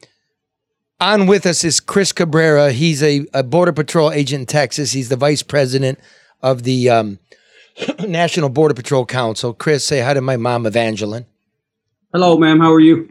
on 0.99 1.26
with 1.26 1.47
us 1.47 1.62
is 1.62 1.78
Chris 1.78 2.12
Cabrera. 2.12 2.72
He's 2.72 3.03
a, 3.03 3.26
a 3.34 3.43
border 3.43 3.72
patrol 3.72 4.11
agent 4.11 4.41
in 4.41 4.47
Texas. 4.47 4.93
He's 4.93 5.11
the 5.11 5.16
vice 5.16 5.43
president 5.43 6.01
of 6.43 6.62
the 6.62 6.89
um, 6.89 7.18
National 8.07 8.49
Border 8.49 8.74
Patrol 8.74 9.05
Council. 9.05 9.53
Chris, 9.53 9.84
say 9.84 10.01
hi 10.01 10.14
to 10.14 10.20
my 10.20 10.37
mom, 10.37 10.66
Evangeline. 10.66 11.26
Hello, 12.12 12.39
ma'am. 12.39 12.61
How 12.61 12.72
are 12.72 12.80
you? 12.80 13.09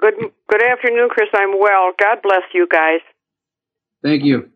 Good 0.00 0.14
good 0.58 0.70
afternoon, 0.70 1.08
Chris. 1.10 1.28
I'm 1.34 1.58
well. 1.58 1.92
God 1.98 2.18
bless 2.22 2.42
you 2.52 2.66
guys. 2.70 3.00
Thank 4.02 4.24
you. 4.24 4.50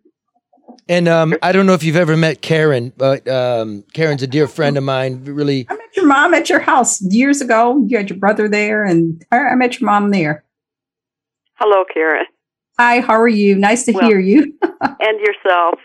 And 0.88 1.06
um, 1.08 1.34
I 1.42 1.52
don't 1.52 1.66
know 1.66 1.74
if 1.74 1.82
you've 1.84 1.96
ever 1.96 2.16
met 2.16 2.40
Karen, 2.42 2.92
but 2.96 3.26
um, 3.28 3.84
Karen's 3.92 4.22
a 4.22 4.26
dear 4.26 4.48
friend 4.48 4.76
of 4.76 4.84
mine. 4.84 5.24
Really, 5.24 5.66
I 5.68 5.74
met 5.74 5.96
your 5.96 6.06
mom 6.06 6.34
at 6.34 6.48
your 6.48 6.60
house 6.60 7.00
years 7.02 7.40
ago. 7.40 7.84
You 7.86 7.96
had 7.98 8.08
your 8.10 8.18
brother 8.18 8.48
there, 8.48 8.84
and 8.84 9.22
I, 9.30 9.38
I 9.38 9.54
met 9.54 9.80
your 9.80 9.86
mom 9.90 10.10
there. 10.10 10.44
Hello, 11.54 11.84
Karen. 11.92 12.26
Hi, 12.78 13.00
how 13.00 13.14
are 13.14 13.28
you? 13.28 13.54
Nice 13.56 13.84
to 13.84 13.92
Well- 13.92 14.08
hear 14.08 14.18
you. 14.18 14.54
And 14.82 15.20
yourself. 15.20 15.78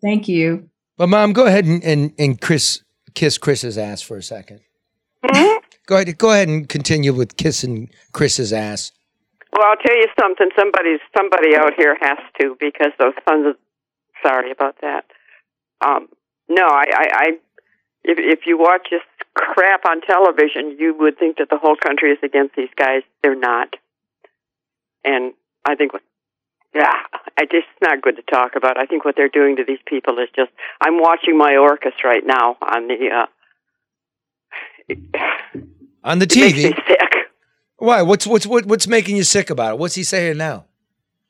Thank 0.00 0.26
you. 0.28 0.70
but 0.96 1.08
mom, 1.08 1.32
go 1.34 1.44
ahead 1.46 1.66
and, 1.66 1.82
and, 1.84 2.12
and 2.18 2.40
Chris 2.40 2.82
kiss 3.14 3.36
Chris's 3.36 3.76
ass 3.76 4.00
for 4.00 4.16
a 4.16 4.22
second. 4.22 4.60
Go 5.86 5.96
ahead, 5.96 6.16
go 6.18 6.30
ahead 6.30 6.48
and 6.48 6.66
continue 6.68 7.12
with 7.12 7.36
kissing 7.36 7.90
Chris's 8.12 8.52
ass. 8.54 8.92
Well, 9.52 9.64
I'll 9.66 9.76
tell 9.76 9.96
you 9.96 10.06
something. 10.20 10.48
Somebody's 10.56 11.00
somebody 11.16 11.56
out 11.56 11.72
here 11.76 11.96
has 12.00 12.18
to 12.40 12.56
because 12.60 12.92
those 12.98 13.14
sons 13.28 13.46
of. 13.46 13.56
Sorry 14.22 14.50
about 14.50 14.76
that. 14.82 15.04
Um, 15.80 16.08
no, 16.48 16.66
I, 16.66 16.84
I, 16.92 17.06
I 17.12 17.26
if 18.04 18.18
if 18.18 18.46
you 18.46 18.58
watch 18.58 18.88
this 18.90 19.00
crap 19.34 19.84
on 19.86 20.00
television, 20.00 20.76
you 20.78 20.94
would 20.98 21.18
think 21.18 21.38
that 21.38 21.48
the 21.50 21.58
whole 21.58 21.76
country 21.76 22.10
is 22.12 22.18
against 22.22 22.56
these 22.56 22.68
guys. 22.76 23.02
They're 23.22 23.36
not. 23.38 23.74
And 25.04 25.34
I 25.64 25.74
think, 25.76 25.92
what- 25.92 26.02
yeah, 26.74 26.92
I 27.38 27.44
just 27.44 27.66
it's 27.70 27.80
not 27.82 28.02
good 28.02 28.16
to 28.16 28.22
talk 28.22 28.56
about. 28.56 28.76
I 28.78 28.86
think 28.86 29.04
what 29.04 29.14
they're 29.16 29.28
doing 29.28 29.56
to 29.56 29.64
these 29.64 29.78
people 29.86 30.18
is 30.18 30.28
just. 30.34 30.50
I'm 30.80 31.00
watching 31.00 31.34
Mayorkas 31.38 32.02
right 32.04 32.24
now 32.26 32.56
on 32.60 32.88
the. 32.88 33.08
Uh, 33.14 33.26
On 36.04 36.18
the 36.20 36.26
TV. 36.26 36.72
Why? 37.78 38.02
What's 38.02 38.26
what's 38.26 38.46
what, 38.46 38.66
what's 38.66 38.86
making 38.86 39.16
you 39.16 39.24
sick 39.24 39.50
about 39.50 39.74
it? 39.74 39.78
What's 39.78 39.94
he 39.94 40.02
saying 40.02 40.36
now? 40.36 40.66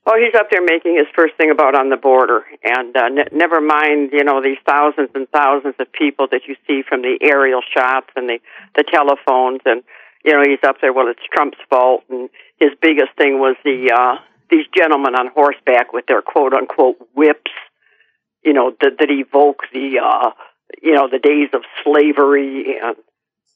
Oh, 0.06 0.16
he's 0.18 0.34
up 0.34 0.50
there 0.50 0.64
making 0.64 0.96
his 0.96 1.06
first 1.14 1.34
thing 1.36 1.50
about 1.50 1.74
on 1.74 1.90
the 1.90 1.98
border, 1.98 2.42
and 2.64 2.96
uh, 2.96 3.08
ne- 3.08 3.28
never 3.30 3.60
mind, 3.60 4.08
you 4.14 4.24
know, 4.24 4.42
these 4.42 4.56
thousands 4.64 5.10
and 5.14 5.28
thousands 5.28 5.74
of 5.78 5.92
people 5.92 6.26
that 6.30 6.48
you 6.48 6.56
see 6.66 6.80
from 6.80 7.02
the 7.02 7.18
aerial 7.20 7.60
shots 7.60 8.08
and 8.16 8.26
the 8.26 8.38
the 8.74 8.84
telephones, 8.84 9.60
and 9.66 9.82
you 10.24 10.32
know, 10.32 10.42
he's 10.42 10.64
up 10.66 10.76
there. 10.80 10.94
Well, 10.94 11.08
it's 11.08 11.20
Trump's 11.30 11.58
fault, 11.68 12.04
and 12.08 12.30
his 12.56 12.70
biggest 12.80 13.12
thing 13.18 13.38
was 13.38 13.56
the 13.64 13.92
uh, 13.94 14.16
these 14.50 14.64
gentlemen 14.74 15.14
on 15.14 15.26
horseback 15.26 15.92
with 15.92 16.06
their 16.06 16.22
quote 16.22 16.54
unquote 16.54 16.96
whips, 17.14 17.52
you 18.42 18.54
know, 18.54 18.74
that 18.80 18.96
that 18.98 19.10
evoke 19.10 19.64
the 19.74 19.98
uh, 20.02 20.30
you 20.82 20.94
know 20.94 21.08
the 21.10 21.18
days 21.18 21.50
of 21.52 21.60
slavery, 21.84 22.78
and 22.82 22.96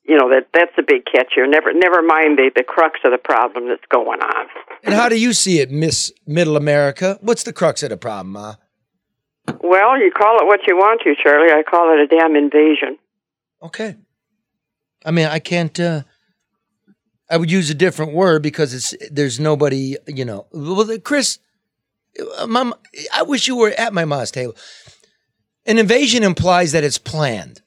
you 0.05 0.17
know 0.17 0.29
that 0.31 0.49
that's 0.53 0.73
a 0.79 0.83
big 0.83 1.05
catch 1.05 1.33
here. 1.35 1.47
Never 1.47 1.73
never 1.73 2.03
mind 2.03 2.39
the 2.39 2.51
the 2.55 2.65
crux 2.65 3.01
of 3.05 3.13
the 3.13 3.19
problem 3.19 3.69
that's 3.69 3.85
going 3.91 4.21
on. 4.21 4.47
And 4.83 4.95
how 4.95 5.09
do 5.09 5.19
you 5.19 5.33
see 5.33 5.61
it, 5.61 5.71
Miss 5.71 6.13
Middle 6.27 6.57
America? 6.57 7.19
What's 7.21 7.45
the 7.45 7.53
crux 7.53 7.83
of 7.83 7.91
the 7.91 7.97
problem, 7.97 8.33
Ma? 8.33 8.55
Well, 9.61 9.99
you 9.99 10.11
call 10.17 10.39
it 10.41 10.47
what 10.47 10.61
you 10.67 10.77
want 10.77 11.01
to, 11.05 11.15
Charlie. 11.21 11.53
I 11.53 11.63
call 11.63 11.93
it 11.93 12.01
a 12.01 12.07
damn 12.07 12.37
invasion. 12.37 12.99
Okay. 13.63 13.97
I 15.05 15.11
mean, 15.11 15.27
I 15.27 15.39
can't. 15.39 15.79
Uh, 15.79 16.03
I 17.31 17.37
would 17.37 17.51
use 17.51 17.71
a 17.71 17.75
different 17.75 18.13
word 18.13 18.43
because 18.43 18.75
it's 18.75 18.95
there's 19.11 19.41
nobody. 19.41 19.97
You 20.07 20.25
know, 20.25 20.47
well, 20.53 20.99
Chris, 20.99 21.39
uh, 22.39 22.47
mom, 22.47 22.75
I 23.15 23.23
wish 23.23 23.49
you 23.49 23.57
were 23.57 23.73
at 23.79 23.93
my 23.93 24.05
mom's 24.05 24.31
table. 24.31 24.55
An 25.65 25.79
invasion 25.79 26.25
implies 26.25 26.73
that 26.73 26.85
it's 26.85 26.99
planned, 26.99 27.63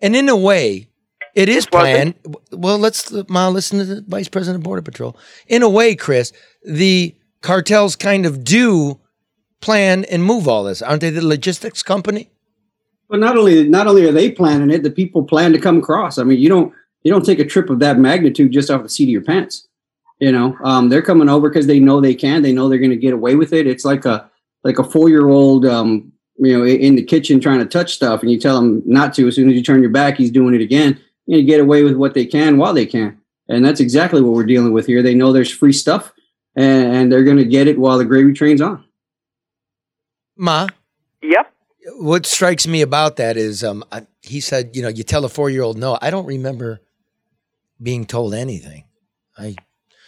and 0.00 0.14
in 0.14 0.28
a 0.28 0.36
way, 0.36 0.88
it 1.34 1.48
is 1.48 1.66
planned. 1.66 2.14
Well, 2.52 2.78
let's, 2.78 3.12
Ma, 3.28 3.48
listen 3.48 3.78
to 3.78 3.84
the 3.84 4.04
Vice 4.06 4.28
President 4.28 4.60
of 4.60 4.64
Border 4.64 4.82
Patrol. 4.82 5.16
In 5.46 5.62
a 5.62 5.68
way, 5.68 5.94
Chris, 5.94 6.32
the 6.64 7.14
cartels 7.42 7.96
kind 7.96 8.26
of 8.26 8.44
do 8.44 9.00
plan 9.60 10.04
and 10.06 10.24
move 10.24 10.48
all 10.48 10.64
this, 10.64 10.82
aren't 10.82 11.00
they? 11.00 11.10
The 11.10 11.24
logistics 11.24 11.82
company. 11.82 12.30
But 13.08 13.20
not 13.20 13.38
only 13.38 13.66
not 13.66 13.86
only 13.86 14.06
are 14.06 14.12
they 14.12 14.30
planning 14.30 14.70
it, 14.70 14.82
the 14.82 14.90
people 14.90 15.24
plan 15.24 15.52
to 15.52 15.58
come 15.58 15.78
across. 15.78 16.18
I 16.18 16.24
mean, 16.24 16.38
you 16.38 16.48
don't 16.48 16.72
you 17.02 17.12
don't 17.12 17.24
take 17.24 17.38
a 17.38 17.44
trip 17.44 17.70
of 17.70 17.78
that 17.78 17.98
magnitude 17.98 18.52
just 18.52 18.70
off 18.70 18.82
the 18.82 18.88
seat 18.88 19.04
of 19.04 19.10
your 19.10 19.24
pants. 19.24 19.66
You 20.20 20.32
know, 20.32 20.56
um, 20.64 20.88
they're 20.88 21.02
coming 21.02 21.28
over 21.28 21.48
because 21.48 21.66
they 21.66 21.78
know 21.78 22.00
they 22.00 22.14
can. 22.14 22.42
They 22.42 22.52
know 22.52 22.68
they're 22.68 22.78
going 22.78 22.90
to 22.90 22.96
get 22.96 23.14
away 23.14 23.36
with 23.36 23.52
it. 23.52 23.66
It's 23.66 23.84
like 23.84 24.04
a 24.04 24.30
like 24.64 24.78
a 24.78 24.84
four 24.84 25.08
year 25.08 25.28
old, 25.28 25.64
um, 25.64 26.12
you 26.36 26.58
know, 26.58 26.66
in 26.66 26.96
the 26.96 27.02
kitchen 27.02 27.40
trying 27.40 27.60
to 27.60 27.66
touch 27.66 27.94
stuff, 27.94 28.20
and 28.20 28.30
you 28.30 28.38
tell 28.38 28.58
him 28.58 28.82
not 28.84 29.14
to. 29.14 29.28
As 29.28 29.36
soon 29.36 29.48
as 29.48 29.54
you 29.54 29.62
turn 29.62 29.80
your 29.80 29.90
back, 29.90 30.16
he's 30.16 30.30
doing 30.30 30.54
it 30.54 30.60
again. 30.60 31.00
You 31.28 31.36
know, 31.36 31.46
get 31.46 31.60
away 31.60 31.84
with 31.84 31.94
what 31.94 32.14
they 32.14 32.26
can 32.26 32.56
while 32.56 32.72
they 32.74 32.86
can, 32.86 33.20
and 33.48 33.64
that's 33.64 33.80
exactly 33.80 34.22
what 34.22 34.32
we're 34.32 34.46
dealing 34.46 34.72
with 34.72 34.86
here. 34.86 35.02
They 35.02 35.14
know 35.14 35.32
there's 35.32 35.52
free 35.52 35.74
stuff, 35.74 36.12
and, 36.56 36.96
and 36.96 37.12
they're 37.12 37.22
going 37.22 37.36
to 37.36 37.44
get 37.44 37.68
it 37.68 37.78
while 37.78 37.98
the 37.98 38.04
gravy 38.04 38.32
train's 38.32 38.62
on. 38.62 38.84
Ma. 40.36 40.66
Yep. 41.22 41.52
What 41.98 42.26
strikes 42.26 42.66
me 42.66 42.80
about 42.80 43.16
that 43.16 43.36
is, 43.36 43.62
um, 43.62 43.84
I, 43.92 44.06
he 44.22 44.40
said, 44.40 44.74
you 44.74 44.82
know, 44.82 44.88
you 44.88 45.02
tell 45.04 45.24
a 45.24 45.28
four 45.28 45.50
year 45.50 45.62
old 45.62 45.76
no. 45.76 45.98
I 46.00 46.10
don't 46.10 46.26
remember 46.26 46.80
being 47.82 48.06
told 48.06 48.34
anything. 48.34 48.84
I 49.36 49.54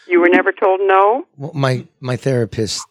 You 0.08 0.20
were 0.20 0.28
never 0.28 0.52
told 0.52 0.80
no. 0.82 1.26
well, 1.36 1.52
my 1.54 1.86
my 2.00 2.16
therapist 2.16 2.86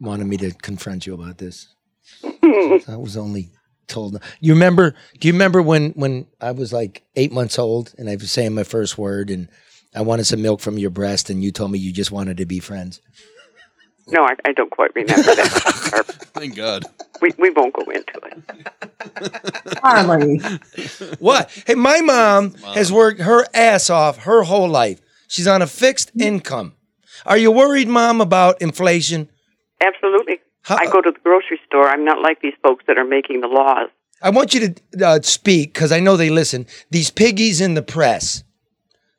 wanted 0.00 0.26
me 0.26 0.36
to 0.38 0.50
confront 0.52 1.06
you 1.06 1.14
about 1.14 1.38
this. 1.38 1.68
I 2.24 2.96
was 2.96 3.16
only 3.16 3.50
told. 3.86 4.14
no. 4.14 4.18
You 4.40 4.54
remember? 4.54 4.94
Do 5.18 5.28
you 5.28 5.32
remember 5.34 5.62
when 5.62 5.90
when 5.90 6.26
I 6.40 6.52
was 6.52 6.72
like 6.72 7.02
eight 7.16 7.32
months 7.32 7.58
old 7.58 7.94
and 7.98 8.08
I 8.08 8.16
was 8.16 8.30
saying 8.30 8.54
my 8.54 8.64
first 8.64 8.98
word 8.98 9.30
and 9.30 9.48
I 9.94 10.02
wanted 10.02 10.26
some 10.26 10.42
milk 10.42 10.60
from 10.60 10.78
your 10.78 10.90
breast 10.90 11.30
and 11.30 11.42
you 11.42 11.50
told 11.52 11.70
me 11.70 11.78
you 11.78 11.92
just 11.92 12.12
wanted 12.12 12.36
to 12.38 12.46
be 12.46 12.58
friends? 12.60 13.00
No, 14.08 14.24
I, 14.24 14.34
I 14.44 14.52
don't 14.52 14.70
quite 14.70 14.94
remember 14.94 15.34
that. 15.34 16.04
Thank 16.34 16.54
God. 16.54 16.84
we 17.20 17.30
we 17.38 17.50
won't 17.50 17.74
go 17.74 17.82
into 17.90 18.20
it. 18.24 19.78
Harley. 19.82 20.38
What? 21.18 21.50
Hey, 21.66 21.74
my 21.74 22.00
mom 22.00 22.54
has 22.74 22.92
worked 22.92 23.20
her 23.20 23.44
ass 23.52 23.90
off 23.90 24.18
her 24.18 24.44
whole 24.44 24.68
life. 24.68 25.00
She's 25.28 25.48
on 25.48 25.60
a 25.60 25.66
fixed 25.66 26.12
income. 26.20 26.74
Are 27.24 27.36
you 27.36 27.50
worried, 27.50 27.88
mom, 27.88 28.20
about 28.20 28.62
inflation? 28.62 29.28
Absolutely. 29.80 30.40
I 30.68 30.86
go 30.86 31.00
to 31.00 31.10
the 31.10 31.20
grocery 31.22 31.60
store. 31.66 31.88
I'm 31.88 32.04
not 32.04 32.20
like 32.20 32.40
these 32.40 32.54
folks 32.62 32.84
that 32.86 32.98
are 32.98 33.04
making 33.04 33.40
the 33.40 33.48
laws. 33.48 33.88
I 34.22 34.30
want 34.30 34.54
you 34.54 34.68
to 34.68 35.06
uh, 35.06 35.20
speak 35.22 35.74
because 35.74 35.92
I 35.92 36.00
know 36.00 36.16
they 36.16 36.30
listen. 36.30 36.66
These 36.90 37.10
piggies 37.10 37.60
in 37.60 37.74
the 37.74 37.82
press, 37.82 38.44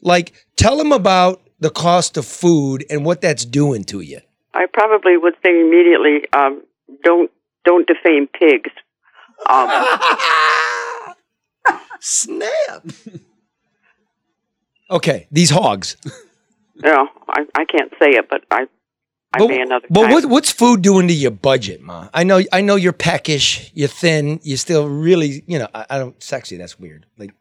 like, 0.01 0.33
tell 0.55 0.77
them 0.77 0.91
about 0.91 1.41
the 1.59 1.69
cost 1.69 2.17
of 2.17 2.25
food 2.25 2.85
and 2.89 3.05
what 3.05 3.21
that's 3.21 3.45
doing 3.45 3.83
to 3.85 4.01
you. 4.01 4.19
I 4.53 4.65
probably 4.71 5.17
would 5.17 5.35
say 5.45 5.61
immediately, 5.61 6.25
um, 6.33 6.63
don't 7.03 7.31
don't 7.63 7.87
defame 7.87 8.27
pigs. 8.27 8.71
Um, 9.47 9.69
Snap. 11.99 12.85
Okay, 14.89 15.27
these 15.31 15.49
hogs. 15.49 15.97
no, 16.77 17.09
I, 17.27 17.45
I 17.55 17.65
can't 17.65 17.91
say 17.99 18.11
it, 18.11 18.29
but 18.29 18.45
I 18.49 18.67
I 19.45 19.47
may 19.47 19.61
another 19.61 19.87
But 19.89 20.09
what, 20.11 20.25
what's 20.25 20.51
food 20.51 20.81
doing 20.81 21.07
to 21.07 21.13
your 21.13 21.31
budget, 21.31 21.81
ma? 21.81 22.09
I 22.13 22.23
know, 22.23 22.41
I 22.51 22.61
know 22.61 22.75
you're 22.75 22.93
peckish, 22.93 23.71
you're 23.73 23.87
thin, 23.87 24.39
you're 24.43 24.57
still 24.57 24.87
really, 24.87 25.43
you 25.47 25.59
know, 25.59 25.67
I, 25.73 25.85
I 25.89 25.97
don't 25.97 26.21
sexy. 26.21 26.57
That's 26.57 26.79
weird. 26.79 27.05
Like, 27.17 27.33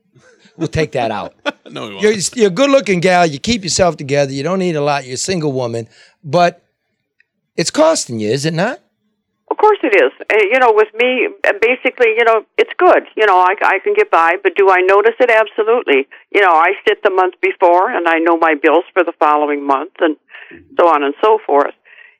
we'll 0.57 0.69
take 0.69 0.93
that 0.93 1.11
out. 1.11 1.35
no, 1.71 1.89
we 1.89 1.95
won't. 1.95 2.03
You're, 2.03 2.15
you're 2.35 2.49
a 2.49 2.55
good 2.55 2.71
looking 2.71 3.01
gal. 3.01 3.27
You 3.27 3.39
keep 3.39 3.63
yourself 3.63 3.97
together. 3.97 4.33
You 4.33 4.43
don't 4.43 4.63
eat 4.63 4.77
a 4.77 4.81
lot. 4.81 5.05
You're 5.05 5.15
a 5.15 5.19
single 5.19 5.53
woman, 5.53 5.89
but 6.23 6.63
it's 7.57 7.71
costing 7.71 8.21
you, 8.21 8.31
is 8.31 8.45
it 8.45 8.55
not? 8.55 8.81
Of 9.51 9.59
course 9.59 9.79
it 9.83 9.95
is. 9.95 10.13
Uh, 10.21 10.43
you 10.53 10.59
know, 10.59 10.73
with 10.73 10.93
me, 10.95 11.29
basically, 11.61 12.09
you 12.19 12.25
know, 12.25 12.45
it's 12.59 12.73
good. 12.77 13.05
You 13.17 13.27
know, 13.27 13.39
I, 13.39 13.55
I 13.63 13.79
can 13.79 13.95
get 13.95 14.11
by, 14.11 14.33
but 14.43 14.55
do 14.57 14.69
I 14.71 14.81
notice 14.81 15.15
it? 15.21 15.31
Absolutely. 15.31 16.09
You 16.35 16.41
know, 16.41 16.53
I 16.53 16.73
sit 16.87 17.03
the 17.03 17.11
month 17.11 17.35
before 17.41 17.91
and 17.91 18.09
I 18.09 18.19
know 18.19 18.37
my 18.37 18.55
bills 18.61 18.85
for 18.93 19.05
the 19.05 19.13
following 19.19 19.65
month 19.65 19.93
and 20.01 20.17
so 20.79 20.89
on 20.89 21.03
and 21.03 21.15
so 21.23 21.39
forth. 21.47 21.75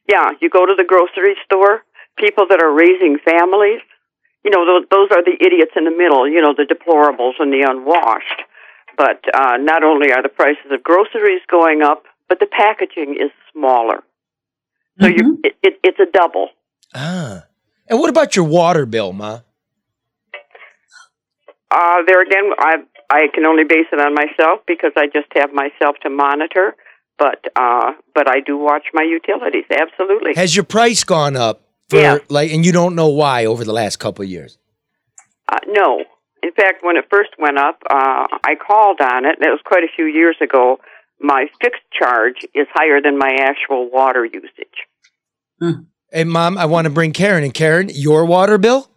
Yeah, 0.09 0.31
you 0.41 0.49
go 0.51 0.67
to 0.67 0.75
the 0.77 0.85
grocery 0.85 1.35
store, 1.45 1.83
people 2.17 2.47
that 2.49 2.63
are 2.63 2.73
raising 2.73 3.19
families, 3.25 3.81
you 4.45 4.51
know, 4.51 4.65
those, 4.65 4.87
those 4.91 5.09
are 5.11 5.25
the 5.25 5.37
idiots 5.41 5.73
in 5.77 5.85
the 5.85 5.91
middle, 5.91 6.29
you 6.29 6.41
know, 6.41 6.55
the 6.57 6.63
deplorables 6.63 7.35
and 7.41 7.53
the 7.53 7.67
unwashed. 7.69 8.43
But 8.97 9.25
uh, 9.35 9.57
not 9.59 9.83
only 9.83 10.13
are 10.13 10.23
the 10.23 10.29
prices 10.29 10.71
of 10.71 10.83
groceries 10.83 11.43
going 11.51 11.83
up, 11.83 12.05
but 12.29 12.39
the 12.39 12.47
packaging 12.47 13.17
is 13.21 13.31
smaller. 13.53 14.05
So 15.01 15.09
you, 15.09 15.41
it, 15.45 15.57
it, 15.63 15.81
it's 15.83 15.99
a 16.01 16.07
double. 16.11 16.49
Ah. 16.95 17.45
And 17.89 17.99
what 17.99 18.09
about 18.09 18.35
your 18.35 18.47
water 18.47 18.87
bill, 18.87 19.13
ma? 19.13 19.41
Uh, 21.71 22.03
there 22.07 22.23
again, 22.23 22.51
I 22.59 22.77
I 23.11 23.27
can 23.35 23.45
only 23.45 23.65
base 23.65 23.87
it 23.93 24.01
on 24.01 24.15
myself 24.15 24.61
because 24.67 24.93
I 24.97 25.07
just 25.07 25.27
have 25.35 25.53
myself 25.53 25.97
to 26.03 26.11
monitor. 26.11 26.75
But 27.19 27.47
uh, 27.57 27.93
but 28.15 28.29
I 28.29 28.41
do 28.41 28.59
watch 28.59 28.85
my 28.93 29.03
utilities. 29.03 29.65
Absolutely. 29.71 30.35
Has 30.35 30.55
your 30.55 30.65
price 30.65 31.03
gone 31.05 31.37
up 31.37 31.63
for 31.89 31.97
Yeah. 31.99 32.19
like, 32.29 32.53
and 32.53 32.65
you 32.67 32.73
don't 32.73 32.95
know 32.95 33.09
why 33.09 33.47
over 33.47 33.65
the 33.65 33.73
last 33.73 33.97
couple 33.97 34.23
of 34.25 34.29
years? 34.31 34.59
Uh, 35.49 35.59
no. 35.69 36.05
In 36.43 36.53
fact, 36.53 36.83
when 36.85 36.97
it 36.97 37.07
first 37.11 37.31
went 37.39 37.59
up, 37.59 37.79
uh, 37.91 38.27
I 38.45 38.55
called 38.55 39.01
on 39.01 39.25
it, 39.25 39.37
and 39.39 39.47
it 39.47 39.51
was 39.51 39.61
quite 39.65 39.85
a 39.85 39.89
few 39.95 40.05
years 40.05 40.37
ago. 40.41 40.79
My 41.19 41.47
fixed 41.63 41.83
charge 41.99 42.45
is 42.55 42.67
higher 42.75 43.01
than 43.01 43.17
my 43.19 43.35
actual 43.41 43.91
water 43.91 44.25
usage. 44.25 45.75
Hey, 46.13 46.25
mom, 46.25 46.59
I 46.59 46.67
want 46.67 46.85
to 46.85 46.91
bring 46.91 47.13
Karen. 47.13 47.43
And 47.43 47.55
Karen, 47.55 47.89
your 47.93 48.27
water 48.27 48.59
bill? 48.59 48.91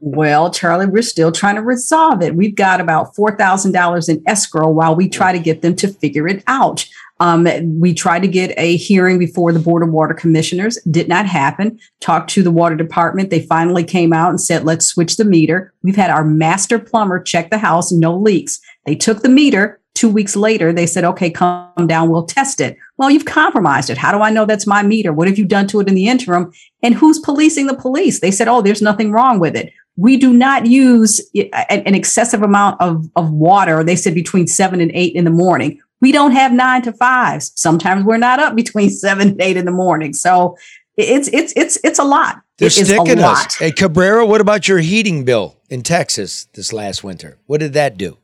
Well, 0.00 0.50
Charlie, 0.50 0.86
we're 0.86 1.02
still 1.02 1.30
trying 1.30 1.54
to 1.56 1.62
resolve 1.62 2.22
it. 2.22 2.34
We've 2.34 2.54
got 2.56 2.80
about 2.80 3.14
$4,000 3.14 4.08
in 4.08 4.22
escrow 4.26 4.68
while 4.68 4.96
we 4.96 5.08
try 5.08 5.32
to 5.32 5.38
get 5.38 5.62
them 5.62 5.76
to 5.76 5.88
figure 5.88 6.26
it 6.26 6.42
out. 6.46 6.86
Um, 7.20 7.48
we 7.80 7.94
tried 7.94 8.22
to 8.22 8.28
get 8.28 8.54
a 8.56 8.76
hearing 8.76 9.18
before 9.18 9.52
the 9.52 9.58
Board 9.58 9.82
of 9.82 9.90
Water 9.90 10.14
Commissioners, 10.14 10.78
did 10.90 11.08
not 11.08 11.26
happen. 11.26 11.78
Talked 12.00 12.30
to 12.30 12.42
the 12.42 12.50
water 12.50 12.76
department. 12.76 13.30
They 13.30 13.40
finally 13.42 13.84
came 13.84 14.12
out 14.12 14.30
and 14.30 14.40
said, 14.40 14.64
let's 14.64 14.86
switch 14.86 15.16
the 15.16 15.24
meter. 15.24 15.72
We've 15.82 15.96
had 15.96 16.10
our 16.10 16.24
master 16.24 16.78
plumber 16.78 17.20
check 17.20 17.50
the 17.50 17.58
house, 17.58 17.90
no 17.90 18.16
leaks. 18.16 18.60
They 18.86 18.94
took 18.94 19.22
the 19.22 19.28
meter. 19.28 19.80
Two 19.94 20.08
weeks 20.08 20.36
later, 20.36 20.72
they 20.72 20.86
said, 20.86 21.02
okay, 21.02 21.28
come 21.28 21.88
down, 21.88 22.08
we'll 22.08 22.24
test 22.24 22.60
it. 22.60 22.76
Well, 22.98 23.10
you've 23.10 23.24
compromised 23.24 23.90
it. 23.90 23.98
How 23.98 24.12
do 24.12 24.22
I 24.22 24.30
know 24.30 24.44
that's 24.44 24.66
my 24.66 24.84
meter? 24.84 25.12
What 25.12 25.26
have 25.26 25.38
you 25.38 25.44
done 25.44 25.66
to 25.68 25.80
it 25.80 25.88
in 25.88 25.96
the 25.96 26.06
interim? 26.06 26.52
And 26.84 26.94
who's 26.94 27.18
policing 27.18 27.66
the 27.66 27.74
police? 27.74 28.20
They 28.20 28.30
said, 28.30 28.46
oh, 28.46 28.62
there's 28.62 28.80
nothing 28.80 29.10
wrong 29.10 29.40
with 29.40 29.56
it. 29.56 29.72
We 29.96 30.16
do 30.16 30.32
not 30.32 30.66
use 30.66 31.20
an 31.34 31.48
an 31.68 31.96
excessive 31.96 32.42
amount 32.42 32.80
of, 32.80 33.10
of 33.16 33.32
water. 33.32 33.82
They 33.82 33.96
said 33.96 34.14
between 34.14 34.46
seven 34.46 34.80
and 34.80 34.92
eight 34.94 35.16
in 35.16 35.24
the 35.24 35.30
morning. 35.32 35.80
We 36.00 36.12
don't 36.12 36.32
have 36.32 36.52
nine 36.52 36.82
to 36.82 36.92
fives. 36.92 37.52
Sometimes 37.56 38.04
we're 38.04 38.18
not 38.18 38.38
up 38.40 38.54
between 38.54 38.90
seven 39.04 39.28
and 39.30 39.42
eight 39.42 39.56
in 39.56 39.64
the 39.64 39.72
morning. 39.72 40.12
So 40.14 40.56
it's 40.96 41.28
it's 41.32 41.52
it's 41.56 41.78
it's 41.84 41.98
a 41.98 42.04
lot. 42.04 42.40
They're 42.58 42.66
It 42.66 42.78
is 42.78 42.88
sticking 42.88 43.18
a 43.18 43.22
lot. 43.22 43.46
us. 43.46 43.54
Hey, 43.56 43.70
Cabrera, 43.72 44.26
what 44.26 44.40
about 44.40 44.66
your 44.68 44.78
heating 44.78 45.24
bill 45.24 45.56
in 45.70 45.82
Texas 45.82 46.46
this 46.54 46.72
last 46.72 47.04
winter? 47.04 47.38
What 47.46 47.60
did 47.60 47.72
that 47.74 47.96
do? 47.96 48.18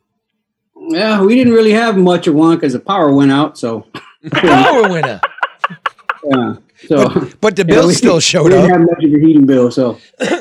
Yeah, 0.89 1.23
we 1.23 1.35
didn't 1.35 1.53
really 1.53 1.73
have 1.73 1.97
much 1.97 2.27
of 2.27 2.35
one 2.35 2.57
because 2.57 2.73
the 2.75 2.81
power 2.81 3.13
went 3.13 3.31
out. 3.33 3.57
So 3.59 3.87
Power 4.33 4.89
went 4.89 5.07
out. 5.07 5.25
yeah, 6.25 6.55
So, 6.89 7.09
But, 7.09 7.41
but 7.41 7.57
the 7.57 7.63
yeah, 7.63 7.75
bill 7.75 7.87
we- 7.89 7.95
still 7.95 8.21
showed 8.21 8.45
we 8.45 8.51
didn't 8.51 8.71
have 8.71 8.81
much 8.81 9.05
of 9.05 9.13
a 9.15 9.19
heating 9.19 9.47
bill, 9.47 9.71
so 9.71 9.99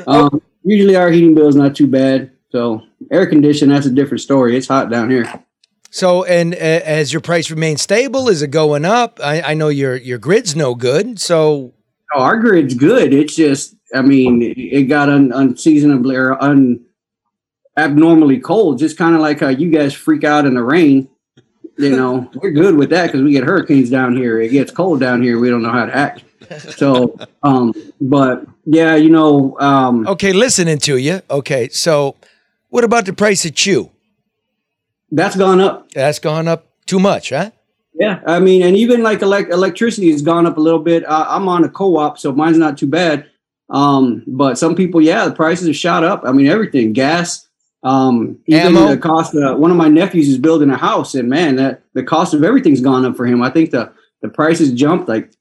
um, 0.07 0.41
usually 0.63 0.95
our 0.95 1.11
heating 1.11 1.33
bill 1.35 1.47
is 1.47 1.55
not 1.55 1.75
too 1.75 1.87
bad. 1.87 2.31
So 2.51 2.81
air 3.11 3.25
condition, 3.27 3.69
that's 3.69 3.85
a 3.85 3.91
different 3.91 4.21
story. 4.21 4.55
It's 4.57 4.67
hot 4.67 4.89
down 4.89 5.09
here. 5.09 5.25
So, 5.95 6.23
and 6.23 6.55
uh, 6.55 6.57
as 6.57 7.13
your 7.13 7.21
price 7.21 7.51
remains 7.51 7.83
stable, 7.83 8.27
is 8.27 8.41
it 8.41 8.49
going 8.49 8.83
up? 8.83 9.19
I, 9.23 9.41
I 9.41 9.53
know 9.53 9.67
your 9.67 9.95
your 9.95 10.17
grid's 10.17 10.55
no 10.55 10.73
good. 10.73 11.19
So, 11.19 11.73
Oh, 12.15 12.21
our 12.21 12.37
grid's 12.37 12.73
good. 12.73 13.13
It's 13.13 13.35
just, 13.35 13.75
I 13.93 14.01
mean, 14.01 14.41
it- 14.41 14.57
it 14.57 14.83
got 14.85 15.07
un, 15.09 15.31
unseasonably 15.31 16.15
or 16.15 16.41
un 16.43 16.79
abnormally 17.77 18.39
cold. 18.39 18.79
Just 18.79 18.97
kind 18.97 19.13
of 19.15 19.21
like 19.21 19.39
how 19.39 19.49
you 19.49 19.69
guys 19.69 19.93
freak 19.93 20.23
out 20.23 20.45
in 20.45 20.53
the 20.55 20.63
rain. 20.63 21.07
You 21.77 21.95
know, 21.95 22.29
we're 22.35 22.51
good 22.51 22.75
with 22.75 22.89
that 22.89 23.07
because 23.07 23.21
we 23.21 23.31
get 23.31 23.43
hurricanes 23.43 23.89
down 23.91 24.15
here. 24.15 24.39
It 24.41 24.49
gets 24.49 24.71
cold 24.71 24.99
down 24.99 25.21
here. 25.21 25.39
We 25.39 25.49
don't 25.49 25.61
know 25.61 25.71
how 25.71 25.85
to 25.85 25.95
act. 25.95 26.23
So, 26.75 27.17
um, 27.43 27.71
but 28.01 28.45
yeah, 28.65 28.95
you 28.95 29.09
know, 29.09 29.57
um, 29.59 30.07
okay, 30.07 30.33
listening 30.33 30.77
to 30.79 30.97
you. 30.97 31.21
Okay, 31.29 31.69
so 31.69 32.15
what 32.69 32.83
about 32.83 33.05
the 33.05 33.13
price 33.13 33.45
of 33.45 33.55
chew? 33.55 33.89
That's 35.13 35.35
gone 35.35 35.61
up. 35.61 35.91
That's 35.91 36.17
gone 36.17 36.47
up 36.47 36.67
too 36.87 36.99
much, 36.99 37.29
huh? 37.29 37.51
Yeah, 37.93 38.21
I 38.25 38.39
mean, 38.39 38.63
and 38.63 38.75
even 38.75 39.03
like 39.03 39.21
elect- 39.21 39.51
electricity 39.51 40.11
has 40.11 40.23
gone 40.23 40.47
up 40.47 40.57
a 40.57 40.59
little 40.59 40.79
bit. 40.79 41.05
Uh, 41.05 41.27
I'm 41.29 41.47
on 41.47 41.63
a 41.63 41.69
co-op, 41.69 42.17
so 42.17 42.31
mine's 42.31 42.57
not 42.57 42.79
too 42.79 42.87
bad. 42.87 43.29
Um, 43.69 44.23
but 44.25 44.57
some 44.57 44.75
people, 44.75 45.01
yeah, 45.01 45.25
the 45.25 45.35
prices 45.35 45.67
have 45.67 45.75
shot 45.75 46.03
up. 46.03 46.23
I 46.25 46.31
mean, 46.31 46.47
everything, 46.47 46.93
gas, 46.93 47.47
um, 47.83 48.39
even 48.47 48.75
Ammo. 48.75 48.87
the 48.87 48.97
cost. 48.97 49.35
Uh, 49.35 49.55
one 49.55 49.69
of 49.69 49.77
my 49.77 49.87
nephews 49.87 50.27
is 50.27 50.39
building 50.39 50.71
a 50.71 50.77
house, 50.77 51.13
and 51.13 51.29
man, 51.29 51.57
that 51.57 51.83
the 51.93 52.03
cost 52.03 52.33
of 52.33 52.43
everything's 52.43 52.81
gone 52.81 53.05
up 53.05 53.15
for 53.15 53.27
him. 53.27 53.43
I 53.43 53.51
think 53.51 53.69
the 53.69 53.93
the 54.23 54.29
prices 54.29 54.71
jumped. 54.71 55.07
Like 55.07 55.31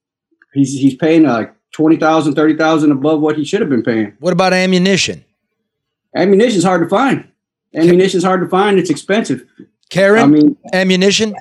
he's 0.52 0.74
he's 0.78 0.94
paying 0.94 1.24
uh, 1.24 1.32
like 1.32 1.54
twenty 1.72 1.96
thousand, 1.96 2.34
thirty 2.34 2.56
thousand 2.56 2.92
above 2.92 3.20
what 3.22 3.38
he 3.38 3.44
should 3.44 3.60
have 3.60 3.70
been 3.70 3.82
paying. 3.82 4.14
What 4.20 4.34
about 4.34 4.52
ammunition? 4.52 5.24
Ammunition's 6.14 6.64
hard 6.64 6.82
to 6.82 6.88
find. 6.90 7.31
Ammunition's 7.74 8.24
hard 8.24 8.40
to 8.40 8.48
find. 8.48 8.78
It's 8.78 8.90
expensive. 8.90 9.46
Karen, 9.90 10.22
I 10.22 10.26
mean, 10.26 10.56
ammunition, 10.72 11.34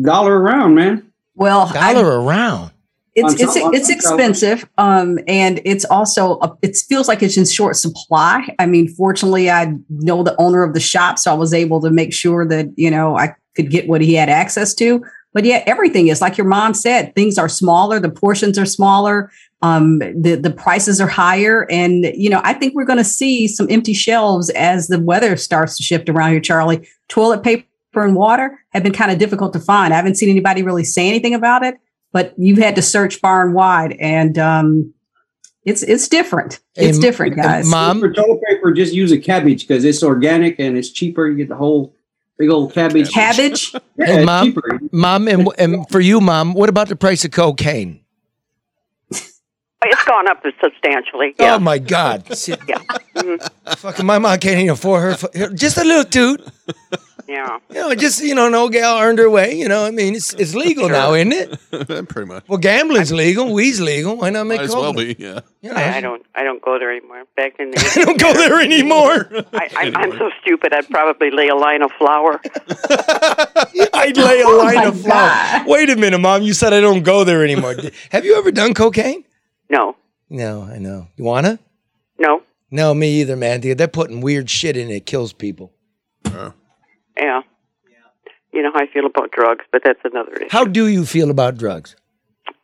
dollar 0.00 0.38
around, 0.38 0.74
man. 0.74 1.12
Well, 1.34 1.72
dollar 1.72 2.20
around. 2.20 2.72
It's 3.14 3.34
it's 3.34 3.56
it's 3.56 3.90
expensive, 3.90 4.66
um, 4.78 5.18
and 5.28 5.60
it's 5.66 5.84
also 5.84 6.38
a, 6.40 6.56
it 6.62 6.76
feels 6.76 7.08
like 7.08 7.22
it's 7.22 7.36
in 7.36 7.44
short 7.44 7.76
supply. 7.76 8.54
I 8.58 8.64
mean, 8.64 8.88
fortunately, 8.88 9.50
I 9.50 9.74
know 9.90 10.22
the 10.22 10.34
owner 10.40 10.62
of 10.62 10.72
the 10.72 10.80
shop, 10.80 11.18
so 11.18 11.30
I 11.30 11.34
was 11.34 11.52
able 11.52 11.80
to 11.82 11.90
make 11.90 12.14
sure 12.14 12.46
that 12.46 12.68
you 12.76 12.90
know 12.90 13.18
I 13.18 13.34
could 13.54 13.70
get 13.70 13.86
what 13.86 14.00
he 14.00 14.14
had 14.14 14.30
access 14.30 14.72
to. 14.76 15.04
But 15.34 15.44
yeah, 15.44 15.62
everything 15.66 16.08
is 16.08 16.20
like 16.20 16.36
your 16.36 16.46
mom 16.46 16.74
said. 16.74 17.14
Things 17.14 17.38
are 17.38 17.48
smaller, 17.48 17.98
the 17.98 18.10
portions 18.10 18.58
are 18.58 18.66
smaller, 18.66 19.30
um, 19.62 19.98
the 19.98 20.34
the 20.34 20.50
prices 20.50 21.00
are 21.00 21.08
higher, 21.08 21.66
and 21.70 22.04
you 22.14 22.28
know 22.28 22.40
I 22.44 22.52
think 22.52 22.74
we're 22.74 22.84
going 22.84 22.98
to 22.98 23.04
see 23.04 23.48
some 23.48 23.66
empty 23.70 23.94
shelves 23.94 24.50
as 24.50 24.88
the 24.88 25.00
weather 25.00 25.36
starts 25.36 25.76
to 25.76 25.82
shift 25.82 26.08
around 26.08 26.32
here. 26.32 26.40
Charlie, 26.40 26.86
toilet 27.08 27.42
paper 27.42 27.64
and 27.94 28.14
water 28.14 28.58
have 28.70 28.82
been 28.82 28.92
kind 28.92 29.10
of 29.10 29.18
difficult 29.18 29.52
to 29.52 29.60
find. 29.60 29.92
I 29.92 29.96
haven't 29.96 30.16
seen 30.16 30.28
anybody 30.28 30.62
really 30.62 30.84
say 30.84 31.08
anything 31.08 31.34
about 31.34 31.62
it 31.62 31.78
but 32.12 32.34
you've 32.36 32.58
had 32.58 32.76
to 32.76 32.82
search 32.82 33.16
far 33.16 33.44
and 33.44 33.54
wide 33.54 33.96
and 33.98 34.38
um 34.38 34.92
it's 35.64 35.82
it's 35.82 36.08
different 36.08 36.60
it's 36.74 36.98
different 36.98 37.36
guys 37.36 37.68
Mom, 37.68 38.00
for 38.00 38.12
toilet 38.12 38.40
paper 38.48 38.72
just 38.72 38.94
use 38.94 39.12
a 39.12 39.18
cabbage 39.18 39.66
because 39.66 39.84
it's 39.84 40.02
organic 40.02 40.58
and 40.58 40.76
it's 40.76 40.90
cheaper 40.90 41.28
you 41.28 41.36
get 41.36 41.48
the 41.48 41.56
whole 41.56 41.94
big 42.42 42.50
old 42.50 42.72
cabbage 42.74 43.12
cabbage 43.12 43.72
yeah, 43.96 44.10
and 44.10 44.26
mom, 44.26 44.46
cheaper. 44.46 44.80
mom, 44.90 45.28
and, 45.28 45.48
and 45.58 45.88
for 45.90 46.00
you, 46.00 46.20
mom, 46.20 46.54
what 46.54 46.68
about 46.68 46.88
the 46.88 46.96
price 46.96 47.24
of 47.24 47.30
cocaine? 47.30 48.00
It's 49.84 50.04
gone 50.04 50.28
up 50.28 50.42
substantially. 50.62 51.34
Yeah. 51.40 51.54
Oh 51.56 51.58
my 51.58 51.78
God! 51.78 52.32
See, 52.36 52.54
Yeah. 52.68 52.78
Mhm. 53.16 53.76
fucking 53.78 54.06
my 54.06 54.18
mom 54.18 54.38
can't 54.38 54.58
even 54.58 54.70
afford 54.70 55.20
her. 55.20 55.48
Just 55.54 55.76
a 55.76 55.84
little 55.84 56.04
toot. 56.04 56.40
Yeah. 57.32 57.60
You 57.70 57.74
know, 57.76 57.94
just 57.94 58.22
you 58.22 58.34
know, 58.34 58.50
no 58.50 58.68
gal 58.68 58.98
earned 58.98 59.18
her 59.18 59.30
way. 59.30 59.54
You 59.54 59.66
know, 59.66 59.86
I 59.86 59.90
mean, 59.90 60.14
it's 60.14 60.34
it's 60.34 60.54
legal 60.54 60.90
now, 60.90 61.14
isn't 61.14 61.32
it? 61.32 62.06
Pretty 62.10 62.28
much. 62.28 62.46
Well, 62.46 62.58
gambling's 62.58 63.10
legal, 63.10 63.54
weed's 63.54 63.80
legal. 63.80 64.18
Why 64.18 64.28
not 64.28 64.46
make 64.46 64.58
Might 64.58 64.64
as 64.64 64.74
well 64.74 64.92
be, 64.92 65.16
yeah. 65.18 65.40
I, 65.64 65.96
I 65.96 66.00
don't. 66.02 66.26
I 66.34 66.42
don't 66.42 66.60
go 66.60 66.78
there 66.78 66.94
anymore. 66.94 67.24
Back 67.34 67.54
in 67.58 67.70
the. 67.70 67.92
I 67.96 68.04
don't 68.04 68.20
go 68.20 68.34
there 68.34 68.60
anymore. 68.60 69.30
I, 69.54 69.70
I, 69.76 69.92
I'm 69.94 70.12
so 70.18 70.30
stupid. 70.42 70.74
I'd 70.74 70.90
probably 70.90 71.30
lay 71.30 71.48
a 71.48 71.54
line 71.54 71.80
of 71.80 71.90
flour. 71.92 72.38
I'd 73.94 74.16
lay 74.18 74.42
a 74.42 74.46
oh 74.46 74.58
line 74.58 74.86
of 74.86 75.00
flour. 75.00 75.64
Wait 75.66 75.88
a 75.88 75.96
minute, 75.96 76.18
mom. 76.18 76.42
You 76.42 76.52
said 76.52 76.74
I 76.74 76.80
don't 76.82 77.02
go 77.02 77.24
there 77.24 77.42
anymore. 77.42 77.76
Have 78.10 78.26
you 78.26 78.36
ever 78.36 78.50
done 78.50 78.74
cocaine? 78.74 79.24
No. 79.70 79.96
No, 80.28 80.64
I 80.64 80.76
know. 80.76 81.08
You 81.16 81.24
wanna? 81.24 81.58
No. 82.18 82.42
No, 82.70 82.92
me 82.92 83.22
either, 83.22 83.36
man. 83.36 83.60
Dude, 83.60 83.78
They're 83.78 83.88
putting 83.88 84.20
weird 84.20 84.50
shit 84.50 84.76
in 84.76 84.90
it. 84.90 84.96
It 84.96 85.06
kills 85.06 85.32
people. 85.32 85.72
Oh. 86.26 86.52
Yeah. 87.22 87.42
You 88.52 88.62
know 88.62 88.70
how 88.74 88.80
I 88.80 88.86
feel 88.86 89.06
about 89.06 89.30
drugs, 89.30 89.64
but 89.72 89.82
that's 89.82 90.00
another 90.04 90.34
issue. 90.34 90.48
How 90.50 90.64
do 90.64 90.86
you 90.86 91.06
feel 91.06 91.30
about 91.30 91.56
drugs? 91.56 91.96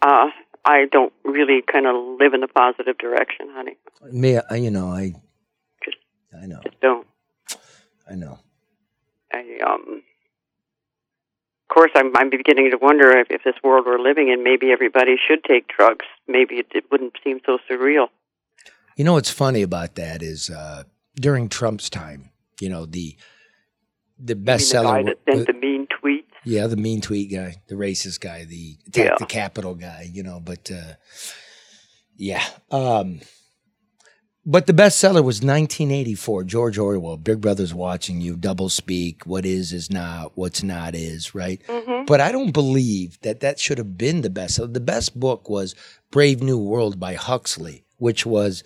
Uh, 0.02 0.28
I 0.64 0.84
don't 0.92 1.12
really 1.24 1.62
kind 1.62 1.86
of 1.86 1.94
live 2.20 2.34
in 2.34 2.40
the 2.40 2.48
positive 2.48 2.98
direction, 2.98 3.48
honey. 3.52 3.76
Me, 4.12 4.38
I, 4.50 4.56
you 4.56 4.70
know, 4.70 4.88
I, 4.88 5.14
just, 5.82 5.96
I 6.42 6.46
know, 6.46 6.60
Just 6.62 6.80
don't. 6.80 7.06
I 8.10 8.14
know. 8.14 8.38
I 9.32 9.58
um. 9.66 10.02
Of 11.70 11.74
course, 11.74 11.90
I'm 11.94 12.14
I'm 12.16 12.30
beginning 12.30 12.70
to 12.70 12.78
wonder 12.78 13.16
if, 13.16 13.28
if 13.30 13.44
this 13.44 13.54
world 13.62 13.84
we're 13.86 13.98
living 13.98 14.28
in, 14.28 14.42
maybe 14.42 14.72
everybody 14.72 15.16
should 15.16 15.44
take 15.44 15.68
drugs. 15.68 16.06
Maybe 16.26 16.56
it, 16.56 16.66
it 16.74 16.84
wouldn't 16.90 17.14
seem 17.22 17.40
so 17.44 17.58
surreal. 17.70 18.08
You 18.96 19.04
know 19.04 19.14
what's 19.14 19.30
funny 19.30 19.62
about 19.62 19.94
that 19.94 20.22
is 20.22 20.50
uh, 20.50 20.84
during 21.14 21.48
Trump's 21.48 21.88
time, 21.88 22.30
you 22.60 22.68
know 22.68 22.84
the 22.84 23.16
the 24.18 24.34
mean, 24.34 24.44
the 24.44 24.50
guy 24.50 24.56
bestseller. 24.56 25.04
that 25.06 25.18
sent 25.34 25.46
the 25.46 25.52
mean 25.54 25.86
tweet. 26.00 26.26
yeah, 26.44 26.66
the 26.66 26.76
mean 26.76 27.00
tweet 27.00 27.30
guy, 27.30 27.56
the 27.68 27.74
racist 27.74 28.20
guy, 28.20 28.44
the 28.44 28.76
attack 28.86 29.04
Yeah. 29.04 29.14
the 29.18 29.26
Capitol 29.26 29.74
guy. 29.74 30.08
You 30.12 30.22
know, 30.22 30.40
but 30.40 30.70
uh, 30.70 30.94
yeah. 32.16 32.44
Um, 32.70 33.20
but 34.46 34.66
the 34.66 34.72
bestseller 34.72 35.22
was 35.22 35.42
1984, 35.42 36.44
George 36.44 36.78
Orwell, 36.78 37.18
Big 37.18 37.40
Brother's 37.40 37.74
Watching 37.74 38.20
You, 38.22 38.34
Double 38.34 38.70
Speak, 38.70 39.26
What 39.26 39.44
Is 39.44 39.72
Is 39.74 39.90
Not, 39.90 40.32
What's 40.36 40.62
Not 40.62 40.94
Is, 40.94 41.34
right? 41.34 41.60
Mhm. 41.68 42.06
But 42.06 42.20
I 42.22 42.32
don't 42.32 42.52
believe 42.52 43.20
that 43.20 43.40
that 43.40 43.58
should 43.60 43.76
have 43.76 43.98
been 43.98 44.22
the 44.22 44.30
bestseller. 44.30 44.72
The 44.72 44.80
best 44.80 45.18
book 45.20 45.50
was 45.50 45.74
Brave 46.10 46.42
New 46.42 46.56
World 46.58 46.98
by 46.98 47.12
Huxley, 47.14 47.84
which 47.98 48.24
was 48.24 48.64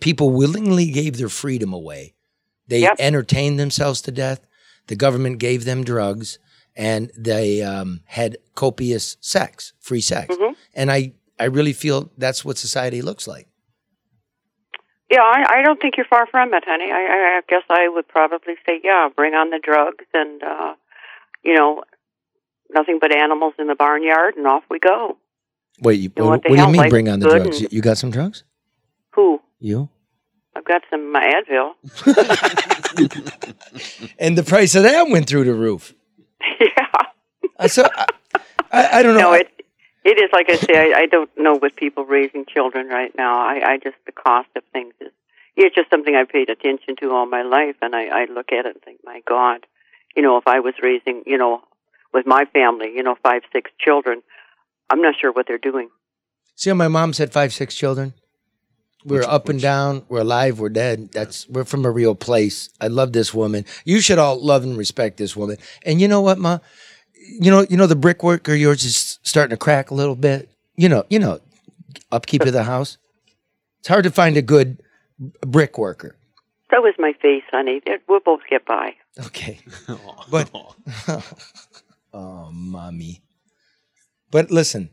people 0.00 0.30
willingly 0.30 0.86
gave 0.90 1.16
their 1.16 1.28
freedom 1.28 1.72
away. 1.72 2.14
They 2.68 2.80
Yep. 2.82 2.96
entertained 3.00 3.58
themselves 3.58 4.00
to 4.02 4.12
death. 4.12 4.46
The 4.86 4.96
government 4.96 5.38
gave 5.38 5.64
them 5.64 5.84
drugs, 5.84 6.38
and 6.76 7.10
they 7.16 7.62
um, 7.62 8.00
had 8.06 8.36
copious 8.54 9.16
sex, 9.20 9.72
free 9.80 10.00
sex. 10.00 10.34
Mhm. 10.36 10.54
And 10.74 10.90
I, 10.90 11.12
I 11.38 11.44
really 11.44 11.72
feel 11.72 12.10
that's 12.18 12.44
what 12.44 12.58
society 12.58 13.02
looks 13.02 13.26
like. 13.26 13.48
Yeah, 15.10 15.20
I, 15.20 15.58
I 15.58 15.62
don't 15.62 15.80
think 15.80 15.96
you're 15.96 16.06
far 16.06 16.26
from 16.26 16.52
it, 16.54 16.64
honey. 16.66 16.90
I, 16.90 17.38
I 17.38 17.40
guess 17.48 17.62
I 17.68 17.88
would 17.88 18.08
probably 18.08 18.54
say, 18.66 18.80
yeah, 18.82 19.08
bring 19.14 19.34
on 19.34 19.50
the 19.50 19.60
drugs 19.62 20.04
and, 20.12 20.42
uh, 20.42 20.74
you 21.44 21.54
know, 21.54 21.84
nothing 22.70 22.98
but 23.00 23.14
animals 23.14 23.54
in 23.58 23.66
the 23.66 23.74
barnyard, 23.74 24.34
and 24.36 24.46
off 24.46 24.64
we 24.70 24.78
go. 24.78 25.18
Wait, 25.80 26.00
you, 26.00 26.10
what, 26.16 26.28
what 26.28 26.42
do 26.42 26.54
you 26.54 26.68
mean 26.68 26.88
bring 26.88 27.08
on 27.08 27.20
the 27.20 27.28
drugs? 27.28 27.60
you 27.72 27.80
got 27.80 27.98
some 27.98 28.10
drugs? 28.10 28.44
Who? 29.14 29.40
You? 29.60 29.88
I've 30.56 30.64
got 30.64 30.82
some 30.90 31.14
uh, 31.14 31.20
Advil. 31.20 31.74
And 34.18 34.38
the 34.38 34.44
price 34.44 34.74
of 34.74 34.84
that 34.84 35.08
went 35.08 35.28
through 35.28 35.44
the 35.44 35.54
roof. 35.54 35.94
yeah. 36.60 37.66
So 37.66 37.88
I, 37.96 38.06
I, 38.70 38.98
I 38.98 39.02
don't 39.02 39.14
know. 39.14 39.20
No, 39.20 39.32
it 39.32 39.48
it 40.04 40.18
is 40.18 40.30
like 40.32 40.48
I 40.50 40.56
say. 40.56 40.92
I, 40.92 41.00
I 41.00 41.06
don't 41.06 41.30
know 41.36 41.56
with 41.56 41.74
people 41.76 42.04
raising 42.04 42.44
children 42.46 42.88
right 42.88 43.12
now. 43.16 43.38
I, 43.38 43.72
I 43.72 43.78
just 43.78 43.96
the 44.06 44.12
cost 44.12 44.48
of 44.56 44.62
things 44.72 44.94
is 45.00 45.10
it's 45.56 45.74
just 45.74 45.90
something 45.90 46.14
I've 46.14 46.28
paid 46.28 46.50
attention 46.50 46.96
to 47.00 47.10
all 47.12 47.26
my 47.26 47.42
life, 47.42 47.76
and 47.82 47.94
I, 47.94 48.06
I 48.06 48.24
look 48.26 48.52
at 48.52 48.66
it 48.66 48.74
and 48.74 48.82
think, 48.82 49.00
my 49.04 49.22
God, 49.26 49.66
you 50.16 50.22
know, 50.22 50.36
if 50.36 50.46
I 50.46 50.60
was 50.60 50.74
raising, 50.82 51.22
you 51.26 51.38
know, 51.38 51.62
with 52.12 52.26
my 52.26 52.44
family, 52.52 52.92
you 52.94 53.02
know, 53.02 53.16
five 53.22 53.42
six 53.52 53.70
children, 53.78 54.22
I'm 54.90 55.00
not 55.00 55.14
sure 55.20 55.32
what 55.32 55.46
they're 55.46 55.58
doing. 55.58 55.90
See 56.56 56.70
how 56.70 56.76
my 56.76 56.88
mom 56.88 57.12
said 57.12 57.32
five, 57.32 57.52
six 57.52 57.74
children? 57.74 58.14
We're 59.04 59.22
up 59.22 59.48
and 59.48 59.60
down. 59.60 60.04
We're 60.08 60.20
alive. 60.20 60.58
We're 60.58 60.70
dead. 60.70 61.12
That's 61.12 61.48
we're 61.48 61.64
from 61.64 61.84
a 61.84 61.90
real 61.90 62.14
place. 62.14 62.70
I 62.80 62.88
love 62.88 63.12
this 63.12 63.34
woman. 63.34 63.66
You 63.84 64.00
should 64.00 64.18
all 64.18 64.42
love 64.42 64.62
and 64.64 64.76
respect 64.78 65.18
this 65.18 65.36
woman. 65.36 65.58
And 65.84 66.00
you 66.00 66.08
know 66.08 66.22
what, 66.22 66.38
ma? 66.38 66.58
You 67.40 67.50
know, 67.50 67.66
you 67.68 67.76
know 67.76 67.86
the 67.86 67.96
brickwork 67.96 68.48
of 68.48 68.56
yours 68.56 68.84
is 68.84 69.18
starting 69.22 69.50
to 69.50 69.56
crack 69.56 69.90
a 69.90 69.94
little 69.94 70.16
bit. 70.16 70.48
You 70.76 70.88
know, 70.88 71.04
you 71.10 71.18
know, 71.18 71.40
upkeep 72.10 72.42
of 72.42 72.52
the 72.52 72.64
house. 72.64 72.96
It's 73.80 73.88
hard 73.88 74.04
to 74.04 74.10
find 74.10 74.36
a 74.36 74.42
good 74.42 74.82
brick 75.46 75.76
worker. 75.76 76.16
So 76.70 76.86
is 76.86 76.94
my 76.98 77.12
face, 77.20 77.44
honey. 77.50 77.82
We'll 78.08 78.20
both 78.20 78.40
get 78.48 78.64
by. 78.64 78.94
Okay, 79.26 79.60
but 80.30 80.50
oh, 82.12 82.50
mommy. 82.52 83.22
But 84.30 84.50
listen, 84.50 84.90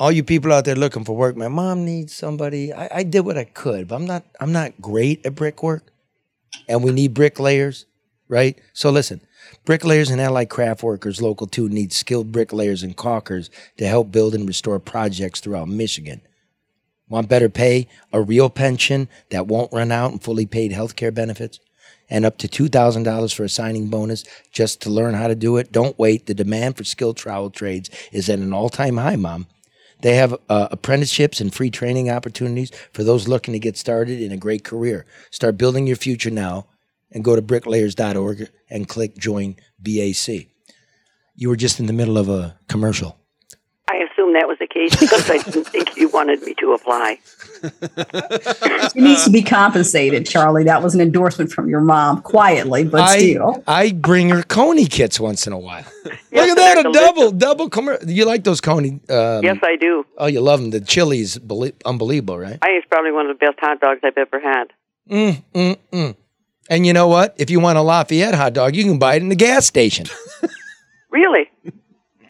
all 0.00 0.12
you 0.12 0.22
people 0.22 0.52
out 0.52 0.64
there 0.64 0.76
looking 0.76 1.04
for 1.04 1.16
work, 1.16 1.36
my 1.36 1.48
mom 1.48 1.84
needs 1.84 2.14
somebody. 2.14 2.72
I, 2.72 2.88
I 2.98 3.02
did 3.02 3.20
what 3.20 3.36
I 3.36 3.44
could, 3.44 3.88
but 3.88 3.96
I'm 3.96 4.06
not 4.06 4.24
I'm 4.40 4.52
not 4.52 4.80
great 4.80 5.24
at 5.26 5.34
brickwork. 5.34 5.92
And 6.68 6.82
we 6.82 6.92
need 6.92 7.14
bricklayers, 7.14 7.86
right? 8.28 8.58
So 8.72 8.90
listen, 8.90 9.20
bricklayers 9.64 10.10
and 10.10 10.20
allied 10.20 10.50
craft 10.50 10.82
workers 10.82 11.20
local 11.20 11.46
two 11.46 11.68
need 11.68 11.92
skilled 11.92 12.32
bricklayers 12.32 12.82
and 12.82 12.96
caulkers 12.96 13.50
to 13.76 13.86
help 13.86 14.12
build 14.12 14.34
and 14.34 14.46
restore 14.46 14.78
projects 14.78 15.40
throughout 15.40 15.68
Michigan. 15.68 16.20
Want 17.08 17.28
better 17.28 17.48
pay, 17.48 17.88
a 18.12 18.20
real 18.20 18.50
pension 18.50 19.08
that 19.30 19.46
won't 19.46 19.72
run 19.72 19.90
out, 19.90 20.12
and 20.12 20.22
fully 20.22 20.46
paid 20.46 20.72
health 20.72 20.94
care 20.94 21.10
benefits? 21.10 21.58
And 22.10 22.24
up 22.24 22.38
to 22.38 22.48
$2,000 22.48 23.34
for 23.34 23.44
a 23.44 23.48
signing 23.48 23.88
bonus 23.88 24.24
just 24.50 24.80
to 24.82 24.90
learn 24.90 25.14
how 25.14 25.28
to 25.28 25.34
do 25.34 25.56
it? 25.56 25.72
Don't 25.72 25.98
wait. 25.98 26.26
The 26.26 26.34
demand 26.34 26.76
for 26.76 26.84
skilled 26.84 27.16
travel 27.16 27.50
trades 27.50 27.90
is 28.12 28.28
at 28.28 28.38
an 28.38 28.52
all 28.52 28.68
time 28.68 28.96
high, 28.96 29.16
Mom. 29.16 29.46
They 30.00 30.16
have 30.16 30.36
uh, 30.48 30.68
apprenticeships 30.70 31.40
and 31.40 31.52
free 31.52 31.70
training 31.70 32.10
opportunities 32.10 32.70
for 32.92 33.02
those 33.02 33.28
looking 33.28 33.52
to 33.52 33.58
get 33.58 33.76
started 33.76 34.20
in 34.20 34.32
a 34.32 34.36
great 34.36 34.64
career. 34.64 35.06
Start 35.30 35.58
building 35.58 35.86
your 35.86 35.96
future 35.96 36.30
now 36.30 36.66
and 37.10 37.24
go 37.24 37.34
to 37.34 37.42
bricklayers.org 37.42 38.50
and 38.70 38.88
click 38.88 39.16
join 39.16 39.56
BAC. 39.78 40.46
You 41.34 41.48
were 41.48 41.56
just 41.56 41.80
in 41.80 41.86
the 41.86 41.92
middle 41.92 42.18
of 42.18 42.28
a 42.28 42.58
commercial. 42.68 43.18
I 44.28 44.30
assume 44.30 44.40
that 44.40 44.48
was 44.48 44.58
the 44.58 44.66
case 44.66 44.94
because 44.98 45.30
I 45.30 45.38
didn't 45.38 45.64
think 45.64 45.96
you 45.96 46.08
wanted 46.08 46.42
me 46.42 46.54
to 46.54 46.72
apply. 46.72 47.18
She 48.92 49.00
needs 49.00 49.24
to 49.24 49.30
be 49.30 49.42
compensated, 49.42 50.26
Charlie. 50.26 50.64
That 50.64 50.82
was 50.82 50.94
an 50.94 51.00
endorsement 51.00 51.52
from 51.52 51.68
your 51.68 51.80
mom, 51.80 52.22
quietly, 52.22 52.84
but 52.84 53.00
I, 53.00 53.18
still. 53.18 53.62
I 53.66 53.92
bring 53.92 54.30
her 54.30 54.42
Coney 54.42 54.86
kits 54.86 55.20
once 55.20 55.46
in 55.46 55.52
a 55.52 55.58
while. 55.58 55.84
Yes, 56.04 56.16
Look 56.32 56.48
at 56.48 56.56
that, 56.56 56.74
they're 56.74 56.90
a 56.90 56.92
double, 56.92 57.30
double 57.32 57.68
commercial. 57.68 58.08
You 58.08 58.24
like 58.24 58.44
those 58.44 58.60
Coney? 58.60 59.00
Um, 59.08 59.42
yes, 59.44 59.58
I 59.62 59.76
do. 59.76 60.06
Oh, 60.16 60.26
you 60.26 60.40
love 60.40 60.60
them. 60.60 60.70
The 60.70 60.80
chili's 60.80 61.38
belie- 61.38 61.74
unbelievable, 61.84 62.38
right? 62.38 62.58
I 62.62 62.66
think 62.66 62.78
it's 62.82 62.88
probably 62.88 63.12
one 63.12 63.26
of 63.28 63.38
the 63.38 63.44
best 63.46 63.58
hot 63.60 63.80
dogs 63.80 64.00
I've 64.02 64.16
ever 64.16 64.40
had. 64.40 64.64
Mm, 65.10 65.42
mm, 65.54 65.76
mm. 65.92 66.16
And 66.70 66.86
you 66.86 66.92
know 66.92 67.08
what? 67.08 67.34
If 67.38 67.50
you 67.50 67.60
want 67.60 67.78
a 67.78 67.82
Lafayette 67.82 68.34
hot 68.34 68.54
dog, 68.54 68.74
you 68.74 68.84
can 68.84 68.98
buy 68.98 69.14
it 69.16 69.22
in 69.22 69.28
the 69.28 69.36
gas 69.36 69.66
station. 69.66 70.06
Really? 71.10 71.50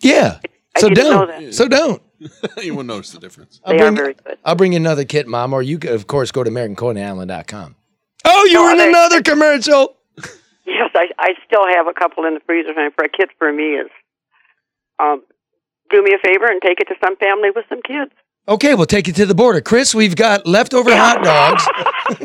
Yeah. 0.01 0.39
I 0.79 0.81
so 0.81 0.89
didn't 0.89 1.11
don't. 1.13 1.29
that. 1.29 1.55
So 1.55 1.69
don't. 1.69 2.03
you 2.63 2.75
won't 2.75 2.87
notice 2.89 3.11
the 3.13 3.21
difference. 3.21 3.61
I'll 3.65 3.73
They 3.73 3.79
bring, 3.79 3.93
are 3.93 3.97
very 3.97 4.15
good. 4.15 4.39
I'll 4.45 4.55
bring 4.57 4.73
you 4.73 4.77
another 4.79 5.05
kit, 5.05 5.27
Mom, 5.29 5.53
or 5.53 5.63
you 5.63 5.79
could, 5.79 5.91
of 5.93 6.07
course, 6.07 6.31
go 6.33 6.43
to 6.43 6.51
AmericanConeyIsland.com. 6.51 7.77
Oh, 8.25 8.45
you 8.47 8.55
No, 8.55 8.65
were 8.65 8.73
in 8.73 8.81
I- 8.81 8.87
another 8.89 9.23
commercial. 9.31 9.97
Yes, 10.67 10.91
I, 10.95 11.09
I 11.19 11.31
still 11.47 11.67
have 11.69 11.87
a 11.87 11.95
couple 11.95 12.25
in 12.27 12.35
the 12.35 12.41
freezer. 12.41 12.73
And 12.77 12.93
for 12.95 13.05
a 13.05 13.09
kit 13.09 13.31
for 13.39 13.53
me 13.53 13.75
is, 13.77 13.91
um, 14.99 15.23
do 15.91 16.03
me 16.03 16.11
a 16.15 16.19
favor 16.19 16.47
and 16.47 16.61
take 16.61 16.81
it 16.81 16.89
to 16.89 16.95
some 17.03 17.17
family 17.17 17.51
with 17.55 17.65
some 17.69 17.81
kids. 17.83 18.13
Okay, 18.49 18.75
we'll 18.75 18.87
take 18.87 19.07
you 19.07 19.13
to 19.13 19.27
the 19.27 19.35
border. 19.35 19.61
Chris, 19.61 19.95
we've 19.95 20.17
got 20.17 20.47
leftover 20.47 20.91
hot 20.97 21.23
dogs. 21.25 21.63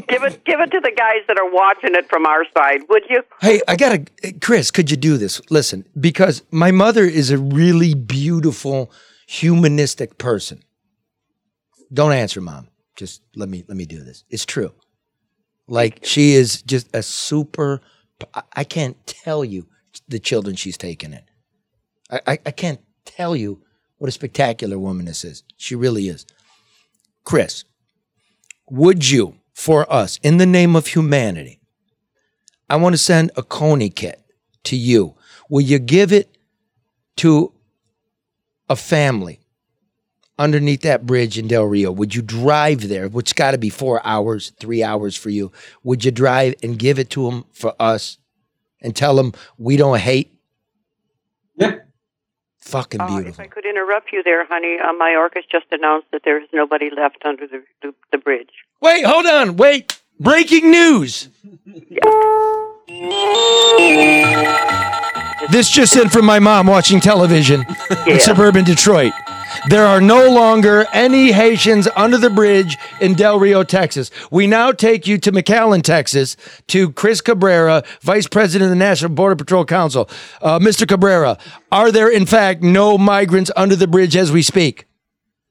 give 0.08 0.24
it, 0.24 0.44
give 0.46 0.62
it 0.62 0.72
to 0.72 0.80
the 0.80 0.92
guys 0.96 1.22
that 1.28 1.38
are 1.38 1.52
watching 1.52 1.96
it 1.96 2.10
from 2.10 2.26
our 2.26 2.46
side, 2.56 2.82
would 2.90 3.04
you? 3.10 3.24
Hey, 3.42 3.62
I 3.68 3.76
gotta, 3.76 4.06
Chris, 4.42 4.72
could 4.72 4.90
you 4.90 4.96
do 4.96 5.18
this? 5.18 5.42
Listen, 5.50 5.86
because 6.00 6.42
my 6.50 6.72
mother 6.72 7.04
is 7.04 7.30
a 7.30 7.38
really 7.38 7.94
beautiful, 7.94 8.90
humanistic 9.28 10.18
person. 10.18 10.64
Don't 11.92 12.14
answer, 12.14 12.40
mom. 12.40 12.70
Just 12.96 13.22
let 13.36 13.50
me 13.50 13.64
let 13.68 13.76
me 13.76 13.86
do 13.86 14.04
this. 14.04 14.24
It's 14.30 14.46
true. 14.46 14.72
Like 15.68 16.00
she 16.04 16.34
is 16.34 16.62
just 16.62 16.88
a 16.96 17.04
super. 17.04 17.82
I- 18.34 18.44
I 18.56 18.64
can't 18.64 18.96
tell 19.06 19.44
you 19.44 19.68
the 20.08 20.20
children 20.20 20.56
she's 20.56 20.78
taken 20.78 21.14
in. 21.14 21.22
I, 22.10 22.20
I, 22.28 22.40
I 22.48 22.52
can't 22.52 22.80
tell 23.06 23.36
you 23.36 23.62
what 24.04 24.10
a 24.10 24.12
spectacular 24.12 24.78
woman 24.78 25.06
this 25.06 25.24
is. 25.24 25.44
She 25.56 25.76
really 25.76 26.10
is. 26.10 26.26
Chris, 27.24 27.64
would 28.70 29.10
you, 29.10 29.38
for 29.54 29.90
us, 29.90 30.20
in 30.22 30.36
the 30.36 30.46
name 30.46 30.76
of 30.76 30.88
humanity, 30.88 31.62
I 32.70 32.76
want 32.76 32.96
to 32.96 32.98
send 32.98 33.32
a 33.38 33.44
Coney 33.44 33.90
kit 33.90 34.22
to 34.66 34.76
you. 34.76 35.16
Will 35.50 35.62
you 35.62 35.80
give 35.80 36.12
it 36.12 36.38
to 37.16 37.54
a 38.70 38.76
family 38.76 39.40
underneath 40.38 40.82
that 40.82 41.06
bridge 41.06 41.38
in 41.38 41.48
Del 41.48 41.64
Rio? 41.64 41.90
Would 41.90 42.14
you 42.14 42.22
drive 42.22 42.90
there, 42.90 43.08
which 43.08 43.36
got 43.36 43.52
to 43.52 43.58
be 43.58 43.70
four 43.70 44.06
hours, 44.06 44.52
three 44.60 44.84
hours 44.84 45.16
for 45.16 45.30
you? 45.30 45.50
Would 45.84 46.04
you 46.04 46.12
drive 46.12 46.56
and 46.62 46.78
give 46.78 47.00
it 47.00 47.10
to 47.12 47.30
them 47.30 47.46
for 47.54 47.74
us 47.80 48.18
and 48.82 48.94
tell 48.94 49.16
them 49.16 49.32
we 49.58 49.78
don't 49.78 50.00
hate? 50.00 50.38
Yeah. 51.56 51.76
Fucking 52.66 53.02
Uh, 53.02 53.08
beautiful. 53.08 53.30
if 53.32 53.40
I 53.40 53.48
could 53.48 53.66
interrupt 53.66 54.12
you 54.14 54.24
there, 54.24 54.46
honey, 54.46 54.78
uh, 54.80 54.94
Mayorkas 54.94 55.44
just 55.52 55.66
announced 55.72 56.08
that 56.12 56.24
there 56.24 56.42
is 56.42 56.48
nobody 56.54 56.90
left 56.90 57.18
under 57.26 57.46
the, 57.46 57.64
the, 57.82 57.94
the 58.12 58.18
bridge. 58.18 58.50
Wait, 58.82 59.06
hold 59.06 59.26
on. 59.26 59.58
Wait. 59.58 60.00
Breaking 60.20 60.72
news. 60.72 61.28
This 65.52 65.70
just 65.70 65.96
in 65.98 66.10
from 66.10 66.26
my 66.26 66.40
mom 66.40 66.68
watching 66.68 67.00
television 67.00 67.66
in 68.08 68.20
suburban 68.20 68.64
Detroit. 68.64 69.12
There 69.70 69.86
are 69.86 70.02
no 70.02 70.30
longer 70.30 70.86
any 70.94 71.32
Haitians 71.32 71.88
under 71.96 72.18
the 72.18 72.30
bridge 72.30 72.78
in 73.00 73.14
Del 73.14 73.40
Rio, 73.40 73.64
Texas. 73.64 74.12
We 74.32 74.48
now 74.48 74.72
take 74.72 75.08
you 75.08 75.18
to 75.20 75.32
McAllen, 75.32 75.84
Texas, 75.84 76.36
to 76.68 76.92
Chris 76.92 77.22
Cabrera, 77.22 77.84
Vice 78.02 78.28
President 78.28 78.66
of 78.66 78.70
the 78.70 78.76
National 78.76 79.12
Border 79.12 79.36
Patrol 79.36 79.66
Council. 79.66 80.10
Uh, 80.42 80.60
Mr. 80.60 80.88
Cabrera, 80.88 81.38
are 81.72 81.92
there 81.92 82.10
in 82.10 82.26
fact 82.26 82.62
no 82.62 82.98
migrants 82.98 83.52
under 83.56 83.76
the 83.76 83.88
bridge 83.88 84.16
as 84.16 84.32
we 84.32 84.42
speak? 84.42 84.86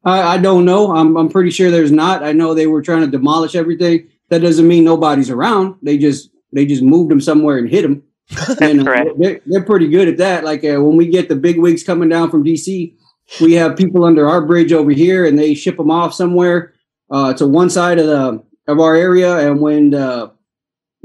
I, 0.04 0.34
I 0.34 0.38
don't 0.38 0.64
know. 0.64 0.94
I'm, 0.94 1.16
I'm 1.16 1.28
pretty 1.28 1.50
sure 1.50 1.70
there's 1.70 1.92
not. 1.92 2.22
I 2.22 2.32
know 2.32 2.54
they 2.54 2.66
were 2.66 2.82
trying 2.82 3.02
to 3.02 3.06
demolish 3.06 3.54
everything. 3.54 4.08
That 4.28 4.40
doesn't 4.40 4.66
mean 4.66 4.84
nobody's 4.84 5.30
around. 5.30 5.76
They 5.82 5.98
just 5.98 6.30
they 6.52 6.66
just 6.66 6.82
moved 6.82 7.10
them 7.10 7.20
somewhere 7.20 7.58
and 7.58 7.68
hit 7.68 7.82
them. 7.82 8.02
and 8.60 8.88
uh, 8.88 9.04
they're, 9.18 9.40
they're 9.44 9.64
pretty 9.64 9.88
good 9.88 10.08
at 10.08 10.16
that. 10.16 10.44
Like 10.44 10.64
uh, 10.64 10.80
when 10.80 10.96
we 10.96 11.06
get 11.06 11.28
the 11.28 11.36
big 11.36 11.58
wigs 11.58 11.82
coming 11.82 12.08
down 12.08 12.30
from 12.30 12.44
DC, 12.44 12.94
we 13.40 13.54
have 13.54 13.76
people 13.76 14.04
under 14.04 14.28
our 14.28 14.44
bridge 14.44 14.72
over 14.72 14.90
here, 14.90 15.24
and 15.24 15.38
they 15.38 15.54
ship 15.54 15.76
them 15.76 15.90
off 15.90 16.14
somewhere 16.14 16.74
uh, 17.10 17.32
to 17.34 17.46
one 17.46 17.70
side 17.70 17.98
of 17.98 18.06
the 18.06 18.42
of 18.68 18.80
our 18.80 18.94
area. 18.94 19.48
And 19.48 19.60
when 19.60 19.90
the 19.90 20.32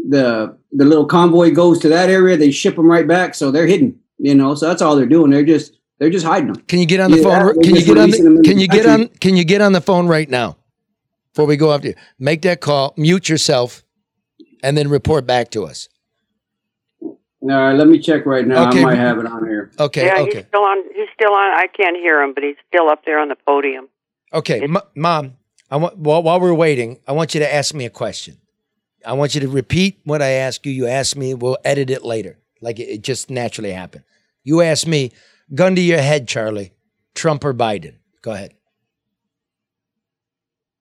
the 0.09 0.57
the 0.71 0.85
little 0.85 1.05
convoy 1.05 1.51
goes 1.51 1.79
to 1.79 1.89
that 1.89 2.09
area, 2.09 2.37
they 2.37 2.51
ship 2.51 2.75
them 2.75 2.89
right 2.89 3.07
back. 3.07 3.35
So 3.35 3.51
they're 3.51 3.67
hidden. 3.67 3.99
You 4.19 4.35
know, 4.35 4.55
so 4.55 4.67
that's 4.67 4.81
all 4.81 4.95
they're 4.95 5.05
doing. 5.05 5.31
They're 5.31 5.43
just 5.43 5.77
they're 5.99 6.09
just 6.09 6.25
hiding 6.25 6.53
them. 6.53 6.63
Can 6.67 6.79
you 6.79 6.85
get 6.85 6.99
on 6.99 7.11
the 7.11 7.19
or 7.19 7.53
phone? 7.53 7.63
Can 7.63 7.75
you 7.75 7.85
get 7.85 7.97
on? 7.97 8.09
The, 8.09 8.41
can 8.43 8.59
you 8.59 8.67
get 8.67 8.85
country. 8.85 9.05
on? 9.05 9.17
Can 9.19 9.37
you 9.37 9.43
get 9.43 9.61
on 9.61 9.73
the 9.73 9.81
phone 9.81 10.07
right 10.07 10.29
now 10.29 10.57
before 11.33 11.45
we 11.45 11.57
go 11.57 11.71
after 11.73 11.89
you? 11.89 11.95
Make 12.19 12.41
that 12.43 12.61
call, 12.61 12.93
mute 12.97 13.29
yourself, 13.29 13.83
and 14.63 14.77
then 14.77 14.89
report 14.89 15.25
back 15.25 15.51
to 15.51 15.65
us. 15.65 15.87
All 17.41 17.49
right, 17.49 17.73
let 17.73 17.87
me 17.87 17.99
check 17.99 18.25
right 18.25 18.45
now. 18.45 18.69
Okay. 18.69 18.79
I 18.79 18.83
might 18.83 18.97
have 18.97 19.19
it 19.19 19.27
on 19.27 19.47
here. 19.47 19.71
Okay. 19.79 20.05
yeah, 20.05 20.21
okay. 20.21 20.37
he's 20.37 20.45
still 20.47 20.61
on. 20.61 20.77
He's 20.95 21.07
still 21.13 21.33
on. 21.33 21.51
I 21.51 21.67
can't 21.67 21.95
hear 21.95 22.21
him, 22.21 22.33
but 22.33 22.43
he's 22.43 22.55
still 22.67 22.89
up 22.89 23.05
there 23.05 23.19
on 23.19 23.29
the 23.29 23.35
podium. 23.47 23.87
Okay, 24.33 24.61
M- 24.61 24.77
mom. 24.95 25.33
I 25.69 25.75
want 25.77 25.97
while, 25.97 26.23
while 26.23 26.39
we're 26.39 26.53
waiting, 26.53 26.99
I 27.07 27.11
want 27.11 27.33
you 27.33 27.39
to 27.41 27.53
ask 27.53 27.75
me 27.75 27.85
a 27.85 27.89
question. 27.89 28.37
I 29.05 29.13
want 29.13 29.35
you 29.35 29.41
to 29.41 29.47
repeat 29.47 29.99
what 30.03 30.21
I 30.21 30.29
ask 30.29 30.65
you. 30.65 30.71
You 30.71 30.87
ask 30.87 31.15
me. 31.15 31.35
We'll 31.35 31.57
edit 31.63 31.91
it 31.91 32.03
later, 32.03 32.39
like 32.59 32.79
it, 32.79 32.89
it 32.89 33.01
just 33.03 33.29
naturally 33.29 33.71
happened. 33.71 34.03
You 34.43 34.61
ask 34.61 34.87
me, 34.87 35.11
gun 35.53 35.75
to 35.75 35.81
your 35.81 36.01
head, 36.01 36.27
Charlie. 36.27 36.73
Trump 37.13 37.43
or 37.43 37.53
Biden? 37.53 37.95
Go 38.21 38.31
ahead. 38.31 38.53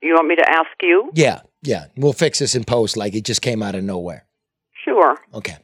You 0.02 0.14
want 0.14 0.28
me 0.28 0.36
to 0.36 0.48
ask 0.48 0.68
you? 0.82 1.10
Yeah, 1.14 1.40
yeah. 1.62 1.86
We'll 1.96 2.12
fix 2.12 2.38
this 2.38 2.54
in 2.54 2.64
post, 2.64 2.96
like 2.96 3.14
it 3.14 3.24
just 3.24 3.42
came 3.42 3.62
out 3.62 3.74
of 3.74 3.84
nowhere. 3.84 4.26
Sure. 4.84 5.16
Okay. 5.34 5.56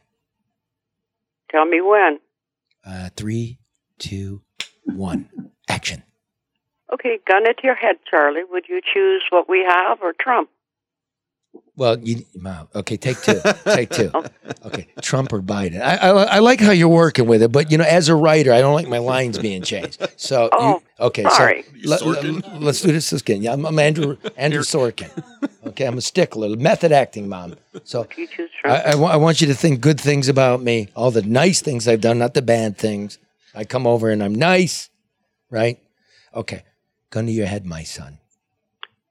Tell 1.53 1.65
me 1.65 1.81
when. 1.81 2.19
Uh, 2.85 3.09
three, 3.15 3.59
two, 3.99 4.41
one. 4.85 5.29
Action. 5.69 6.03
Okay, 6.91 7.19
gun 7.27 7.45
it 7.45 7.57
to 7.59 7.67
your 7.67 7.75
head, 7.75 7.97
Charlie. 8.09 8.43
Would 8.49 8.65
you 8.67 8.81
choose 8.81 9.23
what 9.29 9.47
we 9.47 9.63
have 9.67 9.99
or 10.01 10.13
Trump? 10.19 10.49
Well, 11.75 11.99
you, 11.99 12.23
Mom, 12.35 12.67
okay, 12.75 12.97
take 12.97 13.21
two. 13.21 13.41
take 13.65 13.89
two. 13.89 14.11
Okay, 14.65 14.87
Trump 15.01 15.33
or 15.33 15.41
Biden. 15.41 15.81
I, 15.81 15.95
I 15.97 16.09
I 16.35 16.39
like 16.39 16.61
how 16.61 16.71
you're 16.71 16.87
working 16.87 17.27
with 17.27 17.41
it, 17.43 17.51
but 17.51 17.69
you 17.69 17.77
know, 17.77 17.83
as 17.83 18.07
a 18.07 18.15
writer, 18.15 18.53
I 18.53 18.61
don't 18.61 18.73
like 18.73 18.87
my 18.87 18.99
lines 18.99 19.37
being 19.37 19.61
changed. 19.61 20.01
So, 20.15 20.49
Oh, 20.53 20.69
you, 20.69 20.81
okay, 21.07 21.23
sorry. 21.23 21.63
so 21.83 21.89
let, 21.89 22.01
us 22.63 22.81
do 22.81 22.91
this 22.93 23.11
again. 23.11 23.41
Yeah, 23.41 23.53
I'm, 23.53 23.65
I'm 23.65 23.77
Andrew 23.77 24.15
Andrew 24.37 24.61
Sorkin. 24.61 25.09
Okay, 25.67 25.85
I'm 25.85 25.97
a 25.97 26.01
stickler, 26.01 26.55
method 26.55 26.91
acting, 26.91 27.27
Mom. 27.27 27.55
So 27.83 28.07
You 28.15 28.27
I, 28.63 28.69
I, 28.69 28.91
I 28.93 29.15
want 29.15 29.41
you 29.41 29.47
to 29.47 29.53
think 29.53 29.81
good 29.81 29.99
things 29.99 30.29
about 30.29 30.61
me, 30.61 30.89
all 30.95 31.09
the 31.09 31.21
nice 31.23 31.61
things 31.61 31.87
I've 31.87 32.01
done, 32.01 32.19
not 32.19 32.33
the 32.35 32.41
bad 32.41 32.77
things. 32.77 33.17
I 33.55 33.63
come 33.63 33.87
over 33.87 34.09
and 34.11 34.23
I'm 34.23 34.35
nice, 34.35 34.89
right? 35.49 35.79
Okay, 36.35 36.63
gun 37.09 37.25
to 37.25 37.31
your 37.31 37.47
head, 37.47 37.65
my 37.65 37.83
son. 37.83 38.19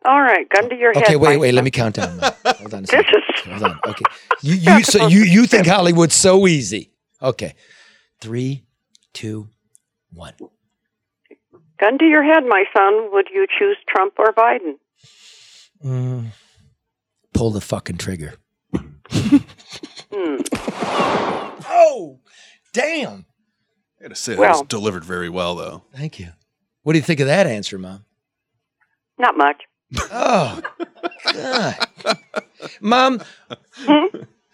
All 0.05 0.21
right, 0.21 0.49
gun 0.49 0.69
to 0.69 0.77
your 0.77 0.93
head. 0.93 1.05
Okay, 1.05 1.17
wait, 1.17 1.35
my 1.35 1.37
wait. 1.39 1.53
Let 1.53 1.65
me 1.65 1.71
count 1.71 1.95
down. 1.97 2.19
Hold 2.45 2.75
on 2.75 2.85
a 2.85 2.87
This 2.87 2.93
is 3.07 3.45
Hold 3.47 3.63
on. 3.63 3.81
Okay. 3.87 4.05
You 4.43 4.55
you 4.55 4.83
so 4.83 5.07
you 5.07 5.23
you 5.23 5.47
think 5.47 5.67
Hollywood's 5.69 6.15
so 6.17 6.49
easy? 6.49 6.91
Okay. 7.23 7.55
Three, 8.21 8.65
two, 9.13 9.49
one. 10.13 10.35
Gun 11.79 11.99
to 11.99 12.05
your 12.05 12.25
head, 12.25 12.45
my 12.49 12.65
son. 12.77 13.11
Would 13.13 13.29
you 13.33 13.47
choose 13.59 13.77
Trump 13.89 14.15
or 14.19 14.33
Biden? 14.33 14.75
Mm. 15.85 16.27
Pull 17.35 17.51
the 17.53 17.61
fucking 17.61 17.99
trigger. 17.99 18.35
Hmm. 18.75 20.37
Oh, 21.75 22.19
damn. 22.73 23.25
I 23.99 24.03
gotta 24.03 24.15
say, 24.15 24.33
that 24.35 24.39
was 24.41 24.49
Well- 24.59 24.65
delivered 24.65 25.05
very 25.05 25.29
well, 25.29 25.55
though. 25.55 25.85
Thank 25.95 26.19
you. 26.19 26.29
What 26.83 26.93
do 26.93 26.99
you 26.99 27.05
think 27.05 27.21
of 27.21 27.27
that 27.29 27.47
answer, 27.47 27.79
Mom? 27.79 28.05
Not 29.19 29.37
much. 29.37 29.63
Oh, 30.11 30.61
God. 31.33 31.77
Mom, 32.81 33.21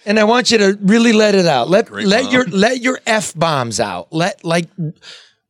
and 0.07 0.19
I 0.19 0.25
want 0.25 0.51
you 0.51 0.59
to 0.59 0.79
really 0.83 1.13
let 1.13 1.35
it 1.35 1.47
out. 1.47 1.69
Let 1.69 1.91
let 1.91 2.25
Mom. 2.25 2.33
your 2.33 2.45
let 2.47 2.81
your 2.81 3.01
f 3.07 3.35
bombs 3.35 3.81
out. 3.81 4.13
Let 4.13 4.45
like, 4.45 4.69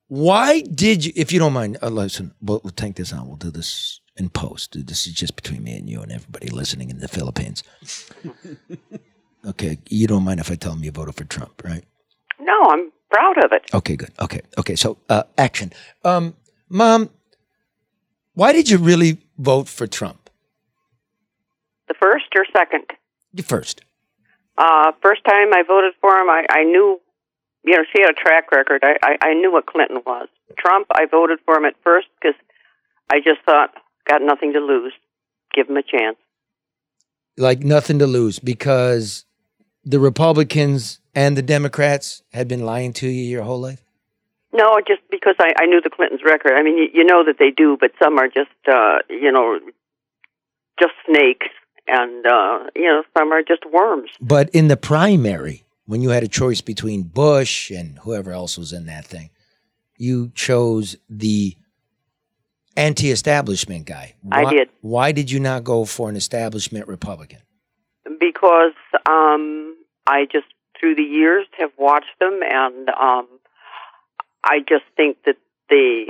why 0.09 0.63
did 0.63 1.05
you? 1.05 1.13
If 1.15 1.33
you 1.33 1.39
don't 1.39 1.53
mind, 1.53 1.79
uh, 1.83 1.89
listen. 1.89 2.35
We'll, 2.43 2.61
we'll 2.65 2.73
take 2.73 2.97
this 2.97 3.13
on. 3.13 3.27
We'll 3.27 3.37
do 3.37 3.51
this 3.51 4.01
in 4.17 4.31
post. 4.31 4.77
This 4.87 5.07
is 5.07 5.13
just 5.13 5.37
between 5.37 5.63
me 5.63 5.77
and 5.77 5.89
you 5.89 6.03
and 6.03 6.11
everybody 6.11 6.49
listening 6.49 6.91
in 6.91 6.99
the 6.99 7.09
Philippines. 7.09 7.63
Okay, 9.47 9.79
you 9.89 10.07
don't 10.07 10.25
mind 10.25 10.41
if 10.41 10.51
I 10.51 10.57
tell 10.57 10.73
them 10.73 10.83
you 10.83 10.91
voted 10.91 11.15
for 11.15 11.25
Trump, 11.25 11.63
right? 11.65 11.85
No, 12.41 12.53
I'm 12.71 12.91
proud 13.11 13.45
of 13.45 13.53
it. 13.53 13.63
Okay, 13.73 13.97
good. 13.97 14.11
Okay, 14.21 14.41
okay. 14.59 14.75
So, 14.77 14.99
uh, 15.09 15.23
action. 15.39 15.73
Um, 16.05 16.35
Mom, 16.69 17.11
why 18.35 18.53
did 18.53 18.69
you 18.69 18.79
really 18.79 19.19
vote 19.39 19.69
for 19.69 19.87
Trump? 19.87 20.31
The 21.89 21.95
first 21.95 22.27
or 22.37 22.45
second? 22.53 22.85
The 23.33 23.43
first. 23.43 23.83
Uh, 24.57 24.93
first 25.03 25.25
time 25.25 25.55
I 25.55 25.63
voted 25.67 25.95
for 26.01 26.11
him, 26.11 26.29
I, 26.29 26.45
I 26.51 26.65
knew, 26.65 27.01
you 27.65 27.77
know, 27.77 27.85
she 27.95 28.03
had 28.03 28.11
a 28.11 28.15
track 28.15 28.51
record. 28.53 28.83
I, 28.83 28.97
I, 29.03 29.29
I 29.29 29.35
knew 29.35 29.53
what 29.53 29.67
Clinton 29.67 30.03
was. 30.05 30.29
Trump, 30.59 30.89
I 30.93 31.07
voted 31.07 31.39
for 31.45 31.57
him 31.57 31.65
at 31.65 31.75
first 31.85 32.09
because 32.21 32.35
I 33.11 33.19
just 33.21 33.41
thought, 33.47 33.71
got 34.09 34.21
nothing 34.23 34.53
to 34.55 34.59
lose. 34.61 34.93
Give 35.55 35.69
him 35.69 35.77
a 35.77 35.83
chance. 35.83 36.17
like 37.39 37.61
nothing 37.61 37.99
to 38.01 38.07
lose 38.07 38.39
because 38.39 39.25
the 39.85 40.01
Republicans 40.01 41.01
and 41.15 41.37
the 41.37 41.43
Democrats 41.43 42.23
had 42.33 42.49
been 42.49 42.65
lying 42.65 42.93
to 42.95 43.09
you 43.09 43.23
your 43.23 43.45
whole 43.45 43.61
life? 43.61 43.85
No, 44.53 44.81
just 44.87 45.03
because 45.11 45.35
I, 45.39 45.53
I 45.59 45.67
knew 45.67 45.81
the 45.81 45.91
Clintons' 45.91 46.23
record. 46.25 46.53
I 46.53 46.63
mean, 46.63 46.79
you, 46.79 46.89
you 46.93 47.05
know 47.05 47.25
that 47.25 47.37
they 47.39 47.51
do, 47.51 47.77
but 47.79 47.93
some 48.03 48.19
are 48.19 48.29
just, 48.29 48.51
uh, 48.67 48.99
you 49.11 49.31
know, 49.31 49.59
just 50.81 50.95
snakes, 51.07 51.49
and 51.87 52.27
uh, 52.27 52.65
you 52.75 52.85
know, 52.85 53.03
some 53.17 53.33
are 53.33 53.43
just 53.43 53.65
worms. 53.71 54.11
But 54.21 54.49
in 54.51 54.69
the 54.69 54.77
primary, 54.77 55.65
when 55.87 56.01
you 56.01 56.11
had 56.11 56.23
a 56.23 56.29
choice 56.29 56.61
between 56.61 57.03
Bush 57.03 57.71
and 57.71 57.99
whoever 58.01 58.33
else 58.33 58.57
was 58.57 58.73
in 58.73 58.87
that 58.87 59.05
thing, 59.05 59.31
you 59.97 60.31
chose 60.35 60.97
the 61.11 61.57
anti 62.77 63.11
establishment 63.11 63.87
guy. 63.87 64.15
I 64.31 64.51
did. 64.51 64.71
Why 64.81 65.13
did 65.13 65.31
you 65.31 65.41
not 65.41 65.65
go 65.65 65.85
for 65.85 66.09
an 66.09 66.17
establishment 66.17 66.89
Republican? 66.89 67.41
because 68.19 68.75
um, 69.09 69.77
I 70.07 70.25
just 70.31 70.47
through 70.79 70.95
the 70.95 71.03
years 71.03 71.47
have 71.59 71.73
watched 71.79 72.19
them, 72.21 72.41
and 72.43 72.89
um, 72.91 73.27
I 74.45 74.61
just 74.61 74.85
think 74.97 75.19
that 75.27 75.37
they 75.69 76.09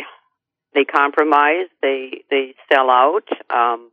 they 0.74 0.84
compromise, 0.84 1.66
they 1.82 2.22
they 2.30 2.54
sell 2.70 2.90
out. 2.90 3.28
Um, 3.50 3.90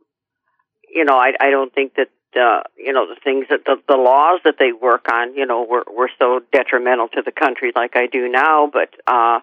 you 0.88 1.04
know, 1.04 1.16
I 1.16 1.32
I 1.40 1.50
don't 1.50 1.74
think 1.74 1.94
that 1.94 2.10
uh, 2.38 2.62
you 2.76 2.92
know 2.92 3.06
the 3.06 3.18
things 3.22 3.46
that 3.50 3.64
the, 3.64 3.76
the 3.88 3.96
laws 3.96 4.40
that 4.44 4.56
they 4.58 4.72
work 4.72 5.06
on, 5.12 5.34
you 5.34 5.46
know, 5.46 5.64
were 5.64 5.84
were 5.90 6.10
so 6.18 6.40
detrimental 6.52 7.08
to 7.08 7.22
the 7.24 7.32
country 7.32 7.72
like 7.74 7.96
I 7.96 8.06
do 8.06 8.28
now. 8.28 8.70
But 8.72 8.94
uh, 9.06 9.40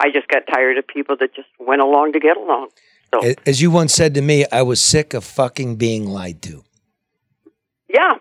I 0.00 0.10
just 0.12 0.28
got 0.28 0.42
tired 0.50 0.78
of 0.78 0.86
people 0.86 1.16
that 1.20 1.34
just 1.34 1.48
went 1.58 1.82
along 1.82 2.12
to 2.12 2.20
get 2.20 2.36
along. 2.36 2.68
So 3.14 3.34
As 3.46 3.62
you 3.62 3.70
once 3.70 3.94
said 3.94 4.14
to 4.14 4.22
me, 4.22 4.44
I 4.50 4.62
was 4.62 4.80
sick 4.80 5.14
of 5.14 5.24
fucking 5.24 5.76
being 5.76 6.06
lied 6.06 6.42
to. 6.42 6.64
Yeah, 7.88 8.14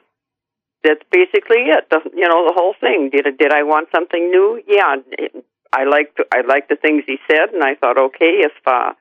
that's 0.84 1.02
basically 1.12 1.64
it. 1.68 1.90
The 1.90 2.02
you 2.14 2.28
know 2.28 2.46
the 2.48 2.54
whole 2.56 2.76
thing. 2.80 3.10
Did 3.12 3.26
did 3.38 3.52
I 3.52 3.64
want 3.64 3.90
something 3.94 4.30
new? 4.30 4.62
Yeah, 4.68 4.96
I 5.74 5.84
liked 5.86 6.20
I 6.34 6.42
liked 6.42 6.70
the 6.70 6.76
things 6.76 7.04
he 7.06 7.18
said, 7.30 7.54
and 7.54 7.64
I 7.64 7.76
thought, 7.76 7.98
okay, 7.98 8.42
if 8.44 8.54
uh, 8.66 8.94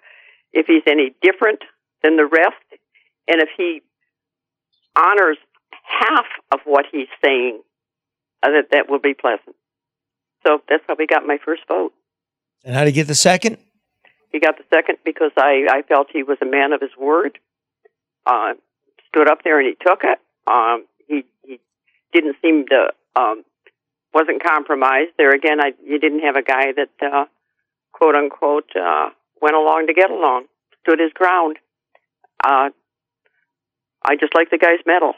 if 0.52 0.66
he's 0.66 0.82
any 0.86 1.14
different 1.22 1.60
than 2.02 2.16
the 2.16 2.26
rest, 2.26 2.80
and 3.28 3.40
if 3.40 3.48
he 3.56 3.82
honors 4.96 5.38
half 5.82 6.26
of 6.52 6.60
what 6.64 6.86
he's 6.90 7.08
saying, 7.24 7.60
uh, 8.42 8.50
that 8.50 8.70
that 8.72 8.90
will 8.90 9.00
be 9.00 9.14
pleasant. 9.14 9.56
So 10.46 10.60
that's 10.68 10.82
how 10.86 10.96
we 10.98 11.06
got 11.06 11.26
my 11.26 11.38
first 11.44 11.62
vote. 11.68 11.92
And 12.64 12.74
how 12.74 12.84
to 12.84 12.92
get 12.92 13.06
the 13.06 13.14
second? 13.14 13.58
He 14.32 14.40
got 14.40 14.58
the 14.58 14.64
second 14.72 14.98
because 15.04 15.30
I, 15.36 15.66
I 15.70 15.82
felt 15.82 16.08
he 16.12 16.22
was 16.22 16.38
a 16.42 16.46
man 16.46 16.72
of 16.72 16.80
his 16.80 16.90
word. 16.98 17.38
Uh, 18.26 18.54
stood 19.08 19.28
up 19.28 19.38
there 19.44 19.60
and 19.60 19.68
he 19.68 19.74
took 19.86 20.00
it. 20.02 20.18
Um, 20.46 20.86
he 21.06 21.24
he 21.44 21.60
didn't 22.12 22.36
seem 22.42 22.66
to 22.68 22.88
um, 23.16 23.44
wasn't 24.14 24.42
compromised. 24.42 25.10
There 25.18 25.34
again, 25.34 25.60
I 25.60 25.72
you 25.84 25.98
didn't 25.98 26.20
have 26.20 26.36
a 26.36 26.42
guy 26.42 26.72
that 26.72 26.90
uh, 27.04 27.24
quote 27.92 28.14
unquote 28.14 28.70
uh, 28.76 29.10
went 29.42 29.56
along 29.56 29.86
to 29.88 29.94
get 29.94 30.10
along, 30.10 30.46
stood 30.82 31.00
his 31.00 31.12
ground. 31.12 31.58
Uh, 32.42 32.70
I 34.04 34.16
just 34.16 34.34
like 34.34 34.50
the 34.50 34.58
guy's 34.58 34.80
metal. 34.86 35.14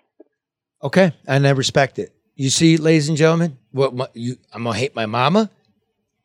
Okay, 0.82 1.12
and 1.27 1.47
I 1.47 1.51
respect 1.51 1.98
it. 1.98 2.14
You 2.35 2.51
see, 2.51 2.77
ladies 2.77 3.09
and 3.09 3.16
gentlemen, 3.16 3.59
what 3.70 3.94
my, 3.94 4.09
you? 4.14 4.36
I'm 4.52 4.64
gonna 4.64 4.77
hate 4.77 4.94
my 4.94 5.06
mama. 5.06 5.51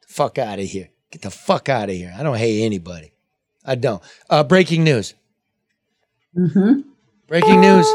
Fuck 0.08 0.38
out 0.38 0.60
of 0.60 0.66
here. 0.66 0.90
Get 1.12 1.22
the 1.22 1.32
fuck 1.32 1.70
out 1.70 1.90
of 1.90 1.96
here. 1.96 2.14
I 2.18 2.24
don't 2.24 2.38
hate 2.38 2.64
anybody. 2.64 3.12
I 3.66 3.76
don't. 3.76 4.02
Uh, 4.30 4.44
breaking 4.44 4.84
news. 4.84 5.14
Mm-hmm. 6.38 6.82
Breaking 7.28 7.62
news. 7.62 7.88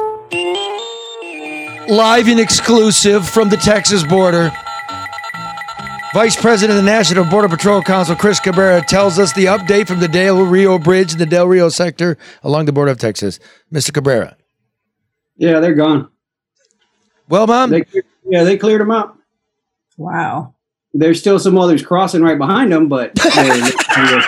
Live 1.89 2.29
and 2.29 2.41
exclusive 2.41 3.29
from 3.29 3.49
the 3.49 3.57
Texas 3.57 4.03
border. 4.03 4.51
Vice 6.17 6.35
President 6.35 6.79
of 6.79 6.83
the 6.83 6.91
National 6.91 7.27
Border 7.27 7.47
Patrol 7.47 7.83
Council, 7.83 8.17
Chris 8.17 8.41
Cabrera, 8.41 8.81
tells 8.81 9.19
us 9.19 9.35
the 9.35 9.45
update 9.45 9.87
from 9.87 10.01
the 10.01 10.09
Del 10.09 10.47
Rio 10.47 10.79
Bridge 10.79 11.13
in 11.13 11.19
the 11.19 11.27
Del 11.27 11.47
Rio 11.47 11.69
sector 11.69 12.17
along 12.43 12.65
the 12.65 12.73
border 12.73 12.91
of 12.91 12.97
Texas. 12.97 13.39
Mr. 13.71 13.93
Cabrera. 13.93 14.35
Yeah, 15.37 15.61
they're 15.61 15.75
gone. 15.75 16.09
Well, 17.29 17.47
mom. 17.47 17.69
They, 17.69 17.85
yeah, 18.27 18.45
they 18.45 18.57
cleared 18.57 18.81
them 18.81 18.91
out. 18.93 19.19
Wow. 19.99 20.55
There's 20.95 21.21
still 21.21 21.39
some 21.39 21.59
others 21.59 21.85
crossing 21.85 22.23
right 22.23 22.39
behind 22.39 22.73
them, 22.73 22.89
but 22.89 23.15
they- 23.15 23.33
they- 23.33 24.23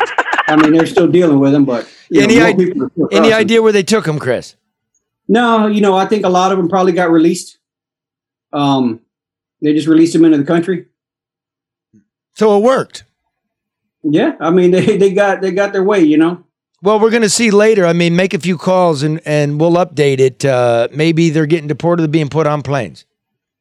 I 0.47 0.56
mean, 0.60 0.74
they're 0.74 0.85
still 0.85 1.09
dealing 1.09 1.39
with 1.40 1.52
them. 1.52 1.65
But 1.65 1.90
Any, 2.15 2.36
know, 2.36 2.44
idea, 2.48 2.66
people 2.66 2.85
are 2.85 2.90
still 2.90 3.09
any 3.12 3.32
idea 3.32 3.62
where 3.62 3.73
they 3.73 3.82
took 3.82 4.05
them, 4.05 4.19
Chris? 4.19 4.56
No, 5.27 5.66
you 5.66 5.81
know, 5.81 5.97
I 5.97 6.05
think 6.05 6.27
a 6.27 6.28
lot 6.28 6.52
of 6.52 6.59
them 6.59 6.69
probably 6.69 6.93
got 6.93 7.10
released. 7.10 7.56
Um, 8.52 9.01
they 9.62 9.73
just 9.73 9.89
released 9.89 10.12
them 10.12 10.27
into 10.27 10.36
the 10.36 10.44
country. 10.44 10.85
So 12.39 12.56
it 12.56 12.62
worked. 12.62 13.02
Yeah, 14.05 14.36
I 14.39 14.51
mean, 14.51 14.70
they, 14.73 14.97
they 14.97 15.12
got 15.12 15.40
they 15.40 15.51
got 15.51 15.73
their 15.73 15.82
way. 15.82 16.01
You 16.01 16.19
know. 16.19 16.44
Well, 16.81 17.01
we're 17.01 17.10
going 17.10 17.23
to 17.23 17.28
see 17.28 17.51
later. 17.51 17.85
I 17.85 17.93
mean, 17.93 18.15
make 18.15 18.35
a 18.35 18.39
few 18.39 18.56
calls 18.56 19.02
and, 19.02 19.20
and 19.24 19.60
we'll 19.60 19.73
update 19.73 20.20
it. 20.20 20.44
Uh, 20.44 20.86
maybe 20.93 21.28
they're 21.28 21.44
getting 21.44 21.66
deported 21.66 22.05
or 22.05 22.09
being 22.09 22.28
put 22.28 22.47
on 22.47 22.62
planes. 22.62 23.05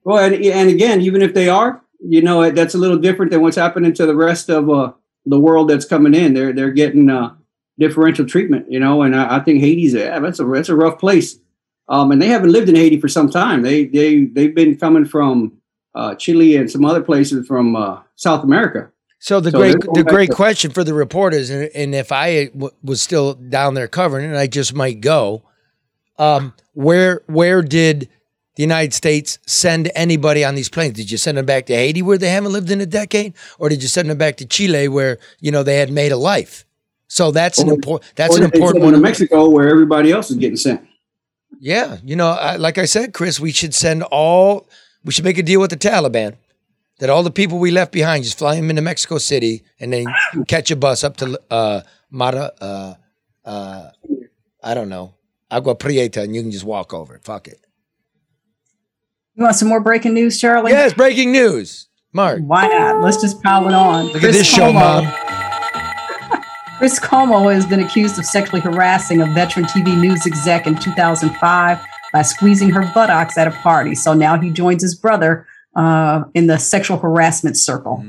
Well, 0.04 0.24
and, 0.24 0.36
and 0.36 0.70
again, 0.70 1.02
even 1.02 1.24
if 1.24 1.34
they 1.34 1.50
are, 1.50 1.82
you 2.00 2.22
know, 2.22 2.52
that's 2.52 2.76
a 2.76 2.78
little 2.78 3.00
different 3.00 3.32
than 3.32 3.42
what's 3.42 3.58
happening 3.58 3.92
to 3.96 4.06
the 4.06 4.16
rest 4.16 4.52
of 4.52 4.70
uh, 4.70 4.92
the 5.26 5.40
world 5.40 5.68
that's 5.68 5.84
coming 5.84 6.14
in. 6.14 6.36
They're 6.36 6.54
they're 6.54 6.70
getting 6.70 7.10
uh, 7.10 7.34
differential 7.80 8.28
treatment, 8.28 8.72
you 8.72 8.80
know, 8.80 9.02
and 9.02 9.16
I, 9.16 9.38
I 9.38 9.40
think 9.40 9.62
Haiti's 9.62 9.96
a, 9.96 10.20
that's 10.22 10.40
a 10.40 10.46
that's 10.46 10.70
a 10.70 10.76
rough 10.76 11.00
place. 11.00 11.40
Um, 11.90 12.12
and 12.12 12.22
they 12.22 12.28
haven't 12.28 12.52
lived 12.52 12.70
in 12.70 12.76
Haiti 12.76 13.02
for 13.02 13.08
some 13.08 13.32
time. 13.32 13.64
They 13.64 13.86
they 13.86 14.26
they've 14.26 14.54
been 14.54 14.78
coming 14.78 15.06
from 15.06 15.57
uh, 15.98 16.16
Chile 16.16 16.56
and 16.56 16.70
some 16.70 16.86
other 16.86 17.02
places 17.02 17.48
from 17.48 17.76
uh, 17.76 18.00
South 18.16 18.44
America. 18.44 18.92
So 19.20 19.40
the 19.40 19.52
So 19.52 19.58
great 19.58 19.76
the 19.94 20.04
great 20.04 20.30
to- 20.30 20.36
question 20.36 20.72
for 20.72 20.84
the 20.84 20.94
reporters, 20.94 21.50
and, 21.50 21.70
and 21.74 21.96
if 21.96 22.12
I 22.12 22.46
w- 22.48 22.74
was 22.84 23.02
still 23.02 23.34
down 23.34 23.74
there 23.74 23.88
covering 23.88 24.30
it, 24.32 24.38
I 24.38 24.48
just 24.48 24.74
might 24.76 25.02
go. 25.02 25.44
Um, 26.20 26.54
where 26.74 27.22
where 27.28 27.62
did 27.62 28.10
the 28.56 28.64
United 28.64 28.94
States 28.94 29.40
send 29.46 29.92
anybody 29.96 30.44
on 30.46 30.54
these 30.56 30.70
planes? 30.70 30.94
Did 30.94 31.10
you 31.12 31.18
send 31.18 31.38
them 31.38 31.46
back 31.46 31.66
to 31.68 31.74
Haiti 31.76 32.02
where 32.04 32.18
they 32.20 32.30
haven't 32.30 32.54
lived 32.54 32.70
in 32.72 32.80
a 32.82 32.86
decade, 32.86 33.34
or 33.60 33.70
did 33.70 33.82
you 33.82 33.88
send 33.88 34.10
them 34.10 34.18
back 34.18 34.38
to 34.38 34.46
Chile 34.46 34.88
where 34.88 35.18
you 35.40 35.52
know 35.52 35.64
they 35.64 35.78
had 35.78 35.92
made 35.92 36.12
a 36.12 36.18
life? 36.18 36.66
So 37.08 37.32
that's 37.32 37.58
an 37.60 37.70
important 37.70 38.12
that's 38.16 38.36
or 38.36 38.44
an 38.44 38.52
important 38.52 38.84
one. 38.84 38.94
to 38.94 39.00
Mexico, 39.00 39.50
where 39.50 39.68
everybody 39.70 40.12
else 40.12 40.30
is 40.30 40.38
getting 40.38 40.58
sent. 40.58 40.82
Yeah, 41.60 41.98
you 42.04 42.16
know, 42.16 42.28
I, 42.30 42.58
like 42.58 42.78
I 42.78 42.86
said, 42.86 43.14
Chris, 43.14 43.40
we 43.40 43.52
should 43.52 43.74
send 43.74 44.04
all. 44.04 44.68
We 45.08 45.14
should 45.14 45.24
make 45.24 45.38
a 45.38 45.44
deal 45.44 45.62
with 45.62 45.70
the 45.70 45.78
Taliban 45.78 46.36
that 47.00 47.10
all 47.10 47.24
the 47.24 47.32
people 47.32 47.60
we 47.60 47.72
left 47.72 47.94
behind 47.94 48.26
just 48.26 48.38
fly 48.38 48.58
them 48.58 48.70
into 48.70 48.82
Mexico 48.82 49.18
City 49.20 49.64
and 49.80 49.94
then 49.94 50.06
catch 50.50 50.70
a 50.70 50.76
bus 50.76 51.02
up 51.02 51.16
to 51.18 51.40
uh, 51.50 51.82
Mara. 52.12 52.52
Uh, 52.60 52.94
uh, 53.46 53.92
I 54.62 54.74
don't 54.74 54.90
know, 54.90 55.16
Agua 55.50 55.76
Prieta, 55.76 56.24
and 56.24 56.36
you 56.36 56.42
can 56.42 56.52
just 56.52 56.66
walk 56.66 56.94
over. 56.94 57.16
it. 57.16 57.24
Fuck 57.24 57.48
it. 57.48 57.66
You 59.36 59.46
want 59.46 59.56
some 59.56 59.70
more 59.70 59.80
breaking 59.80 60.14
news, 60.14 60.42
Charlie? 60.42 60.74
Yes, 60.74 60.94
breaking 60.94 61.32
news. 61.32 61.88
Mark. 62.12 62.42
Why 62.42 62.68
not? 62.68 63.02
Let's 63.02 63.22
just 63.22 63.42
pile 63.42 63.66
it 63.66 63.74
on. 63.74 64.08
Look 64.08 64.24
at 64.24 64.34
this 64.34 64.46
show, 64.46 64.74
Mom. 64.74 65.06
Chris 66.80 67.00
Cuomo 67.00 67.54
has 67.54 67.66
been 67.66 67.80
accused 67.80 68.20
of 68.20 68.26
sexually 68.26 68.60
harassing 68.60 69.22
a 69.22 69.26
veteran 69.28 69.66
TV 69.68 69.98
news 69.98 70.28
exec 70.28 70.68
in 70.68 70.76
2005 70.76 71.80
by 72.14 72.22
squeezing 72.22 72.70
her 72.72 72.90
buttocks 72.94 73.38
at 73.38 73.48
a 73.48 73.52
party. 73.52 73.96
So 73.96 74.14
now 74.14 74.40
he 74.40 74.50
joins 74.50 74.82
his 74.82 74.96
brother 74.96 75.46
uh, 75.76 76.24
in 76.34 76.48
the 76.48 76.58
sexual 76.58 76.98
harassment 76.98 77.58
circle. 77.58 78.04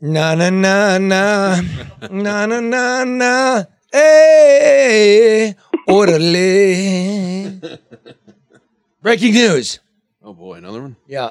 Na 0.00 0.34
na 0.34 0.50
na 0.50 0.98
na 0.98 1.60
na 2.10 2.46
na 2.46 2.60
na 2.60 3.04
na. 3.04 3.64
Hey, 3.92 5.54
orderly. 5.86 7.60
Breaking 9.00 9.34
news. 9.34 9.78
Oh 10.22 10.32
boy, 10.34 10.54
another 10.54 10.82
one. 10.82 10.96
Yeah. 11.06 11.30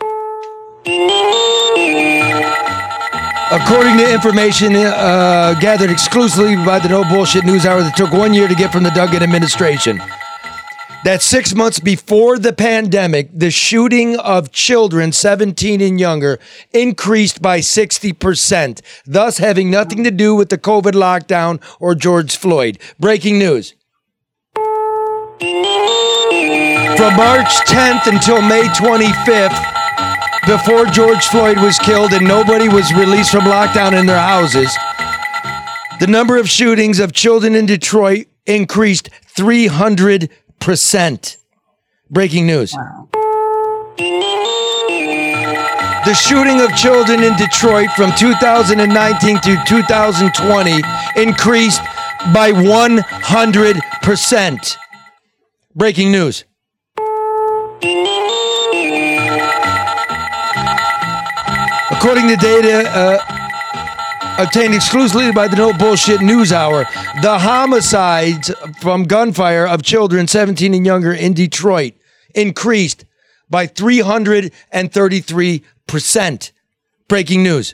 According 3.51 3.97
to 3.97 4.11
information 4.11 4.75
uh, 4.75 5.53
gathered 5.59 5.91
exclusively 5.91 6.55
by 6.55 6.79
the 6.79 6.89
No 6.89 7.03
Bullshit 7.03 7.45
News 7.45 7.65
Hour 7.65 7.81
that 7.83 7.95
took 7.95 8.11
one 8.11 8.33
year 8.33 8.47
to 8.47 8.55
get 8.55 8.71
from 8.71 8.83
the 8.83 8.89
Duggan 8.91 9.21
administration, 9.21 10.01
that 11.03 11.21
six 11.21 11.53
months 11.53 11.79
before 11.79 12.39
the 12.39 12.53
pandemic, 12.53 13.29
the 13.33 13.51
shooting 13.51 14.17
of 14.19 14.51
children 14.51 15.11
17 15.11 15.81
and 15.81 15.99
younger 15.99 16.39
increased 16.71 17.41
by 17.41 17.59
60%, 17.59 18.81
thus 19.05 19.37
having 19.37 19.69
nothing 19.69 20.03
to 20.03 20.11
do 20.11 20.33
with 20.35 20.49
the 20.49 20.57
COVID 20.57 20.93
lockdown 20.93 21.61
or 21.79 21.93
George 21.95 22.37
Floyd. 22.37 22.79
Breaking 22.99 23.37
news. 23.37 23.73
From 26.97 27.15
March 27.17 27.53
10th 27.67 28.07
until 28.07 28.41
May 28.41 28.63
25th, 28.63 29.73
before 30.45 30.85
George 30.85 31.25
Floyd 31.27 31.57
was 31.57 31.77
killed 31.79 32.13
and 32.13 32.25
nobody 32.25 32.69
was 32.69 32.93
released 32.93 33.31
from 33.31 33.41
lockdown 33.41 33.97
in 33.97 34.05
their 34.05 34.19
houses, 34.19 34.73
the 35.99 36.07
number 36.07 36.37
of 36.37 36.49
shootings 36.49 36.99
of 36.99 37.13
children 37.13 37.55
in 37.55 37.65
Detroit 37.65 38.27
increased 38.45 39.09
300%. 39.37 40.29
Breaking 42.09 42.47
news. 42.47 42.71
The 46.05 46.13
shooting 46.13 46.61
of 46.61 46.73
children 46.73 47.21
in 47.21 47.35
Detroit 47.35 47.89
from 47.97 48.13
2019 48.15 49.41
to 49.41 49.61
2020 49.67 50.81
increased 51.17 51.81
by 52.33 52.53
100%. 52.53 54.77
Breaking 55.75 56.13
news. 56.13 56.45
According 61.91 62.29
to 62.29 62.37
data 62.37 62.89
uh, 62.89 63.42
obtained 64.37 64.73
exclusively 64.73 65.31
by 65.31 65.47
the 65.47 65.55
No 65.55 65.71
Bullshit 65.73 66.21
News 66.21 66.51
Hour, 66.51 66.85
the 67.21 67.37
homicides 67.39 68.51
from 68.81 69.03
gunfire 69.03 69.67
of 69.67 69.83
children 69.83 70.27
17 70.27 70.73
and 70.73 70.85
younger 70.85 71.13
in 71.13 71.33
Detroit 71.33 71.93
increased 72.35 73.05
by 73.49 73.67
333%. 73.67 76.51
Breaking 77.07 77.43
news. 77.43 77.73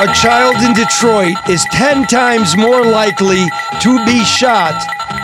A 0.00 0.12
child 0.12 0.56
in 0.56 0.74
Detroit 0.74 1.36
is 1.48 1.64
10 1.72 2.06
times 2.06 2.56
more 2.56 2.84
likely 2.84 3.46
to 3.80 4.04
be 4.04 4.22
shot 4.24 4.74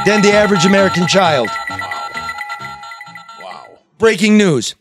than 0.06 0.22
the 0.22 0.32
average 0.32 0.64
American 0.64 1.06
child. 1.06 1.48
Wow. 3.42 3.78
Breaking 3.98 4.38
news. 4.38 4.74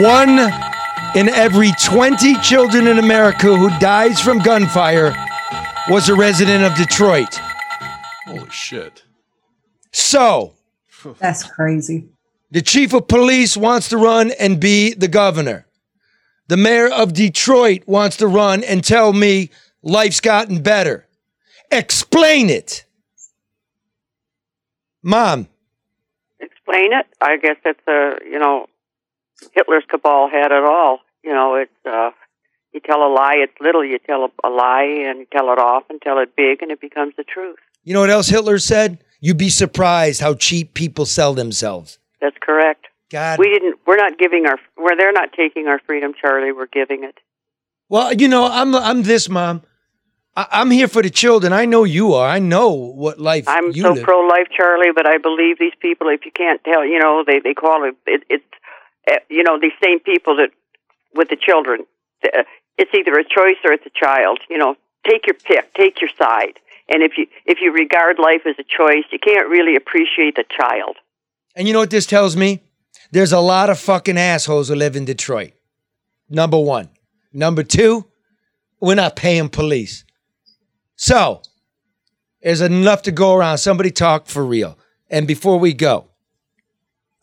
One 0.00 0.40
in 1.14 1.28
every 1.28 1.70
20 1.82 2.34
children 2.40 2.88
in 2.88 2.98
America 2.98 3.54
who 3.56 3.70
dies 3.78 4.20
from 4.20 4.38
gunfire 4.40 5.14
was 5.88 6.08
a 6.08 6.16
resident 6.16 6.64
of 6.64 6.74
Detroit. 6.74 7.38
Holy 8.26 8.50
shit. 8.50 9.04
So, 9.92 10.54
That's 11.20 11.44
crazy. 11.44 12.08
the 12.50 12.60
chief 12.62 12.92
of 12.92 13.06
police 13.06 13.56
wants 13.56 13.88
to 13.90 13.96
run 13.96 14.32
and 14.32 14.58
be 14.58 14.94
the 14.94 15.06
governor. 15.06 15.66
The 16.48 16.56
mayor 16.56 16.88
of 16.90 17.12
Detroit 17.12 17.84
wants 17.86 18.16
to 18.16 18.26
run 18.26 18.64
and 18.64 18.82
tell 18.82 19.12
me 19.12 19.50
life's 19.82 20.20
gotten 20.20 20.60
better. 20.60 21.06
Explain 21.70 22.50
it. 22.50 22.84
Mom, 25.04 25.46
Explain 26.40 26.92
it. 26.92 27.06
I 27.20 27.36
guess 27.36 27.56
it's 27.64 27.86
a 27.86 28.18
you 28.28 28.38
know, 28.40 28.66
Hitler's 29.52 29.84
cabal 29.88 30.28
had 30.30 30.52
it 30.52 30.64
all. 30.64 31.00
You 31.22 31.32
know, 31.32 31.54
it's 31.54 31.86
uh, 31.86 32.10
you 32.72 32.80
tell 32.80 33.06
a 33.06 33.12
lie, 33.12 33.36
it's 33.38 33.54
little. 33.60 33.84
You 33.84 33.98
tell 33.98 34.24
a, 34.24 34.48
a 34.48 34.50
lie 34.50 35.04
and 35.06 35.20
you 35.20 35.26
tell 35.32 35.52
it 35.52 35.58
often, 35.58 36.00
tell 36.00 36.18
it 36.18 36.36
big, 36.36 36.62
and 36.62 36.70
it 36.70 36.80
becomes 36.80 37.14
the 37.16 37.24
truth. 37.24 37.58
you 37.82 37.94
know 37.94 38.00
what 38.00 38.10
else 38.10 38.28
Hitler 38.28 38.58
said? 38.58 39.02
You'd 39.20 39.38
be 39.38 39.48
surprised 39.48 40.20
how 40.20 40.34
cheap 40.34 40.74
people 40.74 41.06
sell 41.06 41.32
themselves. 41.34 41.98
That's 42.20 42.36
correct. 42.40 42.86
God. 43.10 43.38
We 43.38 43.48
didn't. 43.48 43.78
We're 43.86 43.96
not 43.96 44.18
giving 44.18 44.46
our. 44.46 44.58
Where 44.76 44.96
they're 44.96 45.12
not 45.12 45.32
taking 45.32 45.66
our 45.66 45.78
freedom, 45.78 46.12
Charlie. 46.20 46.52
We're 46.52 46.66
giving 46.66 47.04
it. 47.04 47.16
Well, 47.88 48.12
you 48.12 48.28
know, 48.28 48.46
I'm 48.46 48.74
I'm 48.74 49.02
this 49.02 49.28
mom. 49.28 49.62
I, 50.36 50.46
I'm 50.50 50.70
here 50.70 50.88
for 50.88 51.02
the 51.02 51.10
children. 51.10 51.52
I 51.52 51.64
know 51.64 51.84
you 51.84 52.14
are. 52.14 52.28
I 52.28 52.38
know 52.38 52.70
what 52.70 53.20
life 53.20 53.44
I'm 53.46 53.70
you 53.72 53.82
so 53.82 53.92
live. 53.92 54.02
pro-life, 54.02 54.48
Charlie, 54.56 54.90
but 54.94 55.06
I 55.06 55.18
believe 55.18 55.58
these 55.58 55.74
people. 55.80 56.08
If 56.08 56.24
you 56.24 56.32
can't 56.32 56.62
tell, 56.64 56.84
you 56.84 56.98
know, 56.98 57.22
they 57.26 57.38
they 57.40 57.54
call 57.54 57.84
it. 57.84 57.94
it 58.06 58.24
it's 58.28 58.44
you 59.28 59.42
know 59.42 59.58
these 59.60 59.76
same 59.82 60.00
people 60.00 60.36
that 60.36 60.50
with 61.14 61.28
the 61.28 61.36
children. 61.36 61.86
Uh, 62.24 62.42
it's 62.76 62.90
either 62.94 63.12
a 63.14 63.24
choice 63.24 63.58
or 63.64 63.72
it's 63.72 63.86
a 63.86 63.90
child. 63.90 64.40
You 64.50 64.58
know, 64.58 64.76
take 65.08 65.26
your 65.26 65.34
pick, 65.34 65.72
take 65.74 66.00
your 66.00 66.10
side. 66.18 66.58
And 66.88 67.02
if 67.02 67.12
you 67.16 67.26
if 67.46 67.58
you 67.60 67.72
regard 67.72 68.18
life 68.18 68.42
as 68.46 68.56
a 68.58 68.64
choice, 68.64 69.04
you 69.10 69.18
can't 69.18 69.48
really 69.48 69.76
appreciate 69.76 70.36
the 70.36 70.44
child. 70.56 70.96
And 71.56 71.66
you 71.66 71.72
know 71.72 71.80
what 71.80 71.90
this 71.90 72.06
tells 72.06 72.36
me? 72.36 72.62
There's 73.10 73.32
a 73.32 73.40
lot 73.40 73.70
of 73.70 73.78
fucking 73.78 74.18
assholes 74.18 74.68
who 74.68 74.74
live 74.74 74.96
in 74.96 75.04
Detroit. 75.04 75.52
Number 76.28 76.58
one. 76.58 76.88
Number 77.32 77.62
two, 77.62 78.06
we're 78.80 78.94
not 78.94 79.16
paying 79.16 79.48
police. 79.48 80.04
So, 80.96 81.42
there's 82.42 82.60
enough 82.60 83.02
to 83.02 83.12
go 83.12 83.34
around. 83.34 83.58
Somebody 83.58 83.90
talk 83.90 84.26
for 84.26 84.44
real. 84.44 84.78
And 85.10 85.26
before 85.26 85.58
we 85.58 85.74
go, 85.74 86.08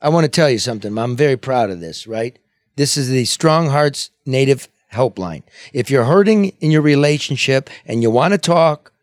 I 0.02 0.10
want 0.10 0.24
to 0.24 0.30
tell 0.30 0.50
you 0.50 0.58
something. 0.58 0.98
I'm 0.98 1.16
very 1.16 1.38
proud 1.38 1.70
of 1.70 1.80
this, 1.80 2.08
right? 2.08 2.38
This 2.76 2.98
is 2.98 3.10
the 3.10 3.26
Strong 3.26 3.70
Hearts 3.70 4.10
Native 4.26 4.68
Helpline. 4.92 5.44
If 5.74 5.92
you're 5.92 6.06
hurting 6.06 6.54
in 6.60 6.72
your 6.72 6.82
relationship 6.82 7.70
and 7.86 8.02
you 8.02 8.10
want 8.10 8.34
to 8.34 8.40
talk, 8.40 8.94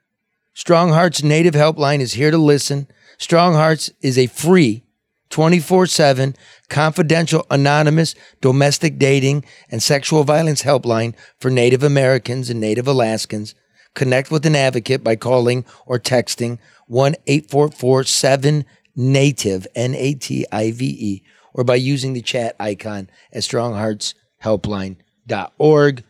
Strong 0.54 0.90
Hearts 0.90 1.22
Native 1.22 1.54
Helpline 1.54 2.00
is 2.00 2.14
here 2.14 2.32
to 2.32 2.38
listen. 2.38 2.88
Strong 3.16 3.54
Hearts 3.54 3.92
is 4.00 4.18
a 4.18 4.26
free 4.26 4.82
24 5.30 5.86
7 5.86 6.34
confidential, 6.68 7.46
anonymous 7.48 8.16
domestic 8.40 8.98
dating 8.98 9.44
and 9.70 9.80
sexual 9.80 10.24
violence 10.24 10.62
helpline 10.62 11.14
for 11.38 11.48
Native 11.48 11.84
Americans 11.84 12.50
and 12.50 12.58
Native 12.58 12.88
Alaskans. 12.88 13.54
Connect 13.94 14.32
with 14.32 14.44
an 14.46 14.56
advocate 14.56 15.04
by 15.04 15.14
calling 15.14 15.64
or 15.86 15.98
texting 15.98 16.58
1 16.86 17.14
844 17.26 18.04
7 18.04 18.64
Native, 18.98 19.66
N 19.76 19.94
A 19.94 20.14
T 20.14 20.44
I 20.50 20.72
V 20.72 20.84
E, 20.84 21.22
or 21.54 21.62
by 21.62 21.76
using 21.76 22.12
the 22.12 22.20
chat 22.20 22.56
icon 22.58 23.08
at 23.32 23.42
strongheartshelpline.org. 23.42 26.04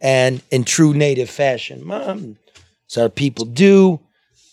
And 0.00 0.42
in 0.50 0.64
true 0.64 0.94
Native 0.94 1.28
fashion, 1.30 1.86
Mom, 1.86 2.38
so 2.88 3.02
our 3.02 3.08
people 3.08 3.44
do. 3.44 4.00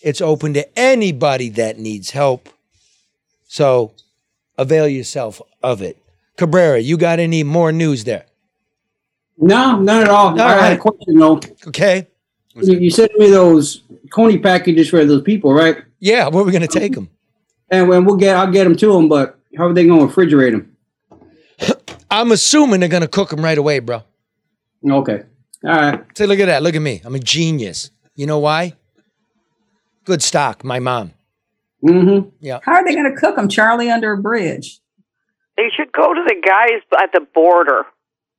It's 0.01 0.22
open 0.22 0.53
to 0.53 0.77
anybody 0.77 1.49
that 1.49 1.80
needs 1.80 2.11
help. 2.11 2.49
So 3.47 3.93
avail 4.57 4.88
yourself 4.88 5.41
of 5.64 5.81
it. 5.81 5.97
Cabrera, 6.38 6.80
you 6.80 6.97
got 6.97 7.19
any 7.19 7.43
more 7.43 7.72
news 7.72 8.03
there? 8.03 8.26
No, 9.38 9.80
not 9.80 10.03
at 10.03 10.10
all. 10.10 10.30
All 10.30 10.41
I 10.41 10.68
had 10.68 10.73
a 10.73 10.77
question 10.77 11.18
though. 11.18 11.39
Okay. 11.68 12.07
You, 12.56 12.77
you 12.77 12.91
sent 12.91 13.18
me 13.18 13.30
those 13.30 13.84
Coney 14.11 14.38
packages 14.38 14.89
for 14.89 15.06
those 15.06 15.22
people, 15.22 15.53
right? 15.53 15.77
Yeah, 15.99 16.27
where 16.27 16.43
are 16.43 16.45
we 16.45 16.51
going 16.51 16.61
to 16.61 16.68
take 16.68 16.93
them? 16.93 17.10
And 17.72 17.88
when 17.88 18.06
we'll 18.06 18.18
get, 18.18 18.36
I'll 18.36 18.52
get 18.52 18.64
them 18.64 18.76
to 18.76 18.94
them. 18.94 19.08
But 19.08 19.40
how 19.58 19.68
are 19.68 19.74
they 19.74 19.86
going 19.86 20.08
to 20.08 20.14
refrigerate 20.14 20.52
them? 20.52 20.76
I'm 22.12 22.32
assuming 22.32 22.80
they're 22.80 22.90
going 22.90 23.02
to 23.02 23.08
cook 23.08 23.30
them 23.30 23.44
right 23.44 23.58
away, 23.58 23.80
bro. 23.80 24.04
Okay. 24.88 25.24
All 25.64 25.72
right. 25.72 26.18
Say, 26.18 26.26
look 26.26 26.40
at 26.40 26.46
that. 26.46 26.64
Look 26.64 26.76
at 26.76 26.82
me. 26.82 27.02
I'm 27.04 27.16
a 27.16 27.20
genius. 27.20 27.91
You 28.16 28.26
know 28.26 28.40
why? 28.40 28.74
Good 30.06 30.22
stock, 30.22 30.64
my 30.64 30.80
mom. 30.80 31.14
Mm-hmm. 31.84 32.30
Yeah. 32.40 32.60
How 32.64 32.74
are 32.74 32.84
they 32.84 32.94
going 32.94 33.14
to 33.14 33.20
cook 33.20 33.36
them, 33.36 33.48
Charlie, 33.48 33.91
under 33.91 34.14
a 34.14 34.18
bridge? 34.18 34.80
They 35.58 35.70
should 35.76 35.91
go 35.91 36.14
to 36.14 36.24
the 36.26 36.36
guys 36.46 36.82
at 37.02 37.12
the 37.14 37.26
border. 37.34 37.86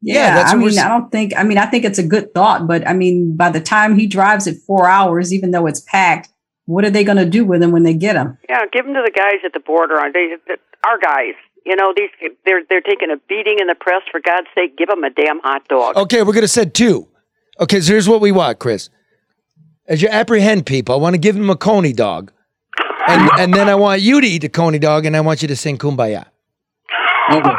Yeah, 0.02 0.34
that's 0.34 0.52
I 0.52 0.56
mean, 0.56 0.78
I 0.78 0.88
don't 0.88 1.12
think. 1.12 1.34
I 1.36 1.42
mean, 1.42 1.58
I 1.58 1.66
think 1.66 1.84
it's 1.84 1.98
a 1.98 2.02
good 2.02 2.32
thought, 2.32 2.66
but 2.66 2.88
I 2.88 2.94
mean, 2.94 3.36
by 3.36 3.50
the 3.50 3.60
time 3.60 3.98
he 3.98 4.06
drives 4.06 4.46
it 4.46 4.56
four 4.66 4.88
hours, 4.88 5.32
even 5.32 5.50
though 5.50 5.66
it's 5.66 5.80
packed, 5.80 6.30
what 6.70 6.84
are 6.84 6.90
they 6.90 7.02
going 7.02 7.18
to 7.18 7.26
do 7.26 7.44
with 7.44 7.60
them 7.60 7.72
when 7.72 7.82
they 7.82 7.94
get 7.94 8.12
them? 8.14 8.38
Yeah, 8.48 8.60
give 8.72 8.84
them 8.84 8.94
to 8.94 9.02
the 9.04 9.10
guys 9.10 9.40
at 9.44 9.52
the 9.52 9.58
border. 9.58 10.00
They, 10.14 10.36
our 10.86 10.98
guys. 10.98 11.34
You 11.66 11.76
know, 11.76 11.92
these 11.94 12.08
they're 12.46 12.62
they're 12.70 12.80
taking 12.80 13.10
a 13.10 13.16
beating 13.28 13.58
in 13.60 13.66
the 13.66 13.74
press. 13.74 14.02
For 14.10 14.20
God's 14.20 14.46
sake, 14.54 14.78
give 14.78 14.88
them 14.88 15.04
a 15.04 15.10
damn 15.10 15.40
hot 15.40 15.68
dog. 15.68 15.96
Okay, 15.96 16.22
we're 16.22 16.32
gonna 16.32 16.48
send 16.48 16.72
two. 16.72 17.06
Okay, 17.58 17.80
so 17.80 17.92
here's 17.92 18.08
what 18.08 18.22
we 18.22 18.32
want, 18.32 18.60
Chris. 18.60 18.88
As 19.86 20.00
you 20.00 20.08
apprehend 20.08 20.64
people, 20.64 20.94
I 20.94 20.98
want 20.98 21.14
to 21.14 21.18
give 21.18 21.34
them 21.34 21.50
a 21.50 21.56
coney 21.56 21.92
dog, 21.92 22.32
and 23.06 23.30
and 23.38 23.52
then 23.52 23.68
I 23.68 23.74
want 23.74 24.00
you 24.00 24.20
to 24.22 24.26
eat 24.26 24.40
the 24.40 24.48
coney 24.48 24.78
dog, 24.78 25.04
and 25.04 25.14
I 25.14 25.20
want 25.20 25.42
you 25.42 25.48
to 25.48 25.56
sing 25.56 25.76
kumbaya. 25.76 26.26
Okay. 27.30 27.50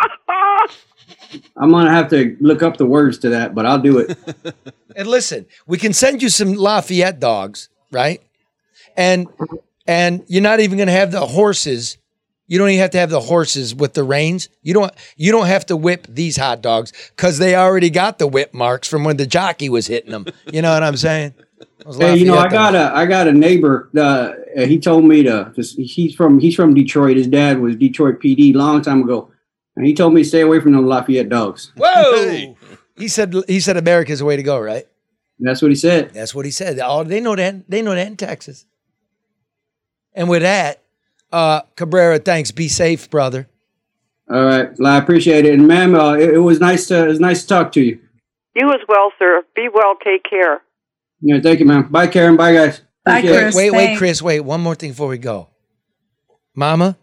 I'm 1.57 1.69
gonna 1.69 1.91
have 1.91 2.09
to 2.09 2.35
look 2.39 2.63
up 2.63 2.77
the 2.77 2.87
words 2.87 3.19
to 3.19 3.29
that, 3.29 3.53
but 3.53 3.67
I'll 3.67 3.79
do 3.81 3.99
it. 3.99 4.17
And 4.93 5.07
listen, 5.07 5.45
we 5.65 5.77
can 5.77 5.93
send 5.93 6.21
you 6.21 6.27
some 6.27 6.53
Lafayette 6.53 7.17
dogs, 7.17 7.69
right? 7.91 8.21
And 8.95 9.27
and 9.87 10.23
you're 10.27 10.41
not 10.41 10.59
even 10.59 10.77
gonna 10.77 10.91
have 10.91 11.11
the 11.11 11.25
horses. 11.25 11.97
You 12.47 12.57
don't 12.57 12.69
even 12.69 12.81
have 12.81 12.91
to 12.91 12.97
have 12.97 13.09
the 13.09 13.21
horses 13.21 13.73
with 13.73 13.93
the 13.93 14.03
reins. 14.03 14.49
You 14.61 14.73
don't 14.73 14.93
you 15.15 15.31
don't 15.31 15.47
have 15.47 15.65
to 15.67 15.77
whip 15.77 16.05
these 16.09 16.37
hot 16.37 16.61
dogs 16.61 16.91
because 17.15 17.37
they 17.37 17.55
already 17.55 17.89
got 17.89 18.19
the 18.19 18.27
whip 18.27 18.53
marks 18.53 18.87
from 18.87 19.03
when 19.03 19.17
the 19.17 19.25
jockey 19.25 19.69
was 19.69 19.87
hitting 19.87 20.11
them. 20.11 20.25
You 20.51 20.61
know 20.61 20.73
what 20.73 20.83
I'm 20.83 20.97
saying? 20.97 21.33
Hey, 21.97 22.17
you 22.17 22.25
know, 22.25 22.37
I 22.37 22.47
got 22.47 22.71
dogs. 22.71 22.93
a 22.93 22.97
I 22.97 23.05
got 23.05 23.27
a 23.27 23.33
neighbor. 23.33 23.89
Uh, 23.97 24.33
he 24.65 24.79
told 24.79 25.05
me 25.05 25.23
to. 25.23 25.51
Just, 25.55 25.79
he's 25.79 26.13
from 26.13 26.39
he's 26.39 26.55
from 26.55 26.73
Detroit. 26.73 27.17
His 27.17 27.27
dad 27.27 27.59
was 27.59 27.75
Detroit 27.75 28.19
PD 28.19 28.53
long 28.53 28.81
time 28.81 29.01
ago, 29.03 29.31
and 29.75 29.85
he 29.85 29.93
told 29.93 30.13
me 30.13 30.23
to 30.23 30.27
stay 30.27 30.41
away 30.41 30.59
from 30.59 30.73
the 30.73 30.81
Lafayette 30.81 31.29
dogs. 31.29 31.71
Whoa! 31.77 32.55
He 32.97 33.07
said 33.07 33.33
he 33.47 33.59
said 33.59 33.77
America's 33.77 34.19
the 34.19 34.25
way 34.25 34.35
to 34.35 34.43
go, 34.43 34.59
right? 34.59 34.85
That's 35.39 35.61
what 35.61 35.71
he 35.71 35.75
said. 35.75 36.11
That's 36.13 36.35
what 36.35 36.45
he 36.45 36.51
said. 36.51 36.79
Oh, 36.83 37.03
they 37.03 37.19
know 37.19 37.35
that. 37.35 37.69
They 37.69 37.81
know 37.81 37.95
that 37.95 38.07
in 38.07 38.17
Texas. 38.17 38.65
And 40.13 40.29
with 40.29 40.41
that, 40.41 40.81
uh, 41.31 41.61
Cabrera, 41.75 42.19
thanks. 42.19 42.51
Be 42.51 42.67
safe, 42.67 43.09
brother. 43.09 43.47
All 44.29 44.43
right, 44.45 44.69
well, 44.79 44.93
I 44.93 44.97
appreciate 44.97 45.45
it, 45.45 45.53
and 45.53 45.67
ma'am, 45.67 45.93
uh, 45.93 46.13
it, 46.13 46.35
it 46.35 46.39
was 46.39 46.59
nice 46.59 46.87
to 46.87 47.03
it 47.03 47.07
was 47.07 47.19
nice 47.19 47.41
to 47.41 47.47
talk 47.49 47.71
to 47.73 47.81
you. 47.81 47.99
You 48.55 48.69
as 48.71 48.79
well, 48.87 49.11
sir. 49.19 49.43
Be 49.55 49.67
well. 49.73 49.95
Take 50.03 50.23
care. 50.29 50.61
Yeah, 51.21 51.39
thank 51.41 51.59
you, 51.59 51.65
ma'am. 51.65 51.87
Bye, 51.89 52.07
Karen. 52.07 52.37
Bye, 52.37 52.53
guys. 52.53 52.81
Appreciate 53.05 53.47
it. 53.47 53.53
Wait, 53.55 53.71
wait, 53.71 53.97
Chris. 53.97 54.21
Wait, 54.21 54.39
one 54.41 54.61
more 54.61 54.75
thing 54.75 54.91
before 54.91 55.07
we 55.07 55.17
go. 55.17 55.47
Mama, 56.55 56.97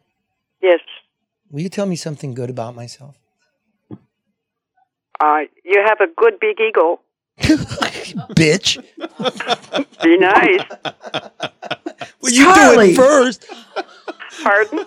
Yes. 0.62 0.80
will 1.51 1.60
you 1.60 1.68
tell 1.68 1.86
me 1.86 1.97
something 1.97 2.35
good 2.35 2.51
about 2.51 2.74
myself? 2.74 3.18
Uh, 5.20 5.40
you 5.64 5.82
have 5.85 5.98
a 6.01 6.06
good 6.16 6.35
big 6.40 6.56
ego. 6.60 7.01
Bitch. 8.35 8.82
Be 10.02 10.16
nice. 10.19 10.60
Well, 12.20 12.32
you 12.32 12.52
do 12.55 12.81
it 12.81 12.97
first. 12.97 13.47
Pardon? 14.43 14.85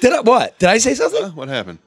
Did 0.00 0.12
I 0.12 0.20
what? 0.20 0.58
Did 0.58 0.68
I 0.68 0.78
say 0.78 0.94
something? 0.94 1.30
What 1.34 1.48
happened? 1.48 1.78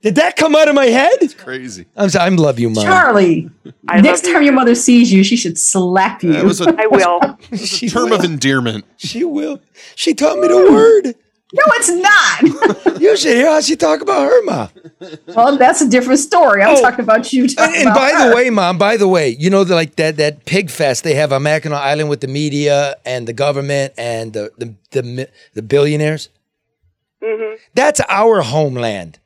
Did 0.00 0.14
that 0.14 0.36
come 0.36 0.54
out 0.54 0.68
of 0.68 0.74
my 0.74 0.86
head? 0.86 1.10
It's 1.20 1.34
crazy. 1.34 1.86
I'm 1.96 2.08
sorry. 2.08 2.30
I 2.30 2.34
love 2.34 2.58
you, 2.58 2.70
mom. 2.70 2.84
Charlie, 2.84 3.50
next 3.84 4.24
time 4.24 4.42
your 4.42 4.52
mother 4.52 4.74
sees 4.74 5.12
you, 5.12 5.24
she 5.24 5.36
should 5.36 5.58
slap 5.58 6.22
you. 6.22 6.32
That 6.32 6.44
was 6.44 6.60
a- 6.60 6.74
I 6.78 6.86
will. 6.86 7.20
It's 7.50 7.82
a 7.82 7.88
term 7.88 8.12
of 8.12 8.24
endearment. 8.24 8.84
She 8.96 9.24
will. 9.24 9.60
She 9.94 10.14
taught 10.14 10.38
me 10.38 10.48
the 10.48 10.70
word. 10.72 11.14
No, 11.52 11.62
it's 11.76 11.88
not. 11.88 12.84
You 13.00 13.16
should 13.16 13.36
hear 13.36 13.46
how 13.46 13.60
she 13.60 13.76
talk 13.76 14.00
about 14.00 14.22
her 14.22 14.42
mom. 14.42 14.68
well, 15.28 15.56
that's 15.56 15.80
a 15.80 15.88
different 15.88 16.18
story. 16.18 16.62
I'm 16.62 16.82
talking 16.82 17.04
about 17.04 17.32
you. 17.32 17.44
And, 17.44 17.56
talking 17.56 17.76
and 17.76 17.88
about 17.88 17.96
by 17.96 18.10
her. 18.10 18.28
the 18.30 18.34
way, 18.34 18.50
mom, 18.50 18.76
by 18.76 18.96
the 18.96 19.06
way, 19.06 19.28
you 19.28 19.50
know 19.50 19.62
the, 19.62 19.76
like 19.76 19.94
that 19.96 20.16
that 20.16 20.44
pig 20.46 20.68
fest 20.68 21.04
they 21.04 21.14
have 21.14 21.32
on 21.32 21.44
Mackinac 21.44 21.80
Island 21.80 22.10
with 22.10 22.22
the 22.22 22.26
media 22.26 22.96
and 23.06 23.28
the 23.28 23.32
government 23.32 23.94
and 23.96 24.32
the 24.32 24.50
the 24.58 24.74
the, 24.90 25.28
the 25.54 25.62
billionaires. 25.62 26.28
Mm-hmm. 27.22 27.54
That's 27.74 28.00
our 28.08 28.40
homeland. 28.42 29.20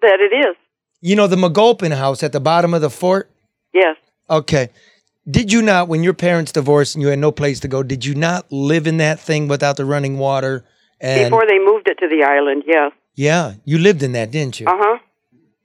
That 0.00 0.18
it 0.20 0.34
is. 0.34 0.56
You 1.00 1.14
know 1.14 1.28
the 1.28 1.36
McGulpin 1.36 1.96
house 1.96 2.24
at 2.24 2.32
the 2.32 2.40
bottom 2.40 2.74
of 2.74 2.80
the 2.80 2.90
fort. 2.90 3.30
Yes. 3.72 3.96
Okay. 4.28 4.70
Did 5.30 5.52
you 5.52 5.62
not, 5.62 5.86
when 5.86 6.02
your 6.02 6.14
parents 6.14 6.50
divorced 6.50 6.96
and 6.96 7.02
you 7.02 7.08
had 7.08 7.20
no 7.20 7.30
place 7.30 7.60
to 7.60 7.68
go, 7.68 7.84
did 7.84 8.04
you 8.04 8.14
not 8.14 8.50
live 8.50 8.88
in 8.88 8.96
that 8.96 9.20
thing 9.20 9.46
without 9.46 9.76
the 9.76 9.84
running 9.84 10.18
water? 10.18 10.64
And 11.02 11.30
Before 11.30 11.44
they 11.46 11.58
moved 11.58 11.88
it 11.88 11.98
to 11.98 12.08
the 12.08 12.22
island, 12.24 12.62
yes. 12.66 12.92
yeah, 13.14 13.54
you 13.64 13.76
lived 13.78 14.02
in 14.02 14.12
that, 14.12 14.30
didn't 14.30 14.60
you? 14.60 14.66
Uh 14.66 14.76
huh. 14.76 14.98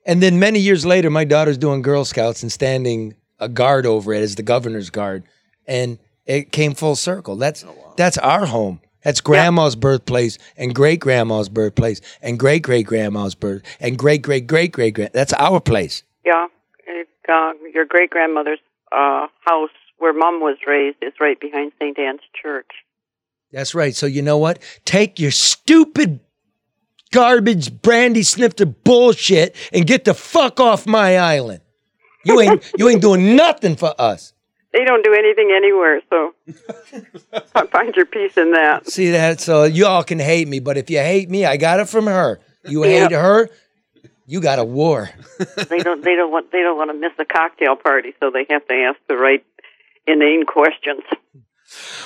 And 0.04 0.22
then 0.22 0.38
many 0.38 0.58
years 0.58 0.84
later, 0.84 1.10
my 1.10 1.24
daughter's 1.24 1.56
doing 1.58 1.80
Girl 1.80 2.04
Scouts 2.04 2.42
and 2.42 2.50
standing 2.50 3.14
a 3.38 3.48
guard 3.48 3.86
over 3.86 4.12
it 4.12 4.22
as 4.22 4.34
the 4.34 4.42
governor's 4.42 4.90
guard, 4.90 5.22
and 5.66 5.98
it 6.26 6.50
came 6.50 6.74
full 6.74 6.96
circle. 6.96 7.36
That's 7.36 7.64
that's 7.96 8.18
our 8.18 8.46
home. 8.46 8.80
That's 9.04 9.20
grandma's 9.20 9.76
birthplace 9.76 10.38
and 10.56 10.74
great 10.74 10.98
grandma's 11.00 11.48
birthplace 11.48 12.00
and 12.20 12.38
great 12.38 12.62
great 12.62 12.84
grandma's 12.86 13.34
birth 13.34 13.62
and 13.80 13.96
great 13.96 14.22
great 14.22 14.46
great 14.46 14.72
great 14.72 14.94
grand. 14.94 15.12
That's 15.14 15.32
our 15.34 15.60
place. 15.60 16.02
Yeah. 16.26 16.48
It, 16.86 17.08
uh, 17.28 17.52
your 17.72 17.84
great 17.86 18.10
grandmother's 18.10 18.58
uh, 18.90 19.28
house 19.46 19.70
where 19.98 20.12
Mom 20.12 20.40
was 20.40 20.56
raised 20.66 20.98
is 21.00 21.12
right 21.20 21.38
behind 21.40 21.72
St. 21.80 21.98
Anne's 21.98 22.20
Church. 22.40 22.70
That's 23.52 23.74
right. 23.74 23.94
So 23.94 24.06
you 24.06 24.22
know 24.22 24.38
what? 24.38 24.58
Take 24.84 25.18
your 25.18 25.30
stupid 25.30 26.20
garbage 27.10 27.80
brandy 27.80 28.22
snifter 28.22 28.66
bullshit 28.66 29.56
and 29.72 29.86
get 29.86 30.04
the 30.04 30.14
fuck 30.14 30.60
off 30.60 30.86
my 30.86 31.18
island. 31.18 31.60
You 32.24 32.40
ain't 32.40 32.72
you 32.78 32.88
ain't 32.88 33.02
doing 33.02 33.36
nothing 33.36 33.76
for 33.76 33.94
us. 33.98 34.32
They 34.72 34.84
don't 34.84 35.02
do 35.02 35.14
anything 35.14 35.50
anywhere, 35.56 36.02
so 36.10 36.34
find 37.70 37.94
your 37.96 38.04
peace 38.04 38.36
in 38.36 38.52
that. 38.52 38.86
See 38.86 39.10
that? 39.12 39.40
So 39.40 39.64
you 39.64 39.86
all 39.86 40.04
can 40.04 40.18
hate 40.18 40.46
me, 40.46 40.60
but 40.60 40.76
if 40.76 40.90
you 40.90 40.98
hate 40.98 41.30
me, 41.30 41.46
I 41.46 41.56
got 41.56 41.80
it 41.80 41.88
from 41.88 42.04
her. 42.04 42.38
You 42.64 42.82
hate 42.82 43.10
her, 43.12 43.48
you 44.26 44.42
got 44.42 44.58
a 44.58 44.64
war. 44.64 45.08
they 45.70 45.78
don't. 45.78 46.04
They 46.04 46.14
don't 46.14 46.30
want. 46.30 46.52
They 46.52 46.60
don't 46.60 46.76
want 46.76 46.90
to 46.90 46.98
miss 46.98 47.12
a 47.18 47.24
cocktail 47.24 47.76
party, 47.76 48.12
so 48.20 48.30
they 48.30 48.44
have 48.50 48.66
to 48.68 48.74
ask 48.74 48.98
the 49.08 49.16
right 49.16 49.44
inane 50.06 50.44
questions. 50.44 51.02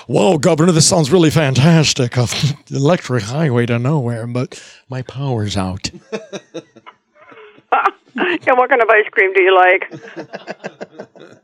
Whoa, 0.06 0.38
Governor, 0.38 0.72
this 0.72 0.88
sounds 0.88 1.12
really 1.12 1.30
fantastic. 1.30 2.16
A 2.16 2.26
electric 2.70 3.24
highway 3.24 3.66
to 3.66 3.78
nowhere, 3.78 4.26
but 4.26 4.60
my 4.88 5.02
power's 5.02 5.56
out. 5.56 5.90
yeah, 6.12 6.20
what 8.54 8.68
kind 8.68 8.82
of 8.82 8.88
ice 8.90 9.08
cream 9.10 9.32
do 9.32 9.42
you 9.42 9.54
like? 9.54 9.92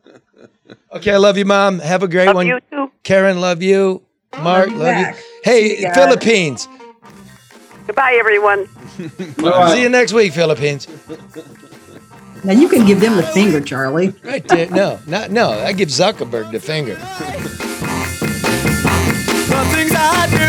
Okay, 0.90 1.12
I 1.12 1.19
love 1.19 1.36
you, 1.36 1.45
Mom. 1.45 1.81
Have 1.81 2.03
a 2.03 2.09
great 2.09 2.27
Love 2.27 2.36
one. 2.36 2.47
you 2.47 2.61
too. 2.70 2.90
Karen, 3.03 3.43
love 3.43 3.62
you. 3.62 4.03
Mark, 4.43 4.70
you 4.70 4.77
love 4.77 4.97
you. 4.99 5.07
Hey, 5.45 5.81
ya. 5.82 5.93
Philippines. 5.93 6.66
Goodbye, 7.86 8.16
everyone. 8.19 8.66
See 8.97 9.82
you 9.82 9.90
next 9.90 10.15
week, 10.15 10.32
Philippines. 10.32 10.89
Now 12.43 12.53
you 12.53 12.70
can 12.70 12.86
give 12.86 13.01
them 13.01 13.16
the 13.16 13.23
finger, 13.23 13.61
Charlie. 13.61 14.15
Right 14.23 14.47
there. 14.49 14.70
No, 14.70 14.99
not 15.07 15.31
no. 15.31 15.51
I 15.51 15.74
give 15.74 15.90
Zuckerberg 15.90 16.53
the 16.53 16.61
finger. 16.61 16.97
I 19.99 20.27
do. 20.31 20.49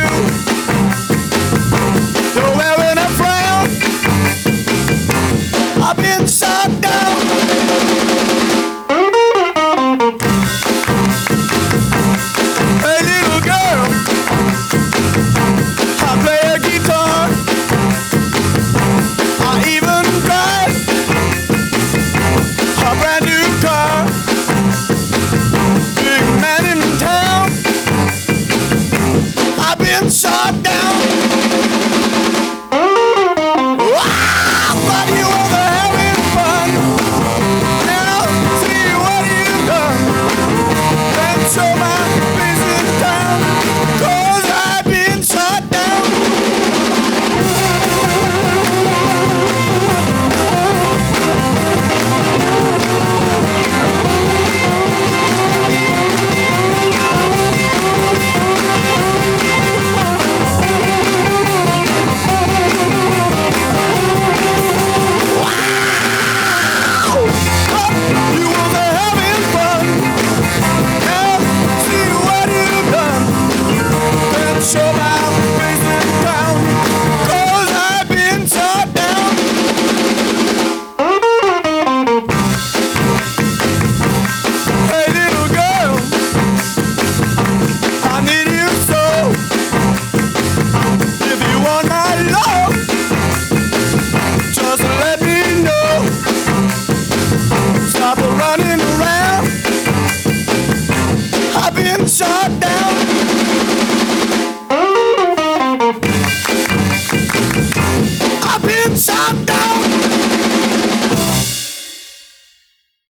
Wearing 2.58 2.98
a 2.98 3.10
frown, 3.18 3.68
I've 5.84 5.98
been 5.98 6.28
down. 6.82 7.19
shut 30.22 30.64
down. 30.64 31.39